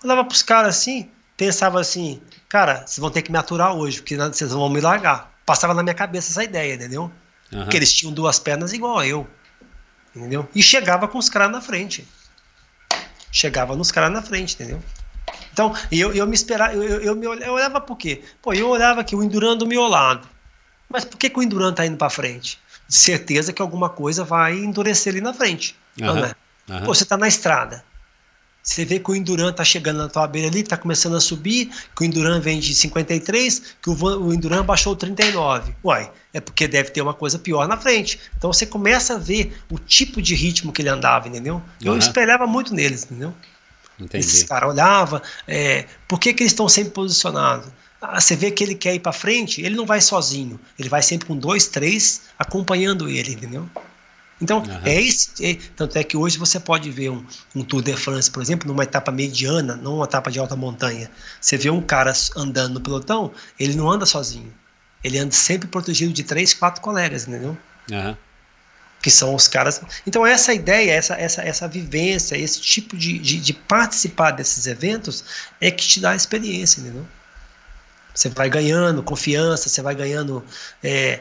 [0.04, 4.16] olhava pros caras assim, pensava assim, cara, vocês vão ter que me aturar hoje, porque
[4.16, 5.32] vocês vão me largar.
[5.46, 7.10] Passava na minha cabeça essa ideia, entendeu?
[7.52, 7.68] Uhum.
[7.68, 9.26] Que eles tinham duas pernas igual a eu,
[10.14, 10.46] entendeu?
[10.54, 12.06] E chegava com os caras na frente.
[13.30, 14.82] Chegava nos caras na frente, entendeu?
[15.58, 18.22] Então, eu, eu me esperava, eu, eu, eu, me olhava, eu olhava por quê?
[18.40, 20.28] Pô, eu olhava que o Enduran do meu lado.
[20.88, 22.60] Mas por que, que o Enduran tá indo para frente?
[22.86, 25.74] De certeza que alguma coisa vai endurecer ali na frente.
[26.00, 26.06] Uhum.
[26.06, 26.34] Não é?
[26.68, 26.84] Uhum.
[26.84, 27.82] Pô, você tá na estrada.
[28.62, 31.70] Você vê que o Enduran tá chegando na tua beira ali, tá começando a subir,
[31.96, 35.74] que o Enduran vem de 53, que o, o Enduran baixou 39.
[35.82, 38.20] Uai, é porque deve ter uma coisa pior na frente.
[38.36, 41.60] Então você começa a ver o tipo de ritmo que ele andava, entendeu?
[41.82, 41.98] Eu uhum.
[41.98, 43.34] espelhava muito neles, entendeu?
[43.98, 44.24] Entendi.
[44.24, 47.68] Esses caras olhavam, é, por que, que eles estão sempre posicionados?
[48.00, 51.02] Ah, você vê que ele quer ir para frente, ele não vai sozinho, ele vai
[51.02, 53.68] sempre com dois, três acompanhando ele, entendeu?
[54.40, 54.80] Então, uhum.
[54.84, 55.30] é esse.
[55.44, 57.24] É, tanto é que hoje você pode ver um,
[57.56, 61.10] um, Tour de France, por exemplo, numa etapa mediana, não uma etapa de alta montanha.
[61.40, 64.54] Você vê um cara andando no pelotão, ele não anda sozinho.
[65.02, 67.58] Ele anda sempre protegido de três, quatro colegas, entendeu?
[67.90, 68.16] Uhum
[69.00, 69.80] que são os caras.
[70.06, 75.24] Então, essa ideia, essa, essa, essa vivência, esse tipo de, de, de participar desses eventos
[75.60, 77.06] é que te dá a experiência, entendeu?
[78.14, 80.44] Você vai ganhando confiança, você vai ganhando
[80.82, 81.20] é,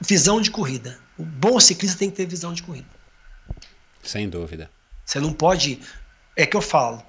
[0.00, 0.98] visão de corrida.
[1.16, 2.88] O bom ciclista tem que ter visão de corrida.
[4.02, 4.70] Sem dúvida.
[5.04, 5.80] Você não pode.
[6.36, 7.02] É que eu falo.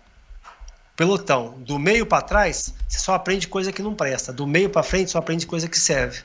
[0.96, 4.32] Pelotão, do meio para trás, você só aprende coisa que não presta.
[4.32, 6.22] Do meio para frente, só aprende coisa que serve.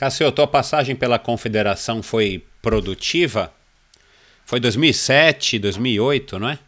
[0.00, 3.52] Cássio, tua passagem pela Confederação foi produtiva?
[4.46, 6.58] Foi 2007, 2008, não é?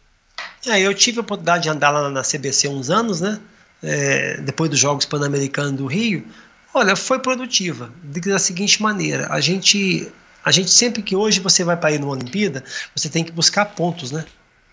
[0.67, 3.39] É, eu tive a oportunidade de andar lá na CBC uns anos, né?
[3.81, 6.23] É, depois dos Jogos Pan-Americanos do Rio.
[6.75, 10.07] Olha, foi produtiva, da seguinte maneira: a gente,
[10.45, 12.63] a gente sempre que hoje você vai para ir numa Olimpíada,
[12.95, 14.23] você tem que buscar pontos, né?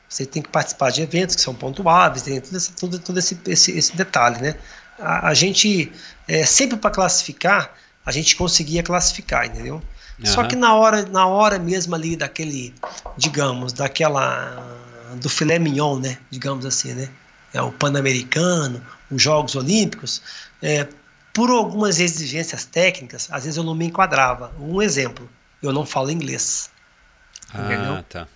[0.07, 3.79] Você tem que participar de eventos que são pontuáveis, tem todo esse, todo, esse, esse,
[3.79, 4.55] esse detalhe, né?
[4.99, 5.91] A, a gente,
[6.29, 7.75] é, sempre para classificar,
[8.11, 9.77] a gente conseguia classificar, entendeu?
[10.19, 10.27] Uhum.
[10.27, 12.75] Só que na hora, na hora mesmo ali daquele,
[13.17, 14.77] digamos, daquela
[15.21, 16.19] do filé mignon, né?
[16.29, 17.09] Digamos assim, né?
[17.55, 20.21] É o Pan-Americano, os Jogos Olímpicos,
[20.61, 20.89] é,
[21.33, 24.53] por algumas exigências técnicas, às vezes eu não me enquadrava.
[24.59, 25.31] Um exemplo,
[25.63, 26.69] eu não falo inglês.
[27.55, 28.03] Ah, entendeu?
[28.09, 28.29] tá.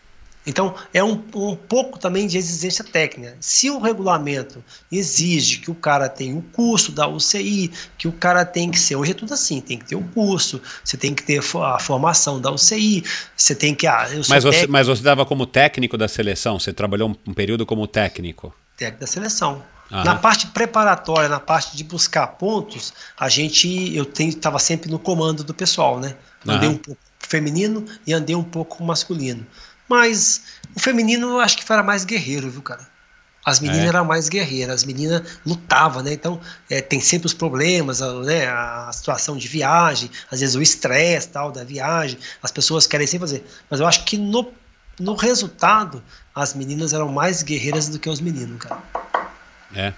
[0.47, 3.37] Então, é um, um pouco também de exigência técnica.
[3.41, 8.13] Se o regulamento exige que o cara tenha o um curso da UCI, que o
[8.13, 8.97] cara tem que ser.
[8.97, 11.79] Hoje é tudo assim: tem que ter o um curso, você tem que ter a
[11.79, 13.03] formação da UCI,
[13.35, 13.87] você tem que.
[13.87, 16.59] Ah, mas, você, mas você dava como técnico da seleção?
[16.59, 18.55] Você trabalhou um, um período como técnico?
[18.77, 19.63] Técnico da seleção.
[19.91, 20.05] Aham.
[20.05, 25.45] Na parte preparatória, na parte de buscar pontos, a gente, eu estava sempre no comando
[25.45, 26.17] do pessoal, né?
[26.47, 26.77] Andei Aham.
[26.77, 29.47] um pouco feminino e andei um pouco masculino.
[29.89, 30.43] Mas
[30.75, 32.87] o feminino eu acho que era mais guerreiro, viu, cara?
[33.45, 33.89] As meninas é.
[33.89, 36.15] eram mais guerreiras, as meninas lutavam, né?
[36.15, 36.41] Então
[36.71, 38.47] é, tem sempre os problemas, né?
[38.49, 43.29] A situação de viagem, às vezes o estresse tal da viagem, as pessoas querem sempre
[43.29, 43.47] fazer.
[43.69, 44.51] Mas eu acho que no,
[44.99, 46.03] no resultado
[46.35, 48.83] as meninas eram mais guerreiras do que os meninos, cara.
[49.75, 49.93] É.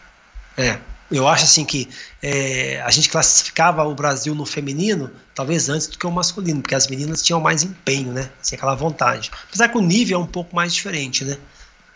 [0.58, 0.80] É.
[1.10, 1.88] Eu acho assim que
[2.22, 6.74] é, a gente classificava o Brasil no feminino talvez antes do que o masculino, porque
[6.74, 8.30] as meninas tinham mais empenho, né?
[8.40, 9.30] Assim, aquela vontade.
[9.48, 11.36] Apesar que o nível é um pouco mais diferente, né?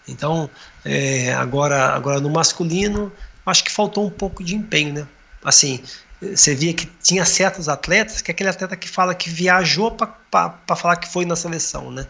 [0.07, 0.49] Então,
[0.85, 3.13] é, agora, agora no masculino,
[3.45, 5.07] acho que faltou um pouco de empenho, né?
[5.43, 5.83] Assim,
[6.21, 10.77] você via que tinha certos atletas, que é aquele atleta que fala que viajou para
[10.77, 12.07] falar que foi na seleção, né?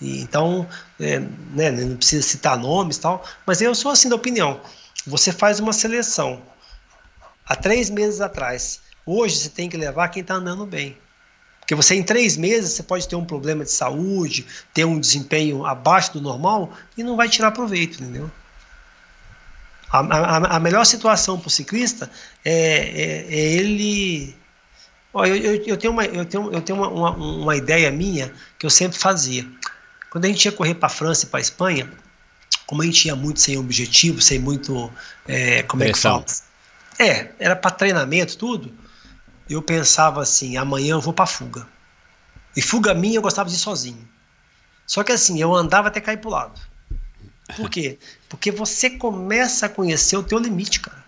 [0.00, 0.66] E, então,
[0.98, 1.20] é,
[1.52, 4.60] né, não precisa citar nomes e tal, mas eu sou assim da opinião.
[5.08, 6.42] Você faz uma seleção
[7.46, 8.80] há três meses atrás.
[9.04, 10.96] Hoje você tem que levar quem está andando bem.
[11.60, 15.66] Porque você, em três meses, você pode ter um problema de saúde, ter um desempenho
[15.66, 18.30] abaixo do normal e não vai tirar proveito, entendeu?
[19.90, 22.10] A, a, a melhor situação para o ciclista
[22.44, 24.36] é, é, é ele.
[25.14, 28.64] Eu, eu, eu, tenho, uma, eu tenho, eu tenho uma, uma, uma ideia minha que
[28.64, 29.46] eu sempre fazia.
[30.10, 31.90] Quando a gente ia correr para a França e para a Espanha,
[32.68, 34.92] como a gente ia muito sem objetivo, sem muito.
[35.26, 36.18] É, como Pressão.
[36.18, 37.10] é que fala?
[37.10, 38.70] É, era para treinamento, tudo.
[39.48, 41.66] Eu pensava assim: amanhã eu vou para fuga.
[42.54, 44.06] E fuga minha eu gostava de ir sozinho.
[44.86, 46.60] Só que assim, eu andava até cair pro lado.
[47.56, 47.98] Por quê?
[48.28, 51.02] Porque você começa a conhecer o teu limite, cara.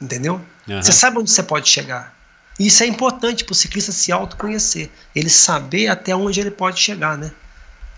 [0.00, 0.40] Entendeu?
[0.66, 0.82] Uhum.
[0.82, 2.16] Você sabe onde você pode chegar.
[2.58, 4.90] E isso é importante para o ciclista se autoconhecer.
[5.14, 7.30] Ele saber até onde ele pode chegar, né?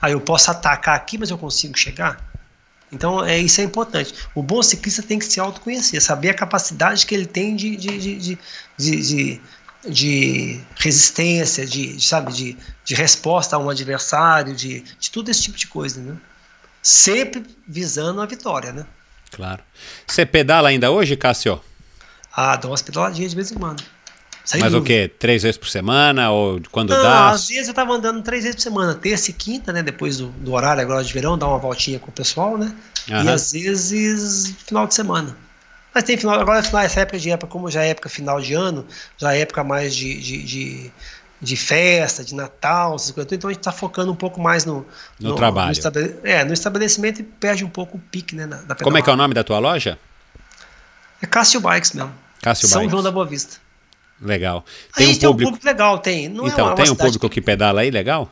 [0.02, 2.34] Aí eu posso atacar aqui, mas eu consigo chegar?
[2.92, 4.14] Então, é, isso é importante.
[4.34, 8.38] O bom ciclista tem que se autoconhecer, saber a capacidade que ele tem de, de,
[8.78, 9.40] de,
[9.88, 15.58] de, resistência, de, sabe, de, de resposta a um adversário, de, de tudo esse tipo
[15.58, 16.16] de coisa, né?
[16.80, 18.86] Sempre visando a vitória, né?
[19.32, 19.62] Claro.
[20.06, 21.60] Você pedala ainda hoje, Cássio?
[22.32, 23.82] Ah, dou umas pedaladinhas de vez em quando.
[24.54, 25.10] Mas o quê?
[25.18, 26.30] Três vezes por semana?
[26.30, 27.30] Ou quando Não, dá?
[27.30, 29.82] Às vezes eu tava andando três vezes por semana, terça e quinta, né?
[29.82, 32.72] Depois do, do horário agora de verão, dar uma voltinha com o pessoal, né?
[33.10, 33.24] Uhum.
[33.24, 35.36] E às vezes final de semana.
[35.92, 38.52] Mas tem final, agora final, essa época de época, como já é época final de
[38.54, 40.92] ano, já é época mais de, de, de,
[41.40, 44.86] de festa, de Natal, essas coisas, então a gente está focando um pouco mais no,
[45.18, 45.68] no, no trabalho.
[45.68, 48.46] No estabele, é, no estabelecimento e perde um pouco o pique, né?
[48.46, 49.98] Da, da como é que é o nome da tua loja?
[51.22, 52.12] É Cássio Bikes mesmo.
[52.42, 52.90] Cássio São Bikes.
[52.92, 53.56] João da Boa Vista.
[54.20, 54.64] Legal.
[54.94, 55.50] Tem, um, tem público...
[55.50, 56.28] um público legal, tem.
[56.28, 57.34] Não é então, é tem um público que...
[57.34, 58.30] que pedala aí legal?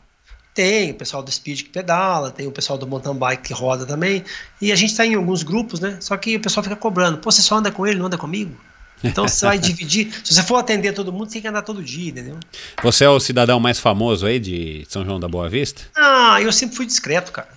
[0.55, 3.85] Tem o pessoal do Speed que pedala, tem o pessoal do mountain bike que roda
[3.85, 4.25] também.
[4.63, 5.99] E a gente está em alguns grupos, né?
[6.01, 7.19] Só que o pessoal fica cobrando.
[7.19, 8.57] Pô, você só anda com ele, não anda comigo?
[9.03, 10.13] Então você vai dividir.
[10.23, 12.39] Se você for atender todo mundo, você tem que andar todo dia, entendeu?
[12.83, 15.83] Você é o cidadão mais famoso aí de São João da Boa Vista?
[15.97, 17.49] Ah, eu sempre fui discreto, cara.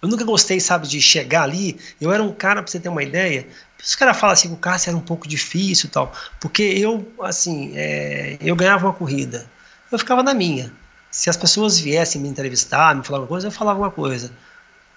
[0.00, 1.78] Eu nunca gostei, sabe, de chegar ali.
[2.00, 3.46] Eu era um cara, pra você ter uma ideia,
[3.82, 7.12] os caras falam assim que o Cássio era um pouco difícil e tal, porque eu,
[7.22, 9.46] assim, é, eu ganhava uma corrida,
[9.90, 10.72] eu ficava na minha.
[11.10, 14.30] Se as pessoas viessem me entrevistar, me falar alguma coisa, eu falava uma coisa.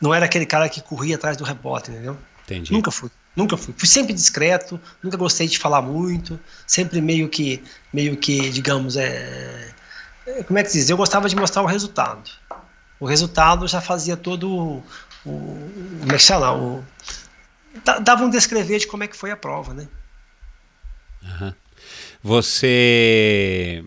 [0.01, 2.17] Não era aquele cara que corria atrás do repórter, entendeu?
[2.43, 2.73] Entendi.
[2.73, 3.73] Nunca fui, nunca fui.
[3.77, 9.71] Fui sempre discreto, nunca gostei de falar muito, sempre meio que, meio que, digamos, é,
[10.25, 10.89] é como é que se diz?
[10.89, 12.29] Eu gostava de mostrar o resultado.
[12.99, 14.83] O resultado já fazia todo o,
[15.25, 16.53] o como é que chama?
[16.53, 16.83] O,
[18.01, 19.87] dava um descrever de como é que foi a prova, né?
[21.23, 21.53] Uhum.
[22.23, 23.83] Você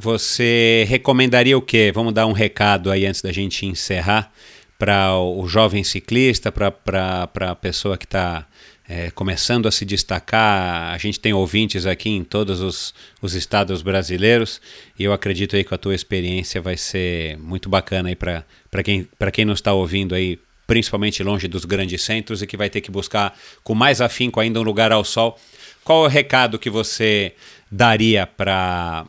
[0.00, 1.90] você recomendaria o quê?
[1.92, 4.32] Vamos dar um recado aí antes da gente encerrar
[4.78, 8.46] para o jovem ciclista, para a pessoa que está
[8.88, 10.94] é, começando a se destacar.
[10.94, 14.60] A gente tem ouvintes aqui em todos os, os estados brasileiros
[14.96, 18.44] e eu acredito aí que a tua experiência vai ser muito bacana aí para
[18.84, 20.38] quem, quem não está ouvindo aí
[20.68, 24.60] principalmente longe dos grandes centros e que vai ter que buscar com mais afinco ainda
[24.60, 25.36] um lugar ao sol.
[25.82, 27.34] Qual é o recado que você
[27.72, 29.06] daria para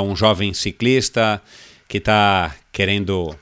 [0.00, 1.42] um jovem ciclista
[1.88, 3.36] que está querendo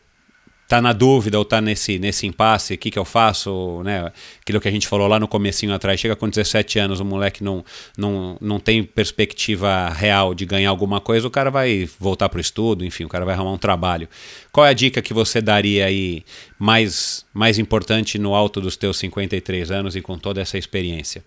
[0.70, 4.12] tá na dúvida ou tá nesse, nesse impasse, o que, que eu faço, né?
[4.40, 7.42] Aquilo que a gente falou lá no comecinho atrás, chega com 17 anos, o moleque
[7.42, 7.65] não,
[7.99, 12.40] não, não tem perspectiva real de ganhar alguma coisa, o cara vai voltar para o
[12.40, 14.08] estudo, enfim, o cara vai arrumar um trabalho.
[14.52, 16.23] Qual é a dica que você daria aí
[16.57, 21.24] mais, mais importante no alto dos teus 53 anos e com toda essa experiência?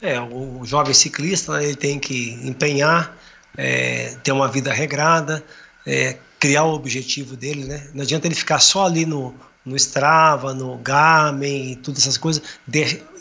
[0.00, 3.18] É, o jovem ciclista né, ele tem que empenhar,
[3.54, 5.44] é, ter uma vida regrada,
[5.86, 7.88] é, criar o objetivo dele, né?
[7.94, 9.34] Não adianta ele ficar só ali no,
[9.64, 12.42] no Strava, no Garmin todas essas coisas.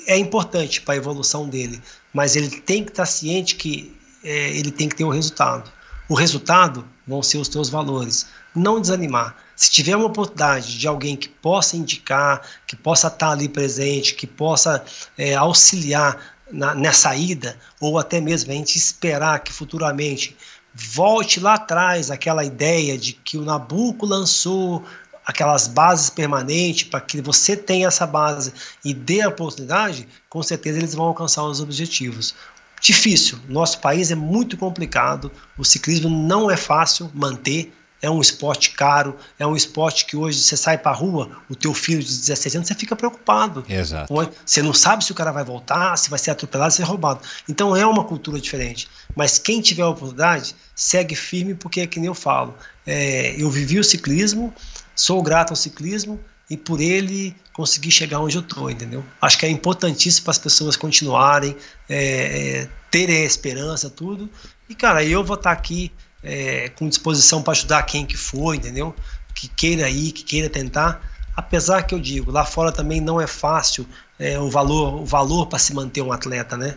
[0.08, 1.82] É importante para a evolução dele,
[2.14, 5.72] mas ele tem que estar ciente que é, ele tem que ter o um resultado.
[6.08, 8.28] O resultado vão ser os teus valores.
[8.56, 9.36] Não desanimar.
[9.56, 14.28] Se tiver uma oportunidade de alguém que possa indicar, que possa estar ali presente, que
[14.28, 14.84] possa
[15.18, 16.18] é, auxiliar
[16.52, 20.38] na, nessa ida, ou até mesmo a gente esperar que futuramente
[20.76, 24.84] volte lá atrás aquela ideia de que o Nabucco lançou
[25.26, 30.78] aquelas bases permanentes para que você tenha essa base e dê a oportunidade, com certeza
[30.78, 32.36] eles vão alcançar os objetivos.
[32.82, 37.74] Difícil, nosso país é muito complicado, o ciclismo não é fácil manter,
[38.06, 41.56] é um esporte caro, é um esporte que hoje você sai para a rua, o
[41.56, 43.66] teu filho de 16 anos, você fica preocupado.
[43.68, 44.14] Exato.
[44.46, 46.92] Você não sabe se o cara vai voltar, se vai ser atropelado, se vai ser
[46.92, 47.22] roubado.
[47.50, 48.88] Então é uma cultura diferente.
[49.16, 52.56] Mas quem tiver a oportunidade, segue firme, porque é que nem eu falo.
[52.86, 54.54] É, eu vivi o ciclismo,
[54.96, 59.04] sou grato ao ciclismo e por ele consegui chegar onde eu estou, entendeu?
[59.20, 61.58] Acho que é importantíssimo para as pessoas continuarem,
[61.90, 64.30] é, é, terem a esperança, tudo.
[64.70, 65.92] E, cara, eu vou estar tá aqui
[66.26, 68.94] é, com disposição para ajudar quem que for, entendeu?
[69.34, 71.02] Que queira ir, que queira tentar.
[71.38, 73.86] Apesar que eu digo, lá fora também não é fácil
[74.18, 76.76] é, o valor, o valor para se manter um atleta, né?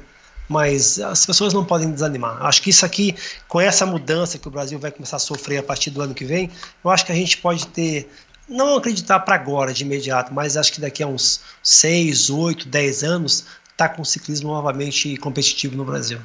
[0.49, 2.45] Mas as pessoas não podem desanimar.
[2.45, 3.15] Acho que isso aqui,
[3.47, 6.25] com essa mudança que o Brasil vai começar a sofrer a partir do ano que
[6.25, 6.51] vem,
[6.85, 8.11] eu acho que a gente pode ter
[8.49, 13.05] não acreditar para agora, de imediato, mas acho que daqui a uns 6, 8, 10
[13.05, 13.45] anos,
[13.77, 16.19] tá com o ciclismo novamente competitivo no Brasil.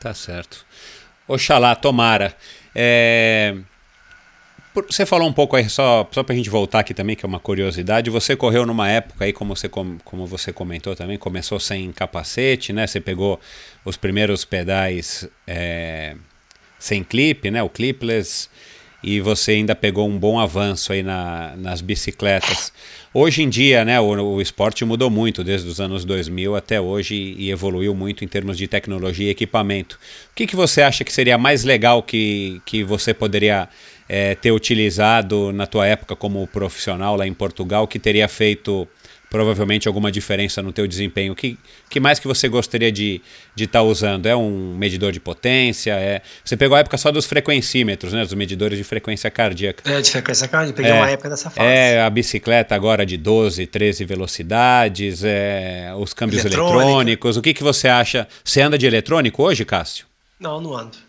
[0.00, 0.66] Tá certo.
[1.28, 2.34] Oxalá, tomara.
[2.74, 3.56] É...
[4.88, 7.28] Você falou um pouco aí, só, só para a gente voltar aqui também, que é
[7.28, 8.10] uma curiosidade.
[8.10, 12.86] Você correu numa época aí, como você, como você comentou também, começou sem capacete, né?
[12.86, 13.40] Você pegou
[13.86, 16.14] os primeiros pedais é,
[16.78, 17.62] sem clipe, né?
[17.62, 18.50] O clipless
[19.02, 22.72] e você ainda pegou um bom avanço aí na, nas bicicletas.
[23.14, 27.14] Hoje em dia, né, o, o, esporte mudou muito desde os anos 2000 até hoje
[27.14, 29.98] e, evoluiu muito em termos de tecnologia e equipamento.
[30.32, 33.68] O que, que você acha que seria mais legal que, que você poderia
[34.08, 38.86] é, ter utilizado na tua época como profissional lá em Portugal, que teria feito
[39.30, 41.32] provavelmente alguma diferença no teu desempenho.
[41.32, 41.58] O que,
[41.90, 43.20] que mais que você gostaria de
[43.56, 44.26] estar tá usando?
[44.26, 45.92] É um medidor de potência?
[45.92, 46.22] É...
[46.44, 48.22] Você pegou a época só dos frequencímetros, né?
[48.22, 49.82] Dos medidores de frequência cardíaca.
[49.90, 50.76] É, de frequência cardíaca.
[50.76, 51.68] Peguei é, uma época dessa fase.
[51.68, 57.36] É, a bicicleta agora de 12, 13 velocidades, é, os câmbios eletrônicos.
[57.36, 58.28] O que, que você acha?
[58.44, 60.06] Você anda de eletrônico hoje, Cássio?
[60.38, 61.05] Não, não ando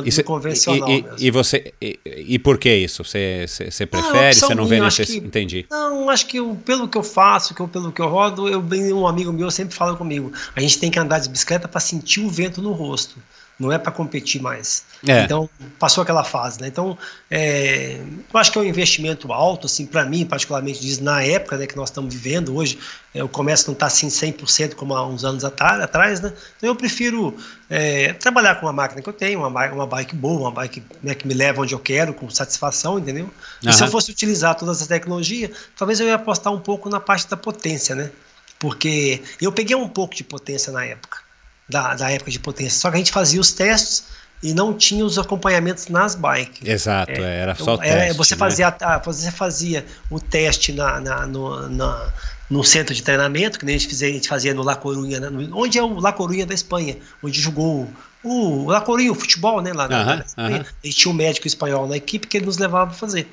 [0.00, 3.04] e e, e, e, você e, e, por que isso?
[3.04, 4.40] Você, você, você prefere?
[4.40, 5.26] Não, você não vê necessidade?
[5.26, 5.66] Entendi.
[5.70, 8.62] Não, acho que eu, pelo que eu faço, que eu, pelo que eu rodo, eu
[8.96, 10.32] um amigo meu sempre fala comigo.
[10.54, 13.16] A gente tem que andar de bicicleta para sentir o vento no rosto
[13.58, 14.84] não é para competir mais.
[15.06, 15.22] É.
[15.22, 16.66] Então, passou aquela fase, né?
[16.66, 16.98] Então,
[17.30, 18.00] é,
[18.32, 21.66] eu acho que é um investimento alto, assim, para mim, particularmente, diz, na época né,
[21.66, 22.78] que nós estamos vivendo hoje,
[23.14, 26.32] é, o comércio não está assim 100% como há uns anos atrás, né?
[26.56, 27.36] Então, eu prefiro
[27.70, 31.14] é, trabalhar com uma máquina que eu tenho, uma, uma bike boa, uma bike né,
[31.14, 33.30] que me leva onde eu quero, com satisfação, entendeu?
[33.62, 33.72] E uhum.
[33.72, 37.28] se eu fosse utilizar toda essa tecnologia, talvez eu ia apostar um pouco na parte
[37.28, 38.10] da potência, né?
[38.58, 41.23] Porque eu peguei um pouco de potência na época
[41.68, 42.78] da, da época de potência.
[42.78, 44.04] Só que a gente fazia os testes
[44.42, 46.68] e não tinha os acompanhamentos nas bikes.
[46.68, 47.96] Exato, é, era então, só teste.
[47.96, 48.38] É, você, né?
[48.38, 52.12] fazia, você fazia o teste na, na, no, na,
[52.50, 55.18] no centro de treinamento, que nem a gente fazia, a gente fazia no La Coruña,
[55.18, 55.48] né?
[55.52, 57.88] onde é o La Coruña da Espanha, onde jogou
[58.22, 59.72] o, o La Coruña, o futebol, né?
[59.72, 60.56] Lá uh -huh, na Espanha.
[60.58, 60.66] Uh -huh.
[60.84, 63.26] Gente tinha um médico espanhol na equipe que ele nos levava a fazer.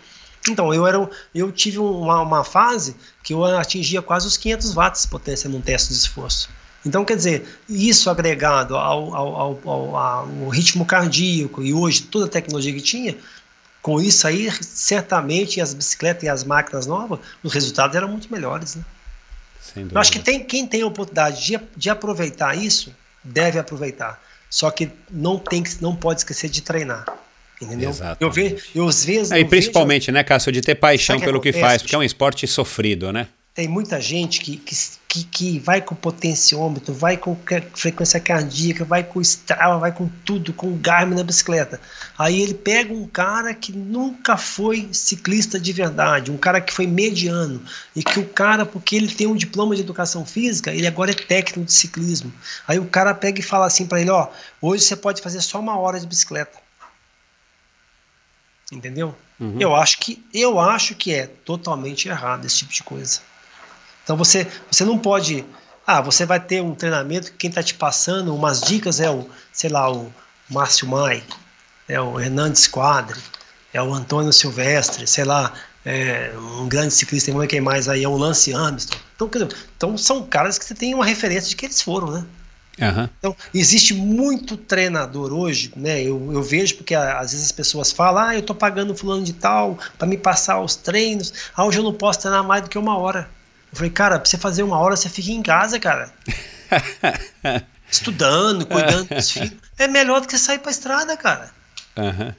[0.50, 5.02] Então, eu, era, eu tive uma, uma fase que eu atingia quase os 500 watts
[5.04, 6.50] de potência num teste de esforço.
[6.86, 12.30] Então, quer dizer, isso agregado ao, ao, ao, ao, ritmo cardíaco e hoje toda a
[12.30, 13.16] tecnologia que tinha,
[13.82, 18.76] com isso aí, certamente as bicicletas e as máquinas novas, os resultados eram muito melhores.
[18.76, 18.84] Né?
[19.92, 22.94] Eu acho que tem, quem tem a oportunidade de, de aproveitar isso,
[23.24, 24.22] deve aproveitar.
[24.50, 27.06] Só que não, tem, não pode esquecer de treinar.
[27.62, 27.92] Entendeu?
[27.92, 28.22] Exatamente.
[28.22, 29.32] Eu vejo, eu às vezes.
[29.32, 30.14] É, e principalmente, vejo...
[30.14, 33.28] né, Cássio, de ter paixão pelo que, que faz, porque é um esporte sofrido, né?
[33.54, 37.38] Tem muita gente que, que, que vai com potenciômetro, vai com
[37.74, 41.80] frequência cardíaca, vai com Strava, vai com tudo, com o Garmin na bicicleta.
[42.18, 46.88] Aí ele pega um cara que nunca foi ciclista de verdade, um cara que foi
[46.88, 47.62] mediano,
[47.94, 51.14] e que o cara, porque ele tem um diploma de educação física, ele agora é
[51.14, 52.32] técnico de ciclismo.
[52.66, 54.30] Aí o cara pega e fala assim para ele, ó,
[54.62, 56.58] hoje você pode fazer só uma hora de bicicleta.
[58.72, 59.14] Entendeu?
[59.38, 59.58] Uhum.
[59.60, 63.20] Eu acho que eu acho que é totalmente errado esse tipo de coisa.
[64.12, 65.46] Então você, você não pode.
[65.88, 69.26] Ah, você vai ter um treinamento que quem está te passando umas dicas é o,
[69.54, 70.12] sei lá, o
[70.50, 71.24] Márcio Mai,
[71.88, 73.18] é o Hernandes Quadri,
[73.74, 75.54] é o Antônio Silvestre, sei lá,
[75.86, 79.02] é um grande ciclista, é quem mais aí, é o Lance Armstrong.
[79.16, 82.26] Então, dizer, então são caras que você tem uma referência de que eles foram, né?
[82.82, 83.10] Uhum.
[83.18, 86.02] Então, existe muito treinador hoje, né?
[86.02, 89.32] Eu, eu vejo porque às vezes as pessoas falam, ah, eu tô pagando fulano de
[89.32, 92.78] tal para me passar os treinos, ah, hoje eu não posso treinar mais do que
[92.78, 93.30] uma hora.
[93.72, 96.14] Eu falei, cara, pra você fazer uma hora, você fica em casa, cara.
[97.90, 99.54] Estudando, cuidando dos filhos.
[99.78, 101.52] É melhor do que sair pra estrada, cara.
[101.98, 102.34] Uhum.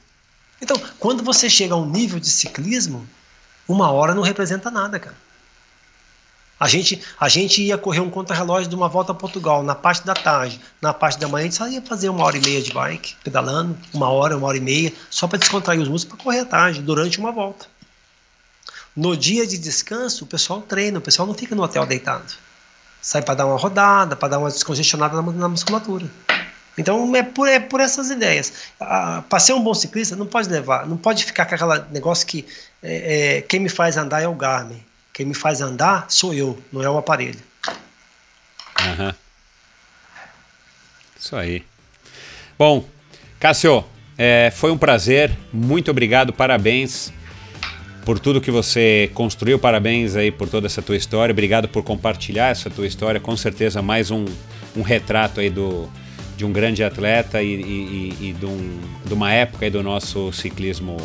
[0.60, 3.06] Então, quando você chega a um nível de ciclismo,
[3.66, 5.16] uma hora não representa nada, cara.
[6.60, 10.06] A gente, a gente ia correr um contra-relógio de uma volta a Portugal na parte
[10.06, 10.60] da tarde.
[10.80, 13.16] Na parte da manhã a gente só ia fazer uma hora e meia de bike,
[13.24, 16.44] pedalando, uma hora, uma hora e meia, só para descontrair os músculos para correr à
[16.44, 17.66] tarde, durante uma volta.
[18.94, 22.34] No dia de descanso, o pessoal treina, o pessoal não fica no hotel deitado.
[23.00, 26.06] Sai para dar uma rodada, para dar uma descongestionada na, na, musculatura.
[26.76, 28.52] Então é por, é por essas ideias.
[28.78, 32.26] Ah, para ser um bom ciclista, não pode levar, não pode ficar com aquele negócio
[32.26, 32.46] que
[32.82, 34.82] é, é, quem me faz andar é o Garmin.
[35.12, 37.40] Quem me faz andar sou eu, não é o aparelho.
[38.80, 39.12] Uhum.
[41.18, 41.64] Isso aí.
[42.58, 42.86] Bom,
[43.40, 43.84] Cássio,
[44.16, 47.12] é, foi um prazer, muito obrigado, parabéns
[48.04, 52.48] por tudo que você construiu, parabéns aí por toda essa tua história, obrigado por compartilhar
[52.48, 54.24] essa tua história, com certeza mais um,
[54.76, 55.88] um retrato aí do,
[56.36, 60.32] de um grande atleta e, e, e de, um, de, uma época aí do nosso
[60.32, 60.96] ciclismo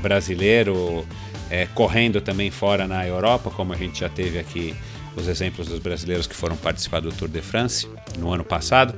[0.00, 1.04] brasileiro,
[1.50, 4.74] é, correndo também fora na Europa, como a gente já teve aqui
[5.16, 8.94] os exemplos dos brasileiros que foram participar do Tour de France no ano passado.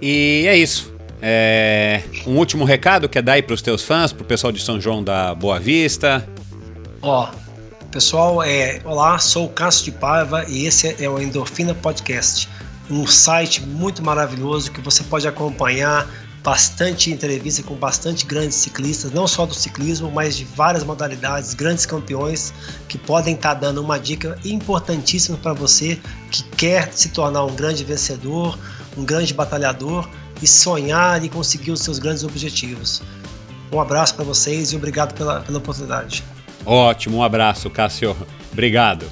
[0.00, 0.91] E é isso.
[1.24, 4.52] É, um último recado que é dar aí para os teus fãs, para o pessoal
[4.52, 6.28] de São João da Boa Vista.
[7.00, 7.30] Ó,
[7.92, 12.48] pessoal, é, olá, sou o Cássio de Paiva e esse é o Endorfina Podcast,
[12.90, 16.08] um site muito maravilhoso que você pode acompanhar
[16.42, 21.86] bastante entrevista com bastante grandes ciclistas, não só do ciclismo, mas de várias modalidades, grandes
[21.86, 22.52] campeões
[22.88, 26.00] que podem estar tá dando uma dica importantíssima para você
[26.32, 28.58] que quer se tornar um grande vencedor,
[28.96, 30.08] um grande batalhador
[30.42, 33.02] e sonhar e conseguir os seus grandes objetivos.
[33.72, 36.22] Um abraço para vocês e obrigado pela, pela oportunidade.
[36.66, 38.16] Ótimo, um abraço, Cássio.
[38.52, 39.06] Obrigado.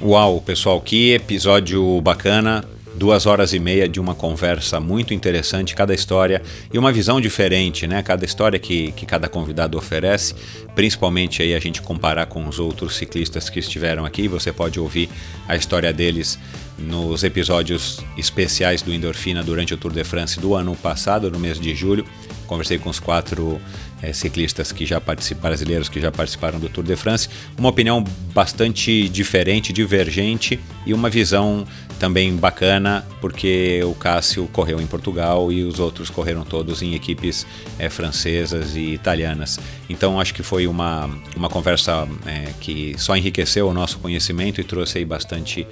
[0.00, 5.94] Uau, pessoal, que episódio bacana duas horas e meia de uma conversa muito interessante, cada
[5.94, 8.02] história e uma visão diferente, né?
[8.02, 10.34] Cada história que, que cada convidado oferece,
[10.74, 15.08] principalmente aí a gente comparar com os outros ciclistas que estiveram aqui, você pode ouvir
[15.48, 16.38] a história deles
[16.78, 21.60] nos episódios especiais do Endorfina durante o Tour de France do ano passado, no mês
[21.60, 22.04] de julho.
[22.46, 23.60] Conversei com os quatro
[24.02, 28.02] é, ciclistas que já participaram, brasileiros que já participaram do Tour de France, uma opinião
[28.34, 31.66] bastante diferente, divergente e uma visão
[31.98, 37.46] também bacana, porque o Cássio correu em Portugal e os outros correram todos em equipes
[37.78, 39.60] é, francesas e italianas.
[39.88, 44.64] Então acho que foi uma, uma conversa é, que só enriqueceu o nosso conhecimento e
[44.64, 45.64] trouxe aí bastante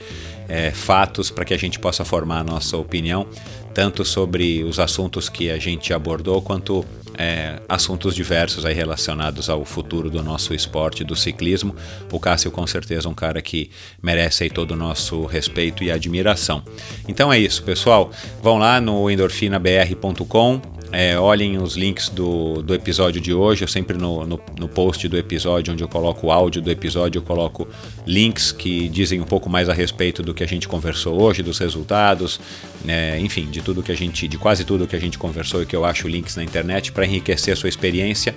[0.49, 3.27] é, fatos para que a gente possa formar a nossa opinião,
[3.75, 6.85] tanto sobre os assuntos que a gente abordou, quanto
[7.21, 11.77] é, assuntos diversos aí relacionados ao futuro do nosso esporte, do ciclismo.
[12.11, 13.71] O Cássio, com certeza, é um cara que
[14.03, 16.63] merece aí todo o nosso respeito e admiração.
[17.07, 18.11] Então é isso, pessoal.
[18.43, 20.63] Vão lá no endorfinabr.com
[20.93, 23.63] é, olhem os links do, do episódio de hoje.
[23.63, 27.19] Eu sempre no, no, no, post do episódio, onde eu coloco o áudio do episódio,
[27.19, 27.69] eu coloco
[28.07, 31.59] links que dizem um pouco mais a respeito do que a gente conversou hoje, dos
[31.59, 32.41] resultados,
[32.85, 35.67] né, enfim, de tudo que a gente, de quase tudo que a gente conversou e
[35.67, 38.35] que eu acho links na internet para enriquecer a sua experiência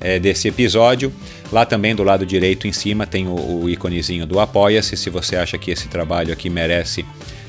[0.00, 1.12] é, desse episódio.
[1.50, 4.96] Lá também do lado direito em cima tem o, o íconezinho do Apoia-se.
[4.96, 7.04] Se você acha que esse trabalho aqui merece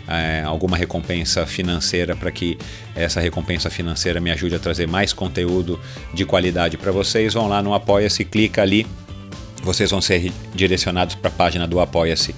[0.08, 2.58] é, alguma recompensa financeira para que
[2.95, 5.80] essa recompensa financeira me ajude a trazer mais conteúdo
[6.14, 8.85] de qualidade para vocês, vão lá no Apoia-se, clica ali,
[9.64, 12.35] vocês vão ser direcionados para a página do Apoia-se.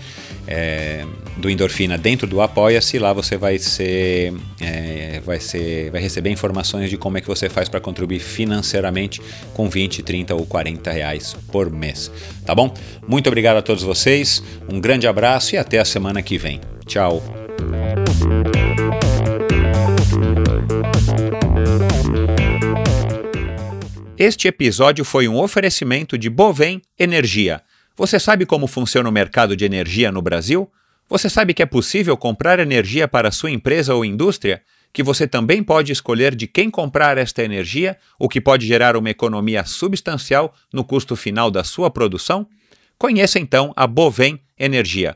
[0.49, 1.05] É,
[1.35, 6.89] do Endorfina dentro do Apoia-se, lá você vai ser, é, vai ser, vai receber informações
[6.89, 9.21] de como é que você faz para contribuir financeiramente
[9.53, 12.09] com 20, 30 ou 40 reais por mês,
[12.45, 12.73] tá bom?
[13.07, 16.61] Muito obrigado a todos vocês, um grande abraço e até a semana que vem.
[16.85, 17.46] Tchau.
[24.17, 27.61] Este episódio foi um oferecimento de Bovem Energia.
[27.95, 30.71] Você sabe como funciona o mercado de energia no Brasil?
[31.07, 34.61] Você sabe que é possível comprar energia para sua empresa ou indústria?
[34.91, 39.09] Que você também pode escolher de quem comprar esta energia, o que pode gerar uma
[39.09, 42.47] economia substancial no custo final da sua produção?
[42.97, 45.15] Conheça então a Bovem Energia.